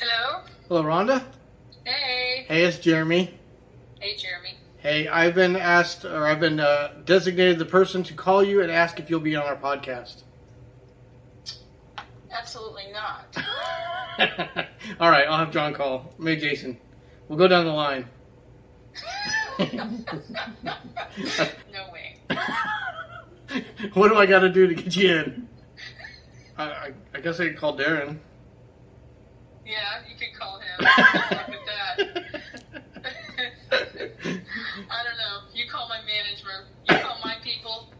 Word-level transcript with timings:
Hello? 0.00 0.42
Hello, 0.68 0.82
Rhonda. 0.84 1.24
Hey. 1.84 2.44
Hey, 2.46 2.64
it's 2.64 2.78
Jeremy. 2.78 3.36
Hey, 3.98 4.14
Jeremy. 4.16 4.54
Hey, 4.78 5.08
I've 5.08 5.34
been 5.34 5.56
asked, 5.56 6.04
or 6.04 6.24
I've 6.24 6.38
been 6.38 6.60
uh, 6.60 6.94
designated 7.04 7.58
the 7.58 7.64
person 7.64 8.04
to 8.04 8.14
call 8.14 8.44
you 8.44 8.62
and 8.62 8.70
ask 8.70 9.00
if 9.00 9.10
you'll 9.10 9.18
be 9.18 9.34
on 9.34 9.44
our 9.44 9.56
podcast. 9.56 10.22
Absolutely 12.30 12.92
not. 12.92 13.36
All 15.00 15.10
right, 15.10 15.26
I'll 15.26 15.38
have 15.38 15.50
John 15.50 15.74
call. 15.74 16.14
Maybe 16.16 16.40
Jason. 16.42 16.78
We'll 17.28 17.38
go 17.38 17.48
down 17.48 17.64
the 17.64 17.72
line. 17.72 18.06
No 21.72 21.90
way. 21.92 22.20
what 23.94 24.08
do 24.08 24.16
I 24.16 24.26
got 24.26 24.40
to 24.40 24.48
do 24.48 24.68
to 24.68 24.74
get 24.74 24.94
you 24.94 25.16
in? 25.16 25.48
I, 26.56 26.64
I, 26.64 26.92
I 27.14 27.20
guess 27.20 27.40
I 27.40 27.48
could 27.48 27.56
call 27.56 27.76
Darren. 27.76 28.18
Yeah, 29.68 30.00
you 30.08 30.14
could 30.16 30.32
call 30.38 30.58
him. 30.60 30.78
Good 30.96 31.36
luck 31.36 31.48
with 31.48 31.66
that. 31.66 31.98
I 34.90 35.04
don't 35.04 35.18
know. 35.18 35.42
You 35.54 35.66
call 35.68 35.86
my 35.88 36.00
manager. 36.06 36.64
You 36.88 36.96
call 36.96 37.18
my 37.22 37.36
people. 37.44 37.90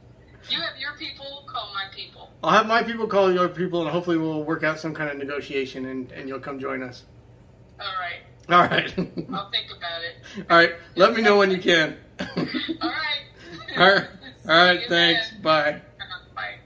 You 0.49 0.59
have 0.61 0.79
your 0.79 0.95
people. 0.99 1.45
Call 1.47 1.71
my 1.75 1.85
people. 1.95 2.31
I'll 2.43 2.53
have 2.53 2.67
my 2.67 2.83
people 2.83 3.07
call 3.07 3.31
your 3.33 3.49
people, 3.51 3.83
and 3.83 3.91
hopefully 3.91 4.17
we'll 4.17 4.43
work 4.45 4.65
out 4.65 4.79
some 4.79 4.95
kind 4.95 5.11
of 5.11 5.19
negotiation, 5.19 5.85
and, 5.87 6.11
and 6.13 6.27
you'll 6.29 6.41
come 6.41 6.59
join 6.59 6.83
us. 6.83 7.03
All 7.79 7.87
right. 8.01 8.23
All 8.49 8.63
right. 8.67 8.91
I'll 9.33 9.51
think 9.51 9.67
about 9.77 10.01
it. 10.03 10.17
All 10.49 10.57
right. 10.57 10.73
Let 10.97 11.13
me 11.15 11.21
know 11.21 11.37
when 11.37 11.51
you 11.51 11.59
can. 11.59 11.99
All 12.21 12.27
right. 12.37 13.27
All 13.77 13.93
right. 13.93 14.07
All 14.49 14.65
right. 14.65 14.81
Thanks. 14.89 15.31
then. 15.33 15.43
Bye. 15.43 15.83
Uh-huh, 16.01 16.21
Bye. 16.35 16.59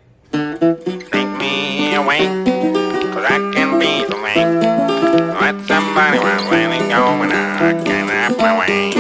Take 1.11 1.28
me 1.39 1.95
away, 1.97 2.20
cause 3.12 3.25
I 3.25 3.39
can 3.53 3.78
be 3.80 4.05
the 4.05 4.16
way. 4.23 4.37
Let 4.37 4.71
somebody 5.95 6.19
was 6.19 6.42
letting 6.50 6.89
go 6.89 7.05
and 7.22 7.33
I 7.34 7.84
can't 7.84 8.08
have 8.08 8.39
my 8.39 8.58
way. 8.61 8.92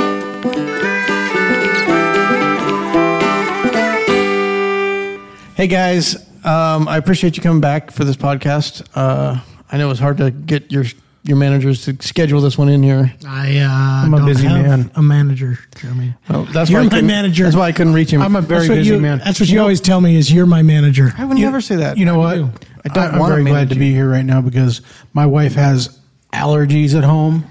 Hey 5.54 5.68
guys, 5.68 6.16
um, 6.44 6.88
I 6.88 6.96
appreciate 6.96 7.36
you 7.36 7.42
coming 7.42 7.60
back 7.60 7.90
for 7.92 8.04
this 8.04 8.16
podcast. 8.16 8.84
Uh, 8.94 9.38
I 9.70 9.76
know 9.78 9.86
it 9.86 9.88
was 9.90 9.98
hard 10.00 10.16
to 10.16 10.30
get 10.30 10.72
your 10.72 10.84
your 11.24 11.36
managers 11.36 11.84
to 11.84 11.96
schedule 12.02 12.40
this 12.40 12.58
one 12.58 12.68
in 12.68 12.82
here. 12.82 13.14
I 13.26 13.58
uh, 13.58 13.68
I'm 13.70 14.12
a 14.12 14.16
don't 14.16 14.26
busy 14.26 14.46
have 14.48 14.66
man. 14.66 14.90
a 14.96 15.02
manager, 15.02 15.58
Jeremy. 15.76 16.14
Oh, 16.30 16.44
that's 16.46 16.68
You're 16.68 16.80
why 16.80 16.82
I 16.82 16.84
my 16.86 16.90
couldn't- 16.90 17.06
manager. 17.06 17.44
That's 17.44 17.54
why 17.56 17.68
I 17.68 17.72
couldn't 17.72 17.92
reach 17.92 18.10
him. 18.10 18.22
I'm 18.22 18.34
a 18.34 18.40
very 18.40 18.60
that's 18.62 18.68
what 18.70 18.74
busy 18.76 18.90
you, 18.94 19.00
man. 19.00 19.18
That's 19.24 19.38
what 19.38 19.48
you 19.48 19.60
always 19.60 19.80
tell 19.80 20.00
me 20.00 20.16
is 20.16 20.32
you're 20.32 20.46
my 20.46 20.62
manager. 20.62 21.12
I 21.16 21.24
would 21.24 21.38
never 21.38 21.60
say 21.60 21.76
that. 21.76 21.96
You 21.96 22.06
know 22.06 22.18
what? 22.18 22.34
do. 22.36 22.50
I 22.84 22.88
don't 22.88 23.14
I'm 23.14 23.18
want 23.20 23.32
very 23.32 23.44
glad 23.44 23.68
to 23.68 23.76
be 23.76 23.92
here 23.92 24.10
right 24.10 24.24
now 24.24 24.40
because 24.40 24.80
my 25.14 25.26
wife 25.26 25.54
has 25.54 25.96
allergies 26.32 26.94
at 26.96 27.04
home. 27.04 27.44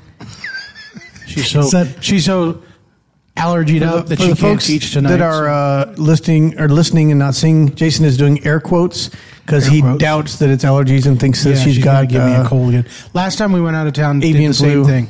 She's 1.28 1.50
so 1.50 1.64
that- 1.70 2.04
she's 2.04 2.26
so 2.26 2.62
allergied 3.38 3.82
up 3.84 4.08
that 4.08 4.20
she 4.20 4.28
can't 4.28 4.40
folks 4.40 4.68
teach 4.68 4.92
tonight. 4.92 5.12
that 5.12 5.22
are 5.22 5.48
uh, 5.48 5.94
listening 5.98 6.60
or 6.60 6.68
listening 6.68 7.12
and 7.12 7.20
not 7.20 7.34
seeing, 7.36 7.74
Jason 7.76 8.04
is 8.06 8.18
doing 8.18 8.46
air 8.46 8.60
quotes 8.60 9.10
because 9.46 9.66
he 9.66 9.82
quotes. 9.82 10.00
doubts 10.00 10.40
that 10.40 10.50
it's 10.50 10.66
allergies 10.66 11.06
and 11.06 11.20
thinks 11.20 11.44
that 11.44 11.52
yeah, 11.56 11.64
she's 11.64 11.78
gonna 11.78 12.02
got 12.06 12.10
give 12.10 12.24
me 12.26 12.34
uh, 12.36 12.44
a 12.44 12.48
cold 12.48 12.70
again. 12.70 12.86
Last 13.14 13.38
time 13.38 13.54
we 13.54 13.62
went 13.62 13.76
out 13.78 13.88
of 13.88 13.94
town, 13.94 14.20
did 14.20 14.36
the 14.36 14.54
same 14.54 14.84
flu. 14.84 14.86
thing. 14.86 15.08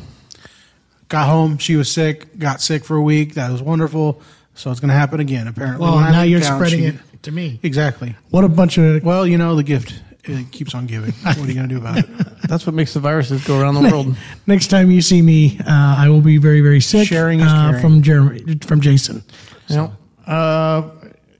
Got 1.07 1.27
home, 1.27 1.57
she 1.57 1.75
was 1.75 1.91
sick. 1.91 2.37
Got 2.37 2.61
sick 2.61 2.85
for 2.85 2.95
a 2.95 3.01
week. 3.01 3.33
That 3.33 3.51
was 3.51 3.61
wonderful. 3.61 4.21
So 4.53 4.69
it's 4.71 4.79
going 4.79 4.89
to 4.89 4.95
happen 4.95 5.19
again. 5.19 5.47
Apparently, 5.47 5.81
Well, 5.85 5.99
now 5.99 6.21
you're 6.21 6.39
town, 6.39 6.57
spreading 6.59 6.79
she- 6.79 6.85
it 6.87 7.23
to 7.23 7.31
me. 7.31 7.59
Exactly. 7.63 8.15
What 8.29 8.43
a 8.43 8.49
bunch 8.49 8.77
of. 8.77 9.03
Well, 9.03 9.25
you 9.27 9.37
know 9.37 9.55
the 9.55 9.63
gift 9.63 9.93
it 10.23 10.51
keeps 10.51 10.75
on 10.75 10.85
giving. 10.87 11.13
What 11.23 11.37
are 11.37 11.45
you 11.47 11.53
going 11.53 11.69
to 11.69 11.75
do 11.75 11.77
about 11.77 11.97
it? 11.99 12.05
That's 12.47 12.65
what 12.65 12.75
makes 12.75 12.93
the 12.93 12.99
viruses 12.99 13.45
go 13.45 13.59
around 13.59 13.75
the 13.75 13.89
world. 13.89 14.15
Next 14.47 14.67
time 14.67 14.91
you 14.91 15.01
see 15.01 15.21
me, 15.21 15.57
uh, 15.61 15.95
I 15.97 16.09
will 16.09 16.21
be 16.21 16.37
very, 16.37 16.61
very 16.61 16.81
sick. 16.81 17.07
Sharing 17.07 17.39
is 17.39 17.47
uh, 17.51 17.69
caring. 17.69 17.81
from 17.81 18.01
Jeremy, 18.01 18.59
from 18.65 18.81
Jason. 18.81 19.23
Yeah. 19.67 19.89
Uh, 20.27 20.89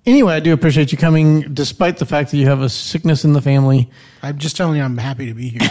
anyway, 0.06 0.34
I 0.34 0.40
do 0.40 0.54
appreciate 0.54 0.92
you 0.92 0.98
coming, 0.98 1.42
despite 1.54 1.98
the 1.98 2.06
fact 2.06 2.32
that 2.32 2.38
you 2.38 2.48
have 2.48 2.62
a 2.62 2.70
sickness 2.70 3.24
in 3.26 3.34
the 3.34 3.42
family. 3.42 3.90
I'm 4.24 4.38
just 4.38 4.56
telling 4.56 4.78
you, 4.78 4.84
I'm 4.84 4.98
happy 4.98 5.28
to 5.28 5.34
be 5.34 5.50
here. 5.50 5.62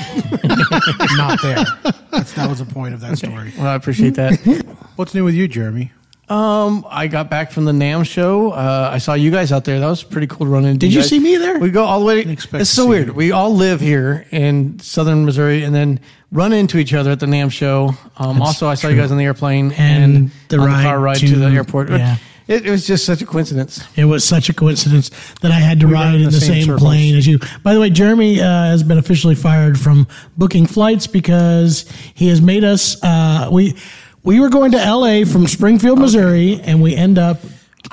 Not 1.16 1.41
there. 1.42 1.65
That's, 2.10 2.32
that 2.34 2.48
was 2.48 2.59
the 2.59 2.66
point 2.66 2.94
of 2.94 3.00
that 3.00 3.19
story. 3.19 3.53
Well, 3.56 3.66
I 3.69 3.75
appreciate 3.75 4.15
that. 4.15 4.38
What's 4.97 5.15
new 5.15 5.25
with 5.25 5.34
you, 5.34 5.48
Jeremy? 5.48 5.92
Um, 6.30 6.86
I 6.88 7.08
got 7.08 7.28
back 7.28 7.50
from 7.50 7.64
the 7.64 7.72
NAMM 7.72 8.06
show. 8.06 8.52
Uh, 8.52 8.91
I 8.92 8.98
saw 8.98 9.14
you 9.14 9.32
guys 9.32 9.50
out 9.50 9.64
there. 9.64 9.80
That 9.80 9.88
was 9.88 10.04
pretty 10.04 10.28
cool 10.28 10.46
to 10.46 10.52
run 10.52 10.64
into. 10.64 10.78
Did 10.78 10.92
you 10.94 11.00
guys. 11.00 11.08
see 11.08 11.18
me 11.18 11.36
there? 11.36 11.58
We 11.58 11.70
go 11.70 11.84
all 11.84 11.98
the 12.00 12.06
way. 12.06 12.20
expect 12.20 12.60
It's 12.62 12.70
to 12.70 12.76
so 12.76 12.82
see 12.84 12.88
weird. 12.88 13.06
you. 13.08 13.12
We 13.14 13.32
all 13.32 13.52
live 13.54 13.80
here 13.80 14.26
in 14.30 14.78
southern 14.78 15.24
Missouri, 15.24 15.64
and 15.64 15.74
then 15.74 15.98
run 16.30 16.52
into 16.52 16.78
each 16.78 16.94
other 16.94 17.10
at 17.10 17.18
the 17.18 17.26
NAMM 17.26 17.50
show. 17.50 17.91
Um, 18.16 18.41
also, 18.41 18.68
I 18.68 18.74
saw 18.74 18.86
you 18.88 18.96
guys 18.96 19.10
on 19.10 19.18
the 19.18 19.24
airplane 19.24 19.72
And 19.72 20.30
the 20.48 20.58
on 20.60 20.66
ride 20.68 20.82
car 20.84 21.00
ride 21.00 21.16
to, 21.18 21.26
to- 21.26 21.36
the 21.36 21.46
airport. 21.46 21.91
yeah. 21.91 22.16
It, 22.47 22.66
it 22.66 22.70
was 22.70 22.84
just 22.84 23.04
such 23.04 23.22
a 23.22 23.26
coincidence. 23.26 23.84
It 23.94 24.06
was 24.06 24.24
such 24.24 24.48
a 24.48 24.52
coincidence 24.54 25.10
that 25.41 25.52
I 25.52 25.60
had 25.60 25.78
to 25.80 25.86
ride 25.86 26.16
in 26.16 26.24
the, 26.24 26.30
the 26.30 26.41
same 26.41 26.54
same, 26.54 26.62
circles. 26.64 26.80
plane 26.82 27.14
as 27.14 27.24
you. 27.24 27.38
By 27.62 27.74
the 27.74 27.80
way, 27.80 27.91
Jeremy 27.91 28.41
uh, 28.41 28.44
has 28.44 28.82
been 28.82 28.98
officially 28.98 29.36
fired 29.36 29.78
from 29.78 30.08
booking 30.36 30.66
flights 30.66 31.06
because 31.06 31.88
he 32.14 32.26
has 32.28 32.42
made 32.42 32.64
us. 32.64 33.00
Uh, 33.04 33.48
we 33.52 33.76
we 34.22 34.41
were 34.41 34.50
going 34.50 34.72
to 34.72 34.81
L.A. 34.81 35.25
from 35.25 35.47
Springfield, 35.47 35.98
Missouri, 35.98 36.60
and 36.62 36.82
we 36.82 36.94
end 36.94 37.19
up 37.19 37.38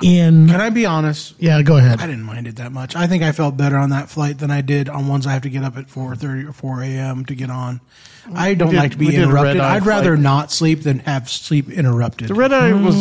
in. 0.01 0.47
Can 0.47 0.61
I 0.61 0.69
be 0.69 0.85
honest? 0.85 1.35
Yeah, 1.39 1.61
go 1.61 1.77
ahead. 1.77 1.99
I 1.99 2.07
didn't 2.07 2.23
mind 2.23 2.47
it 2.47 2.57
that 2.57 2.71
much. 2.71 2.95
I 2.95 3.07
think 3.07 3.23
I 3.23 3.31
felt 3.31 3.57
better 3.57 3.77
on 3.77 3.89
that 3.91 4.09
flight 4.09 4.37
than 4.39 4.51
I 4.51 4.61
did 4.61 4.89
on 4.89 5.07
ones 5.07 5.25
I 5.27 5.33
have 5.33 5.41
to 5.43 5.49
get 5.49 5.63
up 5.63 5.77
at 5.77 5.87
4.30 5.87 6.49
or 6.49 6.53
4 6.53 6.81
a.m. 6.83 7.25
to 7.25 7.35
get 7.35 7.49
on. 7.49 7.81
I 8.35 8.55
don't 8.55 8.71
did- 8.71 8.77
like 8.79 8.91
to 8.91 8.97
be 8.97 9.05
we 9.05 9.11
did 9.13 9.21
a 9.21 9.23
interrupted. 9.23 9.61
I'd 9.61 9.85
rather 9.85 10.15
flight. 10.15 10.19
not 10.23 10.51
sleep 10.51 10.83
than 10.83 10.99
have 10.99 11.29
sleep 11.29 11.69
interrupted. 11.69 12.27
The 12.27 12.33
red 12.33 12.51
eye 12.51 12.73
was 12.73 12.97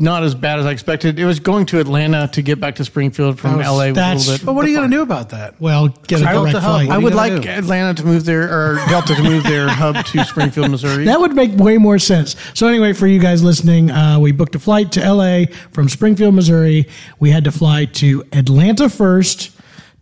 not 0.00 0.22
as 0.22 0.34
bad 0.34 0.60
as 0.60 0.64
I 0.64 0.70
expected. 0.70 1.18
It 1.18 1.26
was 1.26 1.40
going 1.40 1.66
to 1.66 1.78
Atlanta 1.78 2.28
to 2.28 2.40
get 2.40 2.58
back 2.58 2.76
to 2.76 2.84
Springfield 2.86 3.38
from 3.38 3.58
was- 3.58 3.66
LA. 3.66 3.72
Was 3.74 3.90
a 3.90 3.92
that's- 3.92 4.26
little 4.28 4.38
bit. 4.38 4.46
but 4.46 4.54
what 4.54 4.64
are 4.64 4.68
you 4.68 4.78
going 4.78 4.90
to 4.90 4.96
do 4.96 5.02
about 5.02 5.28
that? 5.28 5.60
Well, 5.60 5.88
get 6.06 6.22
a 6.22 6.26
I 6.26 6.32
direct 6.32 6.56
flight. 6.56 6.88
I 6.88 6.96
would 6.96 7.14
like 7.14 7.42
do? 7.42 7.48
Atlanta 7.50 7.92
to 8.00 8.06
move 8.06 8.24
their 8.24 8.44
or 8.44 8.76
Delta 8.88 9.14
to 9.14 9.22
move 9.22 9.42
their 9.42 9.68
hub 9.68 10.06
to 10.06 10.24
Springfield, 10.24 10.70
Missouri. 10.70 11.04
That 11.04 11.20
would 11.20 11.34
make 11.34 11.54
way 11.58 11.76
more 11.76 11.98
sense. 11.98 12.34
So 12.54 12.66
anyway, 12.66 12.94
for 12.94 13.06
you 13.06 13.18
guys 13.18 13.42
listening, 13.42 13.90
uh, 13.90 14.20
we 14.20 14.32
booked 14.32 14.54
a 14.54 14.58
flight 14.58 14.90
to 14.92 15.00
LA 15.12 15.44
from 15.72 15.90
Springfield, 15.90 16.31
Missouri. 16.32 16.88
We 17.20 17.30
had 17.30 17.44
to 17.44 17.52
fly 17.52 17.84
to 17.86 18.24
Atlanta 18.32 18.88
first 18.88 19.56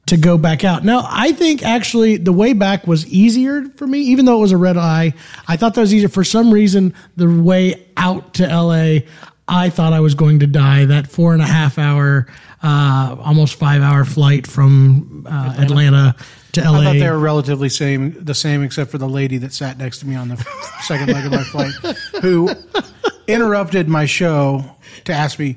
to 0.06 0.16
go 0.16 0.36
back 0.36 0.64
out. 0.64 0.84
Now, 0.84 1.06
I 1.08 1.32
think 1.32 1.62
actually 1.62 2.16
the 2.16 2.32
way 2.32 2.52
back 2.52 2.86
was 2.86 3.06
easier 3.06 3.68
for 3.76 3.86
me, 3.86 4.00
even 4.00 4.24
though 4.24 4.38
it 4.38 4.40
was 4.40 4.52
a 4.52 4.56
red 4.56 4.76
eye. 4.76 5.14
I 5.46 5.56
thought 5.56 5.74
that 5.74 5.80
was 5.80 5.94
easier. 5.94 6.08
For 6.08 6.24
some 6.24 6.52
reason, 6.52 6.94
the 7.16 7.28
way 7.28 7.86
out 7.96 8.34
to 8.34 8.46
LA, 8.46 9.00
I 9.46 9.70
thought 9.70 9.92
I 9.92 10.00
was 10.00 10.14
going 10.14 10.40
to 10.40 10.46
die. 10.46 10.84
That 10.86 11.06
four 11.06 11.32
and 11.32 11.40
a 11.40 11.46
half 11.46 11.78
hour, 11.78 12.26
uh, 12.62 13.16
almost 13.20 13.54
five 13.54 13.82
hour 13.82 14.04
flight 14.04 14.46
from 14.46 15.26
uh, 15.30 15.54
Atlanta 15.58 16.16
to 16.52 16.60
LA. 16.62 16.80
I 16.80 16.84
thought 16.84 16.92
they 16.94 17.10
were 17.10 17.18
relatively 17.18 17.68
same, 17.68 18.24
the 18.24 18.34
same, 18.34 18.62
except 18.62 18.90
for 18.90 18.98
the 18.98 19.08
lady 19.08 19.38
that 19.38 19.52
sat 19.52 19.78
next 19.78 19.98
to 20.00 20.06
me 20.06 20.16
on 20.16 20.28
the 20.28 20.36
second 20.82 21.12
leg 21.12 21.26
of 21.26 21.32
my 21.32 21.44
flight, 21.44 21.72
who 22.20 22.50
interrupted 23.28 23.88
my 23.88 24.06
show 24.06 24.64
to 25.04 25.12
ask 25.12 25.38
me, 25.38 25.56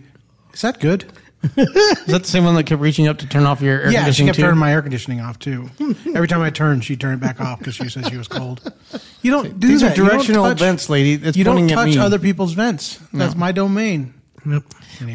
"Is 0.53 0.62
that 0.62 0.80
good?" 0.80 1.06
Is 1.58 2.06
that 2.06 2.22
the 2.24 2.28
same 2.28 2.46
one 2.46 2.56
that 2.56 2.64
kept 2.64 2.81
reaching 2.81 3.09
up 3.09 3.18
to 3.18 3.28
turn 3.28 3.44
off 3.44 3.59
your 3.59 3.81
air 3.81 3.91
Yeah, 3.91 4.00
she 4.12 4.24
conditioning 4.24 4.28
kept 4.28 4.36
too? 4.38 4.41
turning 4.44 4.59
my 4.59 4.72
air 4.72 4.81
conditioning 4.81 5.19
off 5.19 5.38
too. 5.40 5.69
Every 6.16 6.28
time 6.30 6.41
I 6.41 6.50
turned, 6.52 6.86
she 6.86 6.96
turned 6.96 7.16
it 7.22 7.25
back 7.25 7.41
off 7.41 7.59
because 7.59 7.75
she 7.75 7.90
said 7.90 8.08
she 8.08 8.16
was 8.16 8.30
cold. 8.30 8.72
You 9.22 9.31
don't 9.31 9.59
do 9.59 9.68
These 9.68 9.81
that. 9.81 9.88
are 9.88 9.90
You 9.90 10.08
don't 10.08 10.08
directional 10.14 10.46
touch- 10.46 10.59
vents, 10.59 10.90
lady. 10.90 11.16
It's 11.22 11.36
you 11.36 11.44
don't 11.44 11.56
pointing 11.58 11.72
at 11.78 11.84
touch 11.84 11.96
me. 11.96 11.97
other 11.97 12.18
people's 12.18 12.53
vents. 12.53 12.97
That's 13.12 13.36
my 13.36 13.52
domain. 13.52 14.14
Yep. 14.46 14.64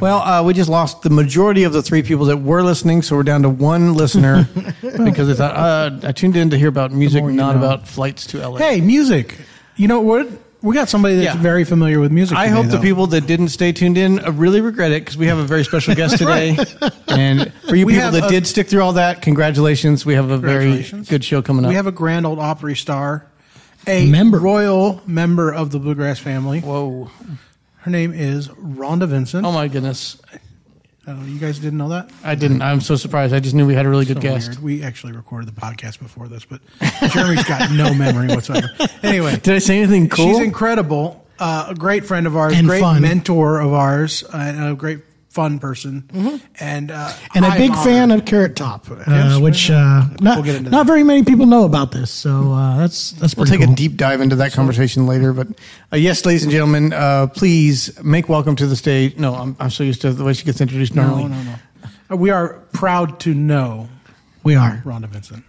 Well, 0.03 0.19
uh, 0.21 0.43
we 0.43 0.53
just 0.54 0.69
lost 0.69 1.00
the 1.03 1.09
majority 1.10 1.65
of 1.65 1.72
the 1.72 1.82
three 1.82 2.03
people 2.03 2.26
that 2.26 2.38
were 2.38 2.62
listening, 2.62 3.00
so 3.03 3.16
we're 3.16 3.22
down 3.22 3.41
to 3.43 3.49
one 3.50 3.94
listener 3.94 4.47
because 4.82 5.28
they 5.28 5.34
thought 5.34 5.55
uh, 5.56 5.99
I 6.06 6.12
tuned 6.12 6.37
in 6.37 6.50
to 6.50 6.59
hear 6.59 6.69
about 6.69 6.93
music, 6.93 7.22
more 7.22 7.31
you 7.31 7.37
not 7.37 7.52
know. 7.56 7.62
about 7.64 7.87
flights 7.88 8.26
to 8.29 8.46
LA. 8.46 8.58
Hey, 8.58 8.81
music. 8.82 9.37
You 9.76 9.88
know 9.88 10.00
what? 10.00 10.29
We 10.60 10.75
got 10.75 10.88
somebody 10.88 11.14
that's 11.16 11.37
Yeah. 11.37 11.40
very 11.40 11.62
familiar 11.64 12.00
with 12.00 12.10
music. 12.10 12.37
I 12.37 12.46
today, 12.49 12.56
hope 12.56 12.66
the 12.66 12.81
people 12.81 13.06
that 13.08 13.26
didn't 13.28 13.49
stay 13.50 13.70
tuned 13.72 13.96
in 13.96 14.19
uh, 14.25 14.32
really 14.32 14.60
regret 14.60 14.90
it 14.90 15.02
because 15.05 15.16
we 15.16 15.26
have 15.28 15.38
a 15.38 15.44
very 15.44 15.64
special 15.64 15.94
guest 15.94 16.19
today. 16.19 16.56
and 17.08 17.52
for 17.69 17.76
you 17.76 17.87
We 17.87 17.94
people 17.94 18.10
that 18.10 18.25
a- 18.25 18.28
did 18.28 18.46
stick 18.46 18.66
through 18.69 18.82
all 18.82 18.94
that, 18.94 19.22
congratulations. 19.22 20.05
We 20.05 20.14
have 20.14 20.31
a 20.31 20.38
very 20.38 20.82
good 21.08 21.25
show 21.25 21.43
coming 21.43 21.64
up. 21.64 21.69
We 21.69 21.76
have 21.76 21.87
a 21.87 21.93
Grand 21.93 22.26
Ole 22.26 22.40
Opry 22.40 22.75
star, 22.75 23.25
a 23.87 24.10
Member. 24.10 24.38
royal 24.40 25.00
member 25.06 25.52
of 25.55 25.70
the 25.70 25.78
Bluegrass 25.78 26.19
family. 26.19 26.61
Whoa. 26.61 27.08
Her 27.82 27.90
name 27.93 28.12
is 28.12 28.49
Rhonda 28.49 29.06
Vincent. 29.08 29.46
Oh, 29.46 29.52
my 29.52 29.69
goodness. 29.69 30.20
Uh, 31.08 31.14
you 31.25 31.38
guys 31.38 31.58
didn't 31.58 31.78
know 31.78 31.88
that? 31.88 32.10
I 32.22 32.34
didn't. 32.34 32.60
I'm 32.60 32.81
so 32.82 32.94
surprised. 32.96 33.32
I 33.32 33.40
just 33.40 33.55
knew 33.55 33.66
we 33.66 33.75
had 33.75 33.87
a 33.87 33.88
really 33.88 34.05
good 34.05 34.19
So 34.19 34.22
guest. 34.22 34.49
weird. 34.50 34.62
We 34.62 34.82
actually 34.82 35.14
recorded 35.14 35.49
the 35.49 35.58
podcast 35.58 35.99
before 36.00 36.28
this, 36.28 36.44
but 36.44 36.60
Jeremy's 37.12 37.44
got 37.44 37.70
no 37.72 37.94
memory 37.94 38.26
whatsoever. 38.28 38.69
Anyway, 39.02 39.37
Did 39.38 39.55
I 39.55 39.58
say 39.58 39.78
anything 39.78 40.08
cool? 40.10 40.26
she's 40.34 40.40
incredible. 40.44 41.25
Uh, 41.38 41.66
a 41.70 41.75
great 41.75 42.05
friend 42.05 42.26
of 42.26 42.37
ours, 42.37 42.52
And 42.56 42.66
great 42.66 42.81
fun. 42.81 43.00
mentor 43.00 43.60
of 43.60 43.72
ours, 43.72 44.22
uh, 44.25 44.37
and 44.37 44.72
a 44.72 44.75
great 44.75 45.00
fun 45.38 45.61
person, 45.61 46.02
and 46.58 46.90
uh, 46.90 46.94
Mm-hmm. 47.08 47.37
and 47.38 47.44
a 47.44 47.49
I'm 47.49 47.58
big 47.58 47.70
honored. 47.70 47.85
fan 47.85 48.11
of 48.11 48.25
Carrot 48.25 48.56
Top, 48.56 48.90
uh, 48.90 48.96
Yes, 49.06 49.38
which 49.38 49.70
uh, 49.70 50.02
not, 50.20 50.37
We'll 50.38 50.44
get 50.44 50.56
into 50.56 50.70
not 50.70 50.79
that. 50.79 50.87
very 50.93 51.05
many 51.05 51.23
people 51.23 51.46
know 51.46 51.64
about 51.64 51.93
this. 51.93 52.11
So 52.11 52.52
uh, 52.52 52.76
that's 52.79 53.12
that's 53.12 53.37
We'll 53.37 53.46
take 53.46 53.61
cool. 53.61 53.73
a 53.73 53.76
deep 53.76 53.96
dive 53.96 54.20
into 54.20 54.35
that 54.37 54.52
conversation 54.52 55.06
later. 55.06 55.32
But 55.32 55.46
uh, 55.93 55.96
yes, 55.96 56.26
ladies 56.26 56.43
and 56.43 56.50
gentlemen, 56.50 56.93
uh, 56.93 57.29
please 57.29 58.02
make 58.02 58.29
welcome 58.29 58.56
to 58.56 58.67
the 58.67 58.75
stage. 58.75 59.17
No, 59.17 59.35
I'm, 59.37 59.56
I'm 59.61 59.70
so 59.70 59.85
used 59.85 60.00
to 60.02 60.12
the 60.12 60.25
way 60.25 60.32
she 60.32 60.44
gets 60.44 60.61
introduced 60.61 60.96
normally. 60.96 61.25
No, 61.29 61.29
no, 61.29 61.43
no. 61.43 61.55
Uh, 62.11 62.17
We 62.17 62.31
are 62.31 62.58
proud 62.73 63.20
to 63.20 63.32
know 63.32 63.88
We 64.43 64.56
are. 64.56 64.82
Rhonda 64.85 65.06
Vincent. 65.08 65.44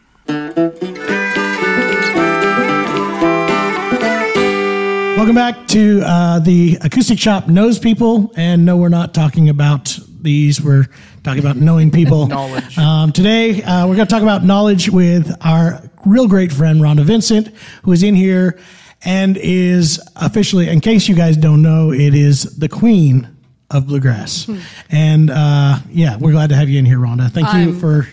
Welcome 5.20 5.36
back 5.36 5.68
to 5.68 6.02
uh, 6.06 6.40
the 6.40 6.78
Acoustic 6.80 7.20
Shoppe 7.20 7.50
Knows 7.50 7.78
People. 7.78 8.32
And 8.38 8.64
no, 8.66 8.78
we're 8.78 8.88
not 8.88 9.14
talking 9.14 9.50
about 9.50 10.00
these. 10.22 10.62
We're 10.62 10.88
talking 11.26 11.42
about 11.42 11.58
knowing 11.58 11.92
people. 11.92 12.28
Knowledge. 12.30 12.78
Um, 12.78 13.12
today, 13.12 13.62
uh, 13.62 13.86
we're 13.86 13.98
going 13.98 14.08
to 14.08 14.14
talk 14.14 14.24
about 14.24 14.46
knowledge 14.46 14.90
with 14.90 15.36
our 15.42 15.84
real 16.06 16.26
great 16.30 16.54
friend, 16.54 16.80
Rhonda 16.80 17.04
Vincent, 17.04 17.50
who 17.84 17.92
is 17.92 18.02
in 18.02 18.16
here 18.16 18.58
and 19.04 19.36
is 19.36 20.00
officially, 20.16 20.70
in 20.70 20.80
case 20.80 21.10
you 21.10 21.16
guys 21.16 21.36
don't 21.36 21.62
know, 21.62 21.92
it 21.92 22.16
is 22.16 22.58
the 22.58 22.70
queen 22.70 23.28
of 23.72 23.88
bluegrass. 23.88 24.50
And 24.90 25.30
uh, 25.30 25.80
yeah, 25.90 26.16
we're 26.16 26.32
glad 26.32 26.48
to 26.52 26.56
have 26.56 26.70
you 26.70 26.80
in 26.80 26.86
here, 26.86 26.98
Rhonda. 26.98 27.30
Thank 27.30 27.48
you 27.48 27.60
I'm- 27.60 27.80
for 27.82 28.08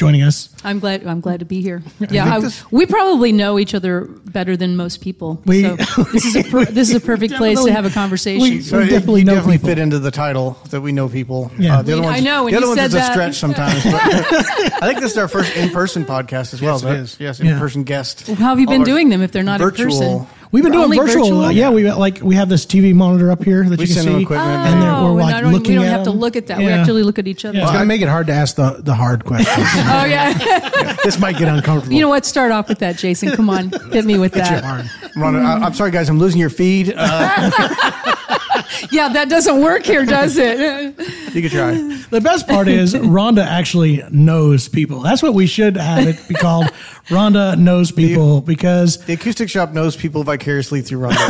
joining 0.00 0.22
us. 0.22 0.48
I'm 0.64 0.78
glad. 0.80 1.06
I'm 1.06 1.20
glad 1.20 1.40
to 1.40 1.44
be 1.46 1.60
here. 1.60 1.82
Yeah, 2.10 2.34
I, 2.36 2.40
this- 2.40 2.64
we 2.72 2.86
probably 2.86 3.32
know 3.32 3.58
each 3.58 3.74
other 3.74 4.06
better 4.24 4.56
than 4.56 4.76
most 4.76 5.00
people. 5.02 5.42
We- 5.44 5.62
so 5.62 5.76
this 6.04 6.24
is 6.24 6.36
a 6.36 6.42
per, 6.44 6.64
this 6.64 6.88
is 6.88 6.94
a 6.96 7.00
perfect 7.00 7.34
place 7.34 7.62
to 7.62 7.70
have 7.72 7.84
a 7.84 7.90
conversation. 7.90 8.40
we- 8.42 8.60
So 8.62 8.78
We 8.78 8.84
it- 8.84 8.90
definitely 8.90 9.20
you 9.20 9.26
know 9.26 9.34
definitely 9.34 9.58
fit 9.58 9.78
into 9.78 9.98
the 9.98 10.10
title 10.10 10.58
that 10.70 10.80
we 10.80 10.90
know 10.92 11.08
people. 11.08 11.50
Yeah. 11.58 11.78
Uh, 11.78 11.82
the 11.82 11.92
other 11.92 12.02
I 12.02 12.06
ones, 12.12 12.22
know, 12.24 12.44
when 12.44 12.52
the 12.52 12.56
other 12.58 12.66
you 12.66 12.70
ones 12.76 12.80
said 12.92 13.00
is 13.02 13.08
a 13.08 13.12
stretch 13.12 13.34
sometimes. 13.36 13.84
But 13.84 13.94
I 14.82 14.86
think 14.88 15.00
this 15.00 15.12
is 15.12 15.18
our 15.18 15.28
first 15.28 15.54
in-person 15.54 16.04
podcast 16.06 16.54
as 16.54 16.62
well. 16.62 16.74
Yes, 16.76 16.82
it 16.82 16.86
but- 16.86 16.96
is. 16.96 17.16
Yes, 17.20 17.40
in-person 17.40 17.84
guest. 17.84 18.26
How 18.26 18.34
have 18.50 18.58
you 18.60 18.66
All 18.66 18.72
been 18.74 18.82
doing 18.84 19.10
them 19.10 19.20
if 19.22 19.32
they're 19.32 19.42
not 19.42 19.60
virtual. 19.60 20.02
in 20.02 20.18
person? 20.24 20.36
We've 20.52 20.64
been 20.64 20.72
doing 20.72 20.88
virtual. 20.90 21.24
virtual? 21.26 21.40
uh, 21.44 21.50
yeah, 21.50 21.70
we 21.70 21.88
like 21.92 22.20
we 22.22 22.34
have 22.34 22.48
this 22.48 22.66
TV 22.66 22.92
monitor 22.92 23.30
up 23.30 23.44
here 23.44 23.62
that 23.68 23.78
We 23.78 23.84
you 23.84 23.86
can 23.86 23.94
send 23.94 24.04
see, 24.06 24.12
them 24.12 24.22
equipment. 24.22 24.50
and 24.50 24.82
then 24.82 24.88
Oh, 24.92 25.14
we're 25.14 25.20
like 25.22 25.34
I 25.34 25.40
don't- 25.40 25.52
looking 25.52 25.70
we 25.70 25.74
don't 25.76 25.84
at 25.84 25.92
have 25.92 26.02
to 26.04 26.10
look 26.10 26.34
at 26.34 26.48
that. 26.48 26.58
We 26.58 26.66
actually 26.68 27.04
look 27.04 27.20
at 27.20 27.28
each 27.28 27.44
other. 27.44 27.56
Yeah. 27.58 27.62
It's 27.64 27.70
going 27.70 27.82
to 27.82 27.86
make 27.86 28.00
it 28.02 28.08
hard 28.08 28.26
to 28.26 28.32
ask 28.32 28.56
the, 28.56 28.80
the 28.82 28.94
hard 28.94 29.24
questions. 29.24 29.56
Oh 29.76 30.04
yeah. 30.04 30.96
this 31.04 31.18
might 31.20 31.36
get 31.36 31.46
uncomfortable. 31.48 31.94
you 31.94 32.00
know 32.00 32.08
what? 32.08 32.26
Start 32.26 32.50
off 32.50 32.68
with 32.68 32.80
that, 32.80 32.98
Jason. 32.98 33.30
Come 33.30 33.48
on, 33.48 33.70
hit 33.92 34.04
me 34.04 34.18
with 34.18 34.36
It's 34.36 34.48
that. 34.48 34.64
hard. 34.64 34.86
Rhonda, 35.14 35.44
I, 35.44 35.64
I'm 35.64 35.74
sorry, 35.74 35.90
guys. 35.92 36.08
I'm 36.08 36.18
losing 36.18 36.40
your 36.40 36.50
feed. 36.50 36.92
Uh, 36.96 37.50
Yeah, 38.90 39.08
that 39.10 39.28
doesn't 39.28 39.60
work 39.62 39.84
here, 39.84 40.04
does 40.04 40.36
it? 40.36 40.58
you 41.34 41.42
can 41.42 41.50
try. 41.50 41.72
The 42.10 42.20
best 42.20 42.48
part 42.48 42.66
is 42.66 42.94
Rhonda 42.94 43.44
actually 43.44 44.02
knows 44.10 44.68
people. 44.68 45.00
That's 45.00 45.22
what 45.22 45.34
we 45.34 45.46
should 45.46 45.76
have 45.76 46.06
it 46.06 46.16
be 46.28 46.34
called. 46.34 46.66
Rhonda 47.08 47.58
knows 47.58 47.92
people 47.92 48.40
because 48.40 48.98
The 49.04 49.12
acoustic 49.14 49.48
shoppe 49.48 49.72
knows 49.72 49.96
people 49.96 50.24
vicariously 50.24 50.82
through 50.82 51.00
Rhonda. 51.00 51.16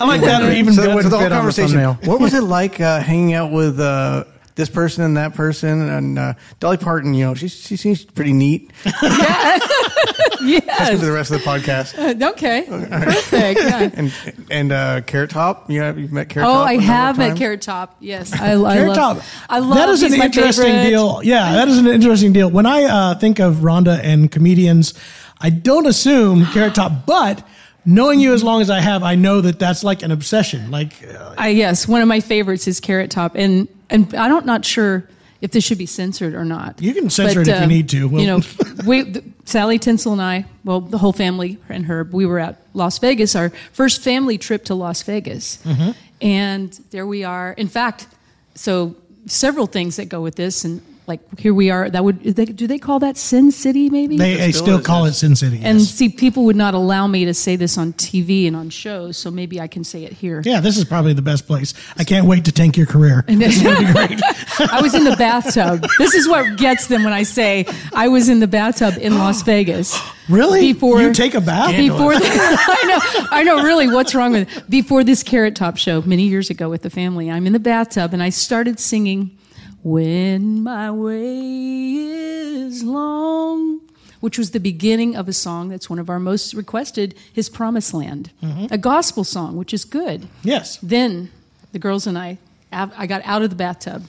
I 0.00 0.04
like 0.04 0.20
that 0.22 0.52
even 0.52 0.72
so, 0.74 0.86
better. 0.86 1.02
so 1.02 1.08
the 1.08 1.16
whole 1.16 1.24
fit 1.24 1.30
the 1.30 1.34
conversation. 1.36 1.80
thumbnail. 1.80 2.10
what 2.10 2.20
was 2.20 2.34
it 2.34 2.42
like 2.42 2.80
uh, 2.80 3.00
hanging 3.00 3.34
out 3.34 3.52
with 3.52 3.78
uh, 3.80 4.24
this 4.54 4.68
person 4.68 5.04
and 5.04 5.16
that 5.16 5.34
person 5.34 5.88
and 5.88 6.18
uh, 6.18 6.34
Dolly 6.60 6.76
Parton? 6.76 7.14
You 7.14 7.26
know, 7.26 7.34
she 7.34 7.48
she 7.48 7.76
seems 7.76 8.04
pretty 8.04 8.32
neat. 8.32 8.70
yes. 8.84 10.90
For 10.90 10.96
the 11.06 11.12
rest 11.12 11.30
of 11.30 11.42
the 11.42 11.48
podcast, 11.48 12.20
Okay. 12.32 12.64
Perfect. 12.68 13.60
Yeah. 13.60 13.90
and 13.94 14.12
and 14.50 14.72
uh, 14.72 15.00
Carrot 15.02 15.30
Top. 15.30 15.70
You 15.70 15.80
know, 15.80 15.94
you've 15.94 16.12
met 16.12 16.28
Carrot 16.28 16.48
Oh, 16.48 16.52
Top. 16.52 16.66
I 16.66 16.72
a 16.72 16.76
number 16.76 16.92
of 16.92 16.96
have 16.96 17.18
met? 17.18 17.36
Carrot 17.36 17.62
Top. 17.62 17.96
Yes, 18.00 18.32
I, 18.34 18.54
I 18.54 18.74
Carrot 18.74 18.88
love. 18.88 18.96
Top. 19.18 19.22
I 19.48 19.58
love. 19.58 19.74
that 19.76 19.88
is 19.88 20.02
an 20.02 20.14
interesting 20.14 20.64
favorite. 20.64 20.90
deal. 20.90 21.20
Yeah, 21.22 21.52
that 21.54 21.68
is 21.68 21.78
an 21.78 21.86
interesting 21.86 22.32
deal. 22.32 22.50
When 22.50 22.66
I 22.66 22.84
uh, 22.84 23.14
think 23.16 23.38
of 23.38 23.56
Rhonda 23.56 24.00
and 24.02 24.30
comedians, 24.30 24.94
I 25.40 25.50
don't 25.50 25.86
assume 25.86 26.46
Carrot 26.46 26.74
Top, 26.74 27.06
but 27.06 27.46
knowing 27.84 28.20
you 28.20 28.32
as 28.34 28.42
long 28.42 28.60
as 28.60 28.70
I 28.70 28.80
have, 28.80 29.02
I 29.02 29.14
know 29.14 29.40
that 29.40 29.58
that's 29.58 29.82
like 29.84 30.02
an 30.02 30.10
obsession. 30.10 30.70
Like, 30.70 30.92
uh, 31.06 31.34
I 31.38 31.48
yes, 31.48 31.86
one 31.88 32.02
of 32.02 32.08
my 32.08 32.20
favorites 32.20 32.66
is 32.68 32.80
Carrot 32.80 33.10
Top, 33.10 33.34
and 33.34 33.68
and 33.90 34.14
I 34.14 34.28
don't 34.28 34.46
not 34.46 34.64
sure 34.64 35.08
if 35.40 35.50
this 35.50 35.64
should 35.64 35.78
be 35.78 35.86
censored 35.86 36.34
or 36.34 36.44
not. 36.44 36.80
You 36.80 36.94
can 36.94 37.10
censor 37.10 37.40
it 37.40 37.48
if 37.48 37.60
you 37.60 37.66
need 37.66 37.88
to. 37.90 38.06
We'll- 38.08 38.20
you 38.22 38.26
know, 38.28 38.40
we 38.86 39.02
the, 39.02 39.24
Sally 39.44 39.78
Tensel 39.78 40.12
and 40.12 40.22
I, 40.22 40.44
well, 40.64 40.80
the 40.80 40.98
whole 40.98 41.12
family 41.12 41.58
and 41.68 41.84
her, 41.86 42.04
we 42.12 42.26
were 42.26 42.38
at 42.38 42.60
Las 42.74 42.98
Vegas, 43.00 43.34
our 43.34 43.50
first 43.72 44.02
family 44.02 44.38
trip 44.38 44.64
to 44.66 44.74
Las 44.74 45.02
Vegas, 45.02 45.58
Mm-hmm. 45.64 45.90
and 46.20 46.72
there 46.90 47.06
we 47.06 47.24
are. 47.24 47.52
In 47.54 47.66
fact, 47.68 48.06
so 48.54 48.94
several 49.26 49.66
things 49.66 49.96
that 49.96 50.08
go 50.08 50.20
with 50.20 50.36
this, 50.36 50.64
and 50.64 50.80
like 51.06 51.38
here 51.38 51.52
we 51.52 51.70
are. 51.70 51.90
That 51.90 52.04
would 52.04 52.24
is 52.24 52.34
they, 52.34 52.44
do 52.44 52.66
they 52.66 52.78
call 52.78 53.00
that 53.00 53.16
Sin 53.16 53.50
City? 53.50 53.90
Maybe 53.90 54.16
they, 54.16 54.36
they 54.36 54.52
still 54.52 54.64
still 54.64 54.82
call 54.82 55.04
it 55.06 55.14
Sin 55.14 55.34
City. 55.34 55.60
and 55.62 55.80
yes. 55.80 55.90
see, 55.90 56.08
people 56.08 56.44
would 56.44 56.56
not 56.56 56.74
allow 56.74 57.06
me 57.06 57.24
to 57.24 57.34
say 57.34 57.56
this 57.56 57.76
on 57.76 57.92
TV 57.94 58.46
and 58.46 58.54
on 58.54 58.70
shows, 58.70 59.16
so 59.16 59.30
maybe 59.30 59.60
I 59.60 59.66
can 59.66 59.84
say 59.84 60.04
it 60.04 60.12
here. 60.12 60.42
yeah, 60.44 60.60
this 60.60 60.78
is 60.78 60.84
probably 60.84 61.12
the 61.12 61.22
best 61.22 61.46
place. 61.46 61.74
I 61.96 62.04
can't 62.04 62.26
wait 62.26 62.44
to 62.44 62.52
tank 62.52 62.76
your 62.76 62.86
career. 62.86 63.24
This 63.42 63.56
is 63.56 63.62
be 63.62 63.92
great. 63.92 64.20
I 64.70 64.80
was 64.80 64.94
in 64.94 65.02
the 65.02 65.16
bathtub. 65.16 65.84
This 65.98 66.14
is 66.14 66.28
what 66.28 66.56
gets 66.56 66.86
them 66.86 67.02
when 67.02 67.12
I 67.12 67.24
say 67.24 67.66
I 67.92 68.06
was 68.06 68.28
in 68.28 68.38
the 68.38 68.46
bathtub 68.46 68.94
in 69.00 69.18
Las 69.18 69.42
Vegas. 69.52 69.98
Really? 70.28 70.72
Before 70.72 71.02
you 71.02 71.12
take 71.12 71.34
a 71.34 71.40
bath? 71.40 71.76
Before 71.76 72.14
the, 72.14 72.20
I 72.24 72.84
know, 72.86 73.26
I 73.32 73.42
know. 73.42 73.64
Really, 73.64 73.88
what's 73.88 74.14
wrong 74.14 74.32
with 74.32 74.56
it? 74.56 74.70
Before 74.70 75.02
this 75.02 75.24
Carrot 75.24 75.56
Top 75.56 75.76
show 75.76 76.02
many 76.02 76.28
years 76.28 76.50
ago 76.50 76.68
with 76.70 76.82
the 76.82 76.90
family, 76.90 77.30
I'm 77.30 77.48
in 77.48 77.52
the 77.52 77.58
bathtub 77.58 78.12
and 78.12 78.22
I 78.22 78.28
started 78.28 78.78
singing 78.78 79.36
"When 79.82 80.62
My 80.62 80.90
Way 80.90 81.94
Is 81.94 82.82
Long." 82.82 83.80
Which 84.20 84.38
was 84.38 84.52
the 84.52 84.60
beginning 84.60 85.16
of 85.16 85.28
a 85.28 85.32
song 85.32 85.68
that's 85.68 85.90
one 85.90 85.98
of 85.98 86.08
our 86.08 86.20
most 86.20 86.54
requested, 86.54 87.16
His 87.32 87.48
Promised 87.48 87.92
Land, 87.92 88.30
mm-hmm. 88.40 88.66
a 88.70 88.78
gospel 88.78 89.24
song, 89.24 89.56
which 89.56 89.74
is 89.74 89.84
good. 89.84 90.28
Yes. 90.44 90.78
Then 90.80 91.32
the 91.72 91.80
girls 91.80 92.06
and 92.06 92.16
I, 92.16 92.38
I 92.70 93.06
got 93.08 93.22
out 93.24 93.42
of 93.42 93.50
the 93.50 93.56
bathtub 93.56 94.04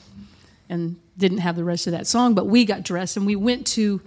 and 0.69 0.97
didn't 1.17 1.39
have 1.39 1.55
the 1.55 1.63
rest 1.63 1.87
of 1.87 1.91
that 1.93 2.05
song, 2.05 2.35
but 2.35 2.45
we 2.45 2.63
got 2.63 2.83
dressed 2.83 3.17
and 3.17 3.25
we 3.25 3.35
went 3.35 3.65
to 3.67 4.01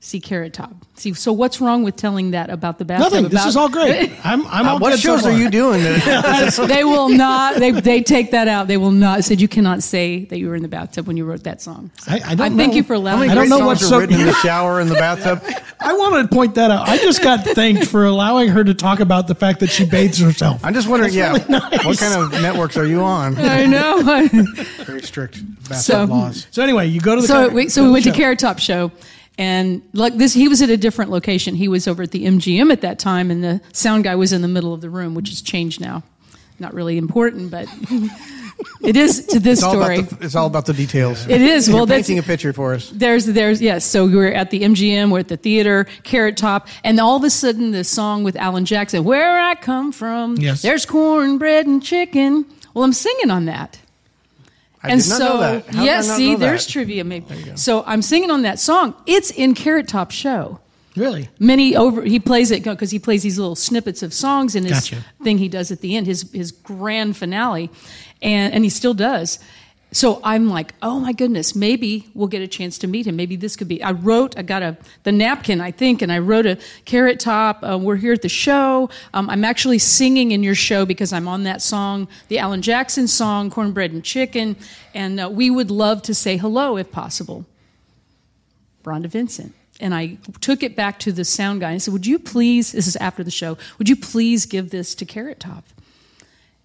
see 0.00 0.20
Carrot 0.20 0.52
Top. 0.52 0.72
See, 0.94 1.12
so 1.14 1.32
what's 1.32 1.60
wrong 1.60 1.82
with 1.82 1.96
telling 1.96 2.30
that 2.32 2.50
about 2.50 2.78
the 2.78 2.84
bathtub? 2.84 3.12
Nothing. 3.12 3.28
This 3.28 3.46
is 3.46 3.56
all 3.56 3.68
great. 3.68 4.12
I'm, 4.24 4.46
I'm 4.46 4.66
Uh, 4.66 4.70
all 4.70 4.78
what 4.78 4.90
good 4.90 5.00
so 5.00 5.16
shows 5.16 5.26
are 5.26 5.36
you 5.36 5.50
doing? 5.50 5.82
they 6.68 6.84
will 6.84 7.08
not. 7.08 7.56
They 7.56 7.70
they 7.72 8.02
take 8.02 8.30
that 8.32 8.48
out. 8.48 8.68
They 8.68 8.76
will 8.76 8.90
not. 8.92 9.24
Said 9.24 9.40
you 9.40 9.48
cannot 9.48 9.82
say 9.82 10.24
that 10.26 10.38
you 10.38 10.48
were 10.48 10.54
in 10.56 10.62
the 10.62 10.68
bathtub 10.68 11.06
when 11.06 11.16
you 11.16 11.24
wrote 11.24 11.44
that 11.44 11.60
song. 11.62 11.90
So 11.98 12.12
I- 12.12 12.20
I 12.24 12.34
don't 12.34 12.56
Thank 12.56 12.72
know. 12.72 12.76
you 12.76 12.82
for 12.84 12.94
How 12.94 13.00
allowing. 13.00 13.20
many 13.28 13.32
I 13.32 13.34
don't 13.34 13.48
know 13.48 13.58
songs 13.58 13.66
what's 13.66 13.82
are 13.82 13.86
so- 13.86 13.98
written 13.98 14.20
in 14.20 14.26
the 14.26 14.32
shower 14.42 14.80
in 14.80 14.88
the 14.88 14.94
bathtub? 14.94 15.42
I 15.80 15.92
wanted 15.94 16.22
to 16.22 16.28
point 16.34 16.54
that 16.56 16.70
out. 16.72 16.88
I 16.88 16.98
just 16.98 17.22
got 17.22 17.44
thanked 17.44 17.86
for 17.86 18.04
allowing 18.04 18.48
her 18.48 18.64
to 18.64 18.74
talk 18.74 18.98
about 19.00 19.28
the 19.28 19.34
fact 19.34 19.60
that 19.60 19.70
she 19.70 19.84
bathes 19.84 20.18
herself. 20.18 20.64
I'm 20.64 20.74
just 20.74 20.88
wondering. 20.88 21.12
yeah, 21.14 21.32
what 21.32 21.98
kind 21.98 22.20
of 22.20 22.32
networks 22.42 22.76
are 22.76 22.86
you 22.86 23.00
on? 23.02 23.36
I 23.38 23.66
know. 23.66 24.02
Very 24.84 25.02
strict 25.02 25.40
bathtub 25.68 25.78
So- 25.80 26.04
laws. 26.04 26.46
So 26.50 26.62
anyway, 26.62 26.86
you 26.88 27.00
go 27.00 27.14
to 27.14 27.20
the 27.20 27.26
so 27.28 27.46
car- 27.48 27.54
we, 27.54 27.68
so 27.68 27.84
we 27.84 27.90
went 27.90 28.04
the 28.04 28.10
to 28.10 28.16
show. 28.16 28.20
Carrot 28.22 28.38
Top 28.40 28.58
show, 28.58 28.90
and 29.38 29.80
like 29.94 30.16
this, 30.16 30.34
he 30.34 30.48
was 30.48 30.60
at 30.60 30.68
a 30.70 30.76
different 30.76 31.10
location. 31.10 31.54
He 31.54 31.68
was 31.68 31.88
over 31.88 32.02
at 32.02 32.10
the 32.10 32.26
MGM 32.26 32.70
at 32.72 32.80
that 32.82 32.98
time, 32.98 33.30
and 33.30 33.42
the 33.42 33.60
sound 33.72 34.04
guy 34.04 34.14
was 34.16 34.32
in 34.32 34.42
the 34.42 34.48
middle 34.48 34.74
of 34.74 34.80
the 34.80 34.90
room, 34.90 35.14
which 35.14 35.28
has 35.30 35.40
changed 35.40 35.80
now. 35.80 36.02
Not 36.58 36.74
really 36.74 36.98
important, 36.98 37.50
but 37.52 37.68
it 38.82 38.96
is 38.96 39.26
to 39.26 39.38
this 39.38 39.60
It's 39.60 39.62
all, 39.62 39.72
story. 39.74 39.98
about 40.00 40.10
the, 40.18 40.24
it's 40.24 40.34
all 40.34 40.46
about 40.48 40.66
the 40.66 40.72
details. 40.72 41.24
It 41.28 41.40
is. 41.40 41.68
You're 41.68 41.76
Well, 41.76 41.86
that's 41.86 42.08
painting 42.08 42.18
a 42.18 42.22
picture 42.26 42.52
for 42.52 42.74
us. 42.74 42.90
there's 42.90 43.26
there's 43.26 43.62
yes. 43.62 43.84
So 43.84 44.06
we're 44.06 44.32
at 44.32 44.50
the 44.50 44.62
MGM, 44.62 45.10
we're 45.12 45.20
at 45.20 45.28
the 45.28 45.36
theater, 45.36 45.86
Carrot 46.02 46.36
Top, 46.36 46.66
and 46.82 46.98
all 46.98 47.16
of 47.16 47.22
a 47.24 47.30
sudden 47.30 47.70
the 47.70 47.84
song 47.84 48.24
with 48.24 48.34
Alan 48.36 48.64
Jackson, 48.64 49.04
"Where 49.04 49.38
I 49.38 49.54
Come 49.54 49.92
From," 49.92 50.36
Yes. 50.36 50.62
there's 50.62 50.84
cornbread 50.84 51.66
and 51.66 51.80
chicken. 51.82 52.44
Well, 52.74 52.84
I'm 52.84 52.92
singing 52.92 53.30
on 53.30 53.44
that. 53.44 53.78
I 54.82 54.90
and 54.90 55.02
did 55.02 55.08
not 55.08 55.18
so, 55.18 55.28
know 55.28 55.40
that. 55.40 55.66
How 55.66 55.72
did 55.72 55.84
yes, 55.84 56.16
see, 56.16 56.36
there's 56.36 56.66
trivia. 56.66 57.04
Maybe. 57.04 57.56
So 57.56 57.82
I'm 57.86 58.02
singing 58.02 58.30
on 58.30 58.42
that 58.42 58.58
song. 58.58 58.94
It's 59.06 59.30
in 59.30 59.54
Carrot 59.54 59.88
Top 59.88 60.10
show. 60.10 60.60
Really? 60.96 61.28
Many 61.38 61.76
over 61.76 62.02
he 62.02 62.18
plays 62.18 62.50
it 62.50 62.64
because 62.64 62.90
he 62.90 62.98
plays 62.98 63.22
these 63.22 63.38
little 63.38 63.54
snippets 63.54 64.02
of 64.02 64.12
songs 64.12 64.54
in 64.54 64.64
his 64.64 64.90
Gotcha. 64.90 65.04
thing 65.22 65.38
he 65.38 65.48
does 65.48 65.70
at 65.70 65.80
the 65.80 65.96
end, 65.96 66.06
his 66.06 66.30
his 66.32 66.50
grand 66.50 67.16
finale, 67.16 67.70
and 68.20 68.52
and 68.52 68.64
he 68.64 68.70
still 68.70 68.94
does. 68.94 69.38
So 69.90 70.20
I'm 70.22 70.50
like, 70.50 70.74
oh 70.82 71.00
my 71.00 71.12
goodness, 71.12 71.54
maybe 71.54 72.10
we'll 72.12 72.28
get 72.28 72.42
a 72.42 72.46
chance 72.46 72.76
to 72.78 72.86
meet 72.86 73.06
him. 73.06 73.16
Maybe 73.16 73.36
this 73.36 73.56
could 73.56 73.68
be. 73.68 73.82
I 73.82 73.92
wrote, 73.92 74.36
I 74.38 74.42
got 74.42 74.62
a 74.62 74.76
the 75.04 75.12
napkin, 75.12 75.62
I 75.62 75.70
think, 75.70 76.02
and 76.02 76.12
I 76.12 76.18
wrote 76.18 76.44
a 76.44 76.58
carrot 76.84 77.20
top. 77.20 77.60
Uh, 77.62 77.78
we're 77.78 77.96
here 77.96 78.12
at 78.12 78.20
the 78.20 78.28
show. 78.28 78.90
Um, 79.14 79.30
I'm 79.30 79.44
actually 79.44 79.78
singing 79.78 80.32
in 80.32 80.42
your 80.42 80.54
show 80.54 80.84
because 80.84 81.12
I'm 81.12 81.26
on 81.26 81.44
that 81.44 81.62
song, 81.62 82.06
the 82.28 82.38
Alan 82.38 82.60
Jackson 82.60 83.08
song, 83.08 83.48
Cornbread 83.48 83.92
and 83.92 84.04
Chicken, 84.04 84.56
and 84.92 85.20
uh, 85.20 85.30
we 85.30 85.48
would 85.48 85.70
love 85.70 86.02
to 86.02 86.14
say 86.14 86.36
hello 86.36 86.76
if 86.76 86.92
possible. 86.92 87.46
Rhonda 88.84 89.06
Vincent. 89.06 89.54
And 89.80 89.94
I 89.94 90.18
took 90.40 90.62
it 90.62 90.76
back 90.76 90.98
to 91.00 91.12
the 91.12 91.24
sound 91.24 91.60
guy 91.60 91.68
and 91.68 91.76
I 91.76 91.78
said, 91.78 91.92
Would 91.92 92.06
you 92.06 92.18
please, 92.18 92.72
this 92.72 92.86
is 92.86 92.96
after 92.96 93.24
the 93.24 93.30
show, 93.30 93.56
would 93.78 93.88
you 93.88 93.96
please 93.96 94.44
give 94.44 94.68
this 94.68 94.94
to 94.96 95.06
Carrot 95.06 95.40
Top? 95.40 95.64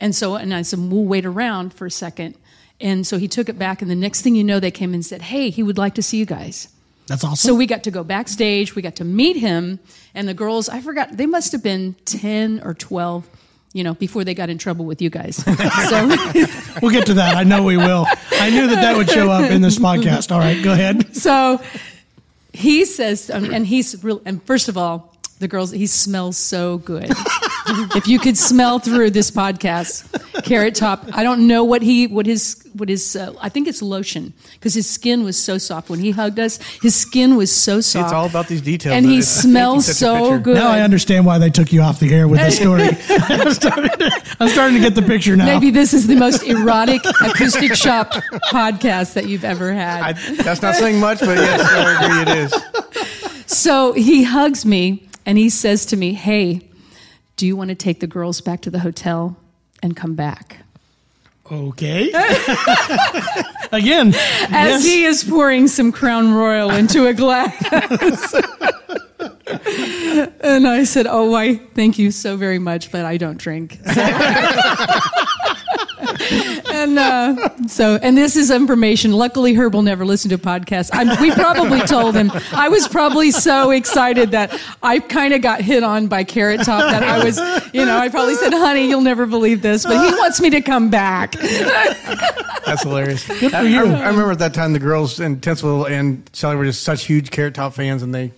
And 0.03 0.13
so, 0.13 0.35
and 0.35 0.53
I 0.53 0.63
said, 0.63 0.79
we'll 0.79 1.05
wait 1.05 1.25
around 1.25 1.73
for 1.73 1.85
a 1.85 1.91
second. 1.91 2.35
And 2.81 3.07
so 3.07 3.17
he 3.17 3.27
took 3.27 3.49
it 3.49 3.57
back, 3.57 3.81
and 3.81 3.89
the 3.89 3.95
next 3.95 4.21
thing 4.21 4.35
you 4.35 4.43
know, 4.43 4.59
they 4.59 4.71
came 4.71 4.93
and 4.93 5.05
said, 5.05 5.21
hey, 5.21 5.49
he 5.49 5.63
would 5.63 5.77
like 5.77 5.95
to 5.95 6.01
see 6.01 6.17
you 6.17 6.25
guys. 6.25 6.67
That's 7.07 7.23
awesome. 7.23 7.49
So 7.49 7.55
we 7.55 7.65
got 7.65 7.83
to 7.83 7.91
go 7.91 8.03
backstage. 8.03 8.75
We 8.75 8.81
got 8.81 8.95
to 8.97 9.05
meet 9.05 9.35
him, 9.35 9.79
and 10.15 10.27
the 10.27 10.33
girls. 10.33 10.69
I 10.69 10.81
forgot 10.81 11.15
they 11.15 11.25
must 11.25 11.51
have 11.51 11.61
been 11.61 11.95
ten 12.05 12.61
or 12.63 12.73
twelve, 12.73 13.27
you 13.73 13.83
know, 13.83 13.93
before 13.93 14.23
they 14.23 14.33
got 14.33 14.49
in 14.49 14.57
trouble 14.57 14.85
with 14.85 15.01
you 15.01 15.09
guys. 15.09 15.35
so 15.89 16.07
we'll 16.81 16.91
get 16.91 17.05
to 17.07 17.15
that. 17.15 17.35
I 17.35 17.43
know 17.43 17.63
we 17.63 17.75
will. 17.75 18.05
I 18.31 18.49
knew 18.49 18.67
that 18.67 18.75
that 18.75 18.95
would 18.95 19.09
show 19.09 19.29
up 19.29 19.51
in 19.51 19.61
this 19.61 19.77
podcast. 19.77 20.31
All 20.31 20.39
right, 20.39 20.63
go 20.63 20.71
ahead. 20.71 21.13
so 21.15 21.61
he 22.53 22.85
says, 22.85 23.29
um, 23.29 23.53
and 23.53 23.67
he's 23.67 24.01
real. 24.03 24.21
And 24.25 24.41
first 24.43 24.69
of 24.69 24.77
all, 24.77 25.13
the 25.39 25.49
girls, 25.49 25.71
he 25.71 25.87
smells 25.87 26.37
so 26.37 26.77
good. 26.77 27.11
If 27.95 28.07
you 28.07 28.19
could 28.19 28.37
smell 28.37 28.79
through 28.79 29.11
this 29.11 29.31
podcast, 29.31 30.43
Carrot 30.43 30.75
Top. 30.75 31.05
I 31.13 31.23
don't 31.23 31.47
know 31.47 31.63
what 31.63 31.81
he, 31.81 32.07
what 32.07 32.25
his, 32.25 32.61
what 32.73 32.89
his. 32.89 33.15
Uh, 33.15 33.33
I 33.39 33.49
think 33.49 33.67
it's 33.67 33.81
lotion 33.81 34.33
because 34.53 34.73
his 34.73 34.89
skin 34.89 35.23
was 35.23 35.41
so 35.41 35.57
soft 35.57 35.89
when 35.89 35.99
he 35.99 36.11
hugged 36.11 36.39
us. 36.39 36.57
His 36.81 36.95
skin 36.95 37.35
was 37.37 37.51
so 37.51 37.79
soft. 37.81 38.05
It's 38.07 38.13
all 38.13 38.25
about 38.25 38.47
these 38.47 38.61
details. 38.61 38.93
and 38.95 39.05
he 39.05 39.19
it's 39.19 39.27
smells 39.27 39.85
painting 39.85 39.93
such 39.93 40.21
a 40.21 40.25
so 40.25 40.39
good. 40.39 40.55
Now 40.55 40.69
I 40.71 40.81
understand 40.81 41.25
why 41.25 41.37
they 41.37 41.49
took 41.49 41.71
you 41.71 41.81
off 41.81 41.99
the 41.99 42.13
air 42.13 42.27
with 42.27 42.39
this 42.39 42.57
story. 42.57 42.83
I'm, 43.09 43.53
starting 43.53 43.89
to, 43.89 44.23
I'm 44.39 44.49
starting 44.49 44.75
to 44.75 44.81
get 44.81 44.95
the 44.95 45.01
picture 45.01 45.35
now. 45.35 45.45
Maybe 45.45 45.71
this 45.71 45.93
is 45.93 46.07
the 46.07 46.15
most 46.15 46.43
erotic 46.43 47.01
acoustic 47.21 47.75
shoppe 47.75 48.11
podcast 48.51 49.13
that 49.13 49.27
you've 49.27 49.45
ever 49.45 49.71
had. 49.73 50.01
I, 50.01 50.13
that's 50.43 50.61
not 50.61 50.75
saying 50.75 50.99
much, 50.99 51.19
but 51.19 51.37
yes, 51.37 51.61
I 51.61 52.05
agree 52.05 52.33
it 52.33 52.37
is. 53.37 53.47
So 53.47 53.93
he 53.93 54.23
hugs 54.23 54.65
me 54.65 55.07
and 55.25 55.37
he 55.37 55.49
says 55.49 55.85
to 55.87 55.95
me, 55.97 56.13
Hey, 56.13 56.61
do 57.37 57.47
you 57.47 57.55
want 57.55 57.69
to 57.69 57.75
take 57.75 57.99
the 57.99 58.07
girls 58.07 58.41
back 58.41 58.61
to 58.61 58.69
the 58.69 58.79
hotel 58.79 59.35
and 59.81 59.95
come 59.95 60.15
back? 60.15 60.57
Okay. 61.51 62.07
Again, 63.71 64.09
As 64.09 64.13
yes. 64.51 64.85
he 64.85 65.03
is 65.03 65.23
pouring 65.23 65.67
some 65.67 65.91
Crown 65.91 66.33
Royal 66.33 66.71
into 66.71 67.05
a 67.07 67.13
glass. 67.13 67.53
and 70.41 70.67
I 70.67 70.83
said, 70.83 71.07
Oh, 71.07 71.29
why, 71.31 71.55
thank 71.55 71.97
you 71.97 72.11
so 72.11 72.37
very 72.37 72.59
much, 72.59 72.91
but 72.91 73.05
I 73.05 73.17
don't 73.17 73.37
drink. 73.37 73.79
and 76.71 76.99
uh, 76.99 77.67
so, 77.67 77.97
and 78.01 78.17
this 78.17 78.35
is 78.35 78.51
information. 78.51 79.11
Luckily, 79.11 79.53
Herb 79.53 79.73
will 79.73 79.81
never 79.81 80.05
listen 80.05 80.29
to 80.31 80.37
podcasts. 80.37 80.89
I, 80.93 81.21
we 81.21 81.31
probably 81.31 81.81
told 81.81 82.15
him. 82.15 82.31
I 82.51 82.69
was 82.69 82.87
probably 82.87 83.31
so 83.31 83.71
excited 83.71 84.31
that 84.31 84.59
I 84.81 84.99
kind 84.99 85.33
of 85.33 85.41
got 85.41 85.61
hit 85.61 85.83
on 85.83 86.07
by 86.07 86.23
Carrot 86.23 86.61
Top 86.63 86.81
that 86.81 87.03
I 87.03 87.23
was, 87.23 87.37
you 87.73 87.85
know, 87.85 87.97
I 87.97 88.09
probably 88.09 88.35
said, 88.35 88.53
"Honey, 88.53 88.87
you'll 88.87 89.01
never 89.01 89.25
believe 89.25 89.61
this," 89.61 89.85
but 89.85 90.05
he 90.05 90.15
wants 90.15 90.41
me 90.41 90.49
to 90.51 90.61
come 90.61 90.89
back. 90.89 91.33
That's 92.65 92.83
hilarious. 92.83 93.27
Good 93.27 93.51
for 93.51 93.63
you. 93.63 93.85
I, 93.85 94.01
I 94.01 94.07
remember 94.07 94.31
at 94.31 94.39
that 94.39 94.53
time 94.53 94.73
the 94.73 94.79
girls 94.79 95.19
in 95.19 95.39
Tinsville 95.41 95.85
and 95.85 96.29
Shelly 96.33 96.55
were 96.55 96.65
just 96.65 96.83
such 96.83 97.05
huge 97.05 97.31
Carrot 97.31 97.55
Top 97.55 97.73
fans, 97.73 98.03
and 98.03 98.13
they 98.13 98.31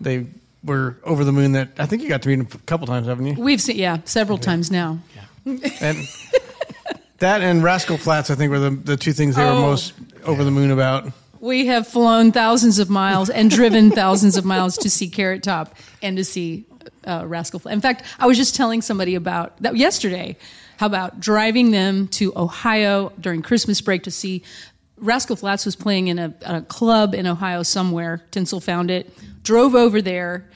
they 0.00 0.26
were 0.62 0.96
over 1.04 1.24
the 1.24 1.32
moon. 1.32 1.52
That 1.52 1.68
I 1.78 1.86
think 1.86 2.02
you 2.02 2.08
got 2.08 2.22
to 2.22 2.28
meet 2.28 2.36
them 2.36 2.48
a 2.52 2.58
couple 2.66 2.86
times, 2.86 3.06
haven't 3.06 3.26
you? 3.26 3.34
We've 3.34 3.60
seen, 3.60 3.76
yeah, 3.76 3.98
several 4.04 4.38
times 4.38 4.70
now. 4.70 4.98
Yeah. 5.14 5.58
And 5.80 5.98
that 7.18 7.42
and 7.42 7.62
Rascal 7.62 7.96
Flatts, 7.98 8.30
I 8.30 8.34
think, 8.34 8.50
were 8.50 8.58
the 8.58 8.70
the 8.70 8.96
two 8.96 9.12
things 9.12 9.36
they 9.36 9.44
were 9.44 9.50
Oh. 9.50 9.60
most 9.60 9.92
over 10.24 10.44
the 10.44 10.50
moon 10.50 10.70
about. 10.70 11.12
We 11.40 11.66
have 11.66 11.86
flown 11.86 12.32
thousands 12.32 12.78
of 12.78 12.88
miles 12.88 13.28
and 13.28 13.50
driven 13.50 13.90
thousands 14.02 14.36
of 14.38 14.44
miles 14.46 14.78
to 14.78 14.88
see 14.90 15.08
Carrot 15.08 15.42
Top 15.42 15.76
and 16.02 16.16
to 16.16 16.24
see 16.24 16.64
uh, 17.06 17.24
Rascal 17.26 17.60
Flatts. 17.60 17.74
In 17.74 17.80
fact, 17.82 18.04
I 18.18 18.26
was 18.26 18.38
just 18.38 18.54
telling 18.54 18.80
somebody 18.80 19.14
about 19.14 19.56
that 19.58 19.76
yesterday. 19.76 20.36
How 20.78 20.86
about 20.86 21.20
driving 21.20 21.70
them 21.70 22.08
to 22.08 22.32
Ohio 22.36 23.12
during 23.20 23.42
Christmas 23.42 23.80
break 23.80 24.02
to 24.04 24.10
see 24.10 24.42
Rascal 24.96 25.36
Flatts 25.36 25.64
was 25.64 25.76
playing 25.76 26.08
in 26.08 26.18
a, 26.18 26.34
a 26.44 26.62
club 26.62 27.14
in 27.14 27.26
Ohio 27.26 27.62
somewhere. 27.62 28.22
Tensel 28.30 28.62
found 28.62 28.90
it. 28.90 29.12
Drove 29.42 29.74
over 29.74 30.00
there 30.00 30.48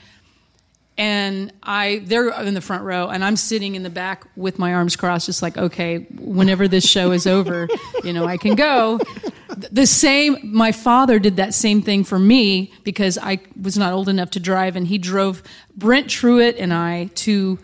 and 0.99 1.53
I 1.63 2.03
they're 2.05 2.29
in 2.43 2.55
the 2.55 2.61
front 2.61 2.83
row 2.83 3.09
and 3.09 3.25
I'm 3.25 3.37
sitting 3.37 3.77
in 3.77 3.85
the 3.85 3.91
back 3.91 4.27
with 4.37 4.59
my 4.59 4.75
arms 4.75 4.97
crossed 4.97 5.27
just 5.27 5.43
like 5.43 5.57
okay 5.57 5.99
whenever 6.19 6.67
this 6.67 6.87
show 6.87 7.13
is 7.13 7.27
over 7.27 7.69
you 8.05 8.13
know 8.13 8.27
I 8.27 8.37
can 8.37 8.57
go 8.57 8.99
the 9.71 9.87
same 9.87 10.39
my 10.43 10.73
father 10.73 11.21
did 11.21 11.37
that 11.37 11.55
same 11.55 11.83
thing 11.83 12.03
for 12.03 12.19
me 12.19 12.73
because 12.83 13.17
I 13.17 13.39
was 13.61 13.79
not 13.79 13.93
old 13.93 14.09
enough 14.09 14.31
to 14.33 14.41
drive 14.41 14.75
and 14.75 14.89
he 14.89 14.99
drove 14.99 15.43
Brent 15.77 16.09
Truitt 16.09 16.57
and 16.59 16.75
I 16.75 17.11
to 17.17 17.59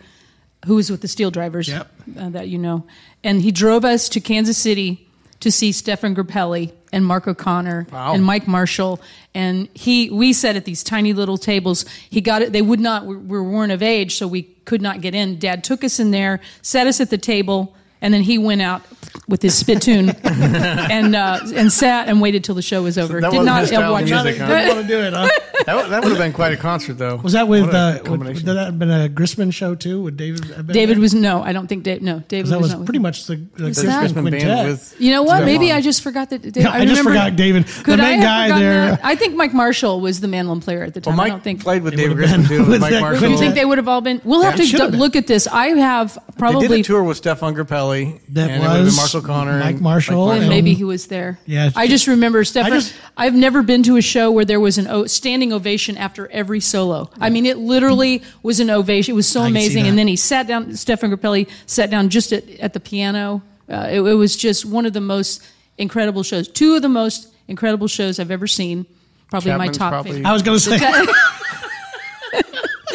who 0.65 0.75
was 0.75 0.89
with 0.89 1.01
the 1.01 1.07
SteelDrivers 1.07 1.67
Yep. 1.67 1.91
uh, 2.17 2.29
that 2.29 2.47
you 2.47 2.57
know 2.57 2.87
and 3.21 3.41
he 3.41 3.51
drove 3.51 3.83
us 3.83 4.07
to 4.09 4.21
Kansas 4.21 4.57
City 4.57 5.04
to 5.41 5.51
see 5.51 5.71
Stéphane 5.71 6.15
Grappelli 6.15 6.71
and 6.91 7.05
Mark 7.05 7.27
O'Connor 7.27 7.87
Wow. 7.91 8.13
and 8.13 8.23
Mike 8.23 8.47
Marshall. 8.47 9.01
And 9.33 9.67
he 9.73 10.09
we 10.09 10.33
sat 10.33 10.55
at 10.55 10.65
these 10.65 10.83
tiny 10.83 11.13
little 11.13 11.37
tables. 11.37 11.85
He 12.09 12.21
got 12.21 12.41
it 12.41 12.53
they 12.53 12.61
would 12.61 12.79
not 12.79 13.05
we, 13.05 13.15
we 13.17 13.39
weren't 13.41 13.71
of 13.71 13.83
age 13.83 14.15
so 14.17 14.27
we 14.27 14.43
could 14.65 14.81
not 14.81 15.01
get 15.01 15.13
in. 15.13 15.37
Dad 15.39 15.63
took 15.63 15.83
us 15.83 15.99
in 15.99 16.11
there 16.11 16.39
sat 16.61 16.87
us 16.87 16.99
at 17.01 17.09
the 17.09 17.17
table 17.17 17.75
and 18.01 18.13
then 18.13 18.21
he 18.21 18.37
went 18.37 18.61
out 18.61 18.81
with 19.27 19.41
his 19.41 19.55
spittoon 19.57 20.09
and 20.23 21.15
uh, 21.15 21.39
and 21.55 21.71
sat 21.71 22.07
and 22.07 22.21
waited 22.21 22.43
till 22.43 22.55
the 22.55 22.61
show 22.61 22.83
was 22.83 22.97
over 22.97 23.19
that 23.21 23.31
did 23.31 23.37
wasn't 23.37 23.45
not 23.45 23.59
his 23.61 23.69
style 23.69 23.83
of 23.83 23.91
watch 23.91 24.05
music, 24.05 24.37
huh? 24.37 24.47
Didn't 24.47 24.75
want 24.75 24.81
to 24.81 24.93
do 24.93 24.99
it, 25.01 25.13
huh? 25.13 25.29
That, 25.65 25.75
would- 25.77 25.89
that 25.89 26.03
would 26.03 26.09
have 26.09 26.19
been 26.19 26.33
quite 26.33 26.53
a 26.53 26.57
concert, 26.57 26.93
though. 26.99 27.15
Was 27.15 27.33
that 27.33 27.47
with, 27.47 27.73
uh, 27.73 27.99
would, 28.05 28.19
would 28.23 28.35
that 28.37 28.55
have 28.55 28.77
been 28.77 28.91
a 28.91 29.09
Grisman 29.09 29.51
show 29.51 29.73
too? 29.73 29.99
Would 30.03 30.15
David 30.15 30.43
have 30.45 30.67
been 30.67 30.73
David 30.75 30.97
there? 30.97 31.01
was 31.01 31.15
no 31.15 31.41
I 31.41 31.53
don't 31.53 31.65
think 31.65 31.83
Dave 31.83 32.03
no 32.03 32.19
David 32.27 32.51
that 32.51 32.57
was, 32.57 32.65
was 32.65 32.71
not 32.73 32.79
with 32.81 32.85
pretty 32.87 32.97
him. 32.97 33.01
much 33.03 33.25
the, 33.25 33.37
the 33.55 33.63
Was 33.63 33.79
Grisman 33.79 33.85
that? 34.13 34.21
Quintet. 34.21 34.65
with 34.67 34.95
You 34.99 35.11
know 35.11 35.23
what? 35.23 35.41
Stéphane. 35.41 35.45
Maybe 35.45 35.71
I 35.71 35.81
just 35.81 36.03
forgot 36.03 36.29
that. 36.29 36.41
Dave, 36.43 36.57
Yeah, 36.65 36.69
I 36.71 36.85
just 36.85 36.99
remember- 36.99 37.09
forgot 37.11 37.35
David. 37.35 37.65
The 37.65 37.83
Could 37.83 37.99
I 37.99 38.03
main 38.11 38.19
have 38.19 38.49
guy 38.51 38.59
there- 38.59 38.91
that? 38.91 38.99
I 39.03 39.15
think 39.15 39.35
Mike 39.35 39.53
Marshall 39.55 40.01
was 40.01 40.19
the 40.21 40.27
mandolin 40.27 40.59
player 40.61 40.83
at 40.83 40.93
the 40.93 41.01
time. 41.01 41.13
Well, 41.15 41.21
I 41.21 41.23
Mike 41.23 41.33
don't 41.33 41.43
think. 41.43 41.63
played 41.63 41.81
with 41.81 41.95
David 41.95 42.17
would've 42.17 42.29
Grisman 42.29 42.47
too. 42.47 42.59
With 42.59 42.69
with 42.69 42.81
Mike 42.81 42.91
that 42.91 43.01
Marshall. 43.01 43.29
you 43.31 43.37
think 43.37 43.55
they 43.55 43.65
would 43.65 43.79
have 43.79 43.87
all 43.87 44.01
been? 44.01 44.21
We'll 44.23 44.43
have 44.43 44.57
to 44.57 44.65
should 44.65 44.79
have 44.81 44.89
do- 44.89 44.91
been. 44.91 44.99
look 44.99 45.15
at 45.15 45.25
this. 45.25 45.47
I 45.47 45.67
have 45.69 46.13
They 46.13 46.21
probably 46.37 46.67
did 46.67 46.79
a 46.81 46.83
tour 46.83 47.01
with 47.03 47.19
Stéphane 47.19 47.55
Grappelli. 47.55 48.19
That 48.29 48.51
and 48.51 48.57
it 48.57 48.59
would 48.59 48.69
have 48.75 48.85
was 48.85 48.95
been 48.95 49.03
Marshall 49.21 49.33
Connor, 49.35 49.59
Mike 49.59 49.81
Marshall 49.81 50.31
and 50.31 50.41
and- 50.41 50.49
maybe 50.49 50.73
he 50.73 50.83
was 50.83 51.07
there. 51.07 51.39
Yeah. 51.45 51.69
I 51.75 51.87
just 51.87 52.07
remember 52.07 52.43
Stéphane. 52.43 52.63
I 52.63 52.69
just- 52.71 52.93
I've 53.17 53.33
never 53.33 53.61
been 53.63 53.83
to 53.83 53.97
a 53.97 54.01
show 54.01 54.31
where 54.31 54.45
there 54.45 54.59
was 54.59 54.77
an 54.77 54.87
o- 54.87 55.05
standing 55.05 55.53
ovation 55.53 55.97
after 55.97 56.27
every 56.31 56.59
solo. 56.59 57.09
I 57.19 57.29
mean, 57.29 57.45
it 57.45 57.57
literally 57.57 58.23
was 58.43 58.59
an 58.59 58.69
ovation. 58.69 59.13
It 59.13 59.15
was 59.15 59.27
so 59.27 59.41
I 59.43 59.47
amazing. 59.47 59.87
And 59.87 59.97
then 59.97 60.07
he 60.07 60.15
sat 60.15 60.47
down. 60.47 60.67
Stéphane 60.71 61.13
Grappelli 61.13 61.49
sat 61.65 61.89
down 61.89 62.09
just 62.09 62.31
at, 62.33 62.49
at 62.59 62.73
the 62.73 62.79
piano. 62.79 63.41
Uh, 63.69 63.87
it, 63.91 64.01
it 64.01 64.13
was 64.13 64.35
just 64.35 64.65
one 64.65 64.85
of 64.85 64.93
the 64.93 65.01
most 65.01 65.41
incredible 65.77 66.23
shows. 66.23 66.47
Two 66.47 66.75
of 66.75 66.81
the 66.81 66.89
most 66.89 67.27
incredible 67.47 67.87
shows 67.87 68.19
I've 68.19 68.31
ever 68.31 68.47
seen. 68.47 68.85
Probably 69.29 69.51
my 69.55 69.67
top 69.69 69.91
probably- 69.91 70.11
favorite. 70.11 70.29
I 70.29 70.33
was 70.33 70.41
going 70.43 70.57
to 70.59 70.63
say. 70.63 70.77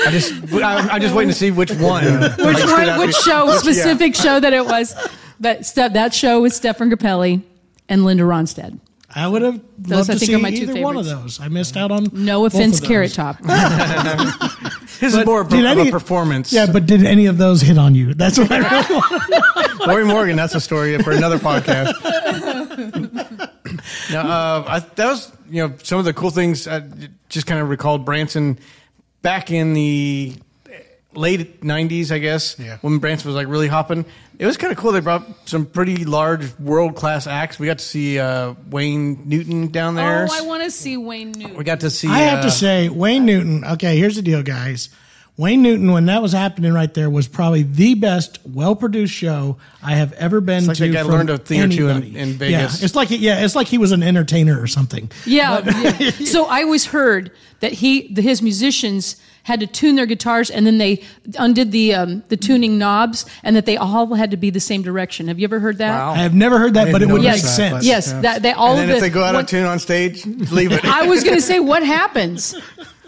I 0.03 0.11
just, 0.13 0.33
I, 0.55 0.89
I'm 0.89 1.01
just 1.01 1.15
waiting 1.15 1.31
to 1.31 1.37
see 1.37 1.51
which 1.51 1.71
one. 1.73 2.05
which 2.05 2.39
one, 2.65 2.99
which 3.01 3.15
show, 3.17 3.51
specific 3.59 4.15
show 4.15 4.41
that 4.41 4.53
it 4.53 4.65
was. 4.65 4.95
That 5.41 5.67
Ste- 5.67 5.93
that 5.95 6.15
show 6.15 6.43
with 6.43 6.53
Stéphane 6.53 6.93
Grappelli 6.93 7.43
and 7.89 8.05
Linda 8.05 8.23
Ronstadt. 8.25 8.79
I 9.13 9.27
would 9.27 9.43
have 9.43 9.61
Those, 9.77 10.09
loved 10.09 10.11
I 10.11 10.13
to 10.15 10.19
think, 10.21 10.31
see 10.31 10.35
are 10.37 10.39
my 10.39 10.51
two 10.51 10.63
either 10.71 10.81
one 10.83 10.97
of 10.97 11.05
those. 11.05 11.41
I 11.41 11.49
missed 11.49 11.77
out 11.77 11.91
on 11.91 12.11
No 12.13 12.45
offense. 12.45 12.79
Carrot 12.79 13.13
Top. 13.13 13.39
His 15.01 15.17
is 15.17 15.25
more 15.27 15.41
of 15.41 15.49
Did 15.49 15.65
a, 15.65 15.73
of 15.73 15.79
any- 15.79 15.89
a 15.89 15.93
performance. 15.93 16.53
Yeah, 16.53 16.67
but 16.71 16.87
did 16.87 17.05
any 17.05 17.27
of 17.27 17.37
those 17.39 17.61
hit 17.63 17.77
on 17.79 17.95
you? 17.97 18.13
That's 18.15 18.39
what 18.39 18.53
I 18.53 18.59
really 18.59 18.95
want. 18.95 19.81
Lorrie 19.89 20.05
Morgan, 20.05 20.37
that's 20.37 20.55
a 20.55 20.61
story 20.61 20.97
for 21.03 21.11
another 21.13 21.39
podcast. 21.39 21.95
now, 24.13 24.29
uh, 24.29 24.65
I, 24.69 24.79
that 24.81 25.07
was 25.09 25.33
you 25.49 25.67
know 25.67 25.75
some 25.83 25.99
of 25.99 26.05
the 26.05 26.13
cool 26.13 26.31
things. 26.31 26.69
I 26.69 26.83
just 27.31 27.47
kind 27.47 27.61
of 27.61 27.69
recalled 27.71 28.05
Branson 28.05 28.59
back 29.23 29.51
in 29.51 29.73
the 29.73 30.35
late 31.15 31.63
'90s, 31.63 32.11
I 32.11 32.19
guess, 32.19 32.57
Yeah. 32.59 32.79
when 32.83 32.99
Branson 32.99 33.29
was 33.29 33.37
like 33.37 33.49
really 33.49 33.69
hopping. 33.69 34.05
It 34.39 34.47
was 34.47 34.57
kind 34.57 34.73
of 34.73 34.79
cool. 34.79 34.93
They 34.93 35.01
brought 35.01 35.27
some 35.47 35.67
pretty 35.67 36.05
large 36.05 36.59
world 36.59 36.97
class 36.97 37.27
acts. 37.27 37.59
We 37.59 37.67
got 37.67 37.79
to 37.79 37.85
see 37.85 38.19
uh, 38.19 38.55
Wayne 38.71 39.29
Newton 39.29 39.69
down 39.69 39.97
there. 39.97 40.27
Oh, 40.31 40.35
I 40.35 40.43
want 40.43 40.63
to 40.63 40.71
see 40.71 40.97
Wayne 40.97 41.33
Newton. 41.33 41.57
we 41.57 41.65
got 41.65 41.81
to 41.81 41.91
see. 41.91 42.09
I 42.09 42.19
have 42.21 42.39
uh, 42.39 42.43
to 42.45 42.51
say, 42.51 42.89
Wayne 42.89 43.27
Newton. 43.27 43.65
Okay, 43.65 43.99
here's 43.99 44.17
the 44.17 44.23
deal, 44.23 44.43
guys. 44.43 44.89
Wayne 45.37 45.63
Newton, 45.63 45.91
when 45.93 46.05
that 46.07 46.21
was 46.21 46.33
happening 46.33 46.73
right 46.75 46.93
there, 46.93 47.09
was 47.09 47.27
probably 47.27 47.63
the 47.63 47.95
best, 47.95 48.39
well-produced 48.45 49.15
show 49.15 49.57
I 49.83 49.93
have 49.95 50.13
ever 50.15 50.43
been 50.43 50.67
like 50.67 50.77
to. 50.77 50.87
that 50.89 50.93
guy 50.93 51.01
learned 51.03 51.31
a 51.31 51.39
thing 51.39 51.63
or 51.63 51.69
two 51.69 51.89
in- 51.89 52.15
in 52.15 52.33
Vegas. 52.35 52.81
Yeah, 52.81 52.85
it's 52.85 52.95
like 52.95 53.09
yeah, 53.11 53.43
it's 53.43 53.55
like 53.57 53.67
he 53.67 53.79
was 53.79 53.93
an 53.93 54.03
entertainer 54.03 54.61
or 54.61 54.67
something. 54.67 55.11
Yeah. 55.25 55.63
yeah. 55.99 56.11
so 56.27 56.45
I 56.45 56.63
always 56.63 56.85
heard 56.87 57.31
that 57.61 57.73
he, 57.73 58.13
the, 58.13 58.21
his 58.21 58.43
musicians 58.43 59.17
had 59.51 59.61
to 59.61 59.67
tune 59.67 59.97
their 59.97 60.07
guitars, 60.07 60.49
and 60.51 60.67
then 60.67 60.79
they 60.79 61.03
undid 61.39 61.73
the 61.73 61.95
um, 61.95 62.23
the 62.29 62.37
tuning 62.37 62.79
knobs, 62.79 63.27
and 63.43 63.55
that 63.57 63.67
they 63.67 63.77
all 63.77 64.15
had 64.15 64.31
to 64.31 64.37
be 64.37 64.51
the 64.51 64.61
same 64.61 64.83
direction. 64.83 65.29
Have 65.29 65.39
you 65.39 65.45
ever 65.45 65.61
heard 65.61 65.79
that? 65.79 65.99
Wow. 65.99 66.13
I 66.13 66.19
have 66.19 66.35
never 66.35 66.59
heard 66.59 66.75
that, 66.75 66.87
but 66.93 66.97
it 67.03 67.07
didn't 67.07 67.13
would 67.13 67.23
make 67.23 67.29
notice 67.31 67.43
that, 67.43 67.71
sense. 67.73 67.85
Yes, 67.85 68.09
Yeah. 68.13 68.21
that 68.23 68.43
they 68.43 68.53
all 68.53 68.73
And 68.73 68.83
of 68.83 68.87
then 68.89 68.97
if 68.97 69.03
they 69.03 69.11
go 69.11 69.23
out 69.23 69.35
what- 69.35 69.45
of 69.45 69.51
tune 69.51 69.67
on 69.67 69.79
stage, 69.79 70.25
leave 70.51 70.73
it. 70.73 70.85
I 71.01 71.07
was 71.07 71.23
going 71.25 71.37
to 71.37 71.43
say 71.43 71.61
what 71.61 71.83
happens. 71.85 72.55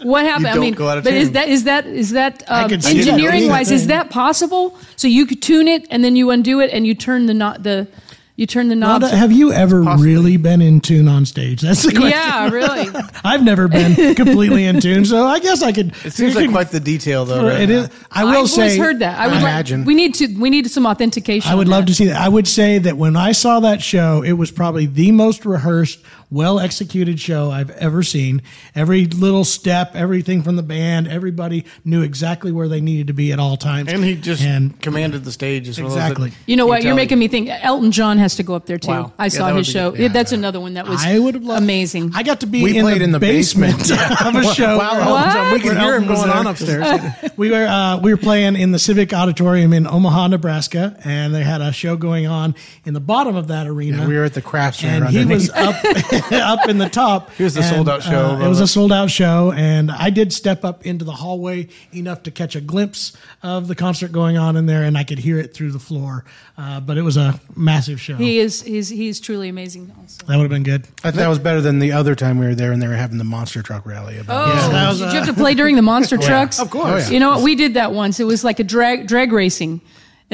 What 0.03 0.25
happened? 0.25 0.47
I 0.47 0.57
mean, 0.57 0.73
go 0.73 0.89
out 0.89 0.97
of 0.97 1.05
but 1.05 1.13
is 1.13 1.31
that 1.31 1.47
is 1.47 1.63
that 1.63 1.85
is 1.87 2.11
that 2.11 2.43
um, 2.47 2.67
could 2.69 2.83
see 2.83 2.97
that 3.01 3.07
engineering 3.11 3.39
being 3.39 3.49
wise? 3.51 3.71
Is 3.71 3.87
that 3.87 4.09
possible? 4.09 4.77
So 4.97 5.07
you 5.07 5.25
could 5.25 5.41
tune 5.41 5.67
it 5.69 5.87
and 5.89 6.03
then 6.03 6.17
you 6.17 6.29
undo 6.29 6.59
it 6.59 6.71
and 6.73 6.85
you 6.85 6.93
turn 6.93 7.25
the 7.25 7.33
not 7.33 7.63
the 7.63 7.87
you 8.35 8.47
turn 8.47 8.67
the 8.67 8.75
knob. 8.75 9.01
Rhonda, 9.03 9.11
have 9.11 9.31
you 9.31 9.51
ever 9.53 9.81
really 9.81 10.37
been 10.37 10.61
in 10.61 10.81
tune 10.81 11.07
on 11.07 11.25
stage? 11.25 11.61
That's 11.61 11.83
the 11.83 11.91
question. 11.91 12.09
yeah, 12.09 12.49
really. 12.49 12.89
I've 13.23 13.43
never 13.43 13.67
been 13.67 14.15
completely 14.15 14.65
in 14.65 14.79
tune, 14.81 15.05
so 15.05 15.25
I 15.25 15.39
guess 15.39 15.61
I 15.61 15.71
could. 15.71 15.93
It 16.03 16.13
seems 16.13 16.35
like 16.35 16.49
quite 16.49 16.69
the 16.71 16.79
detail, 16.79 17.25
though. 17.25 17.45
right 17.45 17.61
It 17.61 17.69
now. 17.69 17.81
is. 17.83 17.89
I 18.11 18.23
will 18.23 18.43
I've 18.43 18.49
say. 18.49 18.61
always 18.63 18.77
heard 18.77 18.99
that. 18.99 19.19
I 19.19 19.27
would 19.27 19.37
Imagine. 19.37 19.81
Like, 19.81 19.87
we 19.87 19.93
need 19.95 20.15
to. 20.15 20.27
We 20.39 20.49
need 20.49 20.69
some 20.71 20.85
authentication. 20.87 21.51
I 21.51 21.55
would 21.55 21.67
love 21.67 21.83
that. 21.83 21.89
to 21.89 21.95
see 21.95 22.05
that. 22.05 22.19
I 22.19 22.27
would 22.29 22.47
say 22.47 22.79
that 22.79 22.97
when 22.97 23.15
I 23.15 23.33
saw 23.33 23.59
that 23.59 23.81
show, 23.83 24.23
it 24.23 24.33
was 24.33 24.49
probably 24.51 24.87
the 24.87 25.11
most 25.11 25.45
rehearsed, 25.45 25.99
well 26.33 26.59
executed 26.59 27.19
show 27.19 27.51
I've 27.51 27.69
ever 27.71 28.03
seen. 28.03 28.41
Every 28.75 29.05
little 29.05 29.45
step, 29.45 29.95
everything 29.95 30.43
from 30.43 30.55
the 30.55 30.63
band, 30.63 31.07
everybody 31.07 31.65
knew 31.85 32.01
exactly 32.01 32.51
where 32.51 32.67
they 32.67 32.81
needed 32.81 33.07
to 33.07 33.13
be 33.13 33.31
at 33.31 33.39
all 33.39 33.57
times. 33.57 33.91
And 33.91 34.03
he 34.03 34.15
just 34.15 34.41
and 34.41 34.79
commanded 34.81 35.23
the 35.23 35.31
stage 35.31 35.67
as 35.67 35.79
well 35.79 35.87
Exactly. 35.87 36.31
You 36.45 36.55
know 36.55 36.65
what? 36.65 36.83
You're 36.83 36.95
making 36.95 37.19
me 37.19 37.27
think. 37.27 37.49
Elton 37.49 37.91
John 37.91 38.17
has 38.17 38.35
to 38.37 38.43
go 38.43 38.55
up 38.55 38.65
there 38.65 38.77
too. 38.77 38.89
Wow. 38.89 39.13
I 39.17 39.25
Yeah, 39.25 39.29
saw 39.29 39.47
his 39.47 39.55
would 39.55 39.65
be 39.65 39.71
show. 39.71 39.95
Yeah, 39.95 40.07
That's 40.09 40.31
another 40.31 40.59
one 40.59 40.73
that 40.73 40.87
was. 40.87 41.03
I 41.03 41.19
would 41.19 41.35
have 41.35 41.43
loved 41.43 41.63
amazing. 41.63 42.11
I 42.15 42.23
got 42.23 42.41
to 42.41 42.47
be 42.47 42.63
We 42.63 42.77
in, 42.77 42.83
played 42.83 43.01
the 43.01 43.05
in 43.05 43.11
the 43.11 43.19
basement, 43.19 43.77
basement. 43.77 44.21
of 44.25 44.35
a 44.35 44.53
show. 44.53 44.77
Wow, 44.77 45.17
Elton 45.17 45.31
John, 45.31 45.53
we 45.53 45.59
could 45.59 45.77
hear 45.77 45.95
him 45.95 46.07
going 46.07 46.29
on 46.29 46.47
upstairs. 46.47 47.31
we 47.37 47.51
were 47.51 47.65
uh, 47.65 47.99
we 47.99 48.11
were 48.11 48.17
playing 48.17 48.55
in 48.55 48.71
the 48.71 48.79
Civic 48.79 49.13
Auditorium 49.13 49.73
in 49.73 49.87
Omaha, 49.87 50.27
Nebraska, 50.27 50.97
and 51.03 51.33
they 51.33 51.43
had 51.43 51.61
a 51.61 51.71
show 51.71 51.95
going 51.95 52.27
on 52.27 52.55
in 52.85 52.93
the 52.93 52.99
bottom 52.99 53.35
of 53.35 53.47
that 53.47 53.67
arena. 53.67 54.07
we 54.07 54.15
were 54.17 54.23
at 54.23 54.33
the 54.33 54.41
craft 54.41 54.79
center 54.79 55.05
and 55.05 55.15
he 55.15 55.25
was 55.25 55.49
underneath. 55.49 56.13
up 56.13 56.22
up 56.31 56.67
in 56.69 56.77
the 56.77 56.89
top. 56.89 57.31
He 57.31 57.43
was 57.43 57.53
the 57.53 57.63
sold-out 57.63 58.03
show 58.03 58.31
uh, 58.31 58.45
it 58.45 58.47
was 58.47 58.59
a 58.59 58.67
sold 58.67 58.91
out 58.91 59.09
show, 59.09 59.51
and 59.51 59.91
I 59.91 60.09
did 60.09 60.31
step 60.33 60.63
up 60.63 60.85
into 60.85 61.05
the 61.05 61.11
hallway 61.11 61.67
enough 61.93 62.23
to 62.23 62.31
catch 62.31 62.55
a 62.55 62.61
glimpse 62.61 63.15
of 63.41 63.67
the 63.67 63.75
concert 63.75 64.11
going 64.11 64.37
on 64.37 64.55
in 64.55 64.65
there, 64.65 64.83
and 64.83 64.97
I 64.97 65.03
could 65.03 65.19
hear 65.19 65.37
it 65.39 65.53
through 65.53 65.71
the 65.71 65.79
floor. 65.79 66.25
Uh, 66.57 66.79
but 66.79 66.97
it 66.97 67.01
was 67.01 67.17
a 67.17 67.39
massive 67.55 67.99
show. 67.99 68.15
he 68.15 68.39
is. 68.39 68.61
He's. 68.61 68.89
He's 68.89 69.19
truly 69.19 69.49
amazing. 69.49 69.91
Also. 69.99 70.25
that 70.27 70.35
would 70.37 70.43
have 70.43 70.51
been 70.51 70.63
good. 70.63 70.87
I 71.03 71.09
thought 71.11 71.15
that 71.15 71.27
was 71.27 71.39
better 71.39 71.61
than 71.61 71.79
the 71.79 71.91
other 71.93 72.13
time 72.15 72.37
we 72.37 72.45
were 72.45 72.55
there 72.55 72.71
and 72.71 72.81
they 72.81 72.87
were 72.87 72.93
having 72.93 73.17
the 73.17 73.23
monster 73.23 73.61
truck 73.63 73.85
rally. 73.85 74.17
About 74.19 74.49
Oh, 74.49 74.71
that 74.71 74.89
was, 74.89 74.99
did 74.99 75.07
uh, 75.07 75.11
you 75.11 75.17
have 75.17 75.27
to 75.27 75.33
play 75.33 75.55
during 75.55 75.75
the 75.75 75.81
monster 75.81 76.17
trucks? 76.29 76.59
Of 76.59 76.69
course. 76.69 76.85
Oh, 76.85 76.97
yeah. 76.97 77.09
You 77.09 77.19
know 77.19 77.31
what? 77.31 77.41
We 77.43 77.55
did 77.55 77.73
that 77.73 77.91
once. 77.91 78.19
It 78.19 78.25
was 78.25 78.43
like 78.43 78.59
a 78.59 78.63
drag 78.63 79.07
drag 79.07 79.31
racing, 79.31 79.81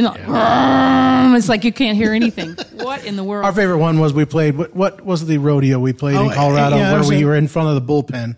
and 0.05 1.31
like, 1.33 1.37
it's 1.37 1.49
like 1.49 1.63
you 1.63 1.71
can't 1.73 1.97
hear 1.97 2.13
anything. 2.13 2.55
What 2.79 3.03
in 3.05 3.15
the 3.17 3.23
world? 3.23 3.45
Our 3.45 3.51
favorite 3.53 3.77
one 3.79 3.99
was 3.99 4.13
we 4.13 4.23
played. 4.25 4.55
What, 4.57 4.73
what 4.73 5.05
was 5.05 5.25
the 5.25 5.37
rodeo 5.37 5.79
we 5.79 5.91
played 5.93 6.15
Oh, 6.15 6.29
in 6.29 6.31
Colorado 6.31 6.77
yeah, 6.77 6.93
where 6.99 7.07
we 7.07 7.23
a- 7.23 7.25
were 7.25 7.35
in 7.35 7.47
front 7.49 7.67
of 7.67 7.75
the 7.75 7.81
bullpen, 7.93 8.37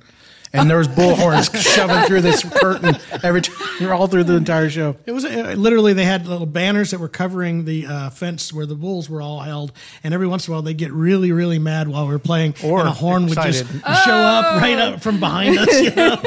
and 0.51 0.69
there 0.69 0.77
was 0.79 0.87
bullhorns 0.99 1.55
shoving 1.55 2.03
through 2.07 2.21
this 2.21 2.43
curtain 2.43 2.97
every 3.23 3.41
time. 3.41 3.55
You're 3.79 3.93
all 3.97 4.07
through 4.07 4.23
the 4.25 4.35
entire 4.35 4.69
show. 4.69 4.95
It 5.05 5.11
was 5.11 5.23
uh, 5.25 5.53
literally 5.57 5.93
they 5.93 6.03
had 6.05 6.25
little 6.27 6.47
banners 6.47 6.89
that 6.91 6.99
were 6.99 7.07
covering 7.07 7.65
the 7.65 7.85
uh, 7.85 8.09
fence 8.09 8.51
where 8.51 8.65
the 8.65 8.75
bulls 8.75 9.09
were 9.09 9.21
all 9.21 9.39
held, 9.41 9.71
and 10.03 10.13
every 10.13 10.27
once 10.27 10.47
in 10.47 10.51
a 10.51 10.55
while 10.55 10.63
they 10.63 10.73
get 10.73 10.91
really, 10.91 11.31
really 11.31 11.59
mad 11.59 11.87
while 11.87 12.07
we 12.07 12.15
are 12.15 12.19
playing, 12.19 12.55
Or 12.63 12.79
and 12.79 12.89
a 12.89 12.91
horn 12.91 13.25
excited. 13.27 13.71
would 13.71 13.83
just 13.83 14.03
show 14.05 14.11
up 14.13 14.59
right 14.61 14.77
up 14.79 15.01
from 15.01 15.19
behind 15.19 15.57
us. 15.59 15.81
you 15.81 15.95
know? 15.95 16.19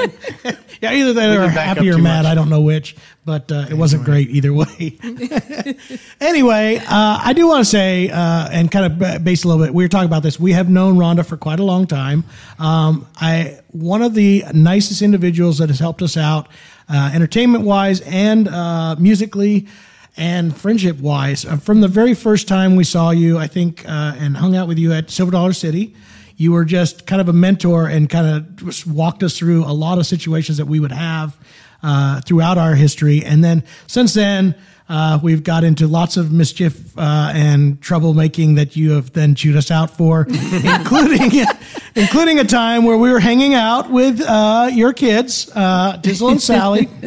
yeah, 0.80 0.92
either 0.92 1.12
they 1.12 1.28
were 1.28 1.34
didn't 1.42 1.54
back 1.56 1.68
up 1.70 1.76
happy 1.78 1.90
or 1.90 1.98
mad. 1.98 2.22
much. 2.22 2.30
I 2.30 2.34
don't 2.36 2.48
know 2.48 2.60
which, 2.60 2.94
but 3.24 3.50
uh, 3.50 3.66
it 3.70 3.74
wasn't 3.74 4.04
great 4.04 4.28
either 4.30 4.52
way. 4.52 4.98
anyway, 6.20 6.76
uh, 6.76 7.20
I 7.22 7.32
do 7.34 7.46
want 7.46 7.60
to 7.60 7.64
say 7.64 8.10
uh, 8.10 8.48
and 8.52 8.70
kind 8.70 9.02
of 9.02 9.24
base 9.24 9.44
a 9.44 9.48
little 9.48 9.64
bit. 9.64 9.74
We 9.74 9.84
were 9.84 9.88
talking 9.88 10.08
about 10.08 10.22
this. 10.22 10.38
We 10.38 10.52
have 10.52 10.68
known 10.68 10.96
Rhonda 10.96 11.24
for 11.24 11.36
quite 11.36 11.58
a 11.58 11.64
long 11.64 11.86
time. 11.86 12.24
Um, 12.58 13.06
I 13.16 13.60
one 13.70 14.02
of 14.02 14.14
the 14.14 14.44
nicest 14.52 15.02
individuals 15.02 15.58
that 15.58 15.68
has 15.68 15.78
helped 15.78 16.02
us 16.02 16.16
out, 16.16 16.48
uh, 16.88 17.10
entertainment 17.14 17.64
wise 17.64 18.00
and 18.02 18.48
uh, 18.48 18.96
musically. 18.98 19.68
And 20.16 20.56
friendship 20.56 21.00
wise, 21.00 21.44
uh, 21.44 21.56
from 21.56 21.80
the 21.80 21.88
very 21.88 22.14
first 22.14 22.46
time 22.46 22.76
we 22.76 22.84
saw 22.84 23.10
you, 23.10 23.36
I 23.36 23.48
think, 23.48 23.84
uh, 23.84 24.14
and 24.16 24.36
hung 24.36 24.54
out 24.54 24.68
with 24.68 24.78
you 24.78 24.92
at 24.92 25.10
Silver 25.10 25.32
Dollar 25.32 25.52
City, 25.52 25.96
you 26.36 26.52
were 26.52 26.64
just 26.64 27.04
kind 27.08 27.20
of 27.20 27.28
a 27.28 27.32
mentor 27.32 27.88
and 27.88 28.08
kind 28.08 28.28
of 28.28 28.56
just 28.56 28.86
walked 28.86 29.24
us 29.24 29.36
through 29.36 29.64
a 29.64 29.74
lot 29.74 29.98
of 29.98 30.06
situations 30.06 30.58
that 30.58 30.66
we 30.66 30.78
would 30.78 30.92
have 30.92 31.36
uh, 31.84 32.20
throughout 32.22 32.58
our 32.58 32.74
history. 32.74 33.22
And 33.24 33.44
then 33.44 33.62
since 33.86 34.14
then, 34.14 34.54
uh, 34.88 35.18
we've 35.22 35.42
got 35.42 35.64
into 35.64 35.86
lots 35.86 36.16
of 36.16 36.32
mischief 36.32 36.96
uh, 36.98 37.32
and 37.34 37.80
troublemaking 37.80 38.56
that 38.56 38.76
you 38.76 38.92
have 38.92 39.12
then 39.12 39.34
chewed 39.34 39.56
us 39.56 39.70
out 39.70 39.90
for, 39.90 40.26
including 40.64 41.44
including 41.94 42.38
a 42.38 42.44
time 42.44 42.84
where 42.84 42.96
we 42.96 43.10
were 43.10 43.20
hanging 43.20 43.54
out 43.54 43.90
with 43.90 44.20
uh, 44.20 44.70
your 44.72 44.92
kids, 44.92 45.50
uh, 45.54 45.98
Dizzle 45.98 46.30
and 46.32 46.42
Sally. 46.42 46.88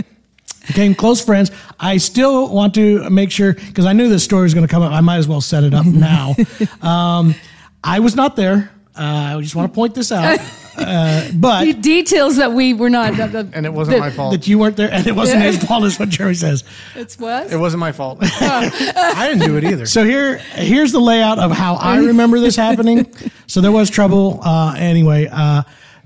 Became 0.67 0.95
close 0.95 1.23
friends. 1.23 1.49
I 1.79 1.95
still 1.95 2.49
want 2.53 2.73
to 2.73 3.09
make 3.09 3.31
sure 3.31 3.53
because 3.53 3.85
I 3.85 3.93
knew 3.93 4.09
this 4.09 4.25
story 4.25 4.43
was 4.43 4.53
going 4.53 4.67
to 4.67 4.71
come 4.71 4.83
up. 4.83 4.91
I 4.91 4.99
might 4.99 5.15
as 5.15 5.27
well 5.27 5.39
set 5.39 5.63
it 5.63 5.73
up 5.73 5.85
now. 5.85 6.35
um, 6.81 7.35
I 7.81 7.99
was 7.99 8.17
not 8.17 8.35
there. 8.35 8.69
Uh, 8.97 9.38
I 9.38 9.41
just 9.41 9.55
want 9.55 9.71
to 9.71 9.75
point 9.75 9.95
this 9.95 10.12
out. 10.12 10.39
Uh, 10.79 11.31
but 11.33 11.81
Details 11.81 12.36
that 12.36 12.53
we 12.53 12.71
were 12.75 12.88
not. 12.91 13.17
that- 13.17 13.31
that- 13.31 13.47
And 13.53 13.65
it 13.65 13.73
wasn't 13.73 13.95
that- 13.97 13.99
my 13.99 14.12
fault. 14.12 14.33
that 14.33 14.47
you 14.47 14.60
weren't 14.60 14.75
there, 14.77 14.93
and 14.93 15.07
it 15.07 15.15
wasn't 15.15 15.41
his 15.41 15.57
fault, 15.57 15.83
is 15.86 15.97
what 15.97 16.07
Jerry 16.10 16.36
says. 16.36 16.63
It's 16.93 17.17
what? 17.17 17.51
It 17.51 17.57
wasn't 17.57 17.79
my 17.79 17.91
fault. 17.91 18.19
I 18.21 19.27
didn't 19.27 19.47
do 19.47 19.57
it 19.57 19.63
either. 19.63 19.88
So 19.88 20.05
here, 20.05 20.38
here's 20.38 20.91
the 20.91 20.99
layout 21.01 21.39
of 21.39 21.49
how 21.49 21.77
I 21.77 21.97
remember 21.97 22.39
this 22.39 22.55
happening. 22.55 23.12
So 23.47 23.60
there 23.60 23.71
was 23.71 23.89
trouble. 23.89 24.39
Uh, 24.43 24.75
anyway, 24.77 25.27
uh, 25.31 25.63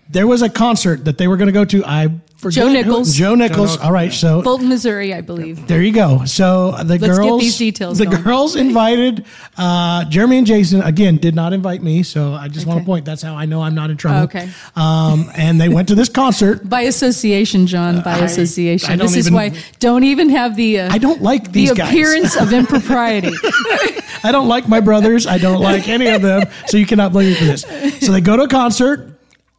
there 0.09 0.25
was 0.25 0.41
a 0.41 0.47
concert 0.49 1.03
that 1.03 1.17
they 1.17 1.27
were 1.27 1.35
going 1.35 1.47
to 1.47 1.51
go 1.53 1.65
to. 1.65 1.83
I 1.85 2.07
forget 2.41 2.63
Joe 2.63 2.67
who- 2.67 2.73
Nichols. 2.73 3.13
Joe 3.15 3.35
Nichols. 3.35 3.77
All 3.77 3.91
right. 3.91 4.11
So 4.11 4.41
Fulton, 4.41 4.67
Missouri, 4.69 5.13
I 5.13 5.21
believe. 5.21 5.67
there 5.67 5.81
you 5.81 5.91
go. 5.93 6.25
So 6.25 6.71
the 6.83 6.97
get 6.97 7.07
girls, 7.09 7.41
these 7.41 7.57
details 7.57 7.97
the 7.97 8.05
going. 8.05 8.23
girls 8.23 8.55
invited 8.55 9.25
uh, 9.57 10.05
Jeremy 10.05 10.39
and 10.39 10.47
Jason. 10.47 10.81
Again, 10.81 11.17
did 11.17 11.35
not 11.35 11.53
invite 11.53 11.81
me. 11.83 12.03
So 12.03 12.33
I 12.33 12.47
just 12.47 12.65
want 12.65 12.79
to 12.79 12.85
point. 12.85 13.05
That's 13.05 13.21
how 13.21 13.35
I 13.35 13.45
know 13.45 13.61
I'm 13.61 13.75
not 13.75 13.89
in 13.89 13.97
trouble. 13.97 14.23
Okay. 14.23 14.49
Um, 14.75 15.29
and 15.35 15.61
they 15.61 15.69
went 15.69 15.87
to 15.89 15.95
this 15.95 16.09
concert. 16.09 16.67
By 16.69 16.81
association, 16.81 17.67
John. 17.67 18.01
By 18.01 18.13
I- 18.19 18.25
association. 18.25 18.91
I 18.91 18.95
don't 18.95 19.07
this 19.07 19.15
is 19.15 19.31
why 19.31 19.53
don't 19.79 20.03
even 20.03 20.29
have 20.29 20.55
the. 20.55 20.79
Uh, 20.81 20.89
I 20.93 20.97
don't 20.97 21.21
like 21.21 21.51
these 21.51 21.69
the 21.69 21.75
guys. 21.75 21.89
appearance 21.89 22.35
of 22.35 22.51
impropriety. 22.53 23.31
I 24.23 24.31
don't 24.31 24.47
like 24.47 24.67
my 24.67 24.79
brothers. 24.79 25.27
I 25.27 25.37
don't 25.37 25.61
like 25.61 25.87
any 25.87 26.07
of 26.07 26.21
them. 26.21 26.43
So 26.67 26.77
you 26.77 26.85
cannot 26.85 27.11
blame 27.11 27.29
me 27.29 27.35
for 27.35 27.45
this. 27.45 27.61
So 28.05 28.11
they 28.11 28.21
go 28.21 28.35
to 28.37 28.43
a 28.43 28.47
concert, 28.47 29.10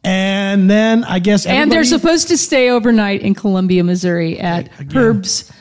and 0.03 0.69
then 0.69 1.03
I 1.03 1.19
guess 1.19 1.45
and 1.45 1.71
they're 1.71 1.83
supposed 1.83 2.27
to 2.29 2.37
stay 2.37 2.69
overnight 2.69 3.21
in 3.21 3.33
Columbia, 3.35 3.83
Missouri 3.83 4.39
at 4.39 4.69
Herb's. 4.93 5.51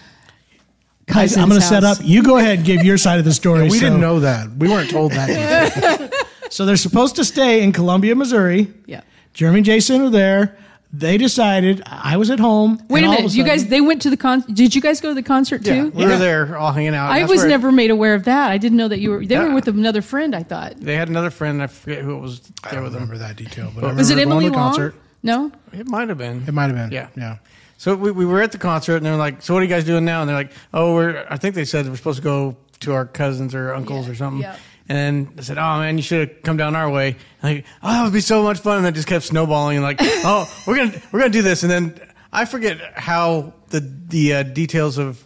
I, 1.08 1.12
cousin's 1.12 1.42
I'm 1.42 1.48
going 1.48 1.60
to 1.60 1.66
set 1.66 1.84
up. 1.84 1.98
You 2.00 2.22
go 2.22 2.38
ahead 2.38 2.58
and 2.58 2.66
give 2.66 2.84
your 2.84 2.96
side 2.96 3.18
of 3.18 3.24
the 3.24 3.34
story. 3.34 3.64
we 3.64 3.70
So- 3.70 3.80
didn't 3.80 4.00
know 4.00 4.20
that. 4.20 4.50
We 4.56 4.68
weren't 4.68 4.90
told 4.90 5.12
that. 5.12 6.10
So 6.52 6.66
they're 6.66 6.76
supposed 6.76 7.16
to 7.16 7.24
stay 7.24 7.62
in 7.62 7.72
Columbia, 7.72 8.14
Missouri. 8.14 8.70
Yeah. 8.84 9.00
Jeremy 9.32 9.60
and 9.60 9.64
Jason 9.64 10.02
are 10.02 10.10
there. 10.10 10.58
They 10.94 11.16
decided 11.16 11.82
I 11.86 12.18
was 12.18 12.28
at 12.28 12.38
home. 12.38 12.78
Wait 12.90 13.02
a 13.02 13.06
all 13.06 13.12
of 13.14 13.18
minute. 13.20 13.34
You 13.34 13.44
guys, 13.44 13.66
they 13.68 13.80
went 13.80 14.02
to 14.02 14.10
the 14.10 14.16
con. 14.18 14.42
Did 14.52 14.74
you 14.74 14.82
guys 14.82 15.00
go 15.00 15.08
to 15.08 15.14
the 15.14 15.22
concert 15.22 15.64
yeah, 15.66 15.84
too? 15.84 15.90
we 15.90 16.04
were 16.04 16.18
there 16.18 16.56
all 16.58 16.70
hanging 16.70 16.94
out. 16.94 17.10
I 17.10 17.24
was 17.24 17.38
where- 17.40 17.48
never 17.48 17.72
made 17.72 17.90
aware 17.90 18.14
of 18.14 18.24
that. 18.24 18.50
I 18.50 18.58
didn't 18.58 18.76
know 18.76 18.88
that 18.88 18.98
you 19.00 19.10
were. 19.10 19.24
They 19.24 19.38
were 19.38 19.48
uh, 19.50 19.54
with 19.54 19.68
another 19.68 20.02
friend. 20.02 20.36
I 20.36 20.42
thought. 20.42 20.76
They 20.76 20.94
had 20.94 21.08
another 21.08 21.30
friend. 21.30 21.62
I 21.62 21.66
forget 21.68 22.02
who 22.02 22.14
it 22.16 22.20
was 22.20 22.42
I 22.62 22.72
don't 22.74 22.82
with 22.84 22.92
them. 22.92 23.02
remember 23.04 23.18
that 23.26 23.36
detail, 23.36 23.72
but 23.74 23.84
I 23.84 23.92
Was 23.94 24.10
it 24.10 24.14
remember 24.16 24.32
Emily 24.34 24.48
the 24.50 24.52
Long? 24.56 24.68
concert. 24.72 24.94
No. 25.22 25.50
It 25.72 25.88
might 25.88 26.10
have 26.10 26.18
been. 26.18 26.44
It 26.46 26.52
might 26.52 26.66
have 26.66 26.76
been. 26.76 26.92
Yeah. 26.92 27.08
Yeah. 27.16 27.38
So 27.78 27.96
we, 27.96 28.10
we 28.12 28.26
were 28.26 28.42
at 28.42 28.52
the 28.52 28.58
concert 28.58 28.96
and 28.96 29.06
they're 29.06 29.16
like, 29.16 29.40
"So 29.40 29.54
what 29.54 29.60
are 29.60 29.64
you 29.64 29.70
guys 29.70 29.84
doing 29.84 30.04
now?" 30.04 30.20
And 30.20 30.28
they're 30.28 30.36
like, 30.36 30.52
"Oh, 30.74 30.94
we're." 30.94 31.24
I 31.30 31.38
think 31.38 31.54
they 31.54 31.64
said 31.64 31.88
we're 31.88 31.96
supposed 31.96 32.18
to 32.18 32.22
go 32.22 32.56
to 32.80 32.92
our 32.92 33.06
cousins 33.06 33.54
or 33.54 33.72
uncles 33.72 34.06
Yeah, 34.06 34.12
or 34.12 34.14
something. 34.14 34.42
yeah. 34.42 34.56
And 34.88 34.98
then 35.26 35.32
they 35.36 35.42
said, 35.42 35.58
"Oh 35.58 35.78
man, 35.78 35.96
you 35.96 36.02
should 36.02 36.28
have 36.28 36.42
come 36.42 36.56
down 36.56 36.74
our 36.76 36.90
way." 36.90 37.16
Like, 37.42 37.64
oh, 37.82 37.88
that 37.92 38.04
would 38.04 38.12
be 38.12 38.20
so 38.20 38.42
much 38.42 38.58
fun. 38.58 38.78
And 38.78 38.86
that 38.86 38.94
just 38.94 39.08
kept 39.08 39.24
snowballing. 39.24 39.76
And 39.78 39.84
like, 39.84 39.98
oh, 40.02 40.52
we're 40.66 40.76
gonna 40.76 41.00
we're 41.12 41.20
gonna 41.20 41.30
do 41.32 41.42
this. 41.42 41.62
And 41.62 41.70
then 41.70 42.00
I 42.32 42.44
forget 42.44 42.78
how 42.98 43.54
the 43.68 43.80
the 43.80 44.34
uh, 44.34 44.42
details 44.42 44.98
of 44.98 45.22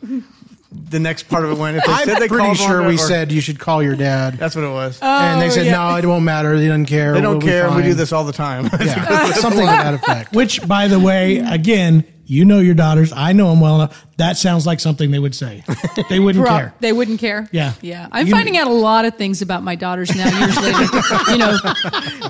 the 0.70 1.00
next 1.00 1.24
part 1.28 1.44
of 1.44 1.50
it 1.52 1.58
went. 1.58 1.78
If 1.78 1.84
they 1.86 1.92
I'm 1.92 2.04
said 2.06 2.18
they 2.20 2.28
pretty 2.28 2.44
called 2.44 2.58
sure 2.58 2.78
one 2.80 2.88
we 2.88 2.94
or- 2.96 2.98
said 2.98 3.32
you 3.32 3.40
should 3.40 3.58
call 3.58 3.82
your 3.82 3.96
dad. 3.96 4.34
that's 4.36 4.54
what 4.54 4.64
it 4.64 4.70
was. 4.70 4.98
and 5.00 5.40
they 5.40 5.48
said, 5.48 5.62
Oh, 5.62 5.70
yeah. 5.70 5.90
no, 5.92 5.96
it 5.96 6.04
won't 6.06 6.24
matter. 6.24 6.58
They 6.58 6.68
don't 6.68 6.84
care. 6.84 7.14
they 7.14 7.20
don't 7.22 7.38
We'll 7.38 7.40
be 7.40 7.46
care. 7.46 7.70
We 7.74 7.82
do 7.82 7.94
this 7.94 8.12
all 8.12 8.24
the 8.24 8.32
time. 8.32 8.64
Yeah. 8.80 9.30
Something 9.32 9.60
to 9.60 9.66
that 9.66 9.94
effect. 9.94 10.34
Which, 10.34 10.66
by 10.68 10.88
the 10.88 11.00
way, 11.00 11.38
again, 11.38 12.04
you 12.28 12.44
know 12.44 12.58
your 12.58 12.74
daughters. 12.74 13.12
I 13.12 13.32
know 13.32 13.50
them 13.50 13.60
well 13.60 13.76
enough. 13.76 14.04
That 14.16 14.36
sounds 14.36 14.66
like 14.66 14.80
something 14.80 15.10
they 15.10 15.18
would 15.18 15.34
say. 15.34 15.62
They 16.08 16.20
wouldn't 16.20 16.44
Pro- 16.44 16.54
care. 16.56 16.74
They 16.80 16.92
wouldn't 16.92 17.20
care. 17.20 17.48
Yeah. 17.52 17.72
Yeah. 17.80 18.08
I'm 18.12 18.26
You- 18.26 18.32
finding 18.32 18.56
out 18.58 18.66
a 18.66 18.72
lot 18.72 19.04
of 19.06 19.16
things 19.16 19.42
about 19.42 19.62
my 19.62 19.74
daughters 19.76 20.14
now, 20.14 20.26
years 20.38 20.56
later. 20.60 20.82
you 21.32 21.38
know, 21.38 21.56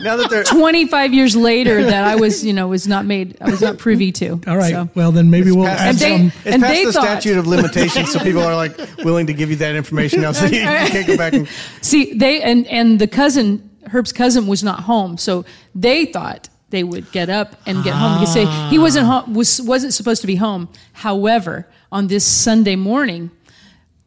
now 0.03 0.17
that 0.17 0.27
they're 0.31 0.45
25 0.45 1.13
years 1.15 1.35
later 1.35 1.83
that 1.85 2.05
I 2.05 2.17
was, 2.17 2.45
you 2.45 2.53
know, 2.53 2.69
was 2.69 2.87
not 2.87 3.05
made, 3.07 3.37
I 3.41 3.51
was 3.51 3.61
not 3.61 3.79
privy 3.79 4.13
to. 4.13 4.41
All 4.47 4.57
right. 4.57 4.73
So- 4.73 4.89
Well, 4.95 5.13
then 5.13 5.31
maybe 5.31 5.51
we'll 5.53 5.67
past- 5.67 5.81
add 5.83 5.89
And 5.91 5.99
they- 5.99 6.17
some. 6.19 6.27
It's 6.45 6.55
And 6.55 6.63
past 6.63 6.75
they 6.75 6.85
the 6.85 6.93
thought- 6.93 7.03
statute 7.05 7.39
of 7.39 7.47
limitations, 7.47 8.13
so 8.13 8.19
people 8.21 8.43
are 8.43 8.55
like 8.57 8.77
willing 8.99 9.27
to 9.27 9.35
give 9.35 9.51
you 9.51 9.57
that 9.57 9.75
information 9.77 10.21
now, 10.23 10.33
so 10.33 10.47
you, 10.47 10.59
you 10.61 10.65
can't 10.67 11.07
go 11.07 11.17
back 11.17 11.33
and 11.33 11.49
See, 11.83 12.15
they 12.15 12.41
and 12.43 12.67
and 12.69 12.99
the 12.99 13.07
cousin, 13.09 13.69
Herb's 13.87 14.13
cousin, 14.13 14.47
was 14.47 14.63
not 14.63 14.81
home, 14.81 15.17
so 15.19 15.45
they 15.75 16.07
thought 16.07 16.49
they 16.71 16.83
would 16.85 17.11
get 17.13 17.29
up 17.31 17.57
and 17.67 17.83
get 17.85 17.95
home 17.95 18.19
because 18.19 18.33
say 18.35 18.45
he 18.71 18.79
wasn't 18.79 19.07
home, 19.07 19.35
was 19.35 19.61
wasn't 19.63 19.95
supposed 19.95 20.21
to 20.23 20.27
be 20.27 20.37
home. 20.37 20.69
However, 20.93 21.67
on 21.93 22.09
this 22.09 22.25
Sunday 22.25 22.77
morning, 22.77 23.31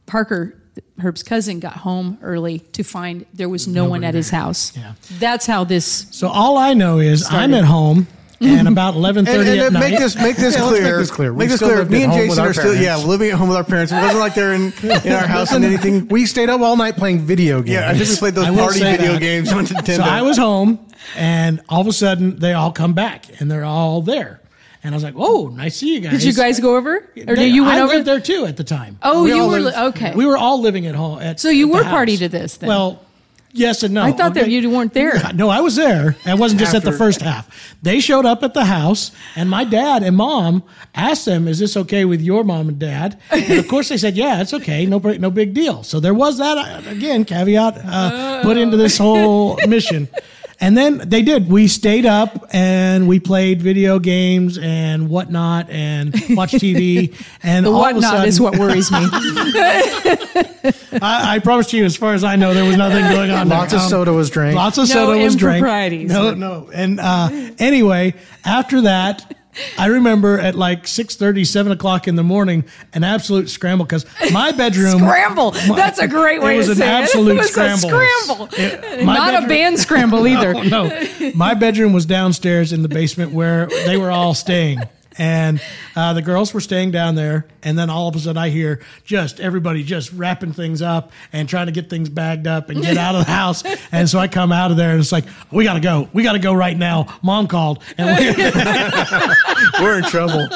Parker. 0.06 0.56
Herb's 1.02 1.24
cousin 1.24 1.60
got 1.60 1.74
home 1.74 2.17
early 2.22 2.60
to 2.60 2.84
find 2.84 3.26
there 3.34 3.50
was 3.50 3.67
no 3.67 3.86
one 3.86 4.04
at 4.04 4.13
his 4.13 4.30
house. 4.30 4.76
Yeah. 4.78 4.93
That's 5.17 5.45
how 5.45 5.63
this 5.65 6.08
So 6.12 6.28
all 6.28 6.58
I 6.58 6.74
know 6.74 7.00
is 7.00 7.26
I'm 7.30 7.54
at 7.54 7.63
home, 7.65 8.08
and 8.41 8.67
about 8.67 8.95
eleven 9.02 9.28
And, 9.28 9.36
thirty 9.38 9.50
and, 9.52 9.60
at 9.60 9.65
and 9.67 9.74
night. 9.76 9.91
make 9.91 10.00
this 10.00 10.15
make 10.15 10.36
this 10.38 10.56
Yeah, 10.58 10.67
clear. 10.67 10.84
make 10.84 10.93
this 11.00 11.12
clear. 11.12 11.34
We 11.34 11.39
Make 11.39 11.50
this 11.50 11.56
still 11.58 11.69
clear. 11.69 11.80
lived 11.80 11.91
Me 11.91 11.98
at 12.00 12.04
and 12.04 12.12
home 12.12 12.19
Jason 12.22 12.30
with 12.32 12.39
our 12.39 12.50
are 12.50 12.54
still 12.54 12.76
yeah 12.76 12.95
living 12.98 13.30
at 13.30 13.36
home 13.38 13.48
with 13.50 13.58
our 13.58 13.63
parents. 13.63 13.91
It 13.91 13.95
wasn't 13.95 14.19
like 14.19 14.36
they're 14.36 14.54
in 14.54 14.74
in 14.84 15.12
our 15.13 15.28
house 15.28 15.52
and 15.54 15.63
anything. 15.65 16.08
We 16.10 16.26
stayed 16.26 16.50
up 16.50 16.62
all 16.62 16.76
night 16.78 16.95
playing 16.95 17.19
video 17.19 17.62
games. 17.62 17.69
Yeah, 17.72 17.89
I 17.89 17.98
think 17.98 18.10
we 18.10 18.15
played 18.17 18.36
those 18.36 18.45
I 18.48 18.52
will 18.52 18.58
party 18.60 18.80
say 18.80 18.98
video 18.98 19.13
that. 19.13 19.22
games 19.22 19.52
on 19.52 19.65
Nintendo. 19.65 19.98
So 19.98 20.04
I 20.04 20.22
was 20.22 20.38
home, 20.38 20.80
and 21.16 21.62
all 21.70 21.82
of 21.82 21.88
a 21.88 21.94
sudden 21.94 22.38
they 22.38 22.54
all 22.54 22.72
come 22.72 22.94
back, 22.94 23.26
and 23.40 23.50
they're 23.50 23.66
all 23.66 24.02
there. 24.02 24.40
And 24.84 24.94
I 24.94 24.96
was 24.96 25.04
like, 25.04 25.16
"Oh, 25.18 25.48
nice 25.50 25.74
to 25.74 25.80
see 25.80 25.94
you 25.96 26.00
guys." 26.00 26.12
Did 26.14 26.24
you 26.24 26.34
guys 26.34 26.60
go 26.60 26.78
over, 26.78 26.96
or 26.98 27.04
They- 27.16 27.36
did 27.36 27.54
you 27.54 27.64
went 27.66 27.76
I 27.80 27.82
over 27.82 27.94
lived 27.96 28.08
there 28.08 28.20
too 28.22 28.46
at 28.46 28.56
the 28.58 28.64
time. 28.64 28.98
Oh, 29.04 29.24
We 29.24 29.34
you 29.34 29.46
were 29.46 29.60
lived- 29.60 29.78
okay. 29.78 30.14
We 30.16 30.26
were 30.26 30.38
all 30.38 30.62
living 30.62 30.86
at 30.88 30.96
home. 30.96 31.20
At, 31.22 31.40
So 31.40 31.50
you 31.50 31.66
at 31.66 31.68
the 31.72 31.74
were 31.78 31.84
house. 31.84 31.92
party 31.92 32.18
to 32.18 32.30
this 32.30 32.56
then? 32.58 32.70
Well, 32.70 33.02
yes 33.52 33.84
and 33.84 33.94
no. 33.96 34.04
I 34.04 34.14
thought 34.14 34.36
that 34.36 34.50
you 34.50 34.70
weren't 34.70 34.94
there. 34.94 35.20
No, 35.34 35.50
I 35.50 35.60
was 35.60 35.76
there. 35.76 36.16
I 36.26 36.36
wasn't 36.36 36.60
just 36.62 36.74
at 36.76 36.84
the 36.84 36.94
first 36.94 37.20
half. 37.22 37.76
They 37.82 38.00
showed 38.00 38.26
up 38.26 38.42
at 38.44 38.54
the 38.54 38.64
house, 38.66 39.12
and 39.36 39.50
my 39.50 39.66
dad 39.66 40.02
and 40.04 40.16
mom 40.16 40.64
asked 40.96 41.26
them, 41.26 41.48
"Is 41.50 41.60
this 41.60 41.76
okay 41.76 42.06
with 42.06 42.22
your 42.22 42.46
mom 42.46 42.70
and 42.70 42.80
dad?" 42.80 43.18
And 43.32 43.60
of 43.60 43.68
course, 43.68 43.90
they 43.90 43.98
said, 43.98 44.16
"Yeah, 44.16 44.40
it's 44.42 44.54
okay. 44.54 44.86
No, 44.86 45.00
big- 45.00 45.20
no 45.20 45.30
big 45.30 45.54
deal." 45.54 45.84
So 45.84 46.00
there 46.00 46.14
was 46.14 46.38
that 46.38 46.58
uh, 46.58 46.90
again 46.90 47.26
caveat 47.26 47.82
uh, 47.86 48.44
put 48.44 48.56
into 48.56 48.78
this 48.78 48.98
whole 48.98 49.60
mission. 49.68 50.08
And 50.62 50.76
then 50.78 50.98
they 50.98 51.22
did. 51.22 51.50
We 51.50 51.67
stayed 51.69 52.06
up 52.06 52.45
and 52.52 53.08
we 53.08 53.19
played 53.22 53.62
video 53.62 53.98
games 53.98 54.58
and 54.58 55.10
whatnot 55.10 55.69
and 55.69 56.13
watched 56.32 56.56
TV. 56.56 57.15
And 57.43 57.65
The 57.65 57.72
all 57.72 57.86
of 57.86 57.91
a 57.91 57.93
whatnot 57.95 58.28
is 58.28 58.41
what 58.41 58.58
worries 58.58 58.91
me. 58.91 59.00
I, 61.02 61.36
I 61.36 61.39
promise 61.39 61.72
you, 61.74 61.86
as 61.86 61.95
far 61.95 62.13
as 62.13 62.24
I 62.24 62.36
know, 62.36 62.54
there 62.54 62.65
was 62.65 62.78
nothing 62.78 63.04
going 63.10 63.32
on. 63.32 63.48
Lots 63.50 63.72
there. 63.72 63.82
of 63.82 63.88
soda 63.89 64.12
was 64.13 64.30
drank. 64.30 64.56
Lots 64.56 64.78
of 64.78 64.88
No 64.89 64.93
soda 64.93 65.17
was 65.24 65.36
drank. 65.36 65.58
improprieties. 65.60 66.10
No, 66.12 66.34
no. 66.34 66.69
And 66.74 67.00
uh, 67.00 67.30
anyway, 67.58 68.15
after 68.43 68.82
that, 68.82 69.36
I 69.78 69.88
remember 69.88 70.40
at 70.40 70.56
like 70.56 70.84
6.30, 70.86 71.46
7 71.46 71.72
o'clock 71.72 72.08
in 72.08 72.16
the 72.16 72.24
morning, 72.24 72.66
an 72.94 73.04
absolute 73.04 73.50
scramble 73.50 73.86
because 73.86 74.06
my 74.32 74.52
bedroom. 74.58 75.00
scramble. 75.00 75.52
That's 75.52 76.00
a 76.00 76.08
great 76.08 76.42
way 76.42 76.56
it 76.56 76.58
was 76.58 76.66
to 76.68 76.72
an 76.74 76.78
say 76.78 76.88
absolute 76.88 77.32
it. 77.32 77.34
It 77.36 77.38
was 77.40 77.50
scramble. 77.52 77.90
a 78.00 78.08
scramble. 78.22 78.50
It- 78.54 79.04
my 79.06 79.16
Not 79.18 79.44
a 79.44 79.48
band 79.48 79.80
scramble 79.80 80.28
either. 80.28 80.54
No, 80.54 80.88
no. 80.88 81.32
My 81.36 81.54
bedroom 81.56 81.94
was 81.94 82.06
downstairs 82.06 82.72
in 82.74 82.84
the 82.84 82.90
basement 82.90 83.32
where 83.32 83.66
they 83.86 83.98
were 83.98 84.12
all 84.12 84.34
staying. 84.34 84.80
And 85.19 85.62
uh, 85.95 86.13
the 86.13 86.21
girls 86.21 86.53
were 86.53 86.62
staying 86.62 86.91
down 86.91 87.13
there. 87.15 87.45
And 87.62 87.77
then 87.77 87.89
all 87.89 88.08
of 88.08 88.15
a 88.15 88.19
sudden, 88.19 88.38
I 88.38 88.49
hear 88.49 88.82
just 89.03 89.39
everybody 89.41 89.84
just 89.84 90.13
wrapping 90.13 90.53
things 90.53 90.82
up 90.82 91.12
and 91.34 91.47
trying 91.49 91.65
to 91.65 91.73
get 91.73 91.89
things 91.89 92.08
bagged 92.10 92.47
up 92.47 92.69
and 92.69 92.82
get 92.82 92.95
out 92.97 93.15
of 93.15 93.25
the 93.25 93.32
house. 93.39 93.63
And 93.91 94.10
so 94.10 94.17
I 94.17 94.29
come 94.29 94.53
out 94.53 94.71
of 94.71 94.77
there 94.77 94.91
and 94.91 94.99
it's 95.01 95.12
like, 95.12 95.25
we 95.51 95.65
got 95.65 95.73
to 95.73 95.82
go. 95.82 96.08
We 96.13 96.23
got 96.23 96.34
to 96.34 96.39
go 96.39 96.53
right 96.53 96.77
now. 96.77 97.19
Mom 97.21 97.47
called. 97.47 97.84
And, 97.97 98.17
we, 98.17 98.34
We're 99.84 99.97
in 99.97 100.03
trouble. 100.05 100.47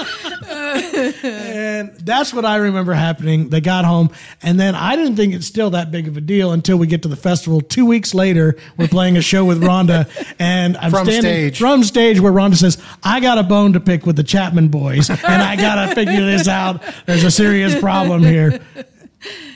and 1.23 1.93
that's 1.97 2.33
what 2.33 2.45
I 2.45 2.55
remember 2.57 2.93
happening. 2.93 3.49
They 3.49 3.59
got 3.61 3.83
home. 3.83 4.11
And 4.41 4.57
then 4.59 4.75
I 4.75 4.95
didn't 4.95 5.17
think 5.17 5.33
it's 5.33 5.45
still 5.45 5.71
that 5.71 5.91
big 5.91 6.07
of 6.07 6.15
a 6.15 6.21
deal 6.21 6.51
until 6.53 6.77
we 6.77 6.87
get 6.87 7.01
to 7.03 7.07
the 7.09 7.15
festival. 7.17 7.59
Two 7.61 7.85
weeks 7.85 8.13
later, 8.13 8.55
we're 8.77 8.87
playing 8.87 9.17
a 9.17 9.21
show 9.21 9.43
with 9.43 9.61
Rhonda. 9.61 10.09
And 10.39 10.77
I'm 10.77 10.91
From 10.91 11.05
standing 11.05 11.21
stage. 11.31 11.59
from 11.59 11.83
stage 11.83 12.19
where 12.21 12.31
Rhonda 12.31 12.55
says, 12.55 12.81
I 13.03 13.19
got 13.19 13.37
a 13.37 13.43
bone 13.43 13.73
to 13.73 13.79
pick 13.81 14.05
with 14.05 14.15
the 14.15 14.23
Chapman 14.23 14.52
boys. 14.69 15.09
And 15.09 15.41
I 15.41 15.55
got 15.55 15.87
to 15.87 15.95
figure 15.95 16.25
this 16.25 16.47
out. 16.47 16.83
There's 17.05 17.23
a 17.23 17.31
serious 17.31 17.77
problem 17.79 18.23
here. 18.23 18.59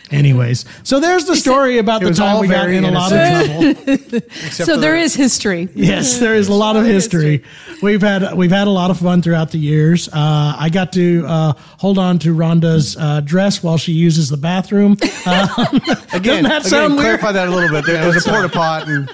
Anyways, 0.10 0.64
so 0.84 1.02
there's 1.02 1.26
the 1.26 1.36
story 1.36 1.80
about 1.80 2.02
the 2.02 2.14
time 2.14 2.40
we 2.40 2.48
got 2.48 2.70
in 2.70 2.86
a 2.86 2.92
lot 2.92 3.12
of 3.12 3.86
trouble. 3.86 4.22
So 4.52 4.78
there 4.78 4.96
is 4.96 5.14
history. 5.14 5.68
Yes, 5.76 6.20
there 6.20 6.34
is 6.34 6.48
a 6.48 6.54
lot 6.54 6.78
of 6.78 6.86
history. 6.86 7.44
We've 7.82 8.02
had 8.02 8.34
we've 8.34 8.52
had 8.52 8.68
a 8.68 8.72
lot 8.72 8.90
of 8.90 9.00
fun 9.00 9.22
throughout 9.22 9.52
the 9.52 9.58
years. 9.58 10.08
Uh, 10.08 10.56
I 10.58 10.70
got 10.70 10.94
to 10.94 11.26
uh, 11.28 11.54
hold 11.78 11.98
on 11.98 12.20
to 12.20 12.34
Rhonda's 12.34 12.96
uh, 12.96 13.20
dress 13.20 13.62
while 13.62 13.78
she 13.78 13.92
uses 13.92 14.30
the 14.30 14.38
bathroom. 14.38 14.96
Uh, 15.26 15.48
Again, 16.14 16.44
that 16.44 16.60
again 16.60 16.64
sound 16.64 16.94
weird? 16.96 17.20
clarify 17.20 17.34
that 17.34 17.50
a 17.50 17.52
little 17.52 17.70
bit. 17.70 17.86
There, 17.86 17.98
there 17.98 18.08
was 18.14 18.26
a 18.26 18.30
porta 18.30 18.48
pot, 18.54 18.88
and 18.88 19.12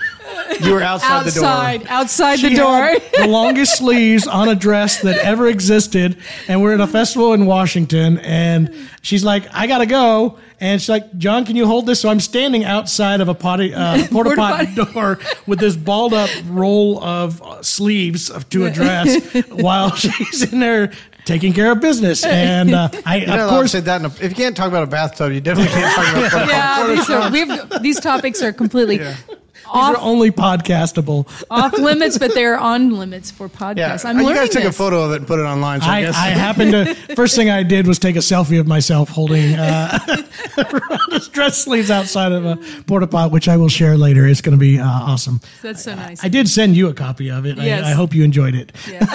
you 0.62 0.74
were 0.74 0.82
outside, 0.82 1.28
Outside, 1.28 1.82
the 1.82 1.86
door. 1.86 1.94
outside 1.94 2.40
she 2.40 2.50
the 2.50 2.56
door. 2.56 2.84
had 2.84 3.02
the 3.20 3.28
longest 3.28 3.78
sleeves 3.78 4.28
on 4.28 4.50
a 4.50 4.56
dress 4.56 5.02
that 5.02 5.18
ever 5.20 5.48
existed, 5.48 6.18
and 6.48 6.62
we're 6.62 6.74
at 6.74 6.82
a 6.82 6.88
festival 6.88 7.34
in 7.34 7.46
Washington, 7.46 8.18
and 8.20 8.74
she's 9.02 9.24
like, 9.24 9.46
"I 9.54 9.68
gotta 9.68 9.86
go," 9.86 10.38
and 10.60 10.82
she's 10.82 10.90
like, 10.90 11.18
"John, 11.18 11.46
can 11.46 11.56
you 11.56 11.66
hold 11.68 11.86
this?" 11.86 12.00
So 12.02 12.10
I'm 12.10 12.20
standing 12.20 12.64
outside 12.64 13.22
of 13.22 13.28
a 13.30 13.34
potty 13.34 13.74
uh, 13.74 14.08
porta 14.12 14.36
pot 14.36 14.68
door 14.76 15.20
with 15.48 15.60
this 15.60 15.76
balled 15.76 16.14
up 16.14 16.30
roll 16.46 17.04
of 17.04 17.42
uh, 17.42 17.62
sleeves 17.64 18.32
to 18.50 18.66
a 18.66 18.72
dress 18.72 19.22
while 19.50 19.96
she's 19.96 20.52
in 20.52 20.60
there 20.60 20.92
taking 21.26 21.54
care 21.54 21.72
of 21.72 21.80
business, 21.80 22.26
and 22.26 22.74
uh, 22.76 22.90
I 23.06 23.18
You're 23.18 23.40
of 23.40 23.50
course 23.50 23.72
to 23.72 23.78
say 23.78 23.84
that. 23.86 24.02
In 24.02 24.06
a, 24.08 24.10
if 24.10 24.24
you 24.24 24.36
can't 24.36 24.58
talk 24.58 24.68
about 24.68 24.84
a 24.84 24.88
bathtub, 24.88 25.32
you 25.32 25.40
definitely 25.42 25.72
can't 25.72 25.96
talk 25.96 26.32
about. 26.32 26.32
porta 26.32 26.48
Yeah, 26.50 26.88
these, 26.88 27.10
are, 27.10 27.32
we've, 27.32 27.82
these 27.82 28.00
topics 28.02 28.42
are 28.42 28.52
completely 28.52 28.98
these 28.98 29.16
off, 29.74 29.96
are 29.96 30.02
only 30.02 30.32
podcastable. 30.32 31.28
off 31.50 31.74
limits, 31.78 32.18
but 32.18 32.34
they're 32.34 32.58
on 32.58 32.92
limits 32.92 33.32
for 33.32 33.50
podcasts. 33.50 34.04
Yeah, 34.04 34.10
I'm 34.10 34.18
you 34.20 34.26
learning 34.26 34.42
guys 34.42 34.50
took 34.50 34.64
this. 34.64 34.76
a 34.76 34.78
photo 34.78 35.04
of 35.04 35.12
it 35.12 35.18
and 35.18 35.28
put 35.28 35.40
it 35.40 35.44
online. 35.44 35.82
So 35.82 35.88
I, 35.88 35.98
I, 35.98 36.02
guess 36.02 36.16
I 36.16 36.28
happened 36.30 36.72
to 36.72 36.96
first 37.16 37.36
thing 37.36 37.50
I 37.50 37.64
did 37.64 37.88
was 37.88 38.00
take 38.00 38.16
a 38.16 38.20
selfie 38.20 38.60
of 38.60 38.68
myself 38.68 39.10
holding 39.10 39.56
uh, 39.56 40.00
dress 41.32 41.64
sleeves 41.64 41.92
outside 41.92 42.32
of 42.32 42.46
a 42.46 42.58
porta 42.88 43.08
pot, 43.08 43.32
which 43.32 43.48
I 43.48 43.58
will 43.58 43.70
share 43.70 43.98
later. 43.98 44.28
It's 44.28 44.42
going 44.42 44.58
to 44.58 44.60
be 44.60 44.80
uh, 44.80 44.86
awesome. 44.88 45.42
That's 45.62 45.84
so 45.84 45.96
nice. 45.96 46.24
I 46.24 46.28
did 46.30 46.48
send 46.48 46.76
you 46.76 46.88
a 46.90 46.94
copy 46.94 47.30
of 47.30 47.46
it. 47.46 47.58
Yes. 47.58 47.86
I, 47.86 47.92
I 47.92 47.94
hope 47.94 48.14
you 48.14 48.24
enjoyed 48.24 48.56
it. 48.56 48.72
Yeah. 48.90 49.06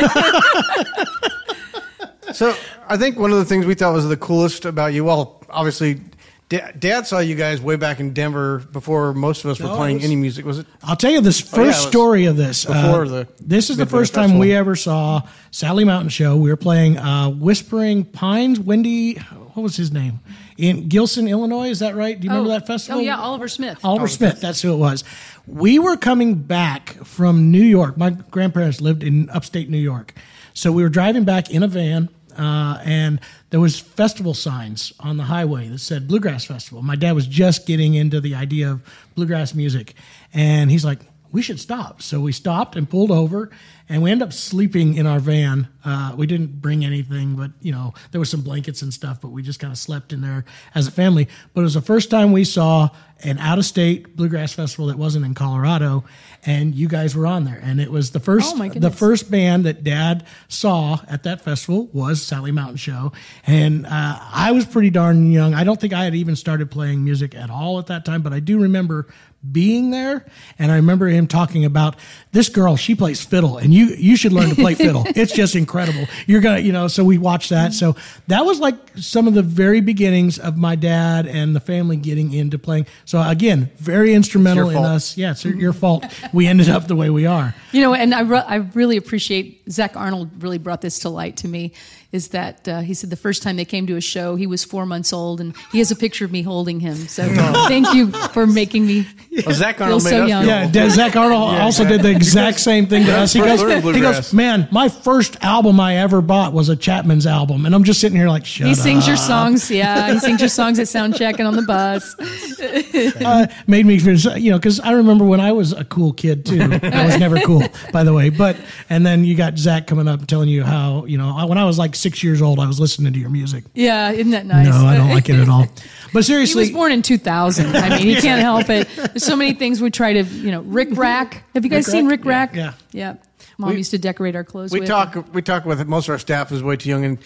So 2.33 2.55
I 2.87 2.97
think 2.97 3.18
one 3.18 3.33
of 3.33 3.38
the 3.38 3.44
things 3.44 3.66
we 3.66 3.75
thought 3.75 3.94
was 3.94 4.07
the 4.09 4.16
coolest 4.16 4.64
about 4.64 4.92
you, 4.92 5.05
well, 5.05 5.42
obviously, 5.49 6.01
Da- 6.48 6.70
Dad 6.78 7.06
saw 7.06 7.18
you 7.18 7.34
guys 7.34 7.61
way 7.61 7.76
back 7.76 8.00
in 8.00 8.14
Denver 8.14 8.61
before 8.72 9.12
most 9.12 9.44
of 9.44 9.50
us 9.50 9.61
were 9.61 9.66
No, 9.66 9.74
it 9.74 9.76
playing 9.76 9.96
was- 9.96 10.04
any 10.04 10.16
music. 10.16 10.46
Was 10.46 10.58
it? 10.61 10.66
I'll 10.82 10.96
tell 10.96 11.11
you 11.11 11.20
this 11.20 11.40
first 11.40 11.54
Oh, 11.54 11.61
yeah, 11.61 11.66
it 11.66 11.68
was 11.68 11.76
story 11.88 12.24
of 12.24 12.37
this. 12.38 12.64
before 12.64 13.04
Uh, 13.04 13.08
the 13.08 13.28
this 13.40 13.68
is 13.68 13.76
the 13.76 13.82
Midwest 13.84 13.90
first 14.00 14.14
time 14.14 14.22
Festival. 14.24 14.40
we 14.40 14.54
ever 14.54 14.74
saw 14.74 15.22
Sally 15.50 15.84
Mountain 15.84 16.08
Show. 16.08 16.37
We 16.37 16.48
were 16.48 16.56
playing 16.56 16.96
uh, 16.96 17.28
Whispering 17.30 18.04
Pines. 18.04 18.58
Wendy, 18.58 19.14
what 19.54 19.62
was 19.62 19.76
his 19.76 19.92
name? 19.92 20.20
In 20.56 20.88
Gilson, 20.88 21.28
Illinois. 21.28 21.68
Is 21.68 21.80
that 21.80 21.94
right? 21.94 22.18
Do 22.18 22.24
you 22.26 22.30
remember 22.30 22.50
that 22.50 22.66
festival? 22.66 23.00
Oh, 23.00 23.04
yeah, 23.04 23.18
Oliver 23.18 23.48
Smith. 23.48 23.78
Oliver 23.84 24.08
Smith, 24.08 24.40
that's 24.40 24.62
who 24.62 24.72
it 24.72 24.76
was. 24.78 25.04
We 25.46 25.78
were 25.78 25.96
coming 25.98 26.34
back 26.34 26.94
from 27.04 27.50
New 27.50 27.62
York. 27.62 27.96
My 27.98 28.11
grandparents 28.11 28.80
lived 28.80 29.02
in 29.02 29.28
upstate 29.30 29.68
New 29.68 29.78
York. 29.78 30.14
So 30.54 30.72
we 30.72 30.82
were 30.82 30.88
driving 30.88 31.24
back 31.24 31.50
in 31.50 31.62
a 31.62 31.68
van, 31.68 32.08
uh, 32.38 32.81
and 32.85 33.20
there 33.51 33.61
was 33.61 33.79
festival 33.79 34.35
signs 34.35 34.92
on 35.01 35.16
the 35.16 35.24
highway 35.24 35.68
that 35.68 35.79
said 35.79 36.07
Bluegrass 36.07 36.44
Festival. 36.44 36.83
My 36.83 36.96
dad 36.96 37.12
was 37.12 37.27
just 37.27 37.66
getting 37.66 37.94
into 37.94 38.20
the 38.20 38.35
idea 38.35 38.70
of 38.70 38.83
bluegrass 39.14 39.55
music, 39.55 39.94
and 40.33 40.70
he's 40.70 40.85
like, 40.85 41.01
we 41.31 41.42
should 41.42 41.61
stop. 41.61 42.01
So 42.01 42.20
we 42.20 42.33
stopped 42.33 42.77
and 42.77 42.88
pulled 42.88 43.11
over, 43.11 43.51
and 43.88 44.03
we 44.03 44.11
ended 44.11 44.29
up 44.29 44.33
sleeping 44.33 44.94
in 44.94 45.07
our 45.07 45.18
van. 45.18 45.68
Uh, 45.85 46.14
we 46.16 46.27
didn't 46.27 46.61
bring 46.61 46.85
anything, 46.85 47.37
but 47.37 47.51
you 47.61 47.72
know 47.72 47.92
there 48.11 48.20
were 48.20 48.24
some 48.24 48.40
blankets 48.40 48.83
and 48.83 48.92
stuff, 48.92 49.20
but 49.20 49.29
we 49.29 49.42
just 49.42 49.61
kind 49.61 49.72
of 49.72 49.79
slept 49.79 50.12
in 50.12 50.20
there 50.20 50.44
as 50.74 50.87
a 50.87 50.90
family. 50.90 51.29
But 51.55 51.62
it 51.62 51.64
was 51.64 51.74
the 51.74 51.83
first 51.83 52.11
time 52.11 52.33
we 52.33 52.44
saw 52.44 52.88
an 53.24 53.38
out-of-state 53.38 54.16
bluegrass 54.16 54.52
festival 54.52 54.87
that 54.87 54.98
wasn't 54.98 55.24
in 55.24 55.35
Colorado, 55.35 56.04
and 56.46 56.74
you 56.74 56.88
guys 56.88 57.16
were 57.16 57.26
on 57.26 57.44
there, 57.44 57.61
and 57.62 57.81
it 57.81 57.90
was 57.90 58.12
the 58.12 58.20
first 58.20 58.54
Oh, 58.57 58.68
the 58.68 58.90
first 58.90 59.31
band 59.31 59.64
that 59.64 59.83
Dad 59.83 60.24
saw 60.48 60.98
at 61.09 61.24
that 61.24 61.40
festival 61.40 61.88
was 61.92 62.22
Sally 62.22 62.52
Mountain 62.52 62.76
Show, 62.76 63.12
and 63.46 63.87
uh, 63.87 64.18
I 64.33 64.52
was 64.52 64.64
pretty 64.66 64.90
darn 64.90 65.31
young. 65.33 65.54
I 65.54 65.64
don't 65.64 65.81
think 65.81 65.92
I 65.92 66.04
had 66.04 66.14
even 66.14 66.37
started 66.37 66.70
playing 66.70 67.04
music 67.04 67.35
at 67.35 67.50
all 67.50 67.78
at 67.78 67.87
that 67.88 68.04
time, 68.04 68.22
but 68.22 68.33
I 68.33 68.40
do 68.40 68.62
remember 68.62 69.09
being 69.50 69.90
there, 69.90 70.26
and 70.59 70.70
I 70.72 70.76
remember 70.76 71.07
him 71.07 71.26
talking 71.26 71.64
about 71.64 71.96
this 72.32 72.48
girl. 72.48 72.76
She 72.76 72.94
plays 72.94 73.24
fiddle, 73.24 73.58
and 73.58 73.72
you 73.72 73.86
you 73.86 74.16
should 74.16 74.32
learn 74.32 74.50
to 74.50 74.54
play 74.54 74.74
fiddle. 74.86 75.04
It's 75.06 75.32
just 75.32 75.54
incredible. 75.56 76.06
You're 76.26 76.40
gonna, 76.40 76.60
you 76.60 76.72
know. 76.72 76.88
So 76.88 77.04
we 77.04 77.18
watched 77.18 77.50
that. 77.50 77.72
So 77.72 77.96
that 78.26 78.44
was 78.44 78.60
like 78.60 78.76
some 78.96 79.26
of 79.26 79.34
the 79.34 79.42
very 79.42 79.80
beginnings 79.80 80.38
of 80.38 80.56
my 80.56 80.74
dad 80.76 81.26
and 81.26 81.54
the 81.56 81.60
family 81.60 81.96
getting 81.96 82.32
into 82.32 82.58
playing. 82.58 82.86
So 83.04 83.20
again, 83.22 83.70
very 83.78 84.14
instrumental 84.14 84.70
in 84.70 84.76
us. 84.78 85.16
Yeah, 85.16 85.30
it's 85.32 85.44
your 85.44 85.72
fault. 85.72 86.04
We 86.32 86.46
ended 86.46 86.68
up 86.68 86.86
the 86.86 86.96
way 86.96 87.10
we 87.10 87.26
are. 87.26 87.54
You 87.72 87.82
know, 87.82 87.94
and 87.94 88.14
I, 88.14 88.20
re- 88.20 88.44
I 88.46 88.56
really 88.56 88.96
appreciate 88.96 89.62
Zach 89.70 89.96
Arnold 89.96 90.42
really 90.42 90.58
brought 90.58 90.80
this 90.80 91.00
to 91.00 91.08
light 91.08 91.38
to 91.38 91.48
me. 91.48 91.72
Is 92.10 92.28
that 92.28 92.66
uh, 92.66 92.80
he 92.80 92.94
said 92.94 93.10
the 93.10 93.16
first 93.16 93.42
time 93.42 93.56
they 93.56 93.66
came 93.66 93.86
to 93.86 93.96
a 93.96 94.00
show, 94.00 94.34
he 94.34 94.46
was 94.46 94.64
four 94.64 94.86
months 94.86 95.12
old, 95.12 95.42
and 95.42 95.54
he 95.72 95.78
has 95.78 95.90
a 95.90 95.96
picture 95.96 96.24
of 96.24 96.32
me 96.32 96.40
holding 96.40 96.80
him. 96.80 96.94
So 96.96 97.28
thank 97.68 97.92
you 97.92 98.10
for 98.32 98.46
making 98.46 98.86
me. 98.86 99.06
Well, 99.44 99.54
Zach 99.54 99.78
Arnold 99.78 100.02
Feel 100.02 100.10
made 100.12 100.16
so 100.16 100.22
us 100.24 100.28
young. 100.30 100.42
feel 100.44 100.50
Yeah, 100.50 100.70
Dan- 100.70 100.90
Zach 100.90 101.16
Arnold 101.16 101.42
also 101.42 101.84
did 101.84 102.00
the 102.00 102.08
exact 102.20 102.61
same 102.61 102.87
thing 102.87 103.04
to 103.07 103.16
us. 103.16 103.33
He 103.33 103.40
goes, 103.40 103.61
He 103.61 104.00
goes, 104.00 104.33
man, 104.33 104.68
my 104.70 104.88
first 104.88 105.42
album 105.42 105.81
I 105.81 105.96
ever 105.96 106.20
bought 106.20 106.52
was 106.52 106.68
a 106.68 106.76
Chapman's 106.76 107.26
album, 107.26 107.66
and 107.66 107.74
I'm 107.74 107.85
just 107.85 108.00
sitting 108.00 108.16
here 108.18 108.28
like, 108.28 108.44
shut 108.44 108.66
He 108.66 108.72
up. 108.72 108.78
sings 108.78 109.07
your 109.07 109.16
songs. 109.16 109.70
Yeah, 109.70 110.12
he 110.12 110.18
sings 110.18 110.40
your 110.40 110.48
songs 110.48 110.78
at 110.78 110.88
sound 110.88 111.16
check 111.16 111.38
and 111.38 111.48
on 111.48 111.57
the 111.57 111.62
bus. 111.62 112.14
uh, 112.61 113.47
made 113.66 113.87
me 113.87 113.99
feel, 113.99 114.37
you 114.38 114.51
know, 114.51 114.59
because 114.59 114.81
I 114.81 114.92
remember 114.92 115.25
when 115.25 115.40
I 115.40 115.53
was 115.53 115.73
a 115.73 115.85
cool 115.85 116.12
kid 116.12 116.44
too. 116.47 116.61
I 116.61 117.07
was 117.07 117.18
never 117.18 117.40
cool, 117.40 117.62
by 117.92 118.05
the 118.05 118.12
way. 118.12 118.31
But 118.31 118.57
and 118.90 119.05
then 119.07 119.25
you 119.25 119.37
got 119.37 119.59
Zach 119.59 119.87
coming 119.87 120.09
up 120.09 120.27
telling 120.27 120.49
you 120.49 120.64
how 120.64 121.05
you 121.07 121.18
know 121.18 121.47
when 121.47 121.59
I 121.59 121.64
was 121.64 121.79
like 121.79 121.94
six 121.94 122.23
years 122.23 122.42
old, 122.42 122.59
I 122.59 122.66
was 122.66 122.79
listening 122.81 123.12
to 123.12 123.18
your 123.18 123.31
music. 123.31 123.64
Yeah, 123.75 124.11
isn't 124.11 124.31
that 124.33 124.47
nice? 124.47 124.66
No, 124.68 124.87
I 124.87 124.97
don't 124.97 125.11
like 125.11 125.29
it 125.29 125.37
at 125.37 125.49
all. 125.49 125.66
But 126.11 126.21
He 126.21 126.23
seriously, 126.23 126.62
was 126.62 126.71
born 126.71 126.90
in 126.90 127.03
2000. 127.03 127.77
I 127.77 127.90
mean, 127.90 128.07
he 128.07 128.14
can't 128.23 128.40
help 128.40 128.71
it. 128.71 128.88
There's 128.97 129.25
so 129.25 129.37
many 129.37 129.53
things 129.53 129.83
we 129.83 129.90
try 129.90 130.14
to, 130.14 130.23
you 130.23 130.51
know, 130.51 130.62
Rick 130.62 130.88
Rack. 130.92 131.44
Have 131.53 131.66
you 131.66 131.71
guys 131.71 131.87
Rick 131.87 131.92
seen 131.92 132.07
Rack? 132.07 132.18
Rick 132.21 132.25
Rack? 132.25 132.55
Yeah. 132.55 132.73
Yeah. 132.92 133.14
Mom 133.59 133.71
We- 133.73 133.77
used 133.77 133.90
to 133.90 133.99
decorate 133.99 134.35
our 134.35 134.42
clothes 134.44 134.73
we 134.73 134.81
with. 134.81 134.88
talk 134.88 135.16
we 135.35 135.42
talk 135.42 135.66
with 135.66 135.87
most 135.87 136.09
of 136.09 136.12
our 136.12 136.18
staff 136.18 136.51
is 136.51 136.62
way 136.62 136.77
too 136.77 136.88
young 136.88 137.05
and 137.05 137.18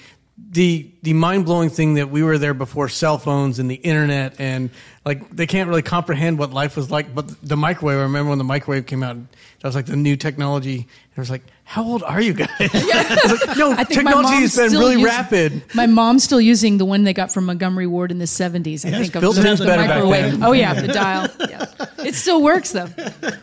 the 0.51 0.91
the 1.03 1.13
mind 1.15 1.45
blowing 1.47 1.71
thing 1.71 1.95
that 1.95 2.11
we 2.11 2.23
were 2.23 2.39
there 2.39 2.55
before 2.55 2.89
cell 2.89 3.19
phones 3.19 3.59
and 3.59 3.71
the 3.71 3.75
internet 3.77 4.39
and 4.39 4.71
like 5.05 5.29
they 5.31 5.47
can't 5.47 5.69
really 5.69 5.83
comprehend 5.83 6.39
what 6.39 6.53
life 6.53 6.77
was 6.77 6.91
like. 6.91 7.15
But 7.15 7.29
the 7.47 7.57
microwave, 7.57 7.99
I 7.99 8.03
remember 8.03 8.31
when 8.31 8.39
the 8.39 8.45
microwave 8.45 8.87
came 8.87 9.03
out, 9.03 9.17
that 9.17 9.69
was 9.69 9.75
like 9.75 9.87
the 9.87 9.97
new 9.97 10.17
technology. 10.17 10.77
And 10.77 10.87
I 11.19 11.21
was 11.21 11.31
like, 11.31 11.43
"How 11.65 11.83
old 11.85 12.03
are 12.03 12.21
you 12.21 12.35
guys?" 12.35 12.49
I 12.61 13.45
like, 13.47 13.57
no, 13.59 13.73
I 13.73 13.85
technology 13.85 14.29
mom's 14.31 14.57
has 14.57 14.73
been 14.73 14.79
really 14.81 14.93
using- 14.93 15.05
rapid. 15.07 15.63
My 15.75 15.87
mom's 15.87 16.23
still 16.25 16.41
using 16.41 16.79
the 16.79 16.85
one 16.85 17.05
they 17.05 17.15
got 17.15 17.33
from 17.33 17.47
Montgomery 17.47 17.87
Ward 17.87 18.11
in 18.11 18.19
the 18.19 18.25
70s. 18.27 18.85
I 18.85 18.91
Yes, 18.91 19.01
think 19.01 19.13
built-in's 19.21 19.59
the, 19.59 19.65
better 19.67 19.83
back 19.83 19.89
microwave. 19.97 20.33
then. 20.33 20.43
Oh 20.45 20.53
yeah, 20.53 20.75
the 20.75 20.89
dial. 20.89 21.29
Yeah. 21.49 21.67
It 22.05 22.15
still 22.15 22.43
works 22.43 22.73
though. 22.73 22.89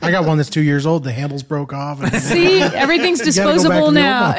I 0.01 0.11
got 0.11 0.25
one 0.25 0.37
that's 0.37 0.49
two 0.49 0.61
years 0.63 0.85
old. 0.85 1.03
The 1.03 1.11
handles 1.11 1.43
broke 1.43 1.73
off. 1.73 2.01
And 2.01 2.13
See, 2.21 2.61
everything's 2.61 3.19
You 3.19 3.25
gotta 3.33 3.47
go 3.49 3.53
disposable 3.53 3.91
now. 3.91 4.35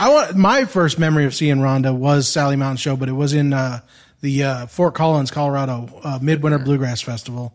Old 0.00 0.08
I 0.10 0.12
want 0.14 0.36
my 0.36 0.64
first 0.64 0.98
memory 0.98 1.24
of 1.24 1.34
seeing 1.34 1.56
Rhonda 1.56 1.94
was 1.94 2.28
Sally 2.28 2.56
Mountain 2.56 2.78
Show, 2.78 2.96
but 2.96 3.08
it 3.08 3.12
was 3.12 3.34
in 3.34 3.52
uh, 3.52 3.80
the 4.20 4.44
uh, 4.44 4.66
Fort 4.66 4.94
Collins, 4.94 5.30
Colorado 5.30 5.88
uh, 6.02 6.18
Midwinter 6.20 6.58
Bluegrass 6.58 7.00
Festival. 7.00 7.52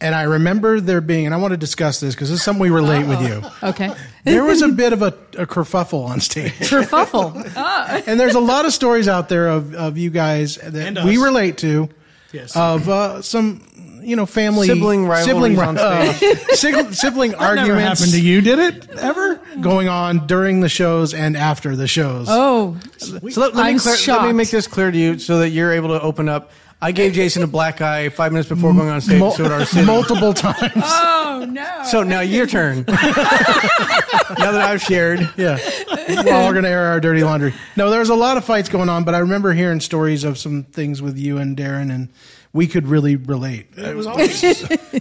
And 0.00 0.14
I 0.14 0.22
remember 0.22 0.80
there 0.80 1.00
being, 1.00 1.26
and 1.26 1.34
I 1.34 1.38
want 1.38 1.52
to 1.52 1.56
discuss 1.56 1.98
this 1.98 2.14
because 2.14 2.30
this 2.30 2.38
is 2.38 2.44
something 2.44 2.60
we 2.62 2.70
relate 2.70 3.04
with 3.06 3.20
you. 3.20 3.42
Okay. 3.70 3.92
There 4.24 4.44
was 4.44 4.62
a 4.62 4.68
bit 4.68 4.92
of 4.92 5.02
a, 5.02 5.08
a 5.36 5.46
kerfuffle 5.46 6.06
on 6.06 6.20
stage. 6.20 6.52
Kerfuffle. 6.60 7.34
and 8.06 8.20
there's 8.20 8.34
a 8.36 8.40
lot 8.40 8.64
of 8.66 8.72
stories 8.72 9.08
out 9.08 9.28
there 9.28 9.48
of, 9.48 9.74
of 9.74 9.98
you 9.98 10.10
guys 10.10 10.56
that 10.56 10.96
And 10.96 11.04
we 11.04 11.16
relate 11.16 11.58
to 11.58 11.88
Yes. 12.32 12.54
of 12.54 12.88
uh, 12.88 13.22
some 13.22 13.66
you 14.02 14.16
know 14.16 14.26
family 14.26 14.66
Sibling 14.66 15.06
rivalries 15.06 15.56
sibling, 15.56 15.58
on 15.58 15.78
uh, 15.78 16.12
sig- 16.54 16.92
sibling 16.94 17.32
never 17.32 17.44
arguments 17.44 18.00
happened 18.00 18.12
to 18.12 18.20
you, 18.20 18.40
did 18.40 18.58
it 18.58 18.90
ever? 18.98 19.40
going 19.60 19.88
on 19.88 20.26
during 20.26 20.60
the 20.60 20.68
shows 20.68 21.14
and 21.14 21.36
after 21.36 21.74
the 21.74 21.88
shows. 21.88 22.26
Oh, 22.30 22.76
So 22.98 23.14
let, 23.14 23.36
let 23.36 23.54
me 23.54 23.60
I'm 23.62 23.78
clear, 23.78 23.96
let 24.16 24.26
me 24.26 24.32
make 24.32 24.50
this 24.50 24.66
clear 24.66 24.90
to 24.90 24.96
you 24.96 25.18
so 25.18 25.38
that 25.38 25.50
you're 25.50 25.72
able 25.72 25.88
to 25.88 26.00
open 26.00 26.28
up. 26.28 26.50
I 26.80 26.92
gave 26.92 27.12
Jason 27.12 27.42
a 27.42 27.48
black 27.48 27.80
eye 27.80 28.08
five 28.08 28.30
minutes 28.30 28.48
before 28.48 28.72
going 28.72 28.88
on 28.88 29.00
stage. 29.00 29.18
Mul- 29.18 29.32
so 29.32 29.50
our 29.52 29.64
city. 29.64 29.84
multiple 29.84 30.32
times. 30.32 30.72
oh 30.76 31.44
no. 31.50 31.82
So 31.84 32.04
now 32.04 32.20
your 32.20 32.46
turn. 32.46 32.84
now 32.88 32.94
that 34.52 34.60
I've 34.60 34.80
shared, 34.80 35.28
yeah. 35.36 35.58
Well, 36.08 36.46
we're 36.48 36.54
gonna 36.54 36.68
air 36.68 36.86
our 36.86 37.00
dirty 37.00 37.24
laundry. 37.24 37.52
No, 37.76 37.90
there 37.90 37.98
was 37.98 38.10
a 38.10 38.14
lot 38.14 38.36
of 38.36 38.44
fights 38.44 38.68
going 38.68 38.88
on, 38.88 39.02
but 39.02 39.14
I 39.16 39.18
remember 39.18 39.52
hearing 39.52 39.80
stories 39.80 40.22
of 40.22 40.38
some 40.38 40.62
things 40.62 41.02
with 41.02 41.18
you 41.18 41.38
and 41.38 41.56
Darren, 41.56 41.92
and 41.92 42.10
we 42.58 42.66
could 42.66 42.88
really 42.88 43.14
relate. 43.14 43.68
It 43.76 43.94
was 43.94 44.08
always, 44.08 44.42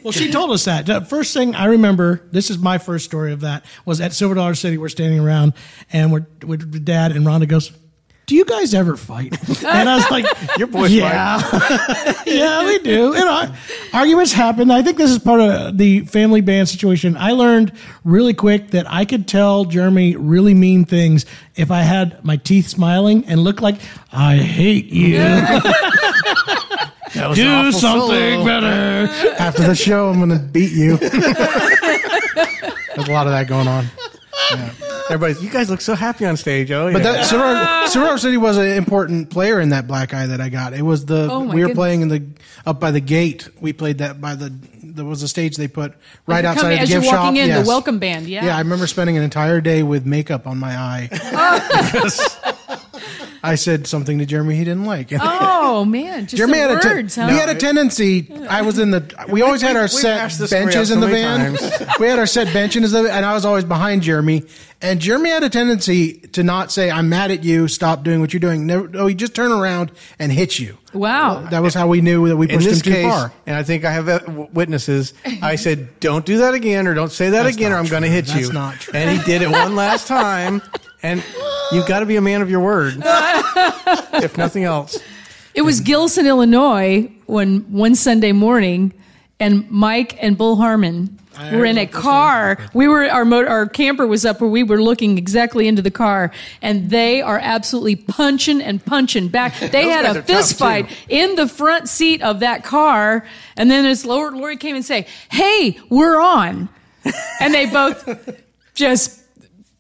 well, 0.04 0.12
she 0.12 0.30
told 0.30 0.52
us 0.52 0.66
that. 0.66 0.86
The 0.86 1.02
first 1.02 1.34
thing 1.34 1.56
I 1.56 1.66
remember, 1.66 2.22
this 2.32 2.52
is 2.52 2.60
my 2.60 2.78
first 2.78 3.06
story 3.06 3.34
of 3.34 3.42
that, 3.42 3.66
was 3.84 4.00
at 4.00 4.14
Silver 4.14 4.36
Dollar 4.36 4.54
City. 4.54 4.78
We're 4.78 4.90
standing 4.90 5.20
around 5.20 5.54
and 5.92 6.12
we're 6.12 6.28
with 6.46 6.86
dad, 6.86 7.14
and 7.14 7.26
Rhonda 7.26 7.48
goes, 7.48 7.72
Do 8.28 8.36
you 8.36 8.46
guys 8.46 8.76
ever 8.76 8.96
fight? 8.96 9.36
And 9.66 9.90
I 9.90 9.96
was 9.96 10.12
like, 10.12 10.26
Your 10.60 10.68
boys 10.68 10.94
yeah. 10.94 11.42
yeah, 12.28 12.64
we 12.64 12.78
do. 12.78 13.16
You 13.16 13.26
know, 13.26 13.52
arguments 13.92 14.34
happen. 14.34 14.70
I 14.70 14.84
think 14.84 14.98
this 14.98 15.10
is 15.10 15.18
part 15.18 15.42
of 15.42 15.80
the 15.80 16.02
family 16.02 16.42
band 16.42 16.70
situation. 16.70 17.18
I 17.18 17.32
learned 17.32 17.74
really 18.04 18.36
quick 18.36 18.70
that 18.70 18.86
I 18.88 19.06
could 19.06 19.28
tell 19.28 19.66
Jeremy 19.66 20.16
really 20.16 20.54
mean 20.54 20.86
things 20.86 21.26
if 21.56 21.72
I 21.72 21.82
had 21.82 22.24
my 22.24 22.38
teeth 22.38 22.68
smiling 22.68 23.26
and 23.26 23.40
look 23.40 23.62
like, 23.62 23.78
I 24.12 24.38
hate 24.38 24.86
you. 24.86 25.18
that 27.18 27.30
was 27.30 27.38
Do 27.38 27.48
awful 27.48 27.72
something 27.80 28.10
solo. 28.10 28.46
better. 28.46 29.36
After 29.40 29.64
the 29.64 29.76
show, 29.76 30.10
I'm 30.10 30.20
gonna 30.20 30.40
beat 30.40 30.72
you. 30.72 30.98
There's 30.98 31.14
a 33.08 33.12
lot 33.12 33.28
of 33.28 33.34
that 33.34 33.46
going 33.48 33.68
on. 33.68 33.86
Everybody, 35.10 35.46
you 35.46 35.50
guys 35.50 35.70
look 35.70 35.80
so 35.82 35.96
happy 35.96 36.26
on 36.26 36.36
stage. 36.36 36.70
Oh, 36.72 36.88
yeah. 36.88 36.94
But 36.94 37.04
that 37.04 37.26
Soror, 37.28 37.86
Soror 37.86 38.20
City 38.20 38.36
was 38.38 38.58
an 38.58 38.68
important 38.68 39.30
player 39.30 39.60
in 39.62 39.70
that 39.70 39.88
black 39.88 40.14
eye 40.14 40.28
that 40.28 40.42
I 40.42 40.50
got. 40.50 40.74
It 40.74 40.82
was 40.82 41.06
the 41.06 41.30
Oh, 41.32 41.40
we 41.42 41.48
were 41.48 41.54
goodness. 41.68 41.76
playing 41.76 42.02
in 42.02 42.08
the 42.10 42.24
up 42.66 42.80
by 42.82 42.92
the 42.92 43.00
gate. 43.00 43.48
We 43.62 43.72
played 43.72 44.00
that 44.00 44.20
by 44.20 44.36
the 44.36 44.54
there 44.84 45.06
was 45.06 45.22
a 45.24 45.28
stage 45.28 45.56
they 45.58 45.68
put 45.68 45.94
right 46.26 46.44
You're 46.44 46.52
outside 46.52 46.62
coming- 46.64 46.74
of 46.74 46.80
the 46.80 46.84
as 46.84 46.90
gift 46.90 47.06
you're 47.06 47.14
shop. 47.14 47.30
in, 47.30 47.36
Yes. 47.36 47.64
the 47.64 47.68
welcome 47.68 48.00
band. 48.00 48.28
Yeah. 48.28 48.46
Yeah, 48.46 48.56
I 48.56 48.60
remember 48.60 48.88
spending 48.88 49.16
an 49.16 49.24
entire 49.24 49.62
day 49.62 49.84
with 49.84 50.06
makeup 50.06 50.48
on 50.48 50.58
my 50.58 50.76
eye. 50.76 51.08
because 51.92 52.38
I 53.48 53.56
said 53.56 53.88
something 53.88 54.20
to 54.20 54.26
Jeremy 54.26 54.56
he 54.56 54.64
didn't 54.64 54.86
like. 54.86 55.12
Oh 55.70 55.84
man, 55.86 56.24
just 56.28 56.38
Jeremy 56.38 56.54
the 56.54 56.60
had 56.60 56.72
a 56.72 56.80
ten- 56.80 56.96
words. 56.96 57.16
huh? 57.16 57.28
he 57.28 57.36
had 57.38 57.50
a 57.50 57.56
tendency. 57.56 58.32
I 58.50 58.62
was 58.62 58.80
in 58.80 58.92
the. 58.92 59.26
We 59.30 59.42
always 59.42 59.62
had 59.62 59.76
our 59.76 59.88
set 59.90 60.18
hashed 60.20 60.40
this 60.40 60.50
story 60.50 60.64
benches 60.66 60.90
out 60.92 60.96
in 60.96 61.00
the 61.02 61.08
van. 61.08 61.58
we 62.00 62.08
had 62.08 62.18
our 62.20 62.26
set 62.26 62.52
benches, 62.54 62.94
in 62.94 63.04
the- 63.04 63.12
and 63.12 63.26
I 63.26 63.34
was 63.34 63.44
always 63.46 63.66
behind 63.66 64.02
Jeremy. 64.02 64.44
And 64.82 65.00
Jeremy 65.02 65.30
had 65.32 65.44
a 65.44 65.50
tendency 65.50 66.14
to 66.34 66.44
not 66.44 66.72
say, 66.72 66.90
"I'm 66.90 67.10
mad 67.10 67.32
at 67.32 67.44
you. 67.44 67.68
Stop 67.68 68.04
doing 68.04 68.22
what 68.22 68.32
you're 68.32 68.40
doing." 68.40 68.66
Never, 68.66 68.90
oh, 68.96 69.08
he 69.08 69.16
just 69.16 69.36
turn 69.36 69.52
around 69.52 69.92
and 70.20 70.32
hit 70.32 70.58
you. 70.58 70.78
Wow. 70.94 71.42
That 71.50 71.62
was 71.62 71.74
how 71.74 71.88
we 71.88 72.00
knew 72.02 72.28
that 72.30 72.38
we 72.38 72.48
in 72.50 72.58
pushed 72.60 72.70
him 72.70 72.80
too 72.80 72.92
case, 72.92 73.06
far. 73.12 73.34
and 73.46 73.56
I 73.56 73.64
think 73.64 73.84
I 73.86 73.92
have 73.92 74.08
uh, 74.08 74.20
witnesses. 74.54 75.14
I 75.42 75.58
said, 75.58 76.00
"Don't 76.00 76.26
do 76.26 76.38
that 76.40 76.54
again, 76.54 76.88
or 76.88 76.94
don't 76.94 77.12
say 77.12 77.32
that 77.32 77.44
That's 77.44 77.56
again, 77.58 77.74
or 77.74 77.76
I'm 77.78 77.88
going 77.88 78.04
to 78.04 78.10
hit 78.10 78.28
That's 78.28 78.40
you." 78.48 78.54
not 78.54 78.76
true. 78.76 78.94
And 78.96 79.18
he 79.20 79.24
did 79.26 79.42
it 79.42 79.50
one 79.50 79.76
last 79.76 80.08
time, 80.08 80.62
and 81.04 81.24
you've 81.72 81.88
got 81.88 82.00
to 82.00 82.06
be 82.06 82.16
a 82.16 82.22
man 82.22 82.42
of 82.42 82.50
your 82.50 82.60
word, 82.60 82.96
if 83.06 84.38
nothing 84.38 84.64
else. 84.64 85.00
It 85.54 85.62
was 85.62 85.82
Gilson, 85.82 86.28
Illinois, 86.28 87.12
when 87.26 87.62
one 87.72 87.96
Sunday 87.96 88.32
morning, 88.32 88.94
and 89.40 89.70
Mike 89.70 90.18
and 90.22 90.38
Bull 90.38 90.56
Harmon 90.56 91.18
were 91.52 91.66
in 91.66 91.78
a 91.78 91.86
car. 91.86 92.58
We 92.74 92.88
were 92.88 93.06
our 93.06 93.26
motor, 93.26 93.48
our 93.48 93.68
camper 93.68 94.08
was 94.08 94.26
up 94.26 94.42
where 94.42 94.50
we 94.50 94.64
were 94.64 94.82
looking 94.82 95.18
exactly 95.18 95.68
into 95.68 95.82
the 95.82 95.92
car, 95.92 96.32
and 96.62 96.90
they 96.90 97.22
are 97.22 97.40
absolutely 97.40 97.96
punching 97.96 98.62
and 98.62 98.84
punching 98.84 99.30
back. 99.30 99.54
They 99.78 99.90
had 99.90 100.06
a 100.06 100.24
fist 100.24 100.58
fight 100.58 100.90
too. 100.90 100.96
in 101.10 101.36
the 101.36 101.48
front 101.48 101.90
seat 101.90 102.22
of 102.22 102.40
that 102.40 102.64
car, 102.64 103.26
and 103.56 103.70
then 103.70 103.86
as 103.86 104.06
Lord 104.06 104.34
Lori 104.34 104.58
came 104.58 104.76
and 104.76 104.86
say, 104.86 105.06
"Hey, 105.30 105.78
we're 105.90 106.20
on," 106.20 106.70
and 107.40 107.54
they 107.54 107.66
both 107.68 108.42
just 108.74 109.22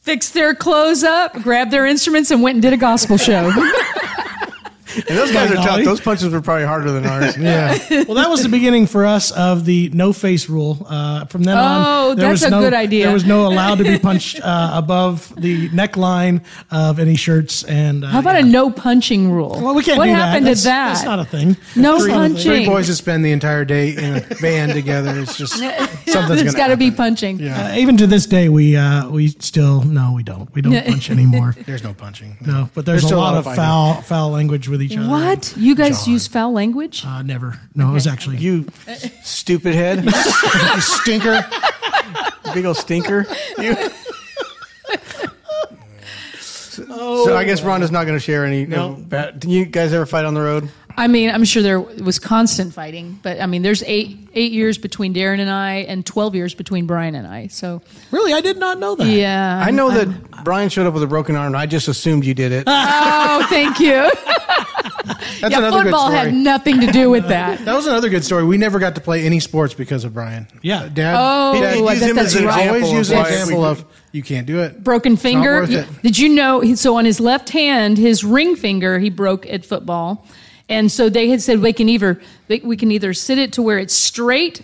fixed 0.07 0.33
their 0.33 0.55
clothes 0.55 1.03
up, 1.03 1.33
grabbed 1.33 1.69
their 1.69 1.85
instruments, 1.85 2.31
and 2.31 2.41
went 2.41 2.55
and 2.55 2.61
did 2.61 2.71
a 2.71 2.77
gospel 2.77 3.17
show. 3.17 3.51
And 5.07 5.17
those 5.17 5.31
guys 5.31 5.51
are 5.51 5.55
tough. 5.55 5.83
Those 5.83 6.01
punches 6.01 6.33
were 6.33 6.41
probably 6.41 6.65
harder 6.65 6.91
than 6.91 7.05
ours. 7.05 7.37
Yeah. 7.37 7.77
well, 8.05 8.15
that 8.15 8.29
was 8.29 8.43
the 8.43 8.49
beginning 8.49 8.87
for 8.87 9.05
us 9.05 9.31
of 9.31 9.65
the 9.65 9.89
no 9.89 10.13
face 10.13 10.49
rule. 10.49 10.85
Uh, 10.89 11.25
from 11.25 11.43
then 11.43 11.57
on, 11.57 11.85
Oh, 11.85 12.15
that's 12.15 12.31
was 12.31 12.43
a 12.43 12.49
no, 12.49 12.61
good 12.61 12.73
idea. 12.73 13.05
There 13.05 13.13
was 13.13 13.25
no 13.25 13.47
allowed 13.47 13.75
to 13.79 13.83
be 13.83 13.99
punched 14.07 14.39
uh, 14.41 14.71
above 14.73 15.33
the 15.37 15.69
neckline 15.69 16.43
of 16.71 16.99
any 16.99 17.15
shirts. 17.15 17.63
And 17.63 18.03
uh, 18.03 18.07
How 18.07 18.19
about 18.19 18.35
yeah. 18.35 18.45
a 18.45 18.49
no 18.49 18.69
punching 18.69 19.31
rule? 19.31 19.59
Well, 19.61 19.75
we 19.75 19.83
can't 19.83 19.97
what 19.97 20.05
do 20.05 20.11
happened 20.11 20.45
that. 20.47 20.55
to 20.57 20.63
That's, 20.63 20.63
that? 20.63 20.93
That's 20.93 21.05
not 21.05 21.19
a 21.19 21.25
thing. 21.25 21.57
no 21.75 21.99
Three, 21.99 22.11
punching. 22.11 22.41
three 22.51 22.65
boys 22.65 22.87
that 22.87 22.95
spend 22.95 23.23
the 23.23 23.31
entire 23.31 23.65
day 23.65 23.91
in 23.95 24.15
a 24.15 24.19
van 24.35 24.69
together. 24.69 25.17
It's 25.19 25.37
just 25.37 25.53
something's 26.07 26.07
There's 26.07 26.43
going 26.43 26.55
got 26.55 26.67
to 26.67 26.77
be 26.77 26.91
punching. 26.91 27.41
Uh, 27.43 27.75
even 27.77 27.97
to 27.97 28.07
this 28.07 28.25
day, 28.25 28.49
we 28.49 28.75
uh, 28.75 29.09
we 29.09 29.29
still 29.29 29.83
no, 29.83 30.13
we 30.13 30.23
don't. 30.23 30.53
We 30.53 30.61
don't 30.61 30.85
punch 30.85 31.09
anymore. 31.09 31.55
There's 31.65 31.83
no 31.83 31.93
punching. 31.93 32.37
No, 32.41 32.69
but 32.73 32.85
there's, 32.85 33.03
There's 33.03 33.11
a 33.11 33.17
lot 33.17 33.33
lot 33.33 33.39
of 33.39 33.47
of 33.47 33.55
foul 33.55 34.01
foul 34.01 34.29
language 34.31 34.67
with 34.69 34.81
each 34.91 34.97
other. 34.97 35.07
What? 35.09 35.53
You 35.57 35.75
guys 35.75 36.03
John. 36.05 36.13
use 36.13 36.27
foul 36.27 36.51
language? 36.53 37.03
Uh, 37.05 37.21
never. 37.21 37.59
No, 37.75 37.89
it 37.89 37.93
was 37.93 38.07
actually 38.07 38.37
You 38.37 38.65
stupid 39.23 39.73
head, 39.75 40.03
You 40.05 40.81
stinker. 40.81 41.45
big 42.53 42.65
old 42.65 42.77
stinker. 42.77 43.25
You. 43.57 43.75
So 46.85 47.35
I 47.35 47.43
guess 47.43 47.61
Rhonda's 47.61 47.91
not 47.91 48.05
going 48.05 48.17
to 48.17 48.23
share 48.23 48.45
any. 48.45 48.65
No. 48.65 48.93
No. 48.95 48.95
Bad, 49.03 49.39
do 49.39 49.49
you 49.49 49.65
guys 49.65 49.93
ever 49.93 50.05
fight 50.05 50.25
on 50.25 50.33
the 50.35 50.41
road? 50.41 50.69
I 50.99 51.07
mean, 51.07 51.29
I'm 51.29 51.43
sure 51.43 51.61
there 51.61 51.79
was 51.79 52.17
constant 52.17 52.73
fighting, 52.73 53.19
but 53.21 53.39
I 53.39 53.45
mean, 53.45 53.61
there's 53.61 53.83
eight 53.83 54.17
eight 54.33 54.51
years 54.51 54.77
between 54.79 55.13
Darren 55.13 55.39
and 55.39 55.49
I, 55.49 55.75
and 55.87 56.03
12 56.05 56.33
years 56.35 56.53
between 56.55 56.87
Brian 56.87 57.13
and 57.15 57.27
I. 57.27 57.47
So 57.47 57.81
really. 58.11 58.33
I 58.33 58.41
did 58.41 58.57
not 58.57 58.79
know 58.79 58.95
that. 58.95 59.05
yeah, 59.07 59.63
I 59.65 59.69
know 59.71 59.89
I'm- 59.91 60.09
that 60.31 60.43
Brian 60.43 60.69
showed 60.69 60.87
up 60.87 60.93
with 60.95 61.03
a 61.03 61.07
broken 61.07 61.35
arm. 61.35 61.47
and 61.47 61.57
I 61.57 61.65
just 61.67 61.87
assumed 61.87 62.25
you 62.25 62.33
did 62.33 62.51
it. 62.51 62.63
Oh, 62.67 63.45
thank 63.49 63.79
you. 63.79 64.09
That's 65.41 65.41
yeah, 65.41 65.57
another 65.59 65.83
football 65.83 66.09
good 66.09 66.15
had 66.17 66.27
story. 66.27 66.31
nothing 66.41 66.79
to 66.81 66.87
do 66.91 67.09
with 67.09 67.27
that. 67.29 67.63
that 67.65 67.73
was 67.75 67.87
another 67.87 68.09
good 68.09 68.23
story. 68.25 68.43
We 68.43 68.57
never 68.57 68.79
got 68.79 68.95
to 68.95 69.01
play 69.01 69.23
any 69.23 69.39
sports 69.39 69.73
because 69.73 70.03
of 70.03 70.13
Brian. 70.13 70.47
Yeah. 70.61 70.83
Uh, 70.83 70.89
Dad. 70.89 71.15
Oh, 71.17 71.61
Dad 71.61 71.73
I 71.73 71.75
use 71.77 71.99
bet 71.99 72.09
him 72.09 72.15
that's 72.15 72.27
as 72.27 72.35
an 72.35 72.45
right. 72.45 72.67
always 72.67 72.91
use 72.91 73.09
of 73.11 73.17
an 73.17 73.25
example 73.25 73.63
of 73.65 73.85
you 74.11 74.23
can't 74.23 74.45
do 74.47 74.59
it. 74.61 74.83
broken 74.83 75.17
finger. 75.17 75.61
worth 75.61 75.69
Yeah. 75.69 75.79
it. 75.81 76.01
Did 76.01 76.17
you 76.17 76.29
know? 76.29 76.73
So 76.75 76.95
on 76.97 77.05
his 77.05 77.19
left 77.19 77.49
hand, 77.49 77.97
his 77.97 78.23
ring 78.23 78.55
finger, 78.55 78.99
he 78.99 79.09
broke 79.09 79.45
at 79.47 79.65
football, 79.65 80.25
and 80.69 80.91
so 80.91 81.09
they 81.09 81.29
had 81.29 81.41
said 81.41 81.61
we 81.61 81.73
can 81.73 81.87
either 81.89 82.19
we 82.49 82.75
can 82.77 82.91
either 82.91 83.13
sit 83.13 83.37
it 83.37 83.53
to 83.53 83.61
where 83.61 83.77
it's 83.79 83.93
straight, 83.93 84.61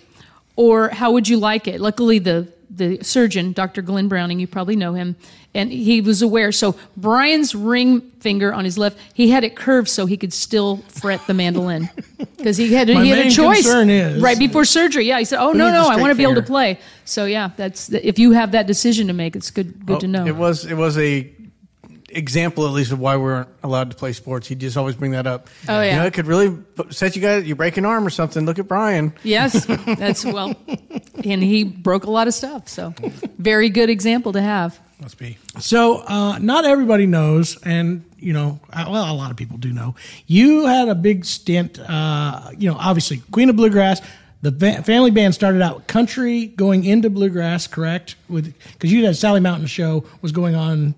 or 0.55 0.89
how 0.89 1.11
would 1.11 1.27
you 1.27 1.37
like 1.37 1.67
it? 1.67 1.79
Luckily, 1.81 2.19
the 2.19 2.47
the 2.75 2.99
surgeon, 3.03 3.53
Dr. 3.53 3.81
Glenn 3.81 4.07
Browning, 4.07 4.39
you 4.39 4.47
probably 4.47 4.75
know 4.75 4.93
him, 4.93 5.15
and 5.53 5.71
he 5.71 6.01
was 6.01 6.21
aware. 6.21 6.51
So 6.51 6.75
Brian's 6.97 7.53
ring 7.53 8.01
finger 8.19 8.53
on 8.53 8.65
his 8.65 8.77
left, 8.77 8.97
he 9.13 9.29
had 9.29 9.43
it 9.43 9.55
curved 9.55 9.89
so 9.89 10.05
he 10.05 10.17
could 10.17 10.33
still 10.33 10.77
fret 10.87 11.25
the 11.27 11.33
mandolin 11.33 11.89
because 12.37 12.57
he 12.57 12.73
had 12.73 12.89
he 12.89 13.09
had 13.09 13.27
a 13.27 13.29
choice 13.29 13.61
concern 13.61 13.89
is- 13.89 14.21
right 14.21 14.39
before 14.39 14.65
surgery. 14.65 15.05
Yeah, 15.05 15.19
he 15.19 15.25
said, 15.25 15.39
"Oh 15.39 15.51
no, 15.51 15.71
no, 15.71 15.87
I 15.87 15.97
want 15.97 16.11
to 16.11 16.15
be 16.15 16.23
able 16.23 16.35
to 16.35 16.41
play." 16.41 16.79
So 17.05 17.25
yeah, 17.25 17.51
that's 17.55 17.91
if 17.91 18.17
you 18.17 18.31
have 18.31 18.51
that 18.53 18.67
decision 18.67 19.07
to 19.07 19.13
make, 19.13 19.35
it's 19.35 19.51
good 19.51 19.85
good 19.85 19.97
oh, 19.97 19.99
to 19.99 20.07
know. 20.07 20.23
Oh, 20.23 20.27
It 20.27 20.35
was 20.35 20.65
it 20.65 20.75
was 20.75 20.97
a 20.97 21.31
example 22.15 22.65
at 22.65 22.71
least 22.73 22.91
of 22.91 22.99
why 22.99 23.15
we 23.17 23.23
weren't 23.23 23.49
allowed 23.63 23.89
to 23.91 23.95
play 23.97 24.13
sports. 24.13 24.47
He'd 24.47 24.59
just 24.59 24.77
always 24.77 24.95
bring 24.95 25.11
that 25.11 25.27
up. 25.27 25.47
Oh, 25.67 25.81
yeah. 25.81 25.91
you 25.93 25.99
know, 25.99 26.05
it 26.05 26.13
could 26.13 26.27
really 26.27 26.49
put- 26.51 26.93
set 26.93 27.15
you 27.15 27.21
guys. 27.21 27.45
You 27.45 27.55
break 27.55 27.77
an 27.77 27.85
arm 27.85 28.05
or 28.05 28.09
something. 28.09 28.45
Look 28.45 28.59
at 28.59 28.67
Brian. 28.67 29.13
Yes, 29.23 29.65
that's 29.65 30.23
well, 30.25 30.55
and 31.23 31.43
he 31.43 31.63
broke 31.63 32.05
a 32.05 32.11
lot 32.11 32.27
of 32.27 32.33
stuff. 32.33 32.67
So, 32.69 32.93
very 33.37 33.69
good 33.69 33.89
example 33.89 34.33
to 34.33 34.41
have. 34.41 34.79
Must 35.01 35.17
be. 35.17 35.37
So, 35.59 35.97
uh, 36.07 36.37
not 36.39 36.63
everybody 36.65 37.05
knows, 37.05 37.57
and 37.63 38.05
you 38.17 38.31
know, 38.31 38.59
uh, 38.71 38.85
well, 38.89 39.11
a 39.11 39.15
lot 39.15 39.31
of 39.31 39.37
people 39.37 39.57
do 39.57 39.73
know. 39.73 39.95
You 40.27 40.65
had 40.65 40.87
a 40.87 40.95
big 40.95 41.25
stint. 41.25 41.77
Uh, 41.79 42.51
you 42.57 42.69
know, 42.71 42.77
obviously, 42.79 43.21
Queen 43.31 43.49
of 43.49 43.55
Bluegrass. 43.55 44.01
The 44.41 44.51
ba- 44.51 44.83
family 44.83 45.09
band 45.11 45.33
started 45.33 45.61
out 45.61 45.87
country, 45.87 46.47
going 46.47 46.83
into 46.83 47.09
bluegrass, 47.09 47.65
correct? 47.65 48.15
With 48.27 48.53
because 48.73 48.91
you 48.91 49.05
had 49.05 49.15
Sally 49.15 49.39
Mountain 49.39 49.67
show 49.67 50.03
was 50.21 50.33
going 50.33 50.53
on 50.53 50.95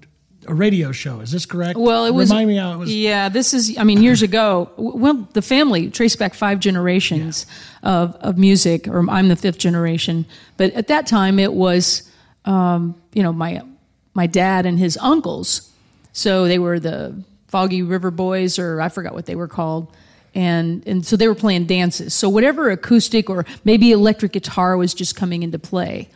a 0.47 0.53
radio 0.53 0.91
show. 0.91 1.19
Is 1.19 1.31
this 1.31 1.45
correct? 1.45 1.77
Well, 1.77 2.05
it 2.05 2.11
was. 2.11 2.29
Remind 2.29 2.49
me 2.49 2.57
how 2.57 2.73
it 2.73 2.77
was. 2.77 2.95
Yeah, 2.95 3.29
this 3.29 3.53
is. 3.53 3.77
I 3.77 3.83
mean, 3.83 4.01
years 4.01 4.21
ago. 4.21 4.71
Well, 4.77 5.27
the 5.33 5.41
family 5.41 5.89
traced 5.89 6.19
back 6.19 6.33
five 6.33 6.59
generations 6.59 7.45
of 7.83 8.15
of 8.15 8.37
music, 8.37 8.87
or 8.87 9.09
I'm 9.09 9.27
the 9.27 9.35
fifth 9.35 9.57
generation. 9.57 10.25
But 10.57 10.73
at 10.73 10.87
that 10.87 11.07
time, 11.07 11.39
it 11.39 11.53
was, 11.53 12.09
um, 12.45 12.95
you 13.13 13.23
know, 13.23 13.33
my 13.33 13.61
my 14.13 14.27
dad 14.27 14.65
and 14.65 14.79
his 14.79 14.97
uncles. 14.97 15.71
So 16.13 16.47
they 16.47 16.59
were 16.59 16.79
the 16.79 17.13
Foggy 17.47 17.83
River 17.83 18.11
Boys, 18.11 18.57
or 18.57 18.81
I 18.81 18.89
forgot 18.89 19.13
what 19.13 19.25
they 19.25 19.35
were 19.35 19.47
called. 19.47 19.93
And, 20.33 20.85
and 20.85 21.05
so 21.05 21.15
they 21.15 21.29
were 21.29 21.35
playing 21.35 21.65
dances. 21.65 22.13
So 22.13 22.27
whatever 22.27 22.69
acoustic 22.69 23.29
or 23.29 23.45
maybe 23.63 23.93
electric 23.93 24.33
guitar 24.33 24.75
was 24.75 24.93
just 24.93 25.15
coming 25.15 25.43
into 25.43 25.57
play. 25.57 26.09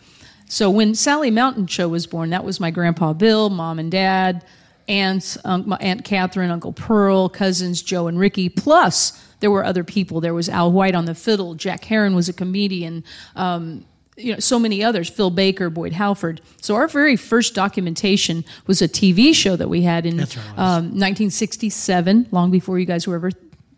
So 0.49 0.69
when 0.71 0.95
Sally 0.95 1.29
Mountain 1.29 1.67
Show 1.67 1.87
was 1.87 2.07
born, 2.07 2.31
that 2.31 2.43
was 2.43 2.59
my 2.59 2.71
grandpa 2.71 3.13
Bill, 3.13 3.51
mom 3.51 3.77
and 3.77 3.91
dad, 3.91 4.43
aunts, 4.87 5.37
um, 5.45 5.69
my 5.69 5.77
aunt 5.77 6.03
Catherine, 6.03 6.49
Uncle 6.49 6.73
Pearl, 6.73 7.29
cousins 7.29 7.83
Joe 7.83 8.07
and 8.07 8.19
Ricky. 8.19 8.49
Plus, 8.49 9.23
there 9.41 9.51
were 9.51 9.63
other 9.63 9.83
people. 9.83 10.19
There 10.19 10.33
was 10.33 10.49
Al 10.49 10.71
White 10.71 10.95
on 10.95 11.05
the 11.05 11.13
fiddle. 11.13 11.53
Jack 11.53 11.85
Heron 11.85 12.15
was 12.15 12.29
a 12.29 12.33
comedian. 12.33 13.03
Um, 13.35 13.85
you 14.17 14.33
know, 14.33 14.39
so 14.39 14.57
many 14.57 14.83
others. 14.83 15.07
Phil 15.07 15.29
Baker, 15.29 15.69
Boyd 15.69 15.93
Halford. 15.93 16.41
So 16.61 16.75
our 16.75 16.87
very 16.87 17.15
first 17.15 17.53
documentation 17.53 18.43
was 18.65 18.81
a 18.81 18.87
TV 18.87 19.35
show 19.35 19.55
that 19.55 19.69
we 19.69 19.83
had 19.83 20.07
in 20.07 20.17
right, 20.17 20.37
um, 20.57 20.85
1967, 20.97 22.27
long 22.31 22.49
before 22.49 22.79
you 22.79 22.85
guys 22.85 23.07
were 23.07 23.15
ever 23.15 23.31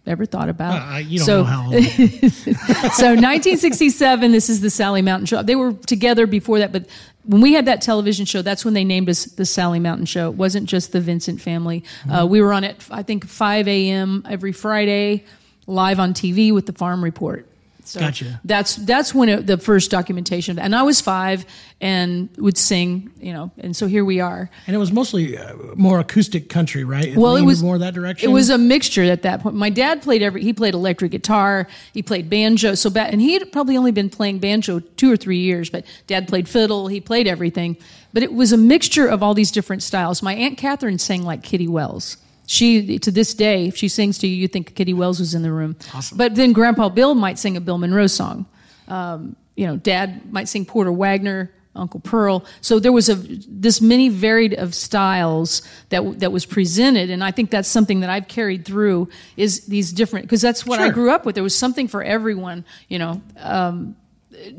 ever 0.07 0.25
thought 0.25 0.49
about. 0.49 0.93
Uh, 0.93 0.97
you 0.97 1.19
don't 1.19 1.25
so, 1.25 1.37
know 1.37 1.43
how 1.43 1.65
old. 1.65 1.83
so 1.83 3.07
1967 3.15 4.31
this 4.31 4.49
is 4.49 4.61
the 4.61 4.69
sally 4.69 5.01
mountain 5.01 5.25
show 5.25 5.43
they 5.43 5.55
were 5.55 5.73
together 5.73 6.25
before 6.25 6.59
that 6.59 6.71
but 6.71 6.87
when 7.25 7.39
we 7.41 7.53
had 7.53 7.65
that 7.65 7.81
television 7.81 8.25
show 8.25 8.41
that's 8.41 8.65
when 8.65 8.73
they 8.73 8.83
named 8.83 9.09
us 9.09 9.25
the 9.25 9.45
sally 9.45 9.79
mountain 9.79 10.05
show 10.05 10.29
it 10.29 10.35
wasn't 10.35 10.67
just 10.67 10.91
the 10.91 10.99
vincent 11.01 11.39
family 11.39 11.81
Mm-hmm. 11.81 12.11
uh, 12.11 12.25
we 12.25 12.41
were 12.41 12.51
on 12.53 12.63
at 12.63 12.85
i 12.91 13.03
think 13.03 13.27
5 13.27 13.67
a.m 13.67 14.25
every 14.27 14.51
friday 14.51 15.23
live 15.67 15.99
on 15.99 16.13
tv 16.13 16.51
with 16.53 16.65
the 16.65 16.73
farm 16.73 17.03
report 17.03 17.47
so 17.84 18.00
Gotcha. 18.00 18.39
that's 18.46 18.76
that's 18.76 19.13
when 19.13 19.30
it, 19.30 19.48
the 19.48 19.58
first 19.58 19.91
documentation 19.91 20.60
and 20.60 20.76
i 20.76 20.84
was 20.84 21.02
five 21.02 21.46
and 21.80 22.30
would 22.38 22.58
sing 22.58 23.12
you 23.20 23.34
know 23.34 23.52
and 23.58 23.76
so 23.76 23.88
here 23.88 24.06
we 24.06 24.20
are 24.20 24.50
and 24.67 24.76
it 24.76 24.80
was 24.80 24.91
mostly 24.91 25.38
uh, 25.38 25.54
more 25.76 26.00
acoustic 26.00 26.50
country, 26.50 26.84
right? 26.84 27.15
well, 27.15 27.36
it 27.36 27.44
was 27.44 27.63
more 27.63 27.78
that 27.78 27.94
direction. 27.94 28.30
It 28.30 28.34
was 28.34 28.50
a 28.50 28.58
mixture 28.58 29.04
at 29.04 29.24
that 29.24 29.41
point. 29.41 29.56
My 29.56 29.70
dad 29.70 30.02
played 30.02 30.22
every. 30.22 30.44
He 30.44 30.54
played 30.54 30.74
electric 30.74 31.12
guitar. 31.12 31.67
He 31.94 32.02
played 32.04 32.30
banjo. 32.30 32.76
So 32.76 32.89
ba- 32.89 33.04
and 33.04 33.22
he 33.22 33.34
had 33.34 33.52
probably 33.52 33.78
only 33.78 33.91
been 33.91 34.10
playing 34.10 34.39
banjo 34.39 34.80
two 34.80 35.12
or 35.12 35.17
three 35.17 35.39
years. 35.39 35.70
But 35.70 35.86
dad 36.08 36.28
played 36.28 36.48
fiddle. 36.48 36.88
He 36.88 37.02
played 37.02 37.28
everything. 37.28 37.78
But 38.13 38.24
it 38.24 38.34
was 38.34 38.52
a 38.52 38.58
mixture 38.58 39.08
of 39.08 39.24
all 39.24 39.34
these 39.34 39.52
different 39.52 39.84
styles. 39.84 40.22
My 40.22 40.34
aunt 40.36 40.58
Catherine 40.58 41.00
sang 41.00 41.24
like 41.24 41.44
Kitty 41.44 41.67
Wells. 41.67 42.17
She 42.51 42.99
to 42.99 43.11
this 43.11 43.33
day, 43.33 43.67
if 43.67 43.77
she 43.77 43.87
sings 43.87 44.17
to 44.19 44.27
you, 44.27 44.35
you 44.35 44.47
think 44.47 44.75
Kitty 44.75 44.93
Wells 44.93 45.19
was 45.19 45.33
in 45.33 45.41
the 45.41 45.51
room. 45.51 45.75
Awesome. 45.93 46.17
But 46.17 46.35
then 46.35 46.51
Grandpa 46.51 46.89
Bill 46.89 47.15
might 47.15 47.39
sing 47.39 47.55
a 47.55 47.61
Bill 47.61 47.77
Monroe 47.77 48.07
song 48.07 48.45
um, 48.91 49.35
you 49.55 49.65
know, 49.65 49.77
Dad 49.77 50.31
might 50.31 50.49
sing 50.49 50.65
Porter 50.65 50.91
Wagoner, 50.91 51.51
Uncle 51.75 52.01
Pearl. 52.01 52.45
So 52.59 52.79
there 52.79 52.91
was 52.91 53.07
a 53.09 53.15
this 53.15 53.79
many 53.79 54.09
varied 54.09 54.53
of 54.53 54.75
styles 54.75 55.61
that 55.89 56.19
that 56.19 56.31
was 56.31 56.45
presented, 56.45 57.09
and 57.09 57.23
I 57.23 57.31
think 57.31 57.49
that's 57.49 57.69
something 57.69 58.01
that 58.01 58.09
I've 58.09 58.27
carried 58.27 58.65
through 58.65 59.09
is 59.37 59.65
these 59.67 59.93
different 59.93 60.25
because 60.25 60.41
that's 60.41 60.65
what 60.65 60.79
I 60.79 60.89
grew 60.89 61.09
up 61.09 61.25
with. 61.25 61.35
There 61.35 61.43
was 61.43 61.55
something 61.55 61.87
for 61.87 62.03
everyone, 62.03 62.65
you 62.89 62.99
know. 62.99 63.21
Um, 63.37 63.95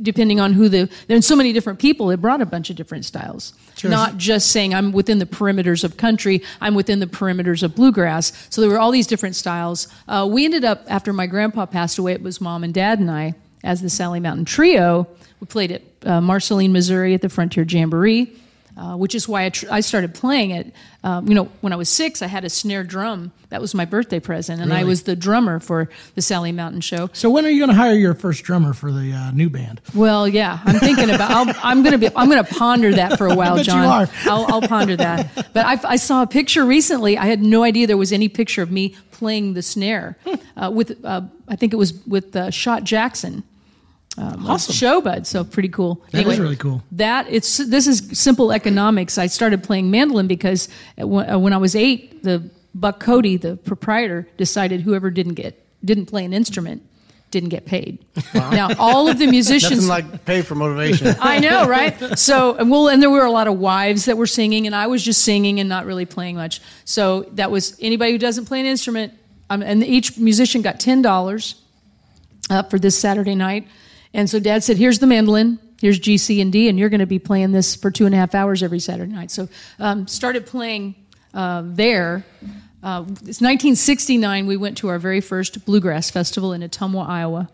depending 0.01 0.41
on 0.41 0.53
who 0.53 0.69
the 0.69 0.89
there's 1.09 1.27
so 1.27 1.37
many 1.37 1.53
different 1.53 1.79
people 1.79 2.11
it 2.11 2.19
brought 2.19 2.41
a 2.41 2.47
bunch 2.47 2.71
of 2.71 2.77
different 2.77 3.05
styles. 3.05 3.55
Not 3.91 4.17
just 4.17 4.51
saying 4.51 4.75
i'm 4.75 4.93
within 4.93 5.19
the 5.19 5.27
perimeters 5.27 5.85
of 5.85 5.97
country 5.97 6.43
i'm 6.61 6.75
within 6.75 7.01
the 7.01 7.07
perimeters 7.07 7.63
of 7.63 7.75
bluegrass. 7.75 8.33
So 8.51 8.61
there 8.61 8.71
were 8.71 8.79
all 8.79 8.91
these 8.91 9.07
different 9.07 9.37
styles. 9.37 9.89
Uh, 10.09 10.29
we 10.31 10.45
ended 10.45 10.65
up 10.65 10.85
after 10.89 11.13
my 11.13 11.27
grandpa 11.27 11.67
passed 11.67 11.99
away 11.99 12.13
it 12.13 12.23
was 12.23 12.41
mom 12.41 12.65
and 12.65 12.75
dad 12.75 12.99
and 12.99 13.11
i 13.11 13.35
as 13.65 13.81
the 13.81 13.91
sally 13.91 14.21
mountain 14.21 14.45
trio 14.45 15.07
we 15.41 15.47
played 15.47 15.73
at 15.73 15.83
uh, 16.05 16.21
marceline 16.21 16.73
missouri 16.73 17.15
at 17.15 17.23
the 17.23 17.29
frontier 17.29 17.65
jamboree 17.65 18.33
uh, 18.77 18.97
which 18.97 19.15
is 19.15 19.29
why 19.29 19.45
I, 19.45 19.49
tr- 19.51 19.67
I 19.71 19.81
started 19.81 20.15
playing 20.15 20.51
it. 20.51 20.73
Um, 21.05 21.29
you 21.29 21.35
know, 21.35 21.45
when 21.61 21.73
I 21.73 21.77
was 21.77 21.89
six, 21.89 22.23
I 22.23 22.27
had 22.27 22.45
a 22.45 22.51
snare 22.51 22.85
drum. 22.85 23.33
That 23.51 23.61
was 23.61 23.75
my 23.75 23.85
birthday 23.85 24.19
present, 24.21 24.63
and 24.63 24.73
I 24.73 24.85
was 24.85 25.03
the 25.03 25.15
drummer 25.15 25.61
for 25.61 25.91
the 26.15 26.23
Sally 26.23 26.53
Mountain 26.53 26.81
Show. 26.81 27.11
so 27.13 27.29
when 27.29 27.45
are 27.45 27.51
you 27.51 27.59
going 27.59 27.69
to 27.71 27.77
hire 27.77 27.93
your 27.93 28.15
first 28.15 28.45
drummer 28.45 28.73
for 28.73 28.91
the 28.91 29.13
uh, 29.13 29.31
new 29.33 29.51
band? 29.51 29.81
Well, 29.95 30.27
yeah, 30.27 30.59
I'm 30.65 30.79
thinking 30.79 31.11
about. 31.11 31.31
I'll, 31.31 31.55
I'm 31.63 31.83
gonna 31.83 31.99
be. 31.99 32.09
I'm 32.17 32.31
gonna 32.31 32.45
ponder 32.45 32.93
that 32.95 33.19
for 33.19 33.27
a 33.27 33.35
while, 33.41 33.63
John. 33.63 33.85
are. 33.85 34.09
I'll, 34.25 34.47
I'll 34.55 34.63
ponder 34.69 34.97
that. 34.97 35.31
But 35.53 35.67
I, 35.67 35.79
I 35.93 35.97
saw 35.97 36.23
a 36.23 36.27
picture 36.27 36.65
recently. 36.65 37.19
I 37.19 37.27
had 37.27 37.43
no 37.43 37.63
idea 37.63 37.87
there 37.87 37.99
was 37.99 38.13
any 38.13 38.29
picture 38.31 38.63
of 38.63 38.71
me 38.71 38.97
playing 39.11 39.53
the 39.53 39.61
snare 39.61 40.17
uh, 40.57 40.71
with. 40.73 41.05
Uh, 41.05 41.23
I 41.47 41.57
think 41.57 41.75
it 41.75 41.77
was 41.77 41.93
with 42.07 42.35
uh, 42.35 42.51
Shot 42.51 42.85
Jackson. 42.85 43.45
Um, 44.19 44.47
Awesome. 44.47 44.75
Sho-Bud, 44.75 45.27
so 45.27 45.43
pretty 45.43 45.71
cool. 45.71 46.03
That 46.11 46.27
is 46.27 46.39
really 46.39 46.57
cool. 46.57 46.83
That 46.93 47.27
it's 47.31 47.57
this 47.57 47.87
is 47.87 48.19
simple 48.19 48.53
economics. 48.53 49.17
I 49.17 49.27
started 49.27 49.63
playing 49.63 49.91
mandolin 49.91 50.27
because 50.27 50.69
when, 50.99 51.29
uh, 51.31 51.57
I 51.57 51.59
was 51.59 51.75
eight, 51.75 52.23
the 52.23 52.51
Buck 52.75 53.01
Cody, 53.01 53.37
the 53.37 53.57
proprietor, 53.57 54.29
decided 54.37 54.83
whoever 54.83 55.11
didn't 55.11 55.35
get 55.35 55.59
didn't 55.85 56.07
play 56.07 56.25
an 56.25 56.33
instrument 56.33 56.83
didn't 57.33 57.49
get 57.49 57.65
paid. 57.65 57.99
Now 58.35 58.69
all 58.79 59.09
of 59.09 59.19
the 59.19 59.27
musicians 59.39 59.89
Nothing 59.89 60.11
like 60.13 60.25
pay 60.25 60.43
for 60.43 60.55
motivation. 60.55 61.17
I 61.21 61.41
know, 61.41 61.67
right? 61.67 62.19
So, 62.19 62.55
and 62.57 62.71
well, 62.71 62.89
and 62.89 63.03
there 63.03 63.11
were 63.11 63.25
a 63.25 63.31
lot 63.31 63.49
of 63.49 63.59
wives 63.59 64.05
that 64.05 64.17
were 64.17 64.27
singing, 64.27 64.67
and 64.67 64.77
I 64.77 64.87
was 64.87 65.03
just 65.03 65.25
singing 65.25 65.59
and 65.59 65.69
not 65.69 65.87
really 65.87 66.05
playing 66.05 66.37
much. 66.37 66.61
So 66.85 67.23
that 67.33 67.51
was 67.51 67.77
anybody 67.81 68.13
who 68.13 68.19
doesn't 68.19 68.45
play 68.45 68.61
an 68.61 68.67
instrument, 68.67 69.15
um, 69.51 69.63
and 69.63 69.83
each 69.83 70.19
musician 70.19 70.63
got 70.63 70.79
ten 70.79 71.03
dollars 71.03 71.57
uh, 72.51 72.63
for 72.65 72.79
this 72.79 72.97
Saturday 72.97 73.35
night. 73.35 73.67
And 74.15 74.29
so 74.29 74.39
Dad 74.39 74.63
said, 74.63 74.77
"Here's 74.77 74.99
the 74.99 75.07
mandolin." 75.07 75.59
Here's 75.83 75.99
G, 75.99 76.17
C, 76.17 76.41
and 76.41 76.53
D, 76.53 76.69
and 76.69 76.79
you're 76.79 76.91
going 76.91 77.01
to 77.01 77.07
be 77.07 77.19
playing 77.19 77.51
this 77.51 77.75
for 77.75 77.91
two 77.91 78.07
and 78.07 78.15
a 78.15 78.19
half 78.19 78.37
hours 78.37 78.63
every 78.63 78.79
Saturday 78.79 79.13
night. 79.13 79.33
So, 79.33 79.49
um, 79.81 80.07
started 80.07 80.47
playing 80.47 80.95
uh, 81.35 81.63
there. 81.65 82.25
Uh, 82.85 83.03
it's 83.09 83.41
1969. 83.41 84.47
We 84.47 84.57
went 84.57 84.77
to 84.79 84.89
our 84.89 85.01
very 85.01 85.21
first 85.21 85.67
bluegrass 85.67 86.09
festival 86.09 86.53
in 86.53 86.63
Ottumwa, 86.63 87.09
Iowa. 87.09 87.51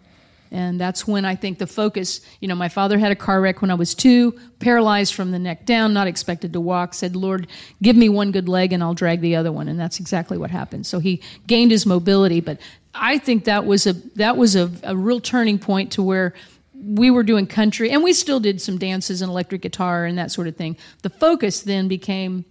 And 0.50 0.80
that's 0.80 1.06
when 1.06 1.24
I 1.24 1.34
think 1.34 1.58
the 1.58 1.66
focus, 1.66 2.20
you 2.40 2.48
know, 2.48 2.54
my 2.54 2.68
father 2.68 2.98
had 2.98 3.12
a 3.12 3.16
car 3.16 3.40
wreck 3.40 3.60
when 3.60 3.70
I 3.70 3.74
was 3.74 3.94
two, 3.94 4.38
paralyzed 4.58 5.14
from 5.14 5.30
the 5.30 5.38
neck 5.38 5.66
down, 5.66 5.92
not 5.92 6.06
expected 6.06 6.52
to 6.52 6.60
walk, 6.60 6.94
said, 6.94 7.16
Lord, 7.16 7.46
give 7.82 7.96
me 7.96 8.08
one 8.08 8.32
good 8.32 8.48
leg 8.48 8.72
and 8.72 8.82
I'll 8.82 8.94
drag 8.94 9.20
the 9.20 9.36
other 9.36 9.52
one. 9.52 9.68
And 9.68 9.78
that's 9.78 10.00
exactly 10.00 10.38
what 10.38 10.50
happened. 10.50 10.86
So 10.86 10.98
he 10.98 11.22
gained 11.46 11.70
his 11.70 11.86
mobility. 11.86 12.40
But 12.40 12.60
I 12.94 13.18
think 13.18 13.44
that 13.44 13.64
was 13.66 13.86
a, 13.86 13.92
that 14.16 14.36
was 14.36 14.56
a, 14.56 14.70
a 14.82 14.96
real 14.96 15.20
turning 15.20 15.58
point 15.58 15.92
to 15.92 16.02
where 16.02 16.34
we 16.74 17.10
were 17.10 17.24
doing 17.24 17.46
country 17.46 17.90
and 17.90 18.04
we 18.04 18.12
still 18.12 18.38
did 18.38 18.60
some 18.60 18.78
dances 18.78 19.20
and 19.20 19.30
electric 19.30 19.62
guitar 19.62 20.04
and 20.04 20.16
that 20.18 20.30
sort 20.30 20.46
of 20.46 20.56
thing. 20.56 20.76
The 21.02 21.10
focus 21.10 21.62
then 21.62 21.88
became 21.88 22.44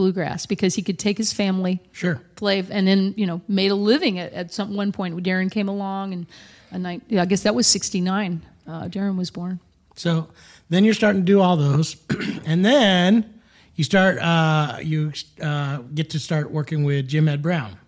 bluegrass 0.00 0.46
because 0.46 0.74
he 0.74 0.82
could 0.82 0.98
take 0.98 1.18
his 1.18 1.30
family, 1.32 1.78
Sure. 1.92 2.22
play, 2.34 2.64
and 2.70 2.86
then 2.86 3.12
you 3.18 3.26
know 3.26 3.42
made 3.48 3.70
a 3.70 3.74
living 3.74 4.18
at, 4.18 4.32
at 4.32 4.52
some 4.52 4.74
one 4.74 4.92
point. 4.92 5.22
Darren 5.22 5.50
came 5.50 5.68
along, 5.68 6.14
and 6.14 6.26
night, 6.78 7.02
yeah, 7.08 7.22
I 7.22 7.26
guess 7.26 7.42
that 7.42 7.54
was 7.54 7.66
'69. 7.66 8.42
Uh, 8.66 8.84
Darren 8.84 9.16
was 9.16 9.30
born. 9.30 9.60
So 9.96 10.28
then 10.68 10.84
you're 10.84 10.94
starting 10.94 11.22
to 11.22 11.26
do 11.26 11.40
all 11.40 11.56
those, 11.56 11.96
and 12.46 12.64
then 12.64 13.40
you 13.74 13.84
start 13.84 14.18
uh, 14.18 14.78
you 14.82 15.12
uh, 15.42 15.78
get 15.94 16.10
to 16.10 16.18
start 16.18 16.50
working 16.50 16.84
with 16.84 17.08
Jim 17.08 17.28
Ed 17.28 17.42
Brown. 17.42 17.78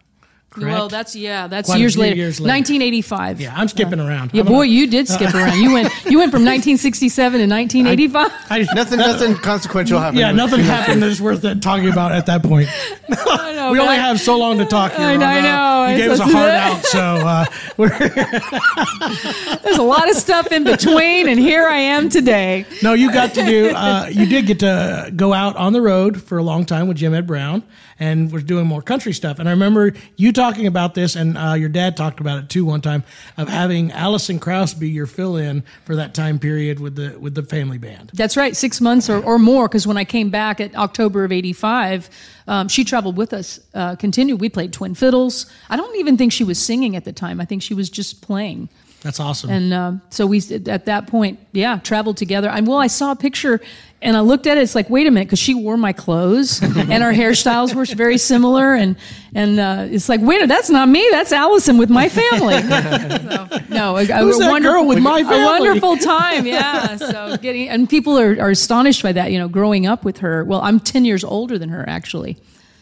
Correct? 0.53 0.70
Well, 0.70 0.88
that's 0.88 1.16
yeah, 1.16 1.46
that's 1.48 1.66
Quite 1.68 1.76
a 1.76 1.80
years 1.80 1.94
few 1.94 2.03
later. 2.03 2.16
years 2.16 2.38
later. 2.38 2.53
1985. 2.53 3.40
yeah. 3.40 3.55
I'm 3.57 3.68
skipping 3.68 3.98
around. 4.00 4.32
Yeah, 4.34 4.40
I'm 4.42 4.46
boy, 4.46 4.53
gonna- 4.53 4.66
you 4.66 4.86
did 4.86 5.09
skip 5.09 5.34
around. 5.34 5.59
You 5.59 5.72
went 5.72 5.88
you 6.05 6.18
went 6.18 6.30
from 6.30 6.44
1967 6.44 7.40
to 7.40 7.46
1985. 7.46 8.30
I, 8.50 8.66
Nothing, 8.74 8.98
nothing 8.98 9.34
consequential 9.36 9.98
happened. 9.98 10.18
yeah, 10.20 10.30
nothing 10.32 10.61
happened 10.61 11.03
that's 11.03 11.20
worth 11.20 11.42
it 11.44 11.62
talking 11.62 11.88
about 11.88 12.12
at 12.12 12.26
that 12.26 12.42
point. 12.42 12.68
I 13.09 13.53
know, 13.55 13.72
We 13.72 13.78
only 13.80 13.94
I- 13.94 13.96
have 13.96 14.20
so 14.20 14.38
long 14.38 14.59
to 14.59 14.66
talk 14.66 14.92
here. 14.92 15.07
I 15.07 15.16
know, 15.16 15.26
I 15.26 15.38
Rhonda. 15.38 15.42
know. 15.42 15.72
You 15.82 15.94
It's 15.94 16.03
gave 16.03 16.11
us 16.12 16.20
a 16.20 16.36
hard 16.36 16.50
out, 16.50 16.84
so 16.84 17.00
uh, 17.00 17.44
we're, 17.76 19.59
There's 19.62 19.78
a 19.78 19.82
lot 19.82 20.09
of 20.11 20.16
stuff 20.16 20.53
in 20.53 20.64
between, 20.64 21.28
and 21.28 21.38
here 21.38 21.66
I 21.66 21.78
am 21.78 22.09
today. 22.09 22.66
no, 22.82 22.92
you 22.92 23.12
got 23.12 23.34
to 23.34 23.44
do. 23.44 23.70
Uh, 23.74 24.07
you 24.11 24.26
did 24.26 24.46
get 24.46 24.61
to 24.61 25.11
go 25.14 25.32
out 25.32 25.57
on 25.57 25.72
the 25.72 25.80
road 25.80 26.22
for 26.22 26.38
a 26.38 26.42
long 26.42 26.64
time 26.64 26.88
with 26.88 26.96
Jim 26.98 27.14
Ed 27.14 27.26
Brown, 27.26 27.62
and 28.03 28.32
was 28.32 28.42
doing 28.42 28.66
more 28.66 28.82
country 28.82 29.12
stuff. 29.12 29.38
And 29.38 29.48
I 29.48 29.53
remember 29.53 29.92
you 30.16 30.32
talking 30.32 30.66
about 30.66 30.94
this, 30.94 31.14
and 31.14 31.38
uh, 31.38 31.53
your 31.53 31.68
dad 31.68 31.96
talked 31.96 32.18
about 32.18 32.42
it 32.42 32.48
too 32.48 32.64
one 32.64 32.80
time 32.80 33.05
of 33.36 33.48
having 33.48 33.92
Alison 33.92 34.40
Krauss 34.40 34.74
be 34.74 34.90
your 34.90 35.07
fill-in 35.07 35.62
for 35.84 35.94
that 35.94 36.12
time 36.12 36.40
period 36.40 36.80
with 36.80 36.96
the 36.96 37.16
with 37.20 37.36
the 37.36 37.44
family 37.44 37.78
band. 37.78 38.11
That's 38.12 38.36
right, 38.36 38.57
six 38.57 38.80
months 38.80 39.09
or, 39.09 39.22
or 39.22 39.38
more. 39.38 39.68
Because 39.68 39.86
when 39.86 39.96
I 39.96 40.05
came 40.05 40.30
back 40.30 40.61
at 40.61 40.74
October 40.74 41.22
of 41.22 41.30
'85, 41.30 42.11
um, 42.48 42.66
she 42.66 42.82
traveled 42.82 43.16
with 43.16 43.32
us. 43.32 43.61
Uh, 43.72 43.94
continued. 43.94 44.40
We 44.40 44.48
played 44.48 44.72
twin 44.72 44.96
fiddles. 44.96 45.46
I 45.70 45.76
don't 45.76 45.96
even 45.96 46.16
think 46.16 46.32
she 46.32 46.42
was 46.42 46.59
singing 46.59 46.96
at 46.96 47.05
the 47.05 47.12
time. 47.12 47.40
I 47.40 47.44
think 47.44 47.62
she 47.62 47.74
was 47.74 47.88
just 47.88 48.20
playing. 48.20 48.68
That's 49.03 49.18
awesome. 49.18 49.50
And 49.50 49.72
uh, 49.72 49.92
so 50.11 50.26
we, 50.26 50.40
at 50.66 50.86
that 50.86 51.07
point, 51.09 51.40
yeah, 51.53 51.78
traveled 51.78 52.16
together. 52.16 52.48
And 52.48 52.66
well, 52.66 52.78
I 52.78 52.86
saw 52.86 53.12
a 53.12 53.16
picture 53.16 53.61
and 54.03 54.16
I 54.16 54.20
looked 54.20 54.46
at 54.46 54.59
it. 54.59 54.62
It's 54.62 54.74
like, 54.74 54.90
wait 54.90 55.07
a 55.07 55.11
minute, 55.11 55.26
because 55.26 55.38
she 55.38 55.55
wore 55.55 55.76
my 55.76 55.92
clothes 55.92 56.61
and 56.62 57.03
our 57.03 57.12
hairstyles 57.12 57.74
were 57.74 57.84
very 57.84 58.18
similar. 58.18 58.74
And 58.74 58.96
and 59.34 59.59
uh, 59.59 59.86
it's 59.90 60.09
like, 60.09 60.20
wait 60.20 60.36
a 60.36 60.46
minute, 60.46 60.48
that's 60.48 60.68
not 60.70 60.88
me. 60.88 61.07
That's 61.11 61.32
Alison 61.32 61.78
with 61.78 61.88
my 61.88 62.09
family. 62.09 62.61
So, 62.61 63.48
no, 63.70 63.96
a, 63.96 64.05
Who's 64.05 64.36
a 64.36 64.40
that 64.40 64.50
wonderful, 64.50 64.80
girl 64.80 64.86
with 64.86 64.98
my 64.98 65.20
A 65.20 65.24
family? 65.24 65.44
wonderful 65.68 65.96
time, 65.96 66.46
yeah. 66.46 66.96
So 66.96 67.36
getting 67.38 67.68
and 67.68 67.88
people 67.88 68.18
are, 68.18 68.38
are 68.40 68.50
astonished 68.50 69.03
by 69.03 69.12
that. 69.12 69.32
You 69.32 69.38
know, 69.38 69.48
growing 69.48 69.86
up 69.86 70.05
with 70.05 70.18
her. 70.18 70.44
Well, 70.44 70.61
I'm 70.61 70.80
ten 70.80 71.05
years 71.05 71.24
older 71.24 71.59
than 71.59 71.70
her 71.70 71.88
actually. 71.88 72.36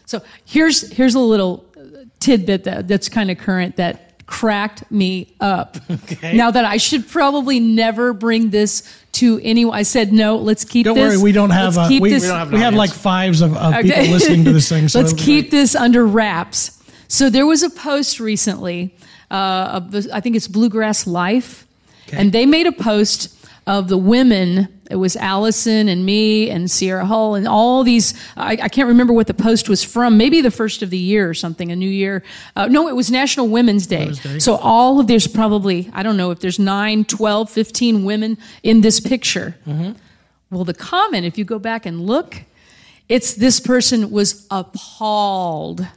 So 0.05 0.21
here's 0.45 0.91
here's 0.91 1.15
a 1.15 1.19
little 1.19 1.65
tidbit 2.19 2.65
that, 2.65 2.87
that's 2.87 3.09
kind 3.09 3.31
of 3.31 3.37
current 3.39 3.77
that 3.77 4.10
cracked 4.31 4.89
me 4.89 5.27
up. 5.41 5.77
Now 6.23 6.51
that 6.51 6.63
I 6.65 6.77
should 6.77 7.07
probably 7.07 7.59
never 7.59 8.13
bring 8.13 8.49
this 8.51 8.83
to 9.13 9.39
anyone. 9.43 9.75
I 9.77 9.83
said 9.83 10.13
no. 10.13 10.37
Let's 10.37 10.63
keep. 10.63 10.85
don't 10.85 10.95
this, 10.95 11.15
worry, 11.15 11.21
we 11.21 11.31
don't 11.33 11.49
have. 11.49 11.75
let's 11.75 11.85
Uh, 11.85 11.89
keep 11.89 12.01
we, 12.01 12.09
this. 12.09 12.23
We 12.23 12.29
don't 12.29 12.37
have 12.39 12.51
we 12.53 12.59
have 12.59 12.73
like 12.73 12.91
fives 12.91 13.41
of, 13.41 13.55
of 13.57 13.73
Okay. 13.75 13.89
people 13.89 14.13
listening 14.13 14.45
to 14.45 14.53
this 14.53 14.69
thing. 14.69 14.87
So 14.93 14.99
Let's 14.99 15.13
keep 15.13 15.45
great. 15.49 15.51
this 15.51 15.75
under 15.75 16.05
wraps. 16.07 16.81
So 17.07 17.29
there 17.29 17.45
was 17.45 17.61
a 17.63 17.69
post 17.69 18.19
recently 18.21 18.95
uh, 19.29 19.71
of 19.77 19.91
the, 19.91 20.09
I 20.13 20.21
think 20.21 20.35
it's 20.37 20.47
Bluegrass 20.47 21.05
Life, 21.07 21.67
and 22.13 22.31
they 22.31 22.45
made 22.45 22.67
a 22.67 22.71
post 22.71 23.35
of 23.67 23.89
the 23.89 23.97
women. 23.97 24.67
It 24.91 24.97
was 24.97 25.15
Alison 25.15 25.87
and 25.87 26.05
me 26.05 26.49
and 26.49 26.69
Sierra 26.69 27.05
Hull 27.05 27.35
and 27.35 27.47
all 27.47 27.83
these. 27.83 28.13
I, 28.35 28.57
I 28.61 28.67
can't 28.67 28.89
remember 28.89 29.13
what 29.13 29.27
the 29.27 29.33
post 29.33 29.69
was 29.69 29.83
from. 29.85 30.17
Maybe 30.17 30.41
the 30.41 30.51
first 30.51 30.81
of 30.81 30.89
the 30.89 30.97
year 30.97 31.29
or 31.29 31.33
something, 31.33 31.71
a 31.71 31.75
new 31.77 31.89
year. 31.89 32.23
Uh, 32.57 32.67
no, 32.67 32.89
it 32.89 32.95
was 32.95 33.09
National 33.09 33.47
Women's 33.47 33.87
Day. 33.87 34.11
Day. 34.11 34.39
So 34.39 34.57
all 34.57 34.99
of 34.99 35.07
there's 35.07 35.27
probably, 35.27 35.89
I 35.93 36.03
don't 36.03 36.17
know 36.17 36.31
if 36.31 36.41
there's 36.41 36.59
9, 36.59 37.05
12, 37.05 37.49
15 37.49 38.03
women 38.03 38.37
in 38.63 38.81
this 38.81 38.99
picture. 38.99 39.55
Well, 40.49 40.65
the 40.65 40.73
comment, 40.73 41.25
if 41.25 41.37
you 41.37 41.45
go 41.45 41.57
back 41.57 41.85
and 41.85 42.05
look, 42.05 42.43
it's 43.07 43.33
this 43.35 43.61
person 43.61 44.11
was 44.11 44.45
appalled. 44.51 45.87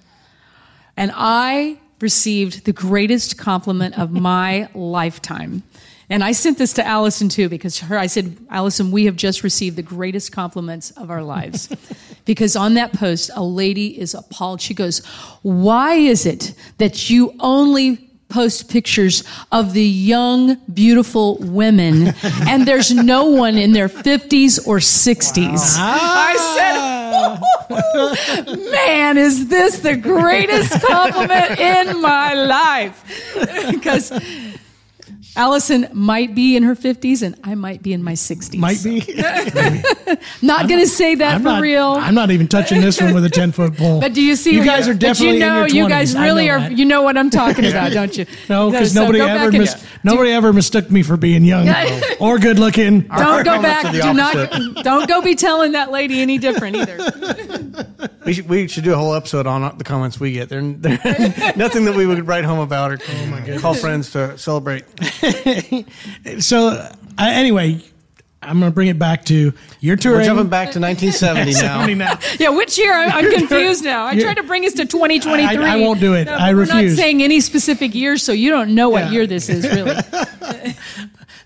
And 0.97 1.11
I 1.15 1.79
received 2.01 2.65
the 2.65 2.73
greatest 2.73 3.39
compliment 3.39 3.99
of 3.99 4.13
my 4.13 4.69
lifetime. 4.75 5.65
And 6.11 6.23
I 6.23 6.33
sent 6.33 6.59
this 6.59 6.75
to 6.75 6.87
Alison 6.87 7.29
too, 7.29 7.49
because 7.49 7.79
her, 7.81 7.99
I 7.99 8.07
said, 8.07 8.37
Alison, 8.51 8.91
we 8.91 9.07
have 9.07 9.17
just 9.17 9.43
received 9.43 9.77
the 9.77 9.83
greatest 9.83 10.33
compliments 10.33 10.91
of 10.93 11.11
our 11.11 11.23
lives. 11.23 11.69
because 12.25 12.57
on 12.57 12.75
that 12.75 12.93
post, 12.93 13.31
a 13.35 13.43
lady 13.43 13.99
is 13.99 14.15
appalled. 14.15 14.61
She 14.61 14.75
goes, 14.75 15.05
Why 15.43 15.95
is 15.95 16.27
it 16.27 16.55
that 16.79 17.09
you 17.09 17.35
only 17.41 18.11
post 18.29 18.69
pictures 18.69 19.23
of 19.53 19.73
the 19.75 19.85
young, 19.85 20.57
beautiful 20.73 21.37
women 21.39 22.09
and 22.23 22.67
there's 22.67 22.93
no 22.93 23.27
one 23.27 23.57
in 23.57 23.73
their 23.73 23.89
50s 23.89 24.67
or 24.67 24.79
60s? 24.79 25.77
I 25.79 26.35
said, 26.57 27.15
man, 28.71 29.17
is 29.17 29.49
this 29.49 29.79
the 29.79 29.97
greatest 29.97 30.73
compliment 30.85 31.59
in 31.59 32.01
my 32.01 32.35
life? 32.35 33.71
because 33.71 34.11
Alison 35.37 35.89
might 35.93 36.35
be 36.35 36.57
in 36.57 36.63
her 36.63 36.77
50s 36.77 37.23
and 37.23 37.35
I 37.43 37.55
might 37.57 37.83
be 37.83 37.93
in 37.93 38.03
my 38.05 38.13
60s. 38.13 38.57
Might 38.57 38.83
be. 38.85 39.01
Not 40.47 40.69
going 40.69 40.81
to 40.81 40.87
say 40.87 41.17
that 41.17 41.35
I'm 41.35 41.41
for 41.41 41.45
not, 41.45 41.61
real. 41.63 41.93
I'm 41.93 42.15
not 42.15 42.31
even 42.31 42.47
touching 42.47 42.81
this 42.81 43.01
one 43.01 43.15
with 43.15 43.25
a 43.25 43.31
10 43.31 43.53
foot 43.53 43.77
pole. 43.77 44.01
but 44.01 44.13
do 44.15 44.23
you 44.23 44.37
see? 44.37 44.55
You 44.55 44.65
guys 44.65 44.87
are 44.87 44.93
but 44.93 45.01
definitely 45.01 45.35
you 45.35 45.41
know, 45.41 45.65
in 45.65 45.75
your 45.75 45.85
20s. 45.85 45.85
you 45.85 45.89
guys 45.89 46.15
really 46.17 46.47
know 46.47 46.53
are. 46.53 46.61
that. 46.61 46.79
You 46.79 46.85
know 46.85 47.03
what 47.03 47.17
I'm 47.19 47.31
talking 47.31 47.65
about, 47.67 47.93
don't 47.93 48.17
you? 48.17 48.27
No, 48.49 48.71
because 48.71 48.93
So 48.93 49.01
nobody 49.01 49.19
go 49.19 49.27
ever 49.27 49.39
back 49.51 49.55
and- 49.55 49.59
mis- 49.59 49.87
nobody 50.05 50.31
ever 50.31 50.53
mistook 50.53 50.91
me 50.91 51.03
for 51.03 51.17
being 51.17 51.45
young 51.45 51.69
or 52.21 52.39
good 52.39 52.59
looking. 52.61 53.01
Don't 53.01 53.45
go 53.45 53.61
back. 53.61 53.93
Do 53.93 54.15
not. 54.15 54.85
Don't 54.85 55.09
go 55.09 55.21
be 55.21 55.35
telling 55.35 55.73
that 55.73 55.91
lady 55.91 56.21
any 56.21 56.39
different 56.39 56.77
either. 56.77 57.89
We 58.25 58.33
should, 58.33 58.49
we 58.49 58.69
should 58.69 58.85
do 58.85 58.93
a 58.95 58.97
whole 58.97 59.15
episode 59.15 59.47
on 59.47 59.77
the 59.77 59.85
comments 59.85 60.19
we 60.19 60.33
get. 60.33 60.49
They're, 60.49 60.63
they're 60.63 60.99
nothing 61.57 61.85
that 61.87 61.95
we 61.95 62.07
would 62.07 62.27
write 62.27 62.45
home 62.45 62.61
about 62.61 62.93
or 62.93 63.59
call 63.59 63.75
friends 63.75 64.13
to 64.13 64.39
celebrate. 64.39 64.85
So 66.41 66.69
uh, 66.69 66.89
anyway, 67.19 67.81
I'm 68.43 68.59
going 68.61 68.71
to 68.71 68.75
bring 68.75 68.89
it 68.89 68.99
back 68.99 69.25
to 69.27 69.53
your 69.81 69.97
tour. 69.97 70.15
We're 70.19 70.25
jumping 70.25 70.49
back 70.49 70.73
to 70.73 70.81
1970 70.81 71.53
now. 71.63 71.87
now. 72.15 72.19
Yeah, 72.39 72.51
which 72.51 72.77
year? 72.79 72.93
I'm, 72.93 73.11
I'm 73.13 73.33
confused 73.33 73.85
now. 73.85 74.07
I 74.07 74.19
tried 74.19 74.37
to 74.37 74.43
bring 74.43 74.65
us 74.67 74.73
to 74.75 74.85
2023. 74.85 75.65
I- 75.65 75.75
I 75.75 75.77
won't 75.81 76.01
do 76.01 76.15
it. 76.15 76.25
No, 76.27 76.35
I 76.35 76.51
but 76.51 76.55
We're 76.57 76.61
refuse. 76.63 76.93
not 76.97 77.03
saying 77.03 77.23
any 77.23 77.41
specific 77.41 77.95
year, 77.95 78.17
so 78.19 78.33
you 78.33 78.51
don't 78.51 78.75
know 78.75 78.89
what 78.91 79.05
Yeah. 79.05 79.11
year 79.13 79.27
this 79.27 79.49
is 79.49 79.65
really. 79.67 79.95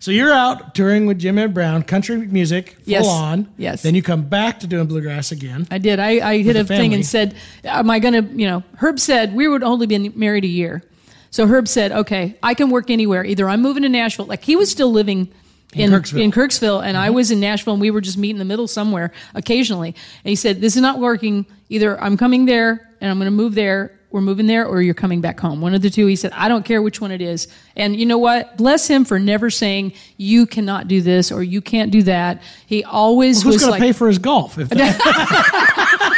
So 0.00 0.12
you're 0.12 0.32
out 0.32 0.76
touring 0.76 1.06
with 1.06 1.18
Jim 1.18 1.38
Ed 1.38 1.52
Brown, 1.52 1.82
country 1.82 2.16
music, 2.18 2.70
full 2.70 2.82
Yes. 2.86 3.06
on. 3.08 3.48
Yes. 3.58 3.82
Then 3.82 3.96
you 3.96 4.02
come 4.02 4.22
back 4.22 4.60
to 4.60 4.68
doing 4.68 4.86
bluegrass 4.86 5.32
again. 5.32 5.66
I 5.72 5.78
did. 5.78 5.98
I, 5.98 6.26
I 6.30 6.38
hit 6.38 6.54
a 6.54 6.62
thing 6.64 6.94
and 6.94 7.04
said, 7.04 7.34
"Am 7.64 7.90
I 7.90 7.98
going 7.98 8.14
to?" 8.14 8.22
You 8.32 8.46
know, 8.46 8.62
Herb 8.76 9.00
said 9.00 9.34
we 9.34 9.48
would 9.48 9.64
only 9.64 9.88
be 9.88 10.08
married 10.10 10.44
a 10.44 10.48
year, 10.48 10.84
so 11.30 11.46
Herb 11.46 11.68
said, 11.68 11.92
"Okay, 11.92 12.36
I 12.42 12.54
can 12.54 12.70
work 12.70 12.90
anywhere. 12.90 13.24
Either 13.24 13.48
I'm 13.48 13.62
moving 13.62 13.82
to 13.82 13.88
Nashville, 13.88 14.26
like 14.26 14.44
he 14.44 14.56
was 14.56 14.70
still 14.70 14.90
living." 14.90 15.28
In 15.74 15.92
In, 15.92 16.00
Kirksville. 16.00 16.22
in 16.22 16.32
Kirksville, 16.32 16.82
and 16.82 16.96
I 16.96 17.08
mm-hmm. 17.08 17.16
was 17.16 17.30
in 17.30 17.40
Nashville, 17.40 17.74
and 17.74 17.80
we 17.82 17.90
were 17.90 18.00
just 18.00 18.16
meeting 18.16 18.36
in 18.36 18.38
the 18.38 18.46
middle 18.46 18.66
somewhere 18.66 19.12
occasionally. 19.34 19.88
And 19.88 20.30
he 20.30 20.34
said, 20.34 20.62
"This 20.62 20.76
is 20.76 20.82
not 20.82 20.98
working. 20.98 21.44
Either 21.68 22.00
I'm 22.00 22.16
coming 22.16 22.46
there, 22.46 22.90
and 23.02 23.10
I'm 23.10 23.18
going 23.18 23.26
to 23.26 23.30
move 23.30 23.54
there. 23.54 23.92
We're 24.10 24.22
moving 24.22 24.46
there, 24.46 24.64
or 24.64 24.80
you're 24.80 24.94
coming 24.94 25.20
back 25.20 25.38
home. 25.38 25.60
One 25.60 25.74
of 25.74 25.82
the 25.82 25.90
two." 25.90 26.06
He 26.06 26.16
said, 26.16 26.32
"I 26.32 26.48
don't 26.48 26.64
care 26.64 26.80
which 26.80 27.02
one 27.02 27.10
it 27.10 27.20
is." 27.20 27.48
And 27.76 27.94
you 27.96 28.06
know 28.06 28.16
what? 28.16 28.56
Bless 28.56 28.88
him 28.88 29.04
for 29.04 29.18
never 29.18 29.50
saying 29.50 29.92
you 30.16 30.46
cannot 30.46 30.88
do 30.88 31.02
this 31.02 31.30
or 31.30 31.42
you 31.42 31.60
can't 31.60 31.90
do 31.90 32.02
that. 32.04 32.40
He 32.64 32.82
always 32.82 33.42
Who's 33.42 33.56
was 33.56 33.62
going 33.62 33.74
to 33.74 33.78
pay 33.78 33.92
for 33.92 34.08
his 34.08 34.18
golf? 34.18 34.56
If 34.58 34.70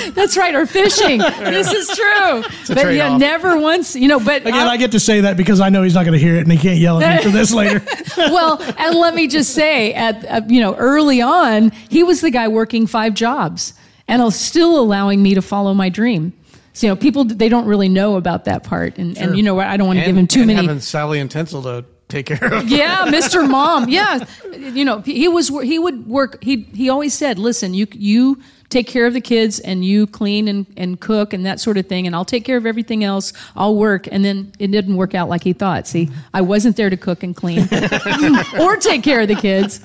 That's 0.14 0.36
right, 0.36 0.54
or 0.54 0.66
fishing. 0.66 1.18
this 1.38 1.72
is 1.72 1.88
true. 1.88 2.74
But 2.74 2.94
yeah, 2.94 3.16
never 3.16 3.58
once, 3.58 3.96
you 3.96 4.08
know, 4.08 4.18
but 4.18 4.42
Again, 4.42 4.66
I 4.66 4.76
get 4.76 4.92
to 4.92 5.00
say 5.00 5.22
that 5.22 5.36
because 5.36 5.60
I 5.60 5.68
know 5.68 5.82
he's 5.82 5.94
not 5.94 6.04
going 6.04 6.18
to 6.18 6.24
hear 6.24 6.36
it 6.36 6.40
and 6.40 6.52
he 6.52 6.58
can't 6.58 6.78
yell 6.78 7.00
at 7.02 7.16
me 7.16 7.22
for 7.22 7.30
this 7.30 7.52
later. 7.52 7.84
well, 8.16 8.60
and 8.78 8.96
let 8.96 9.14
me 9.14 9.28
just 9.28 9.54
say, 9.54 9.92
at 9.94 10.24
uh, 10.26 10.40
you 10.48 10.60
know, 10.60 10.74
early 10.76 11.20
on, 11.20 11.70
he 11.88 12.02
was 12.02 12.20
the 12.20 12.30
guy 12.30 12.48
working 12.48 12.86
five 12.86 13.14
jobs 13.14 13.74
and 14.08 14.32
still 14.32 14.78
allowing 14.78 15.22
me 15.22 15.34
to 15.34 15.42
follow 15.42 15.74
my 15.74 15.88
dream. 15.88 16.32
So, 16.72 16.86
you 16.86 16.92
know, 16.92 16.96
people 16.96 17.24
they 17.24 17.48
don't 17.48 17.66
really 17.66 17.88
know 17.88 18.16
about 18.16 18.44
that 18.44 18.64
part, 18.64 18.96
and, 18.98 19.18
and 19.18 19.36
you 19.36 19.42
know 19.42 19.54
what? 19.54 19.66
I 19.66 19.76
don't 19.76 19.86
want 19.86 19.98
to 19.98 20.04
give 20.04 20.16
him 20.16 20.26
too 20.26 20.40
and 20.40 20.46
many. 20.48 20.66
having 20.66 20.80
Sally 20.80 21.18
and 21.18 21.28
Tensel 21.28 21.62
to 21.64 21.84
take 22.08 22.26
care 22.26 22.54
of. 22.54 22.68
yeah, 22.68 23.06
Mr. 23.06 23.48
Mom. 23.48 23.88
Yeah, 23.88 24.24
you 24.54 24.84
know, 24.84 25.00
he 25.00 25.26
was 25.28 25.48
he 25.48 25.78
would 25.78 26.06
work. 26.06 26.42
He 26.42 26.62
he 26.74 26.88
always 26.88 27.12
said, 27.12 27.38
"Listen, 27.38 27.74
you 27.74 27.86
you 27.92 28.40
take 28.70 28.86
care 28.86 29.04
of 29.04 29.12
the 29.12 29.20
kids 29.20 29.58
and 29.60 29.84
you 29.84 30.06
clean 30.06 30.46
and, 30.48 30.64
and 30.76 31.00
cook 31.00 31.32
and 31.32 31.44
that 31.44 31.58
sort 31.58 31.76
of 31.76 31.86
thing 31.86 32.06
and 32.06 32.14
I'll 32.14 32.24
take 32.24 32.44
care 32.44 32.56
of 32.56 32.64
everything 32.64 33.02
else. 33.02 33.32
I'll 33.56 33.74
work. 33.74 34.06
And 34.10 34.24
then 34.24 34.52
it 34.58 34.68
didn't 34.68 34.96
work 34.96 35.14
out 35.14 35.28
like 35.28 35.42
he 35.42 35.52
thought. 35.52 35.88
See, 35.88 36.08
I 36.32 36.40
wasn't 36.40 36.76
there 36.76 36.88
to 36.88 36.96
cook 36.96 37.22
and 37.24 37.34
clean 37.34 37.68
or 38.60 38.76
take 38.76 39.02
care 39.02 39.20
of 39.20 39.28
the 39.28 39.34
kids. 39.34 39.80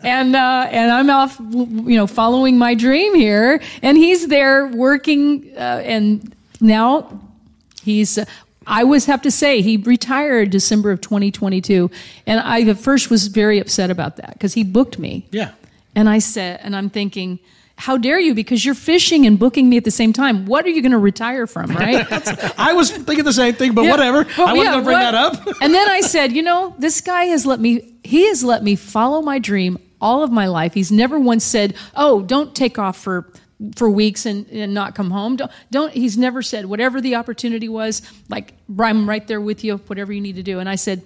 And, 0.00 0.36
uh, 0.36 0.68
and 0.70 0.92
I'm 0.92 1.08
off, 1.10 1.40
you 1.40 1.96
know, 1.96 2.06
following 2.06 2.58
my 2.58 2.74
dream 2.74 3.14
here. 3.14 3.60
And 3.82 3.96
he's 3.96 4.28
there 4.28 4.66
working. 4.66 5.50
Uh, 5.56 5.82
and 5.84 6.34
now 6.60 7.18
he's, 7.82 8.18
uh, 8.18 8.26
I 8.66 8.82
always 8.82 9.06
have 9.06 9.22
to 9.22 9.30
say 9.30 9.62
he 9.62 9.78
retired 9.78 10.50
December 10.50 10.90
of 10.90 11.00
2022. 11.00 11.90
And 12.26 12.40
I 12.40 12.62
at 12.62 12.78
first 12.78 13.08
was 13.10 13.28
very 13.28 13.58
upset 13.60 13.90
about 13.90 14.16
that 14.16 14.34
because 14.34 14.52
he 14.52 14.62
booked 14.62 14.98
me. 14.98 15.26
Yeah. 15.30 15.52
And 15.94 16.10
I 16.10 16.18
said, 16.18 16.60
and 16.62 16.76
I'm 16.76 16.90
thinking, 16.90 17.38
how 17.78 17.96
dare 17.98 18.18
you? 18.18 18.34
Because 18.34 18.64
you're 18.64 18.74
fishing 18.74 19.26
and 19.26 19.38
booking 19.38 19.68
me 19.68 19.76
at 19.76 19.84
the 19.84 19.90
same 19.90 20.12
time. 20.12 20.46
What 20.46 20.64
are 20.64 20.70
you 20.70 20.80
going 20.80 20.92
to 20.92 20.98
retire 20.98 21.46
from, 21.46 21.70
right? 21.76 22.06
I 22.58 22.72
was 22.72 22.90
thinking 22.90 23.24
the 23.24 23.32
same 23.32 23.54
thing, 23.54 23.74
but 23.74 23.84
Yeah. 23.84 23.90
whatever. 23.90 24.26
Well, 24.38 24.48
I 24.48 24.52
wasn't 24.52 24.56
yeah, 24.56 24.70
going 24.72 24.78
to 24.78 24.84
bring 24.84 24.98
what- 24.98 25.10
that 25.12 25.14
up. 25.14 25.46
and 25.62 25.74
then 25.74 25.88
I 25.88 26.00
said, 26.00 26.32
you 26.32 26.42
know, 26.42 26.74
this 26.78 27.00
guy 27.00 27.24
has 27.26 27.44
let 27.44 27.60
me, 27.60 27.94
he 28.02 28.26
has 28.28 28.42
let 28.42 28.64
me 28.64 28.76
follow 28.76 29.20
my 29.20 29.38
dream 29.38 29.78
all 30.00 30.22
of 30.22 30.30
my 30.32 30.46
life. 30.46 30.74
He's 30.74 30.90
never 30.90 31.18
once 31.20 31.44
said, 31.44 31.74
oh, 31.94 32.22
don't 32.22 32.54
take 32.54 32.78
off 32.78 32.98
for 32.98 33.30
for 33.74 33.88
weeks 33.88 34.26
and, 34.26 34.46
and 34.50 34.74
not 34.74 34.94
come 34.94 35.10
home. 35.10 35.36
Don't, 35.36 35.50
don't, 35.70 35.90
he's 35.90 36.18
never 36.18 36.42
said, 36.42 36.66
whatever 36.66 37.00
the 37.00 37.14
opportunity 37.14 37.70
was, 37.70 38.02
like, 38.28 38.52
I'm 38.78 39.08
right 39.08 39.26
there 39.26 39.40
with 39.40 39.64
you, 39.64 39.78
whatever 39.78 40.12
you 40.12 40.20
need 40.20 40.36
to 40.36 40.42
do. 40.42 40.58
And 40.58 40.68
I 40.68 40.74
said, 40.74 41.02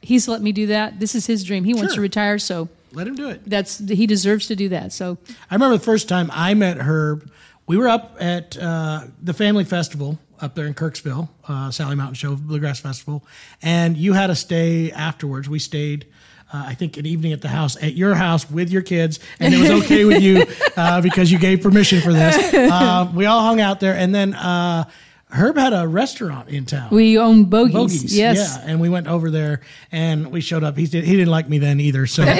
he's 0.00 0.28
let 0.28 0.40
me 0.40 0.52
do 0.52 0.68
that. 0.68 1.00
This 1.00 1.16
is 1.16 1.26
his 1.26 1.42
dream. 1.42 1.64
He 1.64 1.74
wants 1.74 1.94
to 1.94 2.00
retire. 2.00 2.38
So 2.38 2.68
Let 2.92 3.06
him 3.06 3.14
do 3.14 3.28
it. 3.28 3.42
that's, 3.46 3.78
he 3.78 4.06
deserves 4.06 4.46
to 4.48 4.56
do 4.56 4.70
that. 4.70 4.92
So 4.92 5.18
I 5.50 5.54
remember 5.54 5.76
the 5.76 5.84
first 5.84 6.08
time 6.08 6.30
I 6.32 6.54
met 6.54 6.78
Herb. 6.78 7.30
We 7.66 7.76
were 7.76 7.88
up 7.88 8.16
at 8.18 8.56
uh, 8.56 9.04
the 9.22 9.34
family 9.34 9.64
festival 9.64 10.18
up 10.40 10.54
there 10.54 10.66
in 10.66 10.74
Kirksville, 10.74 11.28
uh, 11.46 11.70
Sally 11.70 11.96
Mountain 11.96 12.14
Show 12.14 12.36
Bluegrass 12.36 12.80
Festival, 12.80 13.24
and 13.62 13.96
you 13.96 14.12
had 14.12 14.30
a 14.30 14.34
stay 14.34 14.90
afterwards. 14.92 15.48
We 15.48 15.58
stayed. 15.58 16.06
Uh, 16.50 16.64
I 16.68 16.74
think 16.74 16.96
an 16.96 17.04
evening 17.04 17.34
at 17.34 17.42
the 17.42 17.48
house, 17.48 17.76
at 17.76 17.92
your 17.92 18.14
house 18.14 18.50
with 18.50 18.70
your 18.70 18.80
kids, 18.80 19.20
and 19.38 19.52
it 19.52 19.60
was 19.60 19.84
okay 19.84 20.06
with 20.06 20.22
you 20.22 20.46
uh, 20.78 21.02
because 21.02 21.30
you 21.30 21.38
gave 21.38 21.60
permission 21.60 22.00
for 22.00 22.12
this. 22.12 22.36
Uh, 22.68 23.10
we 23.14 23.26
all 23.26 23.42
hung 23.42 23.60
out 23.60 23.80
there, 23.80 23.94
and 23.94 24.14
then 24.14 24.34
uh, 24.34 24.84
Herb 25.30 25.58
had 25.58 25.74
a 25.74 25.86
restaurant 25.86 26.48
in 26.48 26.64
town. 26.64 26.88
we 26.90 27.18
own 27.18 27.44
bogies. 27.44 27.74
Bogies, 27.74 28.16
yes. 28.16 28.38
yeah, 28.38 28.64
and 28.66 28.80
we 28.80 28.88
went 28.88 29.08
over 29.08 29.30
there 29.30 29.60
and 29.92 30.32
we 30.32 30.40
showed 30.40 30.64
up. 30.64 30.76
He 30.76 30.86
did, 30.86 31.04
he 31.04 31.12
didn't 31.16 31.30
like 31.30 31.48
me 31.48 31.58
then 31.58 31.80
either, 31.80 32.06
so 32.06 32.24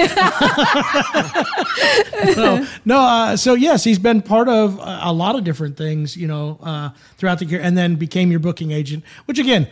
no, 2.37 2.67
no. 2.85 3.01
Uh, 3.01 3.37
so 3.37 3.55
yes, 3.55 3.85
he's 3.85 3.99
been 3.99 4.23
part 4.23 4.49
of 4.49 4.79
a, 4.79 5.01
a 5.05 5.13
lot 5.13 5.37
of 5.37 5.45
different 5.45 5.77
things, 5.77 6.17
you 6.17 6.27
know, 6.27 6.59
uh, 6.63 6.91
throughout 7.19 7.41
the 7.41 7.45
year, 7.45 7.61
and 7.61 7.77
then 7.77 7.97
became 7.97 8.31
your 8.31 8.41
booking 8.41 8.71
agent. 8.71 9.05
Which 9.27 9.39
again, 9.39 9.69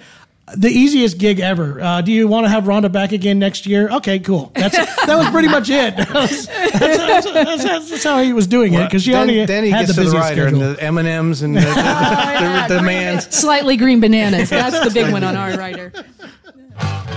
the 0.55 0.69
easiest 0.69 1.19
gig 1.19 1.41
ever. 1.41 1.81
Uh, 1.81 2.01
do 2.03 2.13
you 2.13 2.29
want 2.29 2.45
to 2.47 2.51
have 2.51 2.65
Rhonda 2.65 2.91
back 2.93 3.13
again 3.13 3.39
next 3.41 3.67
year? 3.67 3.89
Okay, 3.91 4.19
cool. 4.21 4.53
That's 4.55 4.77
that 4.77 5.17
was 5.17 5.29
pretty 5.31 5.49
much 5.49 5.69
it. 5.71 5.95
That 5.97 6.15
was- 6.15 6.47
that's, 6.47 6.79
that's- 6.79 7.65
that's- 7.65 7.91
that's 7.91 8.05
how 8.05 8.23
he 8.23 8.33
was 8.33 8.47
doing 8.47 8.75
it 8.75 8.85
because 8.85 9.03
she 9.03 9.13
then, 9.13 9.23
only 9.23 9.45
then 9.47 9.65
he 9.65 9.71
had 9.71 9.87
gets 9.87 9.97
the 9.97 10.03
to 10.05 10.09
the 10.11 10.15
busiest 10.15 10.23
writer 10.31 10.43
schedule. 10.49 10.63
and 10.63 10.77
the 10.77 10.83
M 10.83 10.99
and 10.99 11.09
M's 11.09 11.43
and 11.43 11.57
the, 11.57 11.61
the, 11.61 11.67
the, 11.67 12.65
the 12.69 12.79
demands. 12.81 13.35
Slightly 13.37 13.77
green 13.77 14.01
bananas. 14.01 14.51
That's 14.51 14.85
the 14.85 14.91
big 14.93 15.11
one 15.13 15.25
on 15.25 15.37
our 15.37 15.57
writer. 15.57 15.93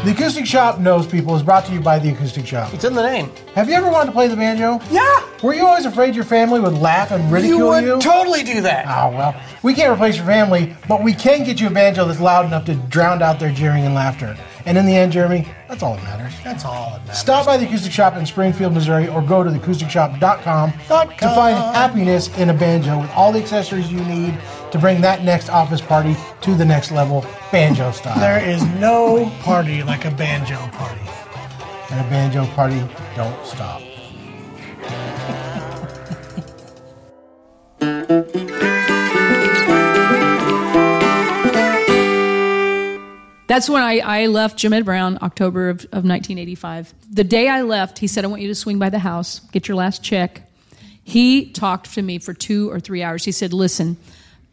The 0.05 0.11
Acoustic 0.11 0.45
Shoppe 0.45 0.79
Knows 0.79 1.05
People 1.05 1.35
is 1.35 1.43
brought 1.43 1.65
to 1.65 1.73
you 1.73 1.81
by 1.81 1.99
The 1.99 2.09
Acoustic 2.11 2.45
Shoppe. 2.45 2.73
It's 2.73 2.85
in 2.85 2.93
the 2.93 3.03
name. 3.03 3.29
Have 3.53 3.67
you 3.67 3.75
ever 3.75 3.89
wanted 3.89 4.05
to 4.07 4.11
play 4.13 4.29
the 4.29 4.35
banjo? 4.37 4.79
Yeah, 4.89 5.03
Were 5.43 5.53
you 5.53 5.67
always 5.67 5.85
afraid 5.85 6.15
your 6.15 6.23
family 6.23 6.61
would 6.61 6.75
laugh 6.75 7.11
and 7.11 7.29
ridicule 7.29 7.81
you? 7.81 7.99
totally 7.99 8.43
do 8.43 8.61
that. 8.61 8.85
Oh, 8.87 9.09
well, 9.15 9.35
we 9.61 9.73
can't 9.73 9.91
replace 9.93 10.15
your 10.15 10.25
family, 10.25 10.73
but 10.87 11.03
we 11.03 11.11
can 11.13 11.43
get 11.43 11.59
you 11.59 11.67
a 11.67 11.69
banjo 11.69 12.05
that's 12.05 12.21
loud 12.21 12.45
enough 12.45 12.63
to 12.65 12.75
drown 12.75 13.21
out 13.21 13.41
their 13.41 13.51
jeering 13.51 13.83
and 13.85 13.93
laughter. 13.93 14.37
And 14.65 14.77
in 14.77 14.85
the 14.85 14.95
end, 14.95 15.11
Jeremy, 15.11 15.47
that's 15.67 15.83
all 15.83 15.95
that 15.95 16.03
matters. 16.03 16.33
That's 16.45 16.63
all 16.63 16.91
that 16.91 17.01
matters. 17.01 17.17
Stop 17.19 17.45
by 17.45 17.57
the 17.57 17.65
Acoustic 17.65 17.91
Shoppe 17.91 18.15
in 18.17 18.25
Springfield, 18.25 18.73
Missouri, 18.73 19.09
or 19.09 19.21
go 19.21 19.43
to 19.43 19.49
theacousticshoppe.com 19.49 20.71
to 20.71 21.35
find 21.35 21.57
happiness 21.75 22.29
in 22.37 22.49
a 22.49 22.53
banjo 22.53 22.99
with 23.01 23.09
all 23.11 23.33
the 23.33 23.39
accessories 23.39 23.91
you 23.91 23.99
need 24.05 24.37
to 24.71 24.77
bring 24.79 25.01
that 25.01 25.23
next 25.23 25.49
office 25.49 25.81
party 25.81 26.15
to 26.41 26.55
the 26.55 26.65
next 26.65 26.91
level, 26.91 27.25
banjo 27.51 27.91
style. 27.91 28.19
There 28.19 28.43
is 28.43 28.63
no 28.79 29.29
party 29.41 29.83
like 29.83 30.05
a 30.05 30.11
banjo 30.11 30.57
party. 30.73 31.01
and 31.91 32.05
a 32.05 32.09
banjo 32.09 32.45
party 32.47 32.79
don't 33.15 33.45
stop. 33.45 33.81
That's 43.47 43.67
when 43.67 43.81
I, 43.81 43.97
I 43.97 44.27
left 44.27 44.59
Jim 44.59 44.73
Ed 44.73 44.85
Brown, 44.85 45.17
October 45.23 45.69
of, 45.69 45.79
of 45.85 46.05
1985. 46.05 46.93
The 47.09 47.23
day 47.23 47.49
I 47.49 47.63
left, 47.63 47.97
he 47.97 48.05
said, 48.05 48.23
I 48.23 48.27
want 48.27 48.43
you 48.43 48.47
to 48.47 48.53
swing 48.53 48.77
by 48.77 48.91
the 48.91 48.99
house, 48.99 49.39
get 49.51 49.67
your 49.67 49.75
last 49.75 50.03
check. 50.03 50.43
He 51.03 51.49
talked 51.49 51.95
to 51.95 52.01
me 52.03 52.19
for 52.19 52.35
two 52.35 52.69
or 52.69 52.79
three 52.79 53.01
hours. 53.01 53.25
He 53.25 53.31
said, 53.31 53.51
Listen, 53.51 53.97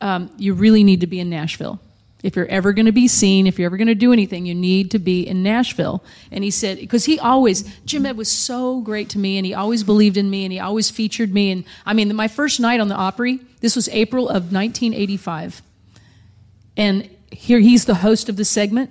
um, 0.00 0.30
you 0.36 0.54
really 0.54 0.84
need 0.84 1.00
to 1.00 1.06
be 1.06 1.20
in 1.20 1.30
Nashville. 1.30 1.80
If 2.22 2.34
you're 2.34 2.46
ever 2.46 2.72
going 2.72 2.86
to 2.86 2.92
be 2.92 3.08
seen, 3.08 3.46
if 3.46 3.58
you're 3.58 3.66
ever 3.66 3.76
going 3.76 3.86
to 3.86 3.94
do 3.94 4.12
anything, 4.12 4.46
you 4.46 4.54
need 4.54 4.90
to 4.92 4.98
be 4.98 5.26
in 5.26 5.42
Nashville. 5.42 6.02
And 6.32 6.42
he 6.42 6.50
said, 6.50 6.78
because 6.78 7.04
he 7.04 7.18
always, 7.18 7.62
Jim 7.84 8.06
Ed 8.06 8.16
was 8.16 8.30
so 8.30 8.80
great 8.80 9.10
to 9.10 9.18
me, 9.18 9.36
and 9.36 9.46
he 9.46 9.54
always 9.54 9.84
believed 9.84 10.16
in 10.16 10.28
me, 10.28 10.44
and 10.44 10.52
he 10.52 10.58
always 10.58 10.90
featured 10.90 11.32
me. 11.32 11.52
And 11.52 11.64
I 11.84 11.92
mean, 11.92 12.14
my 12.16 12.26
first 12.26 12.58
night 12.58 12.80
on 12.80 12.88
the 12.88 12.94
Opry, 12.94 13.40
this 13.60 13.76
was 13.76 13.88
April 13.90 14.28
of 14.28 14.52
1985. 14.52 15.62
And 16.76 17.08
here 17.30 17.60
he's 17.60 17.84
the 17.84 17.96
host 17.96 18.28
of 18.28 18.36
the 18.36 18.44
segment. 18.44 18.90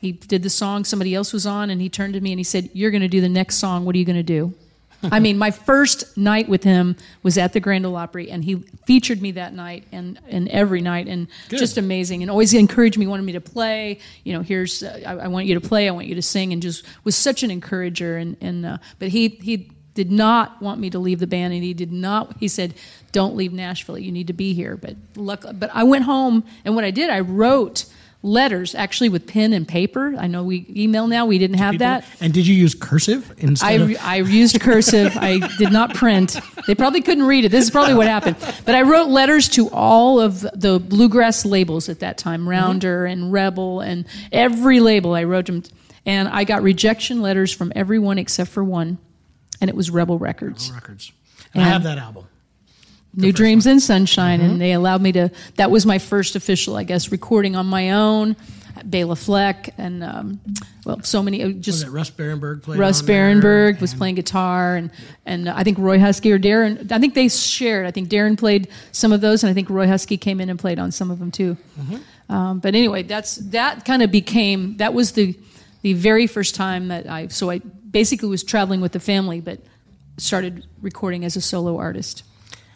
He 0.00 0.12
did 0.12 0.42
the 0.42 0.50
song 0.50 0.84
somebody 0.84 1.14
else 1.14 1.32
was 1.32 1.46
on, 1.46 1.70
and 1.70 1.80
he 1.80 1.88
turned 1.88 2.14
to 2.14 2.20
me 2.20 2.32
and 2.32 2.40
he 2.40 2.44
said, 2.44 2.70
You're 2.72 2.90
going 2.90 3.02
to 3.02 3.08
do 3.08 3.20
the 3.20 3.28
next 3.28 3.56
song. 3.56 3.84
What 3.84 3.94
are 3.94 3.98
you 3.98 4.04
going 4.04 4.16
to 4.16 4.22
do? 4.22 4.54
I 5.02 5.20
mean, 5.20 5.38
my 5.38 5.50
first 5.50 6.16
night 6.16 6.48
with 6.48 6.62
him 6.62 6.96
was 7.22 7.38
at 7.38 7.52
the 7.52 7.60
Grand 7.60 7.86
Ole 7.86 7.96
Opry, 7.96 8.30
and 8.30 8.44
he 8.44 8.56
featured 8.84 9.22
me 9.22 9.32
that 9.32 9.54
night 9.54 9.84
and, 9.92 10.18
and 10.28 10.48
every 10.48 10.80
night, 10.80 11.06
and 11.06 11.28
just 11.48 11.78
amazing. 11.78 12.22
And 12.22 12.30
always 12.30 12.52
encouraged 12.52 12.98
me, 12.98 13.06
wanted 13.06 13.24
me 13.24 13.32
to 13.32 13.40
play. 13.40 13.98
You 14.24 14.34
know, 14.34 14.42
here's 14.42 14.82
uh, 14.82 15.00
I, 15.06 15.24
I 15.24 15.28
want 15.28 15.46
you 15.46 15.54
to 15.54 15.60
play, 15.60 15.88
I 15.88 15.90
want 15.92 16.06
you 16.06 16.14
to 16.16 16.22
sing, 16.22 16.52
and 16.52 16.60
just 16.60 16.84
was 17.04 17.16
such 17.16 17.42
an 17.42 17.50
encourager. 17.50 18.16
And 18.16 18.36
and 18.40 18.66
uh, 18.66 18.78
but 18.98 19.08
he 19.08 19.28
he 19.28 19.70
did 19.94 20.10
not 20.10 20.60
want 20.62 20.80
me 20.80 20.90
to 20.90 20.98
leave 20.98 21.18
the 21.18 21.26
band, 21.26 21.52
and 21.54 21.62
he 21.62 21.74
did 21.74 21.92
not. 21.92 22.36
He 22.38 22.48
said, 22.48 22.74
"Don't 23.12 23.36
leave 23.36 23.52
Nashville. 23.52 23.98
You 23.98 24.12
need 24.12 24.26
to 24.26 24.32
be 24.32 24.54
here." 24.54 24.76
But 24.76 24.96
luck, 25.16 25.44
but 25.54 25.70
I 25.72 25.84
went 25.84 26.04
home, 26.04 26.44
and 26.64 26.74
what 26.74 26.84
I 26.84 26.90
did, 26.90 27.10
I 27.10 27.20
wrote 27.20 27.86
letters 28.22 28.74
actually 28.74 29.08
with 29.08 29.26
pen 29.26 29.52
and 29.52 29.66
paper. 29.66 30.14
I 30.18 30.26
know 30.26 30.44
we 30.44 30.66
email 30.68 31.06
now. 31.06 31.26
We 31.26 31.38
didn't 31.38 31.58
have 31.58 31.78
that. 31.78 32.04
And 32.20 32.32
did 32.32 32.46
you 32.46 32.54
use 32.54 32.74
cursive 32.74 33.34
instead 33.38 33.80
I, 33.80 33.84
of? 33.84 33.96
I 34.00 34.16
used 34.16 34.60
cursive. 34.60 35.16
I 35.16 35.38
did 35.56 35.72
not 35.72 35.94
print. 35.94 36.38
They 36.66 36.74
probably 36.74 37.00
couldn't 37.00 37.24
read 37.24 37.44
it. 37.44 37.48
This 37.48 37.64
is 37.64 37.70
probably 37.70 37.94
what 37.94 38.06
happened. 38.06 38.36
But 38.64 38.74
I 38.74 38.82
wrote 38.82 39.08
letters 39.08 39.48
to 39.50 39.70
all 39.70 40.20
of 40.20 40.42
the 40.54 40.78
bluegrass 40.78 41.44
labels 41.44 41.88
at 41.88 42.00
that 42.00 42.18
time, 42.18 42.40
mm-hmm. 42.40 42.50
Rounder 42.50 43.06
and 43.06 43.32
Rebel 43.32 43.80
and 43.80 44.04
every 44.32 44.80
label. 44.80 45.14
I 45.14 45.24
wrote 45.24 45.46
them, 45.46 45.62
and 46.04 46.28
I 46.28 46.44
got 46.44 46.62
rejection 46.62 47.22
letters 47.22 47.52
from 47.52 47.72
everyone 47.74 48.18
except 48.18 48.50
for 48.50 48.62
one, 48.62 48.98
and 49.60 49.70
it 49.70 49.76
was 49.76 49.90
Rebel 49.90 50.18
Records. 50.18 50.70
records. 50.72 51.12
And 51.54 51.64
I 51.64 51.68
have 51.68 51.84
that 51.84 51.98
album. 51.98 52.26
New 53.20 53.32
Dreams 53.32 53.66
and 53.66 53.82
Sunshine, 53.82 54.40
and 54.40 54.60
they 54.60 54.72
allowed 54.72 55.02
me 55.02 55.12
to. 55.12 55.30
That 55.56 55.70
was 55.70 55.86
my 55.86 55.98
first 55.98 56.36
official, 56.36 56.76
I 56.76 56.84
guess, 56.84 57.10
recording 57.12 57.56
on 57.56 57.66
my 57.66 57.90
own. 57.92 58.36
Bela 58.84 59.16
Fleck 59.16 59.74
and 59.78 60.02
um, 60.02 60.40
well, 60.84 61.02
so 61.02 61.22
many 61.22 61.42
uh, 61.42 61.48
Was 61.48 61.56
just 61.56 61.84
it 61.84 61.90
Russ 61.90 62.10
Barenberg 62.10 62.62
played? 62.62 62.78
Russ? 62.78 63.02
Barenberg 63.02 63.80
was 63.80 63.94
playing 63.94 64.14
guitar, 64.14 64.76
and 64.76 64.90
and 65.26 65.48
I 65.48 65.64
think 65.64 65.78
Roy 65.78 65.98
Huskey 65.98 66.32
or 66.32 66.38
Darren. 66.38 66.90
I 66.90 66.98
think 66.98 67.14
they 67.14 67.28
shared. 67.28 67.86
I 67.86 67.90
think 67.90 68.08
Darren 68.08 68.38
played 68.38 68.68
some 68.92 69.12
of 69.12 69.20
those, 69.20 69.42
and 69.42 69.50
I 69.50 69.54
think 69.54 69.68
Roy 69.70 69.86
Huskey 69.86 70.18
came 70.18 70.40
in 70.40 70.48
and 70.48 70.58
played 70.58 70.78
on 70.78 70.92
some 70.92 71.10
of 71.10 71.18
them 71.18 71.30
too. 71.30 71.56
Um, 72.28 72.60
but 72.60 72.74
anyway, 72.74 73.02
that's 73.02 73.36
that 73.36 73.84
kind 73.84 74.02
of 74.02 74.10
became 74.10 74.76
that 74.78 74.94
was 74.94 75.12
the 75.12 75.36
the 75.82 75.94
very 75.94 76.26
first 76.26 76.54
time 76.54 76.88
that 76.88 77.08
I 77.08 77.28
so 77.28 77.50
I 77.50 77.58
basically 77.58 78.28
was 78.28 78.44
traveling 78.44 78.80
with 78.80 78.92
the 78.92 79.00
family, 79.00 79.40
but 79.40 79.58
started 80.16 80.66
recording 80.80 81.24
as 81.24 81.36
a 81.36 81.40
solo 81.40 81.76
artist. 81.78 82.22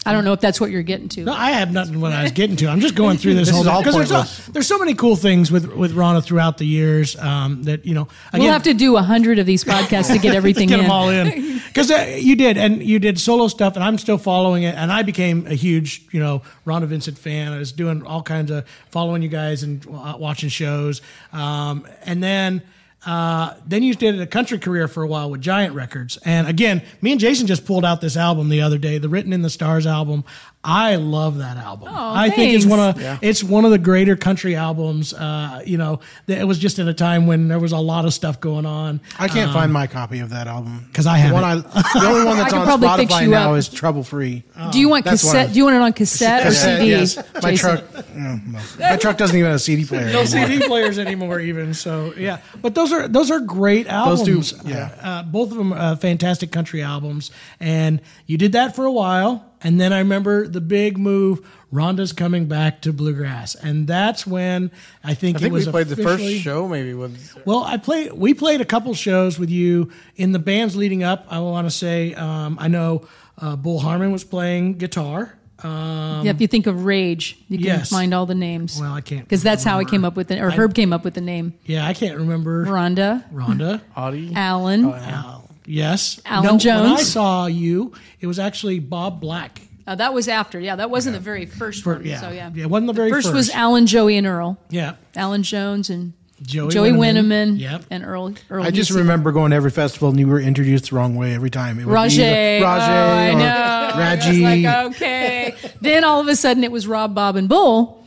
I 0.06 0.12
don't 0.12 0.24
know 0.24 0.32
if 0.32 0.40
that's 0.40 0.60
what 0.60 0.70
you're 0.70 0.82
getting 0.82 1.08
to. 1.10 1.24
No, 1.24 1.32
I 1.32 1.52
have 1.52 1.72
nothing 1.72 2.00
what 2.00 2.12
I 2.12 2.22
was 2.22 2.32
getting 2.32 2.56
to. 2.56 2.66
I'm 2.68 2.80
just 2.80 2.94
going 2.94 3.16
through 3.16 3.34
this, 3.40 3.48
This 3.48 3.56
whole 3.56 3.66
is 3.66 3.78
because 3.84 4.08
there's, 4.08 4.30
so- 4.30 4.52
there's 4.52 4.66
so 4.66 4.78
many 4.78 4.94
cool 4.94 5.16
things 5.16 5.50
with 5.50 5.72
with 5.74 5.94
Rhonda 5.94 6.22
throughout 6.22 6.58
the 6.58 6.66
years 6.66 7.16
um, 7.16 7.62
that 7.64 7.86
you 7.86 7.94
know. 7.94 8.08
we'll 8.32 8.52
have 8.52 8.64
to 8.64 8.74
do 8.74 8.96
a 8.96 9.02
hundred 9.02 9.38
of 9.38 9.46
these 9.46 9.64
podcasts 9.74 10.12
to 10.12 10.18
get 10.18 10.34
everything 10.34 10.68
get 10.68 10.78
in. 10.78 10.84
them 10.84 10.90
all 10.92 11.08
in 11.08 11.60
because 11.66 11.90
uh, 11.90 12.16
you 12.18 12.36
did 12.36 12.56
and 12.56 12.82
you 12.82 12.98
did 12.98 13.18
solo 13.18 13.48
stuff 13.48 13.74
and 13.74 13.82
i'm 13.84 13.98
still 13.98 14.18
following 14.18 14.62
it 14.62 14.74
and 14.76 14.92
i 14.92 15.02
became 15.02 15.46
a 15.46 15.54
huge 15.54 16.02
you 16.12 16.20
know 16.20 16.42
rhonda 16.66 16.86
vincent 16.86 17.18
fan 17.18 17.52
i 17.52 17.58
was 17.58 17.72
doing 17.72 18.04
all 18.06 18.22
kinds 18.22 18.50
of 18.50 18.66
following 18.90 19.22
you 19.22 19.28
guys 19.28 19.62
and 19.62 19.86
uh, 19.92 20.14
watching 20.18 20.48
shows 20.48 21.00
um, 21.32 21.86
and 22.04 22.22
then 22.22 22.62
Uh, 23.06 23.54
then 23.66 23.82
you 23.82 23.94
did 23.94 24.20
a 24.20 24.26
country 24.26 24.58
career 24.58 24.88
for 24.88 25.02
a 25.02 25.06
while 25.06 25.30
with 25.30 25.40
Giant 25.40 25.74
Records. 25.74 26.16
And 26.24 26.48
again, 26.48 26.82
me 27.02 27.12
and 27.12 27.20
Jason 27.20 27.46
just 27.46 27.66
pulled 27.66 27.84
out 27.84 28.00
this 28.00 28.16
album 28.16 28.48
the 28.48 28.62
other 28.62 28.78
day, 28.78 28.98
the 28.98 29.08
Written 29.08 29.32
in 29.32 29.42
the 29.42 29.50
Stars 29.50 29.86
album. 29.86 30.24
I 30.66 30.96
love 30.96 31.38
that 31.38 31.58
album. 31.58 31.88
Oh, 31.90 32.12
I 32.14 32.30
think 32.30 32.54
it's 32.54 32.64
one 32.64 32.80
of 32.80 33.00
Yeah. 33.00 33.18
it's 33.20 33.44
one 33.44 33.64
of 33.66 33.70
the 33.70 33.78
greater 33.78 34.16
country 34.16 34.56
albums. 34.56 35.12
Uh, 35.12 35.62
you 35.66 35.76
know, 35.76 36.00
it 36.26 36.46
was 36.46 36.58
just 36.58 36.78
at 36.78 36.88
a 36.88 36.94
time 36.94 37.26
when 37.26 37.48
there 37.48 37.58
was 37.58 37.72
a 37.72 37.78
lot 37.78 38.06
of 38.06 38.14
stuff 38.14 38.40
going 38.40 38.64
on. 38.64 39.00
I 39.18 39.28
can't 39.28 39.52
find 39.52 39.70
my 39.72 39.86
copy 39.86 40.20
of 40.20 40.30
that 40.30 40.46
album 40.46 40.86
because 40.88 41.06
I 41.06 41.16
the 41.18 41.22
have 41.24 41.32
one. 41.34 41.44
I, 41.44 41.54
the 41.56 42.06
only 42.06 42.24
one 42.24 42.36
that's 42.38 42.54
on 42.54 42.64
probably 42.64 42.88
Spotify 42.88 43.28
now 43.28 43.52
up. 43.52 43.58
is 43.58 43.68
Trouble 43.68 44.02
Free. 44.02 44.42
do 44.72 44.80
you 44.80 44.88
want 44.88 45.04
that's 45.04 45.22
cassette? 45.22 45.52
Do 45.52 45.58
you 45.58 45.64
want 45.64 45.76
it 45.76 45.82
on 45.82 45.92
cassette 45.92 46.42
or 46.42 46.44
Cassette, 46.46 46.78
CD? 46.80 46.90
yes. 46.90 47.16
My 47.42 47.50
Jason? 47.50 47.56
truck, 47.78 48.14
no, 48.14 48.40
no. 48.46 48.60
my 48.80 48.96
truck 48.96 49.18
doesn't 49.18 49.36
even 49.36 49.46
have 49.50 49.56
a 49.56 49.58
CD 49.58 49.84
player. 49.84 50.12
no 50.12 50.20
anymore. 50.20 50.46
CD 50.48 50.66
players 50.66 50.98
anymore, 50.98 51.40
even 51.40 51.74
so. 51.74 52.14
Yeah, 52.16 52.38
but 52.62 52.74
those 52.74 52.90
are 52.90 53.06
those 53.06 53.30
are 53.30 53.40
great 53.40 53.86
albums. 53.86 54.26
Those 54.26 54.52
two, 54.62 54.68
yeah. 54.68 54.94
Uh, 55.02 55.06
uh, 55.06 55.22
both 55.24 55.50
of 55.50 55.58
them 55.58 55.72
uh, 55.74 55.96
fantastic 55.96 56.50
country 56.52 56.80
albums, 56.82 57.30
and 57.60 58.00
you 58.26 58.38
did 58.38 58.52
that 58.52 58.74
for 58.74 58.84
a 58.86 58.92
while, 58.92 59.44
and 59.64 59.80
then 59.80 59.92
I 59.92 59.98
remember 59.98 60.46
the 60.46 60.60
big 60.60 60.98
move. 60.98 61.44
Rhonda's 61.72 62.12
coming 62.12 62.46
back 62.46 62.82
to 62.82 62.92
bluegrass, 62.92 63.56
and 63.56 63.88
that's 63.88 64.24
when 64.24 64.70
I 65.02 65.14
think, 65.14 65.38
I 65.38 65.40
think 65.40 65.50
it 65.50 65.52
was 65.52 65.66
we 65.66 65.72
played 65.72 65.88
the 65.88 65.96
first 65.96 66.22
show 66.36 66.68
maybe 66.68 66.94
with 66.94 67.36
Well, 67.44 67.64
I 67.64 67.78
played. 67.78 68.12
We 68.12 68.32
played 68.32 68.60
a 68.60 68.64
couple 68.64 68.94
shows 68.94 69.40
with 69.40 69.50
you 69.50 69.90
in 70.14 70.30
the 70.30 70.38
bands 70.38 70.76
leading 70.76 71.02
up. 71.02 71.26
I 71.28 71.40
want 71.40 71.66
to 71.66 71.72
say 71.72 72.14
um, 72.14 72.58
I 72.60 72.68
know 72.68 73.08
uh, 73.38 73.56
Bull 73.56 73.80
Harmon 73.80 74.12
was 74.12 74.22
playing 74.22 74.74
guitar. 74.78 75.34
Um, 75.64 76.24
Yeah, 76.24 76.30
if 76.30 76.40
you 76.40 76.46
think 76.46 76.66
of 76.68 76.84
Rage, 76.84 77.38
you 77.48 77.58
can 77.58 77.66
Yes. 77.66 77.90
find 77.90 78.12
all 78.14 78.26
the 78.26 78.34
names. 78.36 78.78
Well, 78.78 78.92
I 78.92 79.00
can't 79.00 79.24
because 79.24 79.42
that's 79.42 79.64
how 79.64 79.78
I 79.80 79.84
came 79.84 80.04
up 80.04 80.14
with 80.14 80.30
it, 80.30 80.40
or 80.40 80.50
Herb 80.50 80.74
came 80.74 80.92
up 80.92 81.02
with 81.04 81.14
the 81.14 81.20
name. 81.22 81.54
yeah, 81.64 81.86
I 81.86 81.94
can't 81.94 82.18
remember 82.18 82.66
Rhonda, 82.66 83.24
Rhonda. 83.32 83.80
Audie. 83.96 84.32
Alan. 84.36 84.84
Al- 84.84 85.43
yes, 85.66 86.20
Alan 86.24 86.58
no, 86.64 86.82
When 86.82 86.92
I 86.92 87.02
saw 87.02 87.46
you, 87.46 87.92
it 88.20 88.26
was 88.26 88.38
actually 88.38 88.78
Bob 88.80 89.20
Black. 89.20 89.60
Uh, 89.86 89.94
that 89.96 90.14
was 90.14 90.28
after. 90.28 90.58
Yeah, 90.58 90.76
that 90.76 90.88
wasn't 90.90 91.14
the 91.14 91.20
very 91.20 91.44
first 91.46 91.82
For- 91.84 91.94
one. 91.96 92.06
yeah. 92.06 92.20
So 92.20 92.30
yeah, 92.30 92.50
Yeah, 92.54 92.64
it 92.64 92.70
wasn't 92.70 92.86
the 92.88 92.92
very 92.94 93.10
first. 93.10 93.26
first. 93.26 93.34
was. 93.34 93.50
Alan, 93.50 93.86
Joey, 93.86 94.16
and 94.16 94.26
Earl. 94.26 94.58
Yeah, 94.70 94.94
Alan 95.14 95.42
Jones 95.42 95.90
and 95.90 96.14
Joey, 96.42 96.70
Joey 96.72 96.90
Winneman. 96.92 97.56
Winneman. 97.56 97.60
Yep. 97.60 97.84
and 97.90 98.04
Earl. 98.04 98.34
Earl 98.50 98.64
I 98.64 98.70
just 98.70 98.90
Husey. 98.90 98.96
remember 98.96 99.30
going 99.32 99.50
to 99.50 99.56
every 99.56 99.70
festival 99.70 100.08
and 100.08 100.18
you 100.18 100.26
were 100.26 100.40
introduced 100.40 100.90
the 100.90 100.96
wrong 100.96 101.16
way 101.16 101.34
every 101.34 101.50
time. 101.50 101.78
It 101.78 101.84
would 101.86 101.92
Roger. 101.92 102.22
be 102.22 102.24
either 102.26 102.64
Roger 102.64 102.92
oh, 102.92 102.94
I 102.96 103.28
or 103.28 103.38
know. 103.38 103.44
I 103.46 103.86
was 104.16 104.26
Raji. 104.26 104.42
like, 104.64 104.86
okay. 104.94 105.54
then 105.80 106.02
all 106.04 106.20
of 106.20 106.28
a 106.28 106.36
sudden 106.36 106.64
it 106.64 106.72
was 106.72 106.86
Rob, 106.86 107.14
Bob, 107.14 107.36
and 107.36 107.48
Bull. 107.48 108.06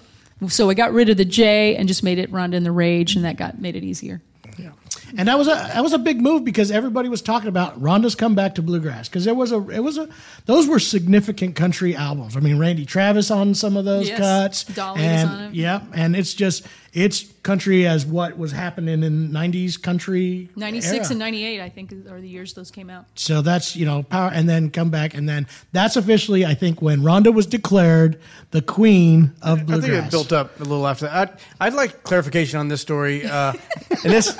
So 0.49 0.69
I 0.69 0.73
got 0.75 0.93
rid 0.93 1.09
of 1.09 1.17
the 1.17 1.25
J 1.25 1.75
and 1.77 1.87
just 1.87 2.03
made 2.03 2.19
it 2.19 2.31
Rhonda 2.31 2.55
and 2.55 2.65
the 2.65 2.71
Rage, 2.71 3.15
and 3.15 3.23
that 3.25 3.37
got 3.37 3.59
made 3.59 3.75
it 3.75 3.83
easier. 3.83 4.21
And 5.17 5.27
that 5.27 5.37
was 5.37 5.47
a 5.47 5.51
that 5.51 5.81
was 5.83 5.93
a 5.93 5.97
big 5.99 6.19
move 6.21 6.43
because 6.43 6.71
everybody 6.71 7.07
was 7.07 7.21
talking 7.21 7.47
about 7.47 7.79
Rhonda's 7.81 8.15
come 8.15 8.35
back 8.35 8.55
to 8.55 8.61
bluegrass 8.61 9.07
because 9.07 9.23
there 9.25 9.35
was 9.35 9.51
a 9.51 9.69
it 9.69 9.79
was 9.79 9.97
a 9.97 10.09
those 10.45 10.67
were 10.67 10.79
significant 10.79 11.55
country 11.55 11.95
albums. 11.95 12.35
I 12.35 12.39
mean, 12.39 12.59
Randy 12.59 12.85
Travis 12.85 13.31
on 13.31 13.53
some 13.53 13.77
of 13.77 13.85
those 13.85 14.09
Yes. 14.09 14.17
cuts. 14.19 14.63
Dolly 14.65 15.01
and, 15.01 15.29
on 15.29 15.43
it. 15.45 15.53
Yeah, 15.53 15.81
and 15.93 16.15
it's 16.15 16.33
just 16.33 16.65
it's 16.93 17.23
country 17.43 17.87
as 17.87 18.05
what 18.05 18.37
was 18.37 18.51
happening 18.51 19.03
in 19.03 19.29
'90s 19.29 19.81
country. 19.81 20.49
96 20.55 20.93
era. 20.93 21.07
and 21.09 21.19
98, 21.19 21.61
I 21.61 21.69
think, 21.69 21.93
are 22.09 22.19
the 22.19 22.27
years 22.27 22.53
those 22.53 22.71
came 22.71 22.89
out. 22.89 23.05
So 23.15 23.41
that's 23.41 23.75
you 23.75 23.85
know 23.85 24.03
power, 24.03 24.31
and 24.33 24.49
then 24.49 24.69
come 24.69 24.89
back, 24.89 25.13
and 25.13 25.27
then 25.27 25.47
that's 25.71 25.95
officially 25.95 26.45
I 26.45 26.53
think 26.53 26.81
when 26.81 27.01
Rhonda 27.01 27.33
was 27.33 27.45
declared 27.45 28.19
the 28.51 28.61
queen 28.61 29.33
of 29.41 29.69
I 29.71 29.79
think 29.79 29.93
it 29.93 30.11
built 30.11 30.33
up 30.33 30.59
a 30.59 30.63
little 30.63 30.87
after 30.87 31.05
that. 31.05 31.39
I'd, 31.59 31.67
I'd 31.67 31.73
like 31.73 32.03
clarification 32.03 32.59
on 32.59 32.67
this 32.67 32.81
story. 32.81 33.25
Uh, 33.25 33.53
and 33.89 34.13
this, 34.13 34.35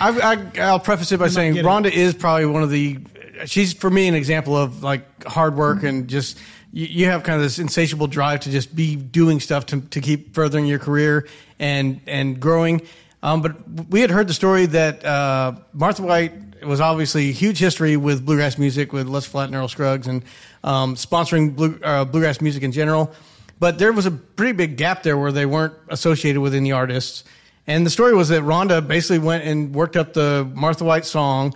I, 0.00 0.48
I, 0.56 0.60
I'll 0.60 0.80
preface 0.80 1.12
it 1.12 1.18
by 1.18 1.28
saying 1.28 1.54
get 1.54 1.64
it. 1.64 1.68
Rhonda 1.68 1.90
is 1.90 2.14
probably 2.14 2.46
one 2.46 2.62
of 2.62 2.70
the. 2.70 2.98
She's 3.46 3.72
for 3.72 3.88
me 3.88 4.08
an 4.08 4.14
example 4.14 4.56
of 4.56 4.82
like 4.82 5.24
hard 5.24 5.54
work 5.56 5.84
and 5.84 6.08
just 6.08 6.38
you, 6.72 6.86
you 6.86 7.06
have 7.06 7.22
kind 7.22 7.36
of 7.36 7.42
this 7.42 7.58
insatiable 7.58 8.06
drive 8.06 8.40
to 8.40 8.50
just 8.50 8.74
be 8.74 8.96
doing 8.96 9.40
stuff 9.40 9.66
to 9.66 9.80
to 9.80 10.00
keep 10.00 10.34
furthering 10.34 10.66
your 10.66 10.78
career 10.78 11.26
and 11.58 12.00
and 12.06 12.40
growing. 12.40 12.82
Um, 13.22 13.42
but 13.42 13.56
we 13.90 14.00
had 14.00 14.10
heard 14.10 14.28
the 14.28 14.34
story 14.34 14.66
that 14.66 15.04
uh, 15.04 15.52
Martha 15.72 16.02
White 16.02 16.32
was 16.64 16.80
obviously 16.80 17.32
huge 17.32 17.58
history 17.58 17.96
with 17.96 18.24
bluegrass 18.24 18.58
music 18.58 18.92
with 18.92 19.06
Les 19.06 19.24
Flatt 19.24 19.46
and 19.46 19.56
Earl 19.56 19.68
Scruggs 19.68 20.06
and 20.06 20.22
um, 20.64 20.94
sponsoring 20.94 21.54
blue, 21.54 21.78
uh, 21.82 22.04
bluegrass 22.04 22.40
music 22.40 22.62
in 22.62 22.72
general. 22.72 23.12
But 23.60 23.78
there 23.78 23.92
was 23.92 24.06
a 24.06 24.10
pretty 24.10 24.52
big 24.52 24.76
gap 24.76 25.02
there 25.02 25.16
where 25.18 25.32
they 25.32 25.46
weren't 25.46 25.74
associated 25.88 26.40
with 26.40 26.54
any 26.54 26.70
artists. 26.70 27.24
And 27.66 27.84
the 27.84 27.90
story 27.90 28.14
was 28.14 28.28
that 28.28 28.42
Rhonda 28.42 28.86
basically 28.86 29.18
went 29.18 29.44
and 29.44 29.74
worked 29.74 29.96
up 29.96 30.14
the 30.14 30.48
Martha 30.54 30.84
White 30.84 31.04
song, 31.04 31.54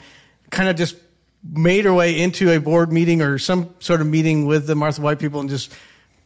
kind 0.51 0.69
of 0.69 0.77
just 0.77 0.97
made 1.45 1.85
her 1.85 1.95
way 1.95 2.21
into 2.21 2.51
a 2.51 2.59
board 2.59 2.93
meeting 2.93 3.23
or 3.23 3.39
some 3.39 3.75
sort 3.79 4.01
of 4.01 4.07
meeting 4.07 4.47
with 4.47 4.67
the 4.67 4.75
Martha 4.75 5.01
White 5.01 5.19
people 5.19 5.41
and 5.41 5.49
just 5.49 5.73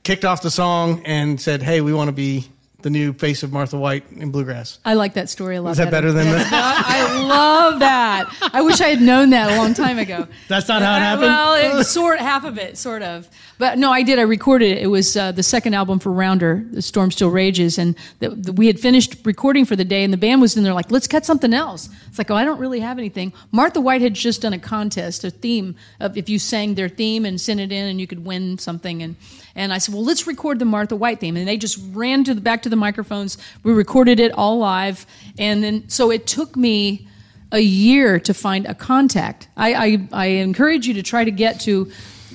kicked 0.02 0.24
off 0.24 0.42
the 0.42 0.50
song 0.50 1.02
and 1.04 1.40
said, 1.40 1.62
"Hey, 1.62 1.80
we 1.80 1.92
want 1.92 2.08
to 2.08 2.12
be 2.12 2.46
the 2.86 2.90
new 2.98 3.12
face 3.12 3.42
of 3.42 3.50
Martha 3.52 3.76
White 3.76 4.04
in 4.12 4.30
bluegrass." 4.30 4.78
I 4.84 4.94
like 4.94 5.14
that 5.14 5.28
story 5.28 5.56
a 5.56 5.62
lot. 5.62 5.72
Is 5.72 5.78
that 5.78 5.90
better 5.90 6.12
than 6.12 6.26
that? 6.26 6.46
I 6.86 7.22
love 7.26 7.80
that. 7.80 8.22
I 8.52 8.62
wish 8.62 8.80
I 8.80 8.88
had 8.88 9.00
known 9.00 9.30
that 9.30 9.50
a 9.50 9.56
long 9.60 9.74
time 9.74 9.98
ago. 9.98 10.26
That's 10.48 10.68
not 10.68 10.82
how 10.82 10.94
it 10.94 10.98
Uh, 10.98 11.00
happened? 11.00 11.26
Well, 11.26 11.80
it, 11.80 11.84
sort 11.84 12.18
half 12.20 12.44
of 12.44 12.58
it, 12.58 12.78
sort 12.78 13.02
of. 13.02 13.28
But 13.58 13.78
no, 13.78 13.90
I 13.90 14.02
did. 14.02 14.18
I 14.18 14.22
recorded 14.22 14.70
it. 14.76 14.82
It 14.82 14.86
was 14.88 15.16
uh, 15.16 15.32
the 15.32 15.42
second 15.42 15.74
album 15.74 15.98
for 15.98 16.12
Rounder, 16.12 16.64
"The 16.70 16.82
Storm 16.82 17.10
Still 17.10 17.30
Rages," 17.30 17.78
and 17.78 17.96
the, 18.20 18.28
the, 18.30 18.52
we 18.52 18.66
had 18.66 18.78
finished 18.78 19.16
recording 19.24 19.64
for 19.64 19.76
the 19.76 19.84
day, 19.84 20.04
and 20.04 20.12
the 20.12 20.16
band 20.18 20.40
was 20.40 20.56
in 20.56 20.62
there 20.62 20.74
like, 20.74 20.90
"Let's 20.92 21.08
cut 21.08 21.24
something 21.26 21.52
else." 21.54 21.88
It's 22.08 22.18
like, 22.18 22.30
"Oh, 22.30 22.36
I 22.36 22.44
don't 22.44 22.60
really 22.60 22.80
have 22.80 22.98
anything." 22.98 23.32
Martha 23.52 23.80
White 23.80 24.02
had 24.02 24.14
just 24.14 24.42
done 24.42 24.52
a 24.52 24.58
contest, 24.58 25.24
a 25.24 25.30
theme 25.30 25.74
of 26.00 26.16
if 26.16 26.28
you 26.28 26.38
sang 26.38 26.74
their 26.74 26.88
theme 26.88 27.24
and 27.24 27.40
sent 27.40 27.58
it 27.60 27.72
in, 27.72 27.86
and 27.88 28.00
you 28.00 28.06
could 28.06 28.24
win 28.26 28.58
something. 28.58 29.02
And 29.02 29.16
and 29.54 29.72
I 29.72 29.78
said, 29.78 29.94
"Well, 29.94 30.04
let's 30.04 30.26
record 30.26 30.58
the 30.58 30.66
Martha 30.66 30.94
White 30.94 31.18
theme," 31.20 31.36
and 31.36 31.48
they 31.48 31.56
just 31.56 31.78
ran 31.92 32.24
to 32.24 32.34
the 32.34 32.42
back 32.42 32.60
to 32.62 32.68
the 32.68 32.75
microphones. 32.76 33.38
We 33.62 33.72
recorded 33.72 34.20
it 34.20 34.32
all 34.32 34.58
live, 34.58 35.06
and 35.38 35.62
then 35.64 35.88
so 35.88 36.10
it 36.10 36.26
took 36.26 36.56
me 36.56 37.08
a 37.52 37.60
year 37.60 38.18
to 38.20 38.34
find 38.34 38.66
a 38.66 38.74
contact. 38.74 39.48
I, 39.56 39.74
I, 39.74 40.08
I 40.12 40.26
encourage 40.26 40.86
you 40.86 40.94
to 40.94 41.02
try 41.02 41.24
to 41.24 41.30
get 41.30 41.60
to 41.60 41.90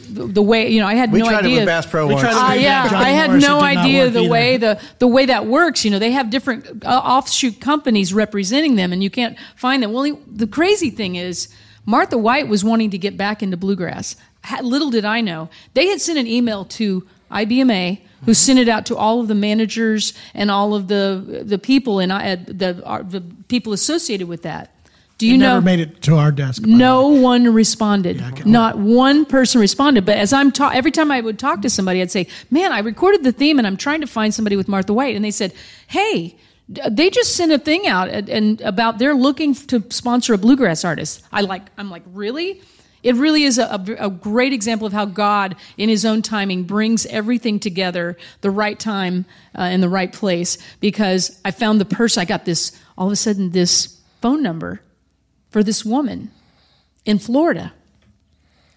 the, 0.10 0.26
the 0.26 0.42
way 0.42 0.70
you 0.70 0.80
know. 0.80 0.88
I 0.88 0.96
had 0.96 1.12
We 1.12 1.20
no 1.20 1.26
tried 1.30 1.40
idea. 1.46 1.58
it 1.58 1.60
with 1.62 1.66
Bass 1.68 1.86
Pro 1.86 2.08
We 2.08 2.14
once. 2.14 2.24
tried 2.28 2.34
to 2.34 2.40
Uh, 2.40 2.50
bring 2.52 2.62
yeah, 2.62 2.82
back 2.84 2.92
Johnny 2.92 3.06
I 3.06 3.10
had 3.10 3.28
Morris, 3.30 3.46
no 3.48 3.62
idea 3.62 4.10
the 4.10 4.20
either. 4.22 4.30
way 4.30 4.58
the 4.58 4.82
the 5.00 5.08
way 5.08 5.26
that 5.26 5.46
works. 5.48 5.84
You 5.86 5.92
know, 5.92 6.00
they 6.00 6.12
have 6.12 6.30
different 6.30 6.86
uh, 6.86 6.90
offshoot 6.90 7.60
companies 7.60 8.14
representing 8.14 8.76
them, 8.76 8.92
and 8.94 9.04
you 9.04 9.10
can't 9.10 9.38
find 9.56 9.82
them. 9.84 9.92
Well, 9.94 10.04
he- 10.04 10.18
the 10.28 10.48
crazy 10.48 10.90
thing 10.90 11.16
is, 11.16 11.48
Martha 11.86 12.18
White 12.18 12.48
was 12.48 12.64
wanting 12.64 12.90
to 12.92 12.98
get 12.98 13.16
back 13.18 13.44
into 13.44 13.58
bluegrass. 13.58 14.16
Ha- 14.46 14.62
Little 14.64 14.90
did 14.90 15.06
I 15.06 15.22
know, 15.22 15.50
they 15.76 15.88
had 15.88 16.02
sent 16.02 16.18
an 16.20 16.26
email 16.28 16.66
to 16.66 17.06
IBMA, 17.32 18.00
who 18.26 18.34
sent 18.34 18.60
it 18.60 18.68
out 18.70 18.86
to 18.88 18.96
all 18.96 19.20
of 19.20 19.28
the 19.28 19.36
managers 19.36 20.14
and 20.34 20.50
all 20.52 20.74
of 20.74 20.88
the 20.88 21.44
the 21.46 21.58
people 21.58 22.00
and 22.00 22.12
I, 22.14 22.36
the 22.36 22.74
the 23.08 23.24
people 23.48 23.74
associated 23.74 24.28
with 24.28 24.44
that. 24.44 24.74
Do 25.18 25.28
you 25.28 25.36
It 25.36 25.38
know? 25.38 25.50
never 25.54 25.62
made 25.62 25.80
it 25.80 26.02
to 26.04 26.16
our 26.16 26.32
desk. 26.32 26.64
No 26.66 27.08
one 27.10 27.54
responded. 27.54 28.18
Can- 28.36 28.52
Not 28.52 28.80
one 28.80 29.24
person 29.26 29.62
responded. 29.62 30.04
But 30.04 30.18
as 30.18 30.34
I'm 30.34 30.52
ta- 30.52 30.72
every 30.74 30.90
time 30.90 31.12
I 31.12 31.22
would 31.22 31.38
talk 31.38 31.62
to 31.62 31.70
somebody, 31.70 32.02
I'd 32.02 32.10
say, 32.10 32.26
"Man, 32.50 32.72
I 32.72 32.80
recorded 32.80 33.24
the 33.24 33.32
theme, 33.32 33.60
and 33.60 33.68
I'm 33.68 33.78
trying 33.78 34.02
to 34.02 34.08
find 34.08 34.34
somebody 34.34 34.56
with 34.56 34.68
Martha 34.68 34.94
White." 34.94 35.16
And 35.16 35.24
they 35.24 35.32
said, 35.32 35.54
"Hey." 35.88 36.36
They 36.90 37.10
just 37.10 37.36
sent 37.36 37.52
a 37.52 37.58
thing 37.60 37.86
out 37.86 38.08
and, 38.08 38.30
and 38.30 38.62
about 38.62 38.98
they're 38.98 39.14
looking 39.14 39.54
to 39.56 39.84
sponsor 39.90 40.34
a 40.34 40.38
bluegrass 40.38 40.86
artist. 40.86 41.22
I 41.30 41.42
like. 41.42 41.64
I'm 41.78 41.90
like, 41.90 42.04
really? 42.14 42.62
It 43.04 43.16
really 43.16 43.44
is 43.44 43.58
a, 43.58 43.84
a, 44.00 44.10
great 44.10 44.54
example 44.54 44.86
of 44.86 44.94
how 44.94 45.06
God, 45.06 45.56
in 45.78 45.90
His 45.90 46.06
own 46.06 46.22
timing, 46.22 46.64
brings 46.64 47.06
everything 47.08 47.60
together, 47.60 48.18
the 48.42 48.52
right 48.52 48.80
time 48.80 49.26
uh, 49.58 49.64
in 49.64 49.82
the 49.82 49.90
right 49.90 50.12
place. 50.12 50.58
Because 50.80 51.40
I 51.44 51.52
found 51.52 51.82
the 51.82 51.86
person. 51.86 52.22
I 52.22 52.26
got 52.26 52.46
this 52.46 52.80
all 52.98 53.08
of 53.08 53.14
a 53.14 53.16
sudden 53.16 53.52
this 53.52 54.00
phone 54.22 54.44
number 54.44 54.82
for 55.50 55.64
this 55.64 55.84
woman 55.84 56.32
in 57.06 57.20
Florida. 57.20 57.74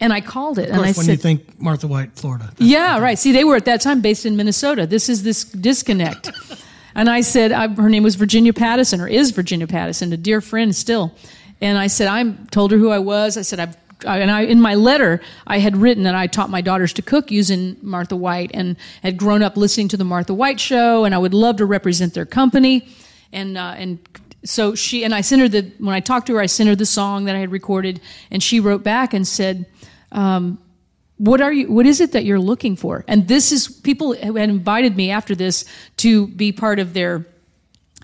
And 0.01 0.13
I 0.13 0.21
called 0.21 0.59
it 0.59 0.71
Of 0.71 0.77
and 0.77 0.81
I 0.81 0.85
course, 0.87 0.97
when 0.99 1.07
said, 1.07 1.13
you 1.13 1.19
think 1.19 1.61
Martha 1.61 1.87
White, 1.87 2.17
Florida. 2.17 2.53
Yeah, 2.59 2.99
right. 2.99 3.19
See, 3.19 3.33
they 3.33 3.45
were 3.45 3.57
at 3.57 3.65
that 3.67 3.81
time 3.81 4.01
based 4.01 4.27
in 4.27 4.37
Minnesota. 4.37 4.87
This 4.87 5.09
is 5.09 5.23
this 5.23 5.45
disconnect. 5.45 6.31
and 6.95 7.09
I 7.09 7.21
said, 7.21 7.53
I, 7.53 7.69
her 7.69 7.89
name 7.89 8.03
was 8.03 8.17
Virginia 8.17 8.53
Pattison, 8.53 9.01
or 9.01 9.09
is 9.09 9.31
Virginia 9.31 9.67
Pattison, 9.67 10.13
a 10.13 10.17
dear 10.17 10.41
friend 10.41 10.75
still. 10.75 11.15
And 11.61 11.79
I 11.79 11.87
said, 11.87 12.09
I 12.09 12.33
told 12.51 12.73
her 12.73 12.79
who 12.79 12.91
I 12.91 12.99
was. 12.99 13.37
I 13.37 13.43
said, 13.43 13.61
I've 13.61 13.77
I- 13.77 13.81
and 14.05 14.31
I, 14.31 14.43
in 14.43 14.61
my 14.61 14.75
letter, 14.75 15.21
I 15.47 15.59
had 15.59 15.77
written 15.77 16.05
that 16.05 16.15
I 16.15 16.27
taught 16.27 16.51
my 16.51 16.61
daughters 16.61 16.93
to 16.95 17.03
cook 17.03 17.31
using 17.31 17.77
Martha 17.83 18.17
White 18.17 18.51
and 18.55 18.77
had 19.03 19.17
grown 19.17 19.43
up 19.43 19.57
listening 19.57 19.89
to 19.89 19.97
the 19.97 20.05
Martha 20.05 20.35
White 20.35 20.61
show, 20.61 21.05
and 21.05 21.15
I 21.15 21.19
would 21.19 21.35
love 21.35 21.57
to 21.57 21.67
represent 21.67 22.15
their 22.15 22.27
company. 22.27 22.89
And, 23.33 23.59
uh, 23.59 23.75
and 23.77 23.99
so 24.45 24.75
she, 24.75 25.05
and 25.05 25.15
I 25.15 25.21
sent 25.21 25.43
her 25.43 25.49
the, 25.49 25.73
when 25.79 25.95
I 25.95 26.01
talked 26.01 26.27
to 26.29 26.35
her, 26.35 26.41
I 26.41 26.47
sent 26.47 26.69
her 26.69 26.77
the 26.77 26.87
song 26.87 27.25
that 27.25 27.37
I 27.37 27.39
had 27.39 27.53
recorded, 27.53 28.01
and 28.31 28.43
she 28.43 28.61
wrote 28.61 28.83
back 28.83 29.15
and 29.15 29.27
said, 29.27 29.67
um, 30.13 30.59
what 31.17 31.41
are 31.41 31.53
you 31.53 31.71
what 31.71 31.87
is 31.87 32.01
it 32.01 32.13
that 32.13 32.25
you're 32.25 32.41
looking 32.41 32.75
for 32.75 33.05
and 33.07 33.29
this 33.29 33.53
is 33.53 33.69
people 33.69 34.15
had 34.15 34.37
invited 34.37 34.97
me 34.97 35.13
after 35.13 35.35
this 35.37 35.65
to 35.97 36.27
be 36.27 36.51
part 36.51 36.81
of 36.81 36.93
their 36.93 37.25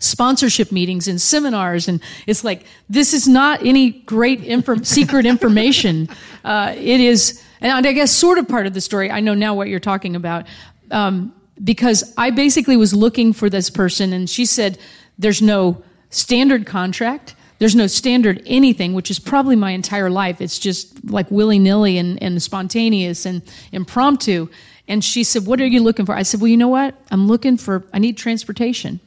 sponsorship 0.01 0.72
meetings 0.72 1.07
and 1.07 1.20
seminars 1.20 1.88
and 1.88 2.03
it's 2.26 2.42
like 2.42 2.64
this 2.88 3.14
is 3.14 3.28
not 3.28 3.64
any 3.64 3.90
great 3.90 4.40
secret 4.82 5.26
information. 5.26 6.09
Uh, 6.44 6.74
it 6.76 7.01
is 7.01 7.42
and 7.61 7.86
i 7.86 7.92
guess 7.92 8.11
sort 8.11 8.38
of 8.38 8.48
part 8.48 8.66
of 8.66 8.74
the 8.74 8.80
story 8.80 9.11
i 9.11 9.20
know 9.20 9.34
now 9.34 9.55
what 9.55 9.68
you're 9.68 9.78
talking 9.78 10.16
about 10.16 10.46
um, 10.90 11.32
because 11.62 12.12
i 12.16 12.30
basically 12.30 12.76
was 12.76 12.94
looking 12.94 13.32
for 13.32 13.51
this 13.51 13.68
person 13.70 14.12
and 14.12 14.28
she 14.28 14.44
said 14.44 14.78
there's 15.18 15.42
no 15.42 15.82
standard 16.09 16.66
contract 16.66 17.34
there's 17.61 17.76
no 17.76 17.86
standard 17.86 18.42
anything 18.46 18.94
which 18.94 19.11
is 19.11 19.18
probably 19.18 19.55
my 19.55 19.72
entire 19.72 20.09
life. 20.11 20.40
It's 20.40 20.59
just 20.59 21.05
like 21.05 21.30
willy-nilly 21.30 21.98
and, 21.98 22.20
and 22.22 22.42
spontaneous 22.42 23.26
and 23.26 23.42
impromptu. 23.70 24.48
And 24.88 25.05
she 25.05 25.22
said 25.24 25.46
what 25.46 25.61
are 25.61 25.66
you 25.66 25.82
looking 25.82 26.07
for? 26.07 26.14
I 26.14 26.22
said 26.22 26.40
well 26.40 26.48
you 26.48 26.57
know 26.57 26.68
what? 26.68 26.94
I'm 27.11 27.28
looking 27.28 27.57
for 27.57 27.84
i 27.92 27.98
need 27.98 28.16
transportation 28.16 28.98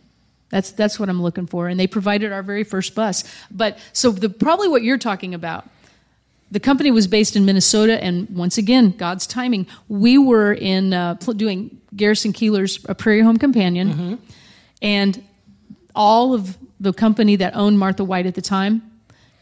that's 0.53 0.69
that's 0.69 0.99
what 0.99 1.09
I'm 1.09 1.19
looking 1.19 1.47
for, 1.47 1.67
and 1.67 1.79
they 1.79 1.87
provided 1.87 2.31
our 2.31 2.43
very 2.43 2.63
first 2.63 2.93
bus. 2.93 3.23
But 3.49 3.79
so 3.91 4.11
the 4.11 4.29
probably 4.29 4.67
what 4.67 4.83
you're 4.83 4.99
talking 4.99 5.33
about. 5.33 5.67
The 6.51 6.59
company 6.59 6.91
was 6.91 7.07
based 7.07 7.35
in 7.35 7.45
Minnesota, 7.45 8.01
and 8.03 8.29
once 8.29 8.59
again, 8.59 8.91
God's 8.91 9.25
timing. 9.25 9.65
We 9.87 10.19
were 10.19 10.53
in 10.53 10.93
uh, 10.93 11.15
doing 11.15 11.81
Garrison 11.95 12.31
Keillor's 12.31 12.79
A 12.87 12.93
Prairie 12.93 13.21
Home 13.21 13.37
Companion, 13.37 14.19
and 14.83 15.23
all 15.95 16.35
of 16.35 16.55
the 16.79 16.93
company 16.93 17.35
that 17.37 17.55
owned 17.55 17.79
Martha 17.79 18.03
White 18.03 18.27
at 18.27 18.35
the 18.35 18.41
time 18.43 18.83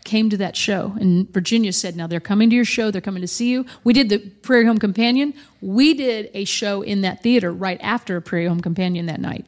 came 0.05 0.30
to 0.30 0.38
that 0.38 0.55
show. 0.55 0.95
And 0.97 1.28
Virginia 1.34 1.74
said, 1.74 1.97
Now 1.97 2.07
they're 2.07 2.22
coming 2.22 2.49
to 2.51 2.55
your 2.55 2.64
show, 2.64 2.89
they're 2.89 3.01
coming 3.01 3.22
to 3.22 3.28
see 3.28 3.49
you. 3.49 3.66
We 3.84 3.91
did 3.91 4.07
the 4.07 4.20
Prairie 4.20 4.66
Home 4.66 4.78
Companion. 4.78 5.34
We 5.59 5.93
did 5.93 6.32
a 6.34 6.45
show 6.45 6.82
in 6.82 7.01
that 7.01 7.22
theater 7.22 7.51
right 7.51 7.80
after 7.82 8.16
a 8.16 8.22
Prairie 8.22 8.47
Home 8.47 8.62
Companion 8.62 9.07
that 9.07 9.20
night 9.20 9.45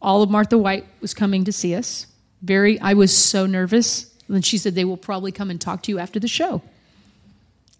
all 0.00 0.22
of 0.22 0.30
Martha 0.30 0.56
White 0.56 0.86
was 1.00 1.14
coming 1.14 1.44
to 1.44 1.52
see 1.52 1.74
us. 1.74 2.06
Very, 2.42 2.80
I 2.80 2.94
was 2.94 3.16
so 3.16 3.46
nervous. 3.46 4.04
And 4.26 4.36
then 4.36 4.42
she 4.42 4.58
said 4.58 4.74
they 4.74 4.84
will 4.84 4.96
probably 4.96 5.32
come 5.32 5.50
and 5.50 5.60
talk 5.60 5.82
to 5.82 5.92
you 5.92 5.98
after 5.98 6.20
the 6.20 6.28
show. 6.28 6.62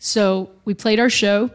So 0.00 0.50
we 0.64 0.74
played 0.74 0.98
our 0.98 1.10
show, 1.10 1.50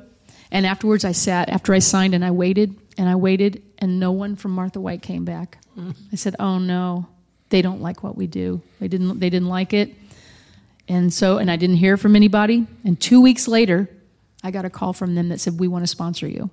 and 0.51 0.65
afterwards 0.65 1.03
I 1.03 1.11
sat 1.11 1.49
after 1.49 1.73
I 1.73 1.79
signed 1.79 2.13
and 2.13 2.23
I 2.23 2.31
waited 2.31 2.75
and 2.97 3.09
I 3.09 3.15
waited, 3.15 3.61
and 3.79 3.99
no 3.99 4.11
one 4.11 4.35
from 4.35 4.51
Martha 4.51 4.79
White 4.79 5.01
came 5.01 5.25
back. 5.25 5.57
Mm. 5.77 5.95
I 6.13 6.15
said, 6.15 6.35
"Oh 6.39 6.59
no, 6.59 7.07
they 7.49 7.61
don't 7.61 7.81
like 7.81 8.03
what 8.03 8.15
we 8.15 8.27
do. 8.27 8.61
They 8.79 8.87
didn't. 8.87 9.19
They 9.19 9.29
didn't 9.29 9.49
like 9.49 9.73
it." 9.73 9.93
And 10.87 11.13
so, 11.13 11.39
and 11.39 11.51
I 11.51 11.55
didn't 11.57 11.77
hear 11.77 11.97
from 11.97 12.15
anybody. 12.15 12.67
And 12.85 12.99
two 12.99 13.19
weeks 13.19 13.47
later, 13.47 13.89
I 14.43 14.51
got 14.51 14.63
a 14.63 14.69
call 14.69 14.93
from 14.93 15.15
them 15.15 15.29
that 15.29 15.39
said, 15.39 15.59
"We 15.59 15.67
want 15.67 15.83
to 15.83 15.87
sponsor 15.87 16.27
you." 16.27 16.49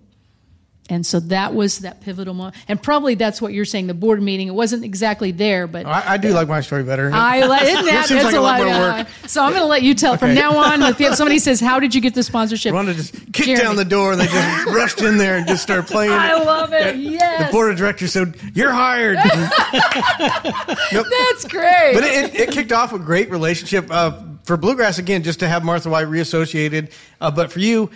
And 0.93 1.07
so 1.07 1.21
that 1.21 1.55
was 1.55 1.79
that 1.79 2.03
pivotal 2.03 2.35
moment. 2.35 2.55
And 2.69 2.81
probably 2.81 3.15
that's 3.15 3.41
what 3.41 3.55
you're 3.55 3.65
saying. 3.65 3.87
The 3.87 3.95
board 3.95 4.23
meeting, 4.23 4.47
it 4.47 4.55
wasn't 4.55 4.85
exactly 4.85 5.33
there, 5.33 5.67
but 5.67 5.87
I, 5.87 6.03
I 6.07 6.17
do 6.19 6.35
like 6.35 6.49
my 6.49 6.61
story 6.61 6.83
better. 6.83 7.11
I 7.11 7.41
that, 7.47 7.63
It 7.63 8.09
seems 8.09 8.23
like 8.23 8.35
a 8.35 8.41
lot 8.41 8.59
more 8.59 8.69
work. 8.69 9.09
So 9.27 9.43
I'm 9.43 9.53
going 9.53 9.63
to 9.63 9.69
let 9.69 9.83
you 9.83 9.95
tell. 9.95 10.19
From 10.19 10.35
now 10.35 10.55
on, 10.55 10.83
if 10.83 11.15
somebody 11.15 11.39
says, 11.39 11.61
"How 11.61 11.81
did 11.81 11.95
you 11.95 12.03
get 12.03 12.13
the 12.15 12.23
sponsorship?" 12.23 12.75
Rhonda 12.75 12.95
just 12.95 13.15
kicked 13.33 13.47
Jeremy. 13.47 13.65
down 13.65 13.77
the 13.77 13.87
door 13.87 14.13
and 14.13 14.21
they 14.21 14.27
just 14.27 14.67
rushed 14.67 15.01
in 15.01 15.17
there 15.17 15.39
and 15.39 15.47
just 15.47 15.63
started 15.63 15.87
playing. 15.87 16.13
I 16.13 16.35
love 16.35 16.75
it. 16.75 16.97
Yes, 16.97 17.47
The 17.47 17.53
board 17.53 17.71
of 17.71 17.79
directors 17.79 18.13
said, 18.13 18.37
"You're 18.53 18.73
hired." 18.73 19.17
Nope. 19.17 21.07
that's 21.11 21.47
great. 21.47 21.95
But 21.95 22.05
it, 22.05 22.35
it, 22.35 22.41
it 22.41 22.51
kicked 22.51 22.73
off 22.73 22.93
a 22.93 22.99
great 22.99 23.31
relationship 23.31 23.87
uh, 23.91 24.23
for 24.45 24.59
bluegrass 24.59 24.99
again, 24.99 25.23
just 25.23 25.41
to 25.41 25.49
have 25.49 25.65
Martha 25.65 25.89
White 25.89 26.09
reassociated. 26.09 26.91
Uh, 27.19 27.31
but 27.31 27.51
for 27.51 27.61
you, 27.61 27.91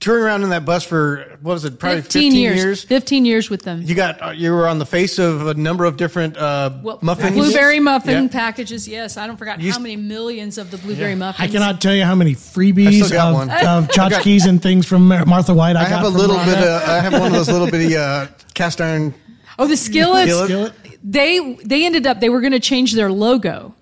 touring 0.00 0.24
around 0.24 0.42
in 0.42 0.50
that 0.50 0.64
bus 0.64 0.84
for 0.84 1.38
what 1.42 1.52
was 1.52 1.64
it, 1.64 1.78
probably 1.78 2.02
15, 2.02 2.32
years, 2.32 2.82
15 2.84 3.24
years 3.24 3.48
with 3.50 3.62
them. 3.62 3.82
You 3.82 3.94
got 3.94 4.20
uh, 4.22 4.30
you 4.30 4.52
were 4.52 4.66
on 4.66 4.78
the 4.78 4.86
face 4.86 5.18
of 5.18 5.46
a 5.46 5.54
number 5.54 5.84
of 5.84 5.96
different 5.96 6.36
uh, 6.36 6.70
Well, 6.82 6.98
muffins. 7.02 7.36
blueberry 7.36 7.78
muffin 7.78 8.24
Yeah. 8.24 8.28
packages. 8.30 8.88
Yes, 8.88 9.16
I 9.16 9.26
don't 9.26 9.36
forgot 9.36 9.60
You 9.60 9.70
how 9.72 9.78
many 9.78 9.96
millions 9.96 10.58
of 10.58 10.70
the 10.70 10.78
blueberry 10.78 11.12
I 11.12 11.14
muffins. 11.14 11.48
I 11.48 11.52
cannot 11.52 11.80
tell 11.80 11.94
you 11.94 12.04
how 12.04 12.14
many 12.16 12.34
freebies 12.34 13.04
of, 13.16 13.34
one. 13.34 13.50
of 13.50 13.86
tchotchkes 13.94 14.46
and 14.48 14.60
things 14.60 14.86
from 14.86 15.06
Martha 15.08 15.54
White. 15.54 15.76
I, 15.76 15.82
I 15.82 15.84
have 15.84 16.02
a 16.04 16.10
from 16.10 16.14
little 16.18 16.36
bit. 16.38 16.58
Of, 16.58 16.82
I 16.88 17.00
have 17.00 17.12
one 17.12 17.26
of 17.26 17.32
those 17.32 17.48
little 17.48 17.70
bitty 17.70 17.96
uh, 17.96 18.26
cast 18.54 18.80
iron 18.80 19.14
Oh, 19.58 19.66
the 19.66 19.76
skillets. 19.76 20.32
skillet. 20.32 20.46
Skillet. 20.48 20.72
They 21.04 21.54
they 21.64 21.86
ended 21.86 22.06
up 22.06 22.20
they 22.20 22.28
were 22.28 22.40
going 22.40 22.52
to 22.52 22.60
change 22.60 22.92
their 22.94 23.10
logo. 23.12 23.74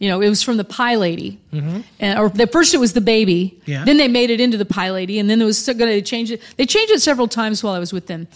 You 0.00 0.08
know, 0.08 0.20
it 0.20 0.28
was 0.28 0.42
from 0.42 0.56
the 0.56 0.64
Pie 0.64 0.96
Lady, 0.96 1.38
and, 2.00 2.18
or 2.18 2.30
the 2.30 2.46
first 2.46 2.74
it 2.74 2.78
was 2.78 2.94
the 2.94 3.00
baby. 3.00 3.54
Mm-hmm. 3.60 3.70
Yeah. 3.70 3.84
Then 3.84 3.98
they 3.98 4.08
made 4.08 4.30
it 4.30 4.40
into 4.40 4.56
the 4.56 4.64
Pie 4.64 4.90
Lady, 4.90 5.20
and 5.20 5.30
then 5.30 5.40
it 5.40 5.44
was 5.44 5.64
going 5.64 5.78
to 5.78 6.02
change 6.02 6.32
it. 6.32 6.42
They 6.56 6.66
changed 6.66 6.90
it 6.90 7.00
several 7.00 7.28
times 7.28 7.62
while 7.62 7.74
I 7.74 7.78
was 7.78 7.92
with 7.92 8.06
them, 8.08 8.26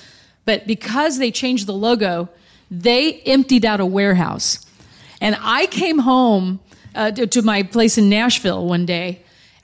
but 0.45 0.67
because 0.67 1.19
they 1.19 1.33
changed 1.33 1.67
the 1.67 1.73
logo, 1.73 2.29
they 2.71 3.15
emptied 3.23 3.65
out 3.65 3.81
a 3.81 3.87
warehouse, 3.87 4.65
and 5.21 5.37
I 5.41 5.67
came 5.67 5.99
home 5.99 6.61
uh, 6.95 7.11
to, 7.13 7.27
to 7.27 7.43
my 7.43 7.63
place 7.63 7.99
in 7.99 8.09
Nashville 8.09 8.67
one 8.67 8.87
day. 8.87 9.21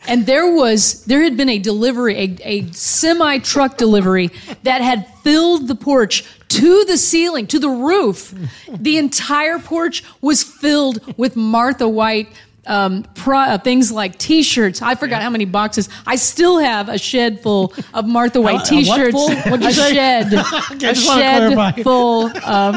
And 0.08 0.24
there 0.24 0.50
was, 0.50 1.04
there 1.04 1.22
had 1.22 1.36
been 1.36 1.50
a 1.50 1.58
delivery, 1.58 2.16
a, 2.16 2.36
a 2.42 2.72
semi 2.72 3.38
truck 3.38 3.76
delivery 3.76 4.30
that 4.62 4.80
had 4.80 5.06
filled 5.22 5.68
the 5.68 5.74
porch 5.74 6.24
to 6.50 6.84
the 6.84 6.96
ceiling, 6.96 7.46
to 7.48 7.58
the 7.58 7.68
roof. 7.68 8.34
The 8.70 8.98
entire 8.98 9.58
porch 9.58 10.04
was 10.20 10.42
filled 10.42 11.16
with 11.18 11.36
Martha 11.36 11.88
White 11.88 12.28
um, 12.66 13.04
pro, 13.14 13.38
uh, 13.38 13.58
things 13.58 13.90
like 13.90 14.16
T-shirts. 14.18 14.80
I 14.80 14.94
forgot 14.94 15.22
how 15.22 15.30
many 15.30 15.44
boxes. 15.44 15.88
I 16.06 16.16
still 16.16 16.58
have 16.58 16.88
a 16.88 16.98
shed 16.98 17.42
full 17.42 17.74
of 17.92 18.06
Martha 18.06 18.40
White 18.40 18.64
T-shirts. 18.64 19.14
What'd 19.46 19.62
you 19.62 19.68
a 19.68 19.72
shed, 19.72 20.32
a 20.82 20.94
shed 20.94 21.82
full 21.82 22.26
of 22.46 22.74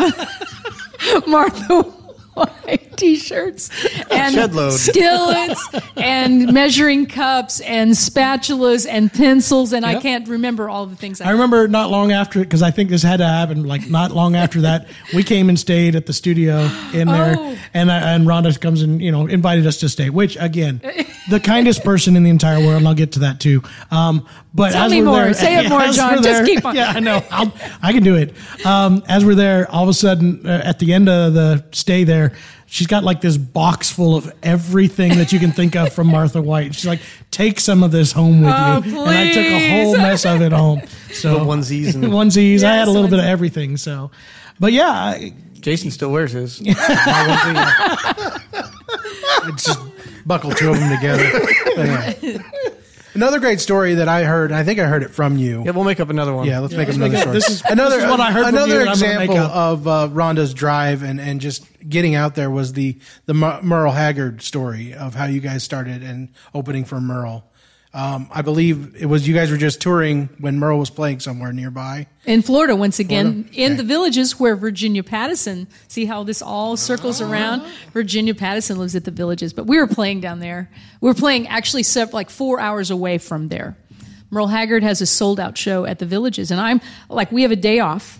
Martha 1.27 1.81
White 1.81 2.02
T-shirts 2.95 3.69
and 4.11 4.33
Shed 4.35 4.53
load. 4.53 4.73
skillets 4.73 5.61
and 5.97 6.53
measuring 6.53 7.05
cups 7.07 7.59
and 7.61 7.91
spatulas 7.91 8.87
and 8.89 9.11
pencils. 9.11 9.73
And 9.73 9.85
I 9.85 9.99
can't 9.99 10.27
remember 10.27 10.69
all 10.69 10.85
the 10.85 10.95
things. 10.95 11.19
I, 11.19 11.29
I 11.29 11.31
remember 11.31 11.67
not 11.67 11.89
long 11.89 12.11
after 12.11 12.39
because 12.39 12.61
I 12.61 12.71
think 12.71 12.89
this 12.89 13.01
had 13.03 13.17
to 13.17 13.27
happen. 13.27 13.63
Like 13.63 13.89
not 13.89 14.11
long 14.11 14.35
after 14.35 14.61
that, 14.61 14.87
we 15.13 15.23
came 15.23 15.49
and 15.49 15.59
stayed 15.59 15.95
at 15.95 16.05
the 16.05 16.13
studio 16.13 16.69
in 16.93 17.07
there, 17.07 17.35
Oh. 17.39 17.57
and 17.73 17.91
I, 17.91 18.13
and 18.13 18.27
Rhonda 18.27 18.59
comes 18.61 18.81
and 18.83 19.01
you 19.01 19.11
know 19.11 19.25
invited 19.27 19.65
us 19.65 19.77
to 19.79 19.89
stay. 19.89 20.09
Which 20.09 20.37
again, 20.39 20.79
the 21.29 21.39
kindest 21.39 21.83
person 21.83 22.15
in 22.15 22.23
the 22.23 22.29
entire 22.29 22.59
world. 22.59 22.77
And 22.77 22.87
I'll 22.87 22.93
get 22.93 23.13
to 23.13 23.19
that 23.19 23.39
too. 23.39 23.61
Um, 23.91 24.27
but 24.53 24.71
Tell 24.73 24.85
as 24.85 24.91
me 24.91 25.01
we're 25.01 25.05
more. 25.07 25.23
there- 25.25 25.33
Say 25.33 25.65
it 25.65 25.69
more, 25.69 25.81
John. 25.87 26.15
we're 26.17 26.21
Just 26.23 26.45
keep 26.45 26.65
on. 26.65 26.75
Yeah, 26.75 26.89
I 26.95 26.99
know. 26.99 27.23
I'll, 27.31 27.51
I 27.81 27.93
can 27.93 28.03
do 28.03 28.15
it. 28.15 28.33
Um, 28.65 29.03
as 29.07 29.23
we're 29.25 29.35
there, 29.35 29.69
all 29.71 29.83
of 29.83 29.89
a 29.89 29.93
sudden, 29.93 30.45
uh, 30.45 30.61
at 30.63 30.79
the 30.79 30.93
end 30.93 31.09
of 31.09 31.33
the 31.33 31.63
stay 31.71 32.03
there. 32.03 32.33
She's 32.65 32.87
got 32.87 33.03
like 33.03 33.21
this 33.21 33.37
box 33.37 33.91
full 33.91 34.15
of 34.15 34.33
everything 34.41 35.17
that 35.17 35.31
you 35.31 35.37
can 35.39 35.51
think 35.51 35.75
of 35.75 35.93
from 35.93 36.07
Martha 36.07 36.41
White. 36.41 36.73
She's 36.73 36.87
like, 36.87 37.01
take 37.29 37.59
some 37.59 37.83
of 37.83 37.91
this 37.91 38.11
home 38.11 38.41
with 38.41 38.51
Oh, 38.51 38.81
you. 38.83 38.99
And 39.01 39.09
I 39.09 39.27
took 39.31 39.45
a 39.45 39.69
whole 39.83 39.97
mess 39.97 40.25
of 40.25 40.41
it 40.41 40.51
home. 40.51 40.81
So 41.13 41.33
Little 41.33 41.47
onesies 41.49 41.93
and- 41.93 42.03
onesies. 42.05 42.63
I 42.63 42.73
had 42.77 42.87
a 42.87 42.87
Yes, 42.87 42.95
little 42.95 43.09
bit 43.11 43.19
of 43.19 43.25
everything. 43.25 43.77
So, 43.77 44.09
but 44.59 44.73
yeah, 44.73 44.89
I- 44.89 45.33
Jason 45.63 45.89
still 45.91 46.11
wears 46.11 46.31
his. 46.33 46.61
It's 49.45 49.65
just 49.65 49.79
buckle 50.25 50.51
two 50.51 50.69
of 50.71 50.79
them 50.79 50.95
together. 50.95 51.29
But, 51.75 52.23
yeah. 52.23 52.41
Another 53.13 53.39
great 53.39 53.59
story 53.59 53.95
that 53.95 54.07
I 54.07 54.23
heard, 54.23 54.49
and 54.51 54.57
I 54.59 54.63
think 54.63 54.79
I 54.79 54.85
heard 54.85 55.03
it 55.03 55.09
from 55.09 55.37
you. 55.37 55.63
Yeah, 55.65 55.71
we'll 55.71 55.83
make 55.83 55.99
up 55.99 56.09
another 56.09 56.33
one. 56.33 56.47
Yeah, 56.47 56.59
let's 56.59 56.73
make 56.73 56.87
up 56.87 56.95
let's 56.95 56.97
another 56.97 57.11
make 57.13 57.21
story. 57.21 57.33
this 57.35 57.49
is- 57.49 57.61
another 57.69 57.95
this 57.97 58.05
is 58.05 58.09
what 58.09 58.19
I 58.19 58.31
heard 58.31 58.45
from 58.45 58.55
Another 58.55 58.79
you 58.79 58.85
that 58.85 58.87
I'm 58.89 58.99
gonna 58.99 59.19
make 59.19 59.29
example 59.29 59.37
up. 59.45 59.55
of 59.55 59.87
uh, 59.87 60.09
Rhonda's 60.11 60.53
drive 60.53 61.03
and, 61.03 61.19
and 61.19 61.39
just 61.41 61.65
getting 61.87 62.15
out 62.15 62.33
there 62.35 62.49
was 62.49 62.73
the 62.73 62.97
the 63.25 63.33
Mer- 63.35 63.59
Merle 63.61 63.91
Haggard 63.91 64.41
story 64.41 64.93
of 64.95 65.13
how 65.13 65.25
you 65.25 65.41
guys 65.41 65.63
started 65.63 66.01
and 66.01 66.29
opening 66.55 66.85
for 66.85 66.99
Merle. 67.01 67.43
Um, 67.95 68.27
I 68.31 68.41
believe 68.41 68.95
it 68.99 69.05
was 69.05 69.27
you 69.27 69.35
guys 69.35 69.51
were 69.51 69.57
just 69.57 69.79
touring 69.79 70.27
when 70.39 70.57
Merle 70.57 70.79
was 70.79 70.89
playing 70.89 71.19
somewhere 71.19 71.53
nearby. 71.53 72.07
in 72.25 72.41
Florida 72.41 72.75
once 72.75 72.97
again 72.97 73.43
Florida? 73.43 73.55
in 73.61 73.71
Okay. 73.73 73.77
the 73.77 73.83
villages 73.83 74.39
where 74.39 74.55
Virginia 74.55 75.03
Patterson. 75.03 75.67
See 75.89 76.05
how 76.05 76.23
this 76.23 76.41
all 76.41 76.75
circles 76.75 77.21
around. 77.21 77.61
Virginia 77.91 78.33
Patterson 78.33 78.79
lives 78.79 78.95
at 78.95 79.03
the 79.03 79.11
villages, 79.11 79.53
but 79.53 79.67
we 79.67 79.77
were 79.77 79.85
playing 79.85 80.21
down 80.21 80.39
there. 80.39 80.71
We 81.01 81.07
were 81.07 81.13
playing 81.13 81.47
actually 81.49 81.83
like 82.13 82.31
four 82.31 82.59
hours 82.59 82.89
away 82.89 83.19
from 83.19 83.49
there. 83.49 83.77
Merle 84.31 84.47
Haggard 84.47 84.81
has 84.81 84.99
a 85.01 85.05
sold 85.05 85.39
out 85.39 85.55
show 85.55 85.85
at 85.85 85.99
the 85.99 86.07
villages, 86.07 86.49
and 86.49 86.59
I'm 86.59 86.81
like, 87.09 87.31
we 87.31 87.43
have 87.43 87.51
a 87.51 87.55
day 87.55 87.77
off, 87.79 88.19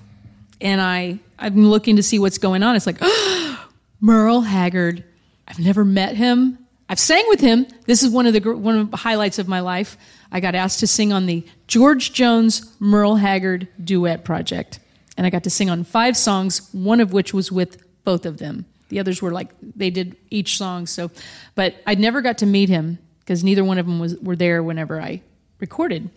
and 0.62 0.80
I 0.80 1.18
I'm 1.40 1.66
looking 1.68 1.96
to 1.96 2.04
see 2.04 2.20
what's 2.20 2.38
going 2.38 2.62
on. 2.62 2.76
It's 2.76 2.86
like 2.86 3.02
Merle 4.00 4.42
Haggard. 4.42 5.04
I've 5.48 5.60
never 5.60 5.84
met 5.84 6.16
him. 6.16 6.60
I've 6.94 7.00
sang 7.00 7.26
with 7.30 7.42
him. 7.42 7.66
This 7.88 8.04
is 8.04 8.12
one 8.12 8.28
of 8.28 8.34
the 8.34 8.54
one 8.54 8.78
of 8.78 8.92
the 8.92 8.98
highlights 8.98 9.40
of 9.40 9.48
my 9.48 9.62
life. 9.62 9.98
I 10.32 10.40
got 10.40 10.54
asked 10.54 10.82
to 10.82 10.86
sing 10.86 11.12
on 11.12 11.26
the 11.26 11.44
George 11.66 12.14
Jones 12.14 12.72
Merle 12.80 13.16
Haggard 13.16 13.68
duet 13.84 14.24
project, 14.24 14.80
and 15.18 15.26
I 15.26 15.32
got 15.32 15.46
to 15.46 15.50
sing 15.50 15.72
on 15.72 15.86
five 15.86 16.16
songs, 16.16 16.72
one 16.72 17.00
of 17.00 17.12
which 17.12 17.34
was 17.34 17.52
with 17.52 17.82
both 18.04 18.28
of 18.28 18.38
them. 18.38 18.68
The 18.90 19.00
others 19.00 19.24
were 19.24 19.32
like 19.32 19.50
they 19.60 19.90
did 19.90 20.16
each 20.30 20.56
song. 20.56 20.86
So, 20.86 21.10
but 21.56 21.74
I 21.88 21.96
never 21.96 22.22
got 22.22 22.38
to 22.38 22.46
meet 22.46 22.70
him 22.70 23.00
because 23.22 23.44
neither 23.44 23.64
one 23.64 23.80
of 23.80 23.88
them 23.88 23.98
was 23.98 24.16
were 24.20 24.36
there 24.36 24.62
whenever 24.62 25.02
I 25.02 25.24
recorded. 25.60 26.12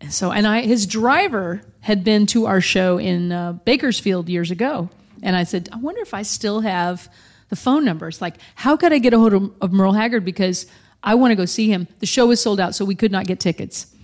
And 0.00 0.12
so, 0.14 0.30
and 0.30 0.46
I 0.46 0.60
his 0.60 0.86
driver 0.86 1.60
had 1.80 2.04
been 2.04 2.26
to 2.26 2.46
our 2.46 2.60
show 2.60 2.98
in 2.98 3.32
uh, 3.32 3.54
Bakersfield 3.54 4.28
years 4.28 4.52
ago, 4.52 4.90
And 5.24 5.34
I 5.34 5.42
said, 5.42 5.68
I 5.72 5.78
wonder 5.78 6.02
if 6.02 6.14
I 6.14 6.22
still 6.22 6.60
have 6.60 7.08
the 7.52 7.56
phone 7.56 7.84
numbers. 7.84 8.22
Like, 8.22 8.36
how 8.54 8.78
could 8.78 8.94
I 8.94 8.98
get 8.98 9.12
a 9.12 9.18
hold 9.18 9.34
of, 9.34 9.52
of 9.60 9.72
Merle 9.72 9.92
Haggard? 9.92 10.24
Because 10.24 10.64
I 11.02 11.14
want 11.14 11.32
to 11.32 11.34
go 11.34 11.44
see 11.44 11.68
him. 11.68 11.86
The 11.98 12.06
show 12.06 12.26
was 12.28 12.40
sold 12.40 12.58
out, 12.58 12.74
so 12.74 12.82
we 12.82 12.94
could 12.94 13.12
not 13.12 13.26
get 13.26 13.40
tickets. 13.40 13.94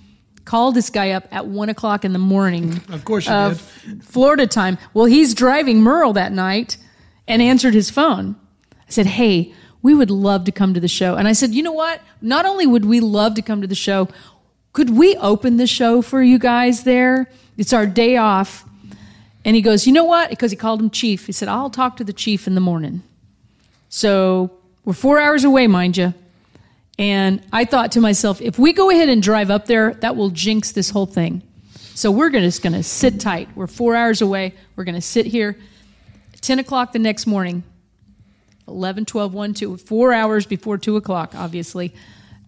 Called 0.44 0.74
this 0.74 0.90
guy 0.90 1.12
up 1.12 1.26
at 1.30 1.46
one 1.46 1.70
o'clock 1.70 2.04
in 2.04 2.12
the 2.12 2.18
morning. 2.18 2.82
Of 2.90 3.06
course 3.06 3.26
you 3.26 3.32
of 3.32 3.58
Florida 4.02 4.46
time. 4.46 4.76
Well, 4.92 5.06
he's 5.06 5.32
driving 5.32 5.80
Merle 5.80 6.12
that 6.12 6.30
night 6.30 6.76
and 7.26 7.40
answered 7.40 7.72
his 7.72 7.88
phone. 7.88 8.36
I 8.74 8.90
said, 8.90 9.06
Hey, 9.06 9.54
we 9.80 9.94
would 9.94 10.10
love 10.10 10.44
to 10.44 10.52
come 10.52 10.74
to 10.74 10.80
the 10.80 10.86
show. 10.86 11.14
And 11.14 11.26
I 11.26 11.32
said, 11.32 11.54
You 11.54 11.62
know 11.62 11.72
what? 11.72 12.02
Not 12.20 12.44
only 12.44 12.66
would 12.66 12.84
we 12.84 13.00
love 13.00 13.34
to 13.36 13.42
come 13.42 13.62
to 13.62 13.66
the 13.66 13.74
show, 13.74 14.08
could 14.74 14.90
we 14.90 15.16
open 15.16 15.56
the 15.56 15.66
show 15.66 16.02
for 16.02 16.22
you 16.22 16.38
guys 16.38 16.84
there? 16.84 17.30
It's 17.56 17.72
our 17.72 17.86
day 17.86 18.18
off. 18.18 18.66
And 19.42 19.56
he 19.56 19.62
goes, 19.62 19.86
You 19.86 19.94
know 19.94 20.04
what? 20.04 20.28
Because 20.28 20.50
he 20.50 20.56
called 20.58 20.82
him 20.82 20.90
chief. 20.90 21.24
He 21.24 21.32
said, 21.32 21.48
I'll 21.48 21.70
talk 21.70 21.96
to 21.96 22.04
the 22.04 22.12
chief 22.12 22.46
in 22.46 22.54
the 22.54 22.60
morning. 22.60 23.02
So 23.88 24.50
we're 24.84 24.92
four 24.92 25.18
hours 25.18 25.44
away, 25.44 25.66
mind 25.66 25.96
you. 25.96 26.14
And 26.98 27.44
I 27.52 27.64
thought 27.64 27.92
to 27.92 28.00
myself, 28.00 28.40
if 28.40 28.58
we 28.58 28.72
go 28.72 28.90
ahead 28.90 29.08
and 29.08 29.22
drive 29.22 29.50
up 29.50 29.66
there, 29.66 29.94
that 29.94 30.16
will 30.16 30.30
jinx 30.30 30.72
this 30.72 30.90
whole 30.90 31.06
thing. 31.06 31.42
So 31.94 32.10
we're 32.10 32.30
gonna, 32.30 32.46
just 32.46 32.62
going 32.62 32.74
to 32.74 32.82
sit 32.82 33.20
tight. 33.20 33.48
We're 33.56 33.66
four 33.66 33.94
hours 33.96 34.20
away. 34.22 34.54
We're 34.76 34.84
going 34.84 34.94
to 34.94 35.00
sit 35.00 35.26
here. 35.26 35.56
10 36.40 36.58
o'clock 36.60 36.92
the 36.92 36.98
next 36.98 37.26
morning, 37.26 37.64
11, 38.68 39.06
12, 39.06 39.34
1, 39.34 39.54
2, 39.54 39.76
four 39.78 40.12
hours 40.12 40.46
before 40.46 40.78
2 40.78 40.96
o'clock, 40.96 41.34
obviously. 41.34 41.92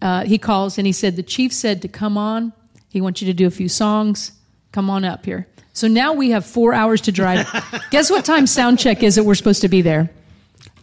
Uh, 0.01 0.25
he 0.25 0.39
calls 0.39 0.79
and 0.79 0.87
he 0.87 0.93
said, 0.93 1.17
The 1.17 1.23
chief 1.23 1.53
said 1.53 1.83
to 1.83 1.89
come 1.89 2.17
on. 2.17 2.53
He 2.89 3.01
wants 3.01 3.21
you 3.21 3.27
to 3.27 3.35
do 3.35 3.47
a 3.47 3.51
few 3.51 3.69
songs. 3.69 4.33
Come 4.73 4.89
on 4.89 5.05
up 5.05 5.25
here. 5.25 5.47
So 5.73 5.89
now 5.89 6.13
we 6.13 6.31
have 6.31 6.47
four 6.47 6.73
hours 6.73 7.01
to 7.03 7.13
drive. 7.13 7.47
Guess 7.91 8.11
what 8.11 8.25
time 8.25 8.47
sound 8.47 8.79
check 8.79 9.03
is 9.03 9.17
that 9.17 9.25
we're 9.25 9.35
supposed 9.35 9.63
to 9.63 9.69
be 9.69 9.83
there? 9.83 10.11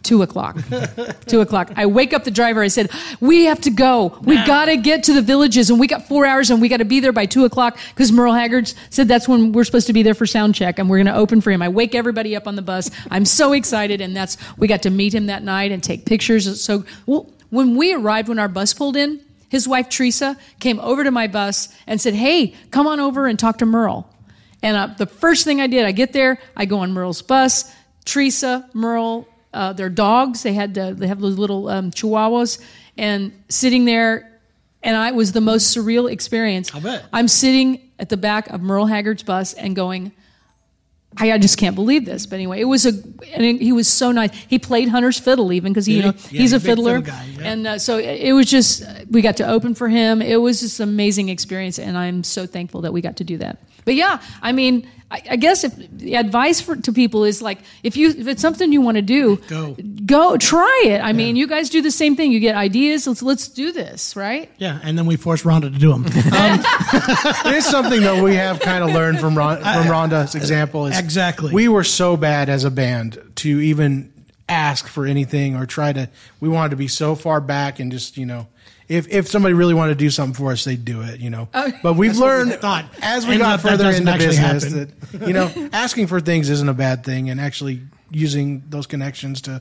Two 0.02 0.22
o'clock. 0.22 0.56
Two 1.26 1.40
o'clock. 1.40 1.72
I 1.76 1.86
wake 1.86 2.12
up 2.12 2.24
the 2.24 2.30
driver. 2.30 2.62
I 2.62 2.68
said, 2.68 2.90
"We 3.20 3.44
have 3.46 3.60
to 3.62 3.70
go. 3.70 4.18
We've 4.22 4.46
got 4.46 4.66
to 4.66 4.76
get 4.76 5.04
to 5.04 5.12
the 5.12 5.22
villages, 5.22 5.70
and 5.70 5.80
we 5.80 5.86
got 5.86 6.06
four 6.06 6.24
hours, 6.24 6.50
and 6.50 6.60
we 6.60 6.68
got 6.68 6.78
to 6.78 6.84
be 6.84 7.00
there 7.00 7.12
by 7.12 7.26
two 7.26 7.44
o'clock 7.44 7.78
because 7.90 8.12
Merle 8.12 8.34
Haggard 8.34 8.72
said 8.90 9.08
that's 9.08 9.28
when 9.28 9.52
we're 9.52 9.64
supposed 9.64 9.86
to 9.88 9.92
be 9.92 10.02
there 10.02 10.14
for 10.14 10.26
sound 10.26 10.54
check, 10.54 10.78
and 10.78 10.88
we're 10.88 10.98
going 10.98 11.06
to 11.06 11.16
open 11.16 11.40
for 11.40 11.50
him." 11.50 11.62
I 11.62 11.68
wake 11.68 11.94
everybody 11.94 12.36
up 12.36 12.46
on 12.46 12.56
the 12.56 12.62
bus. 12.62 12.90
I'm 13.10 13.24
so 13.24 13.52
excited, 13.52 14.00
and 14.00 14.16
that's 14.16 14.36
we 14.56 14.68
got 14.68 14.82
to 14.82 14.90
meet 14.90 15.14
him 15.14 15.26
that 15.26 15.42
night 15.42 15.72
and 15.72 15.82
take 15.82 16.06
pictures. 16.06 16.60
So 16.62 16.84
well, 17.06 17.30
when 17.50 17.76
we 17.76 17.92
arrived, 17.92 18.28
when 18.28 18.38
our 18.38 18.48
bus 18.48 18.74
pulled 18.74 18.96
in, 18.96 19.20
his 19.48 19.66
wife 19.66 19.88
Teresa 19.88 20.36
came 20.60 20.78
over 20.80 21.04
to 21.04 21.10
my 21.10 21.26
bus 21.26 21.68
and 21.86 22.00
said, 22.00 22.14
"Hey, 22.14 22.54
come 22.70 22.86
on 22.86 23.00
over 23.00 23.26
and 23.26 23.38
talk 23.38 23.58
to 23.58 23.66
Merle." 23.66 24.08
And 24.62 24.76
uh, 24.76 24.86
the 24.96 25.06
first 25.06 25.44
thing 25.44 25.60
I 25.60 25.66
did, 25.66 25.84
I 25.84 25.92
get 25.92 26.12
there, 26.12 26.38
I 26.56 26.64
go 26.64 26.80
on 26.80 26.92
Merle's 26.92 27.22
bus. 27.22 27.72
Teresa, 28.04 28.68
Merle, 28.72 29.28
uh, 29.52 29.72
their 29.72 29.88
dogs. 29.88 30.42
They 30.42 30.54
had 30.54 30.74
they 30.74 31.06
have 31.06 31.20
those 31.20 31.38
little 31.38 31.68
um, 31.68 31.90
chihuahuas, 31.90 32.60
and 32.96 33.32
sitting 33.48 33.84
there, 33.84 34.40
and 34.82 34.96
I 34.96 35.12
was 35.12 35.32
the 35.32 35.40
most 35.40 35.76
surreal 35.76 36.10
experience. 36.10 36.74
I 36.74 36.80
bet. 36.80 37.06
I'm 37.12 37.28
sitting 37.28 37.90
at 37.98 38.08
the 38.08 38.16
back 38.16 38.48
of 38.48 38.60
Merle 38.60 38.86
Haggard's 38.86 39.22
bus 39.22 39.54
and 39.54 39.74
going. 39.74 40.12
I, 41.16 41.32
I 41.32 41.38
just 41.38 41.56
can't 41.56 41.74
believe 41.74 42.04
this, 42.04 42.26
but 42.26 42.36
anyway, 42.36 42.60
it 42.60 42.66
was 42.66 42.84
a, 42.84 42.92
and 43.32 43.60
he 43.60 43.72
was 43.72 43.88
so 43.88 44.12
nice. 44.12 44.30
He 44.46 44.58
played 44.58 44.90
Hunter's 44.90 45.18
fiddle 45.18 45.52
even 45.54 45.72
because 45.72 45.88
you 45.88 46.02
know? 46.02 46.08
Yeah, 46.08 46.12
he's 46.12 46.26
a 46.26 46.36
he's 46.36 46.52
a 46.52 46.60
fiddler, 46.60 47.00
fiddle 47.00 47.16
guy, 47.16 47.26
yeah. 47.38 47.50
and 47.50 47.66
uh, 47.66 47.78
so 47.78 47.96
it, 47.96 48.20
it 48.20 48.32
was 48.34 48.48
just 48.48 48.84
we 49.10 49.22
got 49.22 49.38
to 49.38 49.48
open 49.48 49.74
for 49.74 49.88
him. 49.88 50.20
It 50.20 50.36
was 50.36 50.60
just 50.60 50.80
an 50.80 50.88
amazing 50.88 51.30
experience, 51.30 51.78
and 51.78 51.96
I'm 51.96 52.22
so 52.24 52.46
thankful 52.46 52.82
that 52.82 52.92
we 52.92 53.00
got 53.00 53.16
to 53.16 53.24
do 53.24 53.38
that. 53.38 53.58
But 53.86 53.94
yeah, 53.94 54.20
I 54.42 54.52
mean, 54.52 54.86
I, 55.10 55.22
I 55.30 55.36
guess 55.36 55.64
if 55.64 55.74
the 55.74 56.16
advice 56.16 56.60
for 56.60 56.76
to 56.76 56.92
people 56.92 57.24
is 57.24 57.40
like 57.40 57.60
if 57.82 57.96
you 57.96 58.10
if 58.10 58.26
it's 58.28 58.42
something 58.42 58.70
you 58.72 58.82
want 58.82 58.96
to 58.96 59.02
do, 59.02 59.36
Go. 59.48 59.74
go 60.04 60.36
try 60.36 60.82
it. 60.84 60.98
I 61.00 61.14
mean, 61.14 61.34
you 61.34 61.46
guys 61.46 61.70
do 61.70 61.80
the 61.80 61.90
same 61.90 62.14
thing. 62.14 62.30
You 62.30 62.40
get 62.40 62.54
ideas. 62.56 63.06
Let's 63.06 63.22
let's 63.22 63.48
do 63.48 63.72
this, 63.72 64.16
right? 64.16 64.50
Yeah, 64.58 64.78
and 64.82 64.98
then 64.98 65.06
we 65.06 65.16
forced 65.16 65.44
Rhonda 65.44 65.72
to 65.72 65.78
do 65.78 65.92
them. 65.92 66.04
It 66.06 67.54
is 67.54 67.64
something 67.66 68.02
that 68.02 68.22
we 68.22 68.34
have 68.36 68.60
kind 68.60 68.84
of 68.84 68.90
learned 68.90 69.18
from 69.20 69.36
Ron, 69.36 69.56
from 69.58 69.86
Rhonda's 69.86 70.34
example. 70.34 70.86
Is 70.86 70.98
Exactly. 70.98 71.52
we 71.52 71.68
were 71.68 71.84
so 71.84 72.16
bad 72.16 72.48
as 72.48 72.64
a 72.64 72.70
band 72.70 73.18
to 73.36 73.48
even 73.60 74.12
ask 74.48 74.86
for 74.86 75.06
anything 75.06 75.56
or 75.56 75.66
try 75.66 75.92
to. 75.92 76.08
We 76.40 76.48
wanted 76.48 76.70
to 76.70 76.76
be 76.76 76.88
so 76.88 77.14
far 77.14 77.40
back 77.40 77.80
and 77.80 77.90
just 77.90 78.16
you 78.18 78.26
know. 78.26 78.46
If, 78.88 79.08
if 79.08 79.28
somebody 79.28 79.52
really 79.54 79.74
wanted 79.74 79.92
to 79.94 79.98
do 79.98 80.08
something 80.10 80.34
for 80.34 80.50
us, 80.52 80.64
they'd 80.64 80.82
do 80.84 81.02
it, 81.02 81.20
you 81.20 81.28
know. 81.30 81.48
Oh, 81.52 81.70
but 81.82 81.94
we've 81.94 82.16
learned 82.16 82.52
thought. 82.54 82.86
as 83.02 83.26
we 83.26 83.32
And 83.34 83.40
got 83.42 83.60
further 83.60 83.90
into 83.90 84.10
business 84.16 84.36
happen. 84.64 84.94
that 85.12 85.26
you 85.26 85.34
know 85.34 85.50
asking 85.72 86.06
for 86.06 86.20
things 86.20 86.48
isn't 86.48 86.68
a 86.68 86.74
bad 86.74 87.04
thing, 87.04 87.28
and 87.28 87.38
actually 87.40 87.82
using 88.10 88.62
those 88.70 88.86
connections 88.86 89.42
to 89.42 89.60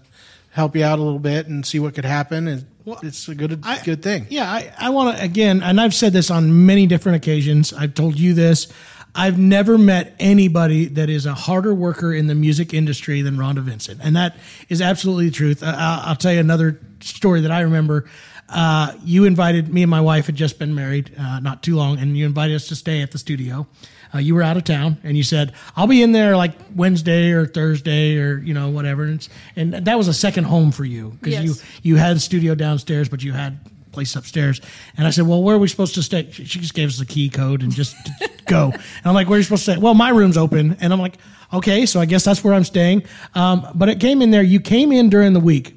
help 0.51 0.75
you 0.75 0.83
out 0.83 0.97
a 0.97 1.01
little 1.03 1.19
bit 1.19 1.47
and 1.47 1.65
see 1.65 1.77
what 1.79 1.93
could 1.93 2.05
happen 2.05 2.47
is 2.47 2.63
it's 3.03 3.27
a 3.27 3.35
good 3.35 3.59
I- 3.63 3.83
good 3.83 4.01
thing. 4.01 4.27
Yeah, 4.29 4.49
I, 4.49 4.71
I 4.79 4.89
want 4.91 5.17
to 5.17 5.23
again, 5.23 5.61
and 5.61 5.79
I've 5.81 5.93
said 5.93 6.13
this 6.13 6.31
on 6.31 6.65
many 6.65 6.87
different 6.87 7.17
occasions. 7.17 7.73
I've 7.73 7.93
told 7.95 8.17
you 8.17 8.33
this. 8.33 8.67
I've 9.13 9.39
never 9.39 9.77
met 9.79 10.15
anybody 10.19 10.85
that 10.85 11.09
is 11.09 11.25
a 11.25 11.33
harder 11.33 11.73
worker 11.73 12.13
in 12.13 12.27
the 12.27 12.35
music 12.35 12.71
industry 12.73 13.23
than 13.23 13.35
Rhonda 13.35 13.63
Vincent, 13.63 13.99
and 14.03 14.15
that 14.15 14.37
is 14.69 14.79
absolutely 14.81 15.25
the 15.25 15.31
truth. 15.35 15.63
I, 15.63 15.71
I'll, 15.73 16.09
I'll 16.11 16.15
tell 16.15 16.31
you 16.31 16.39
another 16.39 16.79
story 17.01 17.41
that 17.41 17.51
I 17.51 17.61
remember. 17.61 18.05
Uh, 18.49 18.93
you 19.03 19.25
invited 19.25 19.73
me 19.73 19.83
and 19.83 19.89
my 19.91 19.99
wife 20.01 20.25
had 20.27 20.35
just 20.35 20.57
been 20.57 20.73
married 20.73 21.11
uh, 21.19 21.39
not 21.39 21.61
too 21.63 21.75
long, 21.75 21.97
and 21.99 22.17
you 22.17 22.25
invited 22.25 22.55
us 22.55 22.67
to 22.69 22.75
stay 22.75 23.01
at 23.01 23.11
the 23.11 23.17
studio. 23.17 23.67
Uh, 24.15 24.19
you 24.19 24.33
were 24.35 24.41
out 24.43 24.55
of 24.55 24.63
town, 24.63 24.95
and 25.03 25.17
you 25.17 25.23
said, 25.23 25.51
"I'll 25.75 25.85
be 25.87 26.01
in 26.01 26.13
there 26.13 26.37
like 26.37 26.53
Wednesday 26.75 27.31
or 27.31 27.45
Thursday 27.45 28.17
or 28.17 28.37
you 28.37 28.53
know 28.53 28.69
whatever." 28.69 29.03
And, 29.03 29.27
and 29.57 29.73
that 29.73 29.97
was 29.97 30.07
a 30.07 30.13
second 30.13 30.45
home 30.45 30.71
for 30.71 30.85
you 30.85 31.09
because 31.19 31.33
Yes. 31.33 31.43
you 31.43 31.55
you 31.83 31.95
had 31.97 32.15
a 32.15 32.19
studio 32.21 32.55
downstairs, 32.55 33.09
but 33.09 33.21
you 33.21 33.33
had 33.33 33.59
place 33.91 34.15
upstairs. 34.15 34.61
And 34.97 35.05
I 35.05 35.09
said, 35.09 35.27
"Well, 35.27 35.43
where 35.43 35.57
are 35.57 35.59
we 35.59 35.67
supposed 35.67 35.95
to 35.95 36.03
stay?" 36.03 36.29
She, 36.31 36.45
she 36.45 36.59
just 36.59 36.73
gave 36.73 36.87
us 36.87 36.99
the 36.99 37.05
key 37.05 37.27
code 37.27 37.63
and 37.63 37.71
just 37.75 37.97
go. 38.45 38.71
And 38.71 38.81
I'm 39.03 39.13
like, 39.13 39.27
"Where 39.27 39.35
are 39.35 39.39
you 39.39 39.43
supposed 39.43 39.65
to 39.65 39.71
stay?" 39.73 39.81
Well, 39.81 39.93
my 39.93 40.09
room's 40.11 40.37
open, 40.37 40.77
and 40.79 40.93
I'm 40.93 41.01
like, 41.01 41.17
"Okay, 41.51 41.85
so 41.85 41.99
I 41.99 42.05
guess 42.05 42.23
that's 42.23 42.41
where 42.45 42.53
I'm 42.53 42.63
staying." 42.63 43.03
Um, 43.35 43.67
but 43.75 43.89
it 43.89 43.99
came 43.99 44.21
in 44.21 44.31
there. 44.31 44.41
You 44.41 44.61
came 44.61 44.93
in 44.93 45.09
during 45.09 45.33
the 45.33 45.41
week, 45.41 45.75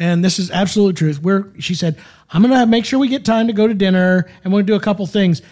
and 0.00 0.24
this 0.24 0.40
is 0.40 0.50
absolute 0.50 0.96
truth. 0.96 1.22
Where 1.22 1.46
she 1.60 1.76
said, 1.76 1.96
"I'm 2.30 2.42
going 2.42 2.58
to 2.58 2.66
make 2.66 2.84
sure 2.84 2.98
we 2.98 3.06
get 3.06 3.24
time 3.24 3.46
to 3.46 3.52
go 3.52 3.68
to 3.68 3.74
dinner, 3.74 4.28
and 4.42 4.52
we're 4.52 4.58
going 4.58 4.66
to 4.66 4.72
do 4.72 4.76
a 4.76 4.80
couple 4.80 5.06
things." 5.06 5.42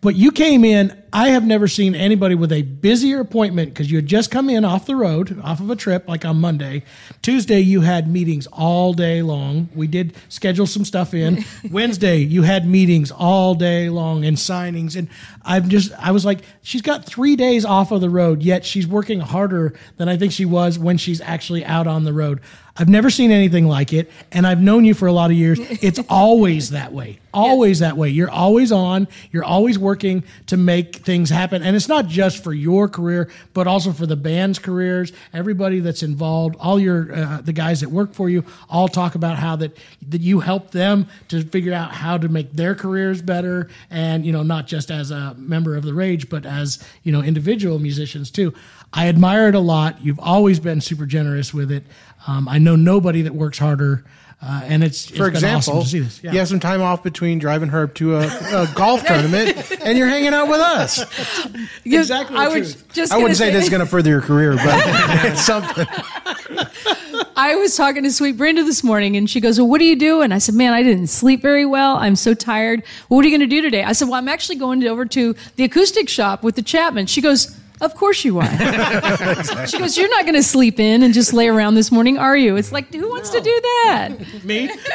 But 0.00 0.14
you 0.14 0.30
came 0.30 0.64
in. 0.64 0.99
I 1.12 1.30
have 1.30 1.44
never 1.44 1.66
seen 1.66 1.94
anybody 1.94 2.34
with 2.34 2.52
a 2.52 2.62
busier 2.62 3.20
appointment 3.20 3.72
because 3.72 3.90
you 3.90 3.98
had 3.98 4.06
just 4.06 4.30
come 4.30 4.48
in 4.48 4.64
off 4.64 4.86
the 4.86 4.94
road, 4.94 5.40
off 5.42 5.60
of 5.60 5.68
a 5.70 5.76
trip, 5.76 6.08
like 6.08 6.24
on 6.24 6.40
Monday. 6.40 6.84
Tuesday, 7.22 7.60
you 7.60 7.80
had 7.80 8.08
meetings 8.08 8.46
all 8.52 8.92
day 8.92 9.22
long. 9.22 9.68
We 9.74 9.88
did 9.88 10.14
schedule 10.28 10.66
some 10.66 10.84
stuff 10.84 11.12
in. 11.12 11.44
Wednesday, 11.70 12.18
you 12.18 12.42
had 12.42 12.66
meetings 12.66 13.10
all 13.10 13.54
day 13.54 13.88
long 13.88 14.24
and 14.24 14.36
signings. 14.36 14.96
And 14.96 15.08
I'm 15.42 15.68
just, 15.68 15.92
I 15.98 16.12
was 16.12 16.24
like, 16.24 16.40
she's 16.62 16.82
got 16.82 17.04
three 17.04 17.34
days 17.34 17.64
off 17.64 17.90
of 17.90 18.00
the 18.00 18.10
road, 18.10 18.42
yet 18.42 18.64
she's 18.64 18.86
working 18.86 19.20
harder 19.20 19.74
than 19.96 20.08
I 20.08 20.16
think 20.16 20.32
she 20.32 20.44
was 20.44 20.78
when 20.78 20.96
she's 20.96 21.20
actually 21.20 21.64
out 21.64 21.88
on 21.88 22.04
the 22.04 22.12
road. 22.12 22.40
I've 22.76 22.88
never 22.88 23.10
seen 23.10 23.30
anything 23.30 23.66
like 23.66 23.92
it, 23.92 24.10
and 24.32 24.46
I've 24.46 24.62
known 24.62 24.86
you 24.86 24.94
for 24.94 25.06
a 25.06 25.12
lot 25.12 25.30
of 25.30 25.36
years. 25.36 25.60
It's 25.82 26.00
always 26.08 26.70
that 26.70 26.92
way. 26.92 27.18
Always 27.32 27.78
that 27.78 27.96
way. 27.96 28.10
You're 28.10 28.30
always 28.30 28.70
on. 28.70 29.08
You're 29.32 29.44
always 29.44 29.78
working 29.78 30.24
to 30.46 30.56
make 30.56 30.99
things 31.04 31.30
happen, 31.30 31.62
and 31.62 31.76
it's 31.76 31.88
not 31.88 32.06
just 32.06 32.42
for 32.42 32.52
your 32.52 32.88
career, 32.88 33.30
but 33.54 33.66
also 33.66 33.92
for 33.92 34.06
the 34.06 34.16
band's 34.16 34.58
careers. 34.58 35.12
Everybody 35.32 35.80
that's 35.80 36.02
involved, 36.02 36.56
all 36.58 36.78
your 36.78 37.14
uh, 37.14 37.40
the 37.40 37.52
guys 37.52 37.80
that 37.80 37.90
work 37.90 38.14
for 38.14 38.28
you, 38.28 38.44
all 38.68 38.88
talk 38.88 39.14
about 39.14 39.36
how 39.36 39.56
that 39.56 39.76
that 40.08 40.20
you 40.20 40.40
help 40.40 40.70
them 40.70 41.08
to 41.28 41.42
figure 41.42 41.72
out 41.72 41.92
how 41.92 42.18
to 42.18 42.28
make 42.28 42.52
their 42.52 42.74
careers 42.74 43.22
better, 43.22 43.68
and 43.90 44.24
you 44.24 44.32
know 44.32 44.42
not 44.42 44.66
just 44.66 44.90
as 44.90 45.10
a 45.10 45.34
member 45.36 45.76
of 45.76 45.84
the 45.84 45.94
Rage, 45.94 46.28
but 46.28 46.46
as 46.46 46.82
you 47.02 47.12
know 47.12 47.22
individual 47.22 47.78
musicians 47.78 48.30
too. 48.30 48.54
I 48.92 49.08
admire 49.08 49.48
it 49.48 49.54
a 49.54 49.60
lot. 49.60 50.04
You've 50.04 50.18
always 50.18 50.58
been 50.58 50.80
super 50.80 51.06
generous 51.06 51.54
with 51.54 51.70
it. 51.70 51.84
Um, 52.26 52.48
I 52.48 52.58
know 52.58 52.74
nobody 52.76 53.22
that 53.22 53.34
works 53.34 53.58
harder, 53.58 54.04
uh, 54.42 54.62
and 54.64 54.82
it's, 54.82 55.08
it's 55.08 55.16
For 55.18 55.24
been 55.26 55.34
example, 55.34 55.74
awesome 55.78 55.82
to 55.82 55.88
see 55.88 55.98
this. 56.00 56.22
you 56.24 56.38
have 56.38 56.48
some 56.48 56.60
time 56.60 56.80
off 56.80 57.02
between 57.02 57.38
driving 57.38 57.68
Herb 57.68 57.94
to 57.96 58.16
a, 58.16 58.26
a 58.26 58.70
golf 58.74 59.04
tournament, 59.04 59.70
and 59.82 59.98
you're 59.98 60.08
hanging 60.08 60.32
out 60.32 60.48
with 60.48 60.60
us. 60.60 61.04
Exactly 61.84 62.36
I 62.36 62.48
the 62.48 62.60
was 62.60 62.74
truth. 62.74 62.92
just. 62.94 63.12
I 63.12 63.16
wouldn't 63.18 63.36
say 63.36 63.50
this 63.52 63.64
is 63.64 63.70
going 63.70 63.80
to 63.80 63.86
further 63.86 64.10
your 64.10 64.20
career, 64.22 64.54
but 64.56 64.64
it's 65.24 65.44
something. 65.44 65.86
I 67.36 67.54
was 67.56 67.76
talking 67.76 68.02
to 68.04 68.12
Sweet 68.12 68.36
Brenda 68.36 68.62
this 68.64 68.84
morning, 68.84 69.16
and 69.16 69.28
she 69.28 69.40
goes, 69.40 69.58
"Well, 69.58 69.68
what 69.68 69.78
do 69.78 69.84
you 69.86 69.96
do?" 69.96 70.20
And 70.22 70.32
I 70.32 70.38
said, 70.38 70.54
"Man, 70.54 70.72
I 70.72 70.82
didn't 70.82 71.08
sleep 71.08 71.42
very 71.42 71.66
well. 71.66 71.96
I'm 71.96 72.16
so 72.16 72.34
tired. 72.34 72.82
Well, 73.08 73.16
what 73.16 73.24
are 73.24 73.28
you 73.28 73.36
going 73.36 73.48
to 73.48 73.54
do 73.54 73.62
today?" 73.62 73.82
I 73.82 73.92
said, 73.92 74.06
"Well, 74.08 74.14
I'm 74.14 74.28
actually 74.28 74.56
going 74.56 74.86
over 74.86 75.04
to 75.06 75.34
the 75.56 75.64
acoustic 75.64 76.08
shoppe 76.08 76.42
with 76.42 76.54
the 76.56 76.62
Chapman." 76.62 77.06
She 77.06 77.20
goes. 77.20 77.56
Of 77.80 77.94
course 77.94 78.24
you 78.24 78.38
are. 78.40 78.50
She 79.66 79.78
goes, 79.78 79.96
You're 79.96 80.10
not 80.10 80.22
going 80.24 80.34
to 80.34 80.42
sleep 80.42 80.78
in 80.80 81.02
and 81.02 81.14
just 81.14 81.32
lay 81.32 81.48
around 81.48 81.74
this 81.74 81.90
morning, 81.90 82.18
are 82.18 82.36
you? 82.36 82.56
It's 82.56 82.72
like, 82.72 82.92
who 82.92 83.08
wants 83.08 83.30
to 83.30 83.40
do 83.40 83.60
that? 83.62 84.10
Me? 84.44 84.70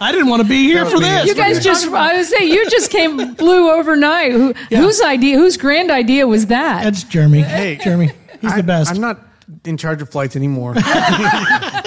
I 0.00 0.10
didn't 0.12 0.28
want 0.28 0.42
to 0.42 0.48
be 0.48 0.64
here 0.64 0.84
for 0.86 0.96
me, 0.98 1.04
this. 1.04 1.26
You 1.26 1.34
guys 1.34 1.62
just, 1.62 1.88
I 1.88 2.16
was 2.16 2.28
saying, 2.28 2.50
you 2.50 2.68
just 2.70 2.90
came, 2.90 3.34
blew 3.34 3.70
overnight. 3.70 4.32
Who, 4.32 4.52
Whose 4.70 5.00
idea, 5.00 5.36
whose 5.38 5.56
grand 5.56 5.90
idea 5.90 6.26
was 6.26 6.46
that? 6.46 6.84
That's 6.84 7.02
Jeremy. 7.04 7.42
Hey. 7.42 7.76
Jeremy. 7.76 8.10
He's 8.40 8.52
I, 8.52 8.56
the 8.58 8.62
best. 8.62 8.90
I'm 8.90 9.00
not. 9.00 9.20
In 9.66 9.76
charge 9.76 10.02
of 10.02 10.08
flights 10.08 10.36
anymore. 10.36 10.74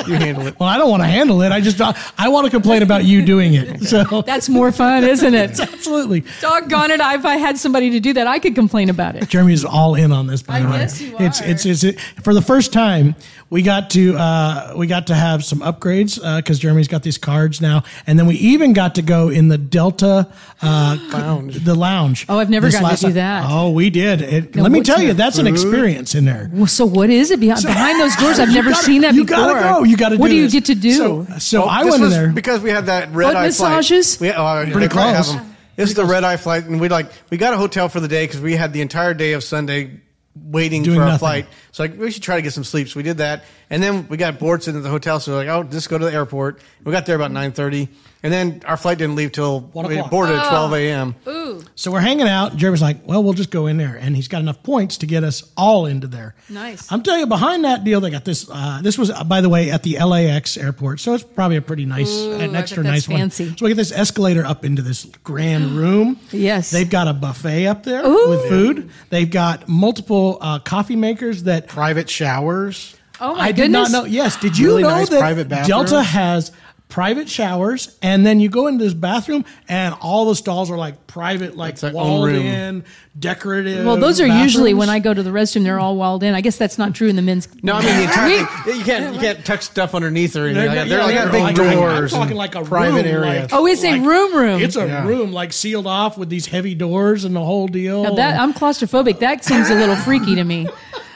you 0.07 0.15
handle 0.15 0.47
it. 0.47 0.59
Well, 0.59 0.69
I 0.69 0.77
don't 0.77 0.89
want 0.89 1.03
to 1.03 1.07
handle 1.07 1.41
it. 1.41 1.51
I 1.51 1.61
just 1.61 1.79
I 1.81 2.27
want 2.29 2.45
to 2.45 2.51
complain 2.51 2.81
about 2.83 3.05
you 3.05 3.25
doing 3.25 3.53
it. 3.53 3.69
So 3.89 4.21
That's 4.21 4.49
more 4.49 4.71
fun, 4.71 5.03
isn't 5.03 5.33
it? 5.33 5.59
absolutely. 5.59 6.23
Doggone 6.41 6.91
it! 6.91 6.99
If 6.99 7.25
I 7.25 7.37
had 7.37 7.57
somebody 7.57 7.89
to 7.91 7.99
do 7.99 8.13
that, 8.13 8.27
I 8.27 8.37
could 8.37 8.53
complain 8.53 8.89
about 8.89 9.15
it. 9.15 9.27
Jeremy 9.29 9.53
is 9.53 9.65
all 9.65 9.95
in 9.95 10.11
on 10.11 10.27
this. 10.27 10.43
By 10.43 10.57
I 10.57 10.61
the 10.61 10.69
way, 10.69 10.77
guess 10.79 11.01
you 11.01 11.15
it's 11.17 11.41
are. 11.41 11.45
it's 11.45 11.65
it's 11.65 11.83
it, 11.83 11.99
for 12.23 12.33
the 12.35 12.41
first 12.41 12.71
time 12.71 13.15
we 13.51 13.61
got 13.63 13.89
to 13.91 14.15
uh, 14.15 14.73
we 14.77 14.85
got 14.85 15.07
to 15.07 15.15
have 15.15 15.43
some 15.43 15.59
upgrades 15.61 16.15
because 16.37 16.59
Jeremy's 16.59 16.87
got 16.87 17.01
these 17.03 17.17
cards 17.17 17.61
now, 17.61 17.83
and 18.05 18.17
then 18.19 18.27
we 18.27 18.35
even 18.35 18.73
got 18.73 18.95
to 18.95 19.01
go 19.01 19.29
in 19.29 19.47
the 19.47 19.57
Delta 19.57 20.27
uh, 20.61 20.97
Lounge. 21.11 21.63
the 21.63 21.73
lounge. 21.75 22.25
Oh, 22.29 22.37
I've 22.37 22.49
never 22.49 22.67
this 22.67 22.75
gotten 22.75 22.85
to 22.87 22.91
last 22.91 22.99
do 23.01 23.07
time. 23.07 23.13
that. 23.15 23.45
Oh, 23.49 23.71
we 23.71 23.89
did. 23.89 24.21
It, 24.21 24.55
Now, 24.55 24.63
let 24.63 24.71
me 24.71 24.81
tell 24.81 24.99
you, 24.99 25.07
there? 25.07 25.13
that's 25.15 25.37
an 25.39 25.47
experience 25.47 26.13
in 26.15 26.25
there. 26.25 26.49
Well, 26.53 26.67
so 26.67 26.85
what 26.85 27.09
is 27.09 27.31
it 27.31 27.39
behind, 27.39 27.63
behind 27.65 27.99
those 27.99 28.15
doors? 28.17 28.37
I've 28.39 28.53
never 28.53 28.69
gotta- 28.69 28.83
seen 28.83 29.01
that 29.01 29.13
you 29.15 29.25
before. 29.25 29.45
gotta 29.53 29.59
go. 29.79 29.83
You 29.83 29.97
gotta 29.97 30.17
What 30.17 30.27
do 30.27 30.33
do 30.33 30.37
you 30.37 30.43
this. 30.43 30.53
get 30.53 30.65
to 30.65 30.75
do? 30.75 30.93
So, 30.93 31.37
so 31.39 31.63
I 31.63 31.85
went 31.85 32.03
in 32.03 32.09
there. 32.09 32.29
because 32.31 32.61
we 32.61 32.69
had 32.69 32.85
that 32.85 33.11
red 33.13 33.27
Foot 33.29 33.35
eye 33.35 33.45
massages? 33.45 34.15
flight. 34.17 34.35
We, 34.35 34.37
oh, 34.37 34.63
Pretty 34.65 34.79
they 34.79 34.87
probably 34.89 35.13
have 35.13 35.25
close. 35.25 35.35
them. 35.37 35.55
This 35.75 35.89
is 35.89 35.95
the 35.95 36.05
red 36.05 36.23
eye 36.25 36.35
flight, 36.37 36.65
and 36.65 36.79
we 36.81 36.89
like 36.89 37.09
we 37.29 37.37
got 37.37 37.53
a 37.53 37.57
hotel 37.57 37.87
for 37.89 37.99
the 38.01 38.07
day 38.09 38.25
because 38.27 38.41
we 38.41 38.53
had 38.55 38.73
the 38.73 38.81
entire 38.81 39.13
day 39.13 39.31
of 39.33 39.43
Sunday 39.45 40.01
waiting 40.43 40.83
Doing 40.83 40.97
for 40.97 41.01
our 41.03 41.07
nothing. 41.09 41.19
flight. 41.19 41.45
So 41.71 41.83
like 41.83 41.97
we 41.97 42.11
should 42.11 42.23
try 42.23 42.35
to 42.35 42.41
get 42.41 42.53
some 42.53 42.63
sleep. 42.63 42.89
So 42.89 42.97
we 42.97 43.03
did 43.03 43.17
that, 43.17 43.43
and 43.69 43.81
then 43.81 44.07
we 44.09 44.17
got 44.17 44.39
bored 44.39 44.63
sitting 44.63 44.79
at 44.79 44.83
the 44.83 44.89
hotel. 44.89 45.19
So 45.19 45.31
we're 45.33 45.37
like, 45.39 45.47
oh, 45.47 45.63
just 45.63 45.89
go 45.89 45.97
to 45.97 46.05
the 46.05 46.13
airport. 46.13 46.59
We 46.83 46.91
got 46.91 47.05
there 47.05 47.15
about 47.15 47.31
nine 47.31 47.51
thirty, 47.51 47.89
and 48.23 48.33
then 48.33 48.61
our 48.65 48.75
flight 48.77 48.97
didn't 48.97 49.15
leave 49.15 49.31
till 49.31 49.61
One 49.61 49.87
we 49.87 49.95
o'clock. 49.95 50.11
boarded 50.11 50.35
at 50.37 50.49
twelve 50.49 50.73
a.m. 50.73 51.15
Ooh, 51.27 51.63
So 51.75 51.91
we're 51.91 51.99
hanging 52.01 52.27
out. 52.27 52.55
Jeremy's 52.57 52.81
like, 52.81 53.05
well, 53.07 53.23
we'll 53.23 53.33
just 53.33 53.49
go 53.51 53.67
in 53.67 53.77
there. 53.77 53.95
And 53.95 54.15
he's 54.15 54.27
got 54.27 54.41
enough 54.41 54.61
points 54.63 54.97
to 54.97 55.05
get 55.05 55.23
us 55.23 55.49
all 55.55 55.85
into 55.85 56.07
there. 56.07 56.35
Nice. 56.49 56.91
I'm 56.91 57.01
telling 57.03 57.21
you, 57.21 57.27
behind 57.27 57.63
that 57.65 57.83
deal, 57.83 58.01
they 58.01 58.09
got 58.09 58.25
this. 58.25 58.49
Uh, 58.51 58.79
this 58.83 58.97
was, 58.97 59.09
uh, 59.09 59.23
by 59.23 59.41
the 59.41 59.49
way, 59.49 59.71
at 59.71 59.83
the 59.83 59.97
LAX 60.03 60.57
airport. 60.57 60.99
So 60.99 61.13
it's 61.13 61.23
probably 61.23 61.57
a 61.57 61.61
pretty 61.61 61.85
nice, 61.85 62.13
an 62.21 62.55
extra 62.55 62.83
nice 62.83 63.05
fancy. 63.05 63.47
one. 63.49 63.57
So 63.57 63.65
we 63.65 63.71
get 63.71 63.75
this 63.77 63.91
escalator 63.91 64.45
up 64.45 64.65
into 64.65 64.81
this 64.81 65.05
grand 65.23 65.71
room. 65.77 66.19
Yes. 66.31 66.71
They've 66.71 66.89
got 66.89 67.07
a 67.07 67.13
buffet 67.13 67.67
up 67.67 67.83
there 67.83 68.05
Ooh. 68.05 68.29
with 68.29 68.49
food. 68.49 68.89
They've 69.09 69.29
got 69.29 69.67
multiple 69.69 70.37
uh, 70.41 70.59
coffee 70.59 70.95
makers 70.97 71.43
that 71.43 71.67
Private 71.67 72.09
showers. 72.09 72.95
oh 73.21 73.35
my 73.35 73.45
I 73.47 73.51
did 73.51 73.71
not 73.71 73.91
know. 73.91 74.03
Yes, 74.05 74.35
did 74.37 74.57
you 74.57 74.67
Really 74.67 74.83
know 74.83 74.89
nice 74.89 75.09
that 75.09 75.19
private 75.19 75.47
bathrooms. 75.49 75.67
Delta 75.89 76.03
has 76.03 76.51
private 76.89 77.29
showers, 77.29 77.95
and 78.01 78.25
then 78.25 78.39
you 78.39 78.49
go 78.49 78.65
into 78.67 78.83
this 78.83 78.95
bathroom, 78.95 79.45
and 79.69 79.95
all 80.01 80.25
the 80.25 80.35
stalls 80.35 80.71
are 80.71 80.77
like 80.77 81.05
private, 81.07 81.55
like 81.55 81.73
It's 81.75 81.83
walled 81.83 82.25
room. 82.25 82.35
in, 82.45 82.83
decorative. 83.17 83.85
Well, 83.85 83.97
those 83.97 84.19
are 84.19 84.25
usually 84.25 84.73
when 84.73 84.89
I 84.89 84.97
go 84.99 85.13
to 85.13 85.21
the 85.21 85.29
restroom. 85.29 85.63
They're 85.63 85.79
all 85.79 85.95
walled 85.95 86.23
in. 86.23 86.33
I 86.33 86.41
guess 86.41 86.57
that's 86.57 86.77
not 86.79 86.95
true 86.95 87.07
in 87.07 87.15
the 87.15 87.21
men's. 87.21 87.47
No, 87.63 87.73
I 87.75 87.81
mean 87.85 87.95
the 87.97 88.03
entire 88.03 88.29
You 88.75 88.83
can't 88.83 89.13
you 89.15 89.19
can't 89.21 89.45
tuck 89.45 89.61
stuff 89.61 89.93
underneath 89.93 90.35
or 90.35 90.47
anything. 90.47 90.55
They're, 90.55 90.67
like 90.67 90.75
that. 90.75 90.87
yeah, 91.13 91.25
They're 91.25 91.41
like 91.41 91.55
they're 91.55 91.69
big 91.69 91.77
like- 91.77 91.95
doors. 91.95 92.13
I'm 92.13 92.19
talking 92.21 92.37
like 92.37 92.55
a 92.55 92.63
private 92.63 93.05
room, 93.05 93.23
areas. 93.23 93.51
like- 93.51 93.53
Oh, 93.53 93.67
it's 93.67 93.83
a 93.83 93.99
room 93.99 94.35
room. 94.35 94.61
It's 94.61 94.75
a 94.75 94.87
Yeah. 94.87 95.05
room 95.07 95.31
like 95.31 95.53
sealed 95.53 95.85
off 95.87 96.17
with 96.17 96.29
these 96.29 96.47
heavy 96.47 96.73
doors 96.73 97.23
and 97.23 97.35
the 97.35 97.43
whole 97.43 97.67
deal. 97.67 98.03
Now 98.03 98.15
that 98.15 98.39
I'm 98.39 98.53
claustrophobic. 98.53 99.19
That 99.19 99.45
seems 99.45 99.69
a 99.69 99.75
little 99.75 99.95
freaky 99.95 100.33
to 100.35 100.43
me. 100.43 100.67